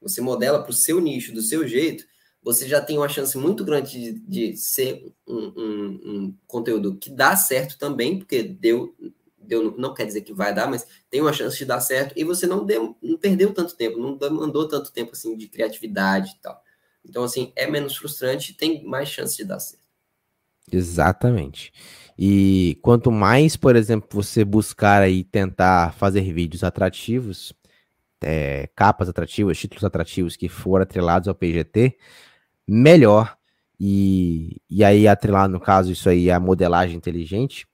você 0.00 0.20
modela 0.20 0.62
para 0.62 0.70
o 0.70 0.74
seu 0.74 1.00
nicho, 1.00 1.32
do 1.32 1.42
seu 1.42 1.66
jeito, 1.66 2.04
você 2.42 2.68
já 2.68 2.80
tem 2.80 2.98
uma 2.98 3.08
chance 3.08 3.36
muito 3.38 3.64
grande 3.64 4.12
de, 4.12 4.12
de 4.20 4.56
ser 4.56 5.12
um, 5.26 5.52
um, 5.56 6.00
um, 6.04 6.38
conteúdo 6.46 6.96
que 6.96 7.08
dá 7.08 7.34
certo 7.36 7.78
também, 7.78 8.18
porque 8.18 8.42
deu, 8.42 8.94
deu, 9.38 9.74
não 9.78 9.94
quer 9.94 10.04
dizer 10.06 10.20
que 10.20 10.34
vai 10.34 10.54
dar, 10.54 10.68
mas 10.68 10.86
tem 11.08 11.22
uma 11.22 11.32
chance 11.32 11.56
de 11.56 11.64
dar 11.64 11.80
certo, 11.80 12.12
e 12.16 12.22
você 12.22 12.46
não, 12.46 12.64
deu, 12.64 12.96
não 13.00 13.16
perdeu 13.16 13.54
tanto 13.54 13.74
tempo, 13.74 13.98
não 13.98 14.16
demandou 14.16 14.68
tanto 14.68 14.92
tempo 14.92 15.12
assim 15.12 15.36
de 15.36 15.48
criatividade 15.48 16.32
e 16.32 16.42
tal. 16.42 16.62
Então, 17.02 17.24
assim, 17.24 17.52
é 17.56 17.66
menos 17.66 17.96
frustrante 17.96 18.52
e 18.52 18.54
tem 18.54 18.84
mais 18.84 19.08
chance 19.08 19.36
de 19.36 19.44
dar 19.44 19.60
certo. 19.60 19.83
Exatamente. 20.72 21.72
E 22.18 22.78
quanto 22.82 23.10
mais, 23.10 23.56
por 23.56 23.76
exemplo, 23.76 24.08
você 24.12 24.44
buscar 24.44 25.02
aí 25.02 25.24
tentar 25.24 25.92
fazer 25.94 26.20
vídeos 26.32 26.62
atrativos, 26.62 27.52
é, 28.22 28.68
capas 28.74 29.08
atrativas, 29.08 29.58
títulos 29.58 29.84
atrativos 29.84 30.36
que 30.36 30.48
foram 30.48 30.84
atrelados 30.84 31.28
ao 31.28 31.34
PGT, 31.34 31.96
melhor. 32.66 33.36
E, 33.78 34.60
e 34.70 34.84
aí, 34.84 35.08
atrelado, 35.08 35.52
no 35.52 35.60
caso, 35.60 35.92
isso 35.92 36.08
aí 36.08 36.28
é 36.28 36.32
a 36.32 36.40
modelagem 36.40 36.96
inteligente. 36.96 37.66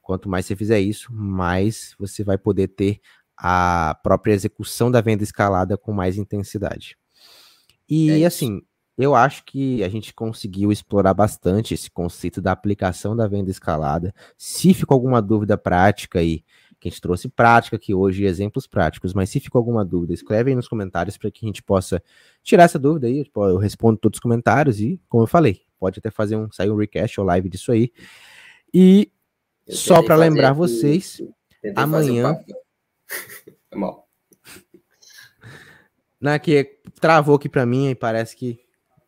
Quanto 0.00 0.28
mais 0.28 0.46
você 0.46 0.56
fizer 0.56 0.80
isso, 0.80 1.12
mais 1.12 1.94
você 1.98 2.24
vai 2.24 2.38
poder 2.38 2.68
ter 2.68 3.00
a 3.36 3.98
própria 4.02 4.32
execução 4.32 4.90
da 4.90 5.00
venda 5.00 5.22
escalada 5.22 5.76
com 5.76 5.92
mais 5.92 6.16
intensidade. 6.16 6.96
E 7.88 8.22
é 8.22 8.26
assim, 8.26 8.62
eu 8.96 9.14
acho 9.14 9.44
que 9.44 9.82
a 9.82 9.88
gente 9.88 10.14
conseguiu 10.14 10.70
explorar 10.70 11.14
bastante 11.14 11.74
esse 11.74 11.90
conceito 11.90 12.40
da 12.40 12.52
aplicação 12.52 13.16
da 13.16 13.26
venda 13.26 13.50
escalada. 13.50 14.14
Se 14.38 14.72
ficou 14.72 14.94
alguma 14.94 15.20
dúvida 15.20 15.58
prática 15.58 16.20
aí, 16.20 16.44
que 16.78 16.88
a 16.88 16.90
gente 16.90 17.00
trouxe 17.00 17.28
prática 17.28 17.76
aqui 17.76 17.94
hoje, 17.94 18.24
exemplos 18.24 18.66
práticos, 18.66 19.12
mas 19.12 19.30
se 19.30 19.40
ficou 19.40 19.58
alguma 19.58 19.84
dúvida, 19.84 20.12
escreve 20.12 20.50
aí 20.50 20.54
nos 20.54 20.68
comentários 20.68 21.16
para 21.16 21.30
que 21.30 21.44
a 21.44 21.48
gente 21.48 21.62
possa 21.62 22.02
tirar 22.42 22.64
essa 22.64 22.78
dúvida 22.78 23.06
aí. 23.06 23.24
Tipo, 23.24 23.48
eu 23.48 23.56
respondo 23.56 23.98
todos 23.98 24.18
os 24.18 24.20
comentários 24.20 24.80
e, 24.80 25.00
como 25.08 25.24
eu 25.24 25.26
falei, 25.26 25.62
pode 25.78 25.98
até 25.98 26.10
fazer 26.10 26.36
um 26.36 26.50
sair 26.52 26.70
um 26.70 26.76
recast 26.76 27.18
ou 27.18 27.26
live 27.26 27.48
disso 27.48 27.72
aí. 27.72 27.90
E 28.72 29.10
só 29.68 30.02
para 30.02 30.14
lembrar 30.14 30.52
vocês, 30.52 31.22
amanhã. 31.74 32.38
Um 33.72 33.78
mal. 33.80 34.08
Na 36.20 36.38
que 36.38 36.78
travou 37.00 37.36
aqui 37.36 37.48
para 37.48 37.66
mim 37.66 37.90
e 37.90 37.94
parece 37.94 38.36
que 38.36 38.63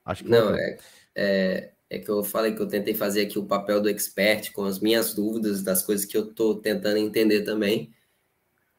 Acho 0.07 0.23
que 0.23 0.31
não, 0.31 0.55
é, 0.55 0.79
é, 1.17 1.73
é, 1.91 1.99
que 1.99 2.09
eu 2.09 2.23
falei 2.23 2.55
que 2.55 2.63
eu 2.63 2.69
tentei 2.69 2.95
fazer 2.95 3.23
aqui 3.23 3.41
o 3.41 3.45
papel 3.45 3.83
do 3.83 3.91
expert 3.91 4.53
com 4.53 4.65
as 4.65 4.79
minhas 4.79 5.13
dúvidas, 5.13 5.65
das 5.65 5.83
coisas 5.83 6.07
que 6.07 6.17
eu 6.17 6.33
tô 6.33 6.55
tentando 6.55 6.99
entender 6.99 7.43
também. 7.43 7.93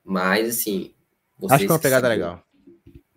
Mas, 0.01 0.47
assim. 0.47 0.95
Acho 1.49 1.65
que 1.65 1.69
é 1.69 1.73
uma 1.73 1.79
pegada 1.79 2.07
sabem... 2.07 2.17
legal. 2.17 2.43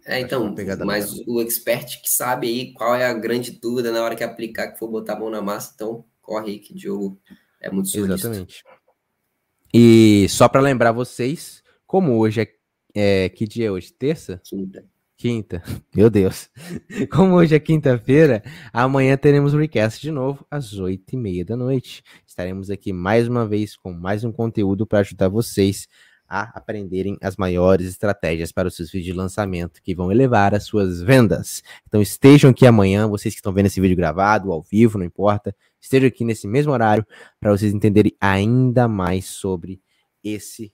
É, 0.05 0.19
então, 0.19 0.53
é 0.59 0.85
mas 0.85 1.13
legal. 1.13 1.37
o 1.37 1.41
expert 1.41 2.03
que 2.03 2.11
sabe 2.11 2.49
aí 2.49 2.73
qual 2.73 2.97
é 2.97 3.07
a 3.07 3.13
grande 3.13 3.53
dúvida 3.53 3.93
na 3.93 4.03
hora 4.03 4.17
que 4.17 4.25
aplicar, 4.25 4.73
que 4.73 4.79
for 4.79 4.91
botar 4.91 5.13
a 5.13 5.21
mão 5.21 5.31
na 5.31 5.41
massa, 5.41 5.73
então 5.75 6.05
corre 6.21 6.53
aí 6.53 6.59
que 6.59 6.73
o 6.73 6.77
Diogo 6.77 7.21
é 7.61 7.71
muito 7.71 7.91
solista. 7.91 8.15
Exatamente. 8.15 8.65
E 9.73 10.27
só 10.29 10.49
para 10.49 10.61
lembrar 10.61 10.91
vocês, 10.91 11.63
como 11.87 12.19
hoje 12.19 12.41
é, 12.41 12.55
é, 12.93 13.29
Que 13.29 13.47
dia 13.47 13.69
é 13.69 13.71
hoje? 13.71 13.93
Terça? 13.93 14.41
Quinta. 14.43 14.85
Quinta. 15.21 15.63
Meu 15.95 16.09
Deus. 16.09 16.49
Como 17.13 17.35
hoje 17.35 17.55
é 17.55 17.61
quinta-feira, 17.61 18.43
amanhã 18.73 19.19
teremos 19.19 19.53
o 19.53 19.59
recast 19.59 20.01
de 20.01 20.11
novo 20.11 20.47
às 20.51 20.73
oito 20.79 21.13
e 21.13 21.17
meia 21.19 21.45
da 21.45 21.55
noite. 21.55 22.03
Estaremos 22.27 22.71
aqui 22.71 22.91
mais 22.91 23.29
uma 23.29 23.47
vez 23.47 23.77
com 23.77 23.93
mais 23.93 24.25
um 24.25 24.33
conteúdo 24.33 24.87
para 24.87 25.01
ajudar 25.01 25.29
vocês 25.29 25.87
a 26.27 26.45
aprenderem 26.59 27.19
as 27.21 27.37
maiores 27.37 27.87
estratégias 27.87 28.51
para 28.51 28.69
os 28.69 28.75
seus 28.75 28.91
vídeos 28.91 29.13
de 29.13 29.13
lançamento 29.13 29.83
que 29.83 29.95
vão 29.95 30.11
elevar 30.11 30.55
as 30.55 30.65
suas 30.65 31.03
vendas. 31.03 31.63
Então 31.87 32.01
estejam 32.01 32.51
aqui 32.51 32.67
amanhã, 32.67 33.07
vocês 33.07 33.35
que 33.35 33.41
estão 33.41 33.53
vendo 33.53 33.67
esse 33.67 33.79
vídeo 33.79 33.99
gravado, 33.99 34.51
ao 34.51 34.63
vivo, 34.63 34.97
não 34.97 35.05
importa, 35.05 35.55
estejam 35.79 36.09
aqui 36.09 36.25
nesse 36.25 36.49
mesmo 36.49 36.73
horário 36.73 37.07
para 37.39 37.51
vocês 37.51 37.75
entenderem 37.75 38.17
ainda 38.19 38.89
mais 38.89 39.27
sobre 39.27 39.83
esse. 40.25 40.73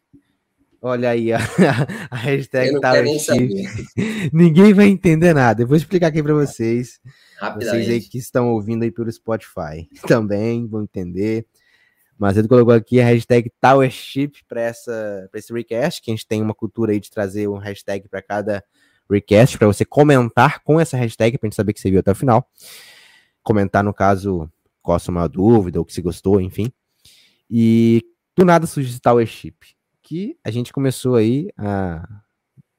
Olha 0.86 1.10
aí 1.10 1.32
a, 1.32 1.38
a 2.08 2.14
hashtag 2.14 2.80
tá 2.80 2.92
Ninguém 4.32 4.72
vai 4.72 4.86
entender 4.86 5.34
nada. 5.34 5.62
Eu 5.62 5.66
vou 5.66 5.76
explicar 5.76 6.06
aqui 6.06 6.22
para 6.22 6.32
vocês. 6.32 7.00
Vocês 7.56 7.88
aí 7.88 8.00
que 8.00 8.18
estão 8.18 8.52
ouvindo 8.52 8.84
aí 8.84 8.92
pelo 8.92 9.10
Spotify 9.10 9.88
também 10.06 10.64
vão 10.64 10.84
entender. 10.84 11.44
Mas 12.16 12.36
ele 12.36 12.46
colocou 12.46 12.72
aqui 12.72 13.00
a 13.00 13.04
hashtag 13.04 13.50
Towership 13.60 14.44
para 14.48 14.70
esse 15.34 15.52
recast, 15.52 16.00
que 16.00 16.12
a 16.12 16.14
gente 16.14 16.24
tem 16.24 16.40
uma 16.40 16.54
cultura 16.54 16.92
aí 16.92 17.00
de 17.00 17.10
trazer 17.10 17.48
um 17.48 17.58
hashtag 17.58 18.08
para 18.08 18.22
cada 18.22 18.62
recast, 19.10 19.58
para 19.58 19.66
você 19.66 19.84
comentar 19.84 20.62
com 20.62 20.78
essa 20.78 20.96
hashtag, 20.96 21.36
para 21.36 21.48
a 21.48 21.50
gente 21.50 21.56
saber 21.56 21.72
que 21.72 21.80
você 21.80 21.90
viu 21.90 21.98
até 21.98 22.12
o 22.12 22.14
final. 22.14 22.48
Comentar, 23.42 23.82
no 23.82 23.92
caso, 23.92 24.48
qual 24.80 24.94
a 24.94 25.00
sua 25.00 25.12
maior 25.12 25.28
dúvida, 25.28 25.80
ou 25.80 25.84
que 25.84 25.92
você 25.92 26.00
gostou, 26.00 26.40
enfim. 26.40 26.72
E 27.50 28.04
do 28.36 28.44
nada 28.44 28.68
surge 28.68 29.00
Towership, 29.00 29.76
que 30.07 30.39
a 30.45 30.53
gente 30.53 30.73
começou 30.73 31.16
aí 31.16 31.51
a, 31.59 32.07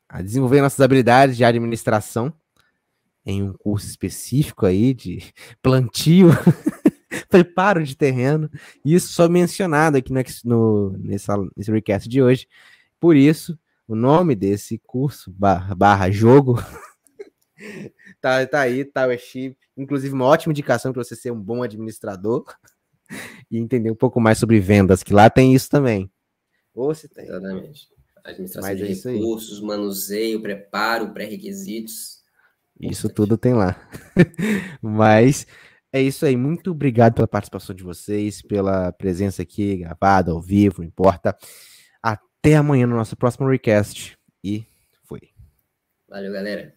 a 0.08 0.22
desenvolver 0.22 0.62
nossas 0.62 0.80
habilidades 0.80 1.36
de 1.36 1.44
administração 1.44 2.34
em 3.26 3.44
um 3.44 3.52
curso 3.52 3.86
específico 3.86 4.66
aí 4.66 4.94
de 4.94 5.34
plantio. 5.62 6.30
preparo 7.30 7.84
de 7.84 7.96
terreno, 7.96 8.50
isso 8.86 9.10
só 9.10 9.28
mencionado 9.28 9.98
aqui 9.98 10.14
no, 10.14 10.22
no, 10.46 10.98
nessa, 10.98 11.36
nesse 11.56 11.72
recast 11.72 12.08
de 12.08 12.22
hoje. 12.22 12.48
Por 13.00 13.16
isso, 13.16 13.58
o 13.88 13.96
nome 13.96 14.36
desse 14.36 14.78
curso, 14.86 15.32
barra, 15.32 15.74
barra 15.76 16.12
jogo, 16.12 16.62
tá, 18.22 18.46
tá 18.46 18.62
aí, 18.62 18.86
Towership. 18.86 19.52
Tá, 19.52 19.68
Inclusive, 19.78 20.14
uma 20.14 20.26
ótima 20.26 20.52
indicação 20.52 20.94
para 20.94 21.04
você 21.04 21.16
ser 21.16 21.32
um 21.32 21.40
bom 21.40 21.64
administrador 21.64 22.46
e 23.50 23.58
entender 23.58 23.92
um 23.92 23.96
pouco 23.96 24.20
mais 24.20 24.38
sobre 24.38 24.60
vendas, 24.60 25.04
que 25.04 25.14
lá 25.14 25.30
tem 25.30 25.54
isso 25.54 25.70
também. 25.70 26.10
Ou 26.78 26.94
se 26.94 27.10
tem. 27.10 27.26
Exatamente. 27.26 27.88
Administração 28.24 28.70
Mas 28.70 28.78
de 28.78 29.10
é 29.10 29.14
recursos, 29.14 29.60
manuseio, 29.60 30.42
preparo, 30.42 31.12
pré-requisitos. 31.12 32.22
Isso 32.80 33.10
tudo 33.10 33.36
tem 33.36 33.54
lá. 33.56 33.76
Mas 34.80 35.48
é 35.92 36.00
isso 36.00 36.24
aí. 36.24 36.38
Muito 36.38 36.72
obrigado 36.72 37.16
pela 37.16 37.28
participação 37.28 37.76
de 37.76 37.84
vocês, 37.84 38.44
pela 38.44 38.92
presença 38.92 39.42
aqui, 39.42 39.78
gravada, 39.78 40.32
ao 40.32 40.42
vivo, 40.42 40.82
não 40.82 40.88
importa. 40.88 41.36
Até 42.04 42.56
amanhã 42.56 42.86
no 42.86 42.96
nosso 42.96 43.18
próximo 43.18 43.50
recast. 43.50 44.16
E 44.44 44.64
fui. 45.04 45.22
Valeu, 46.08 46.32
galera. 46.32 46.77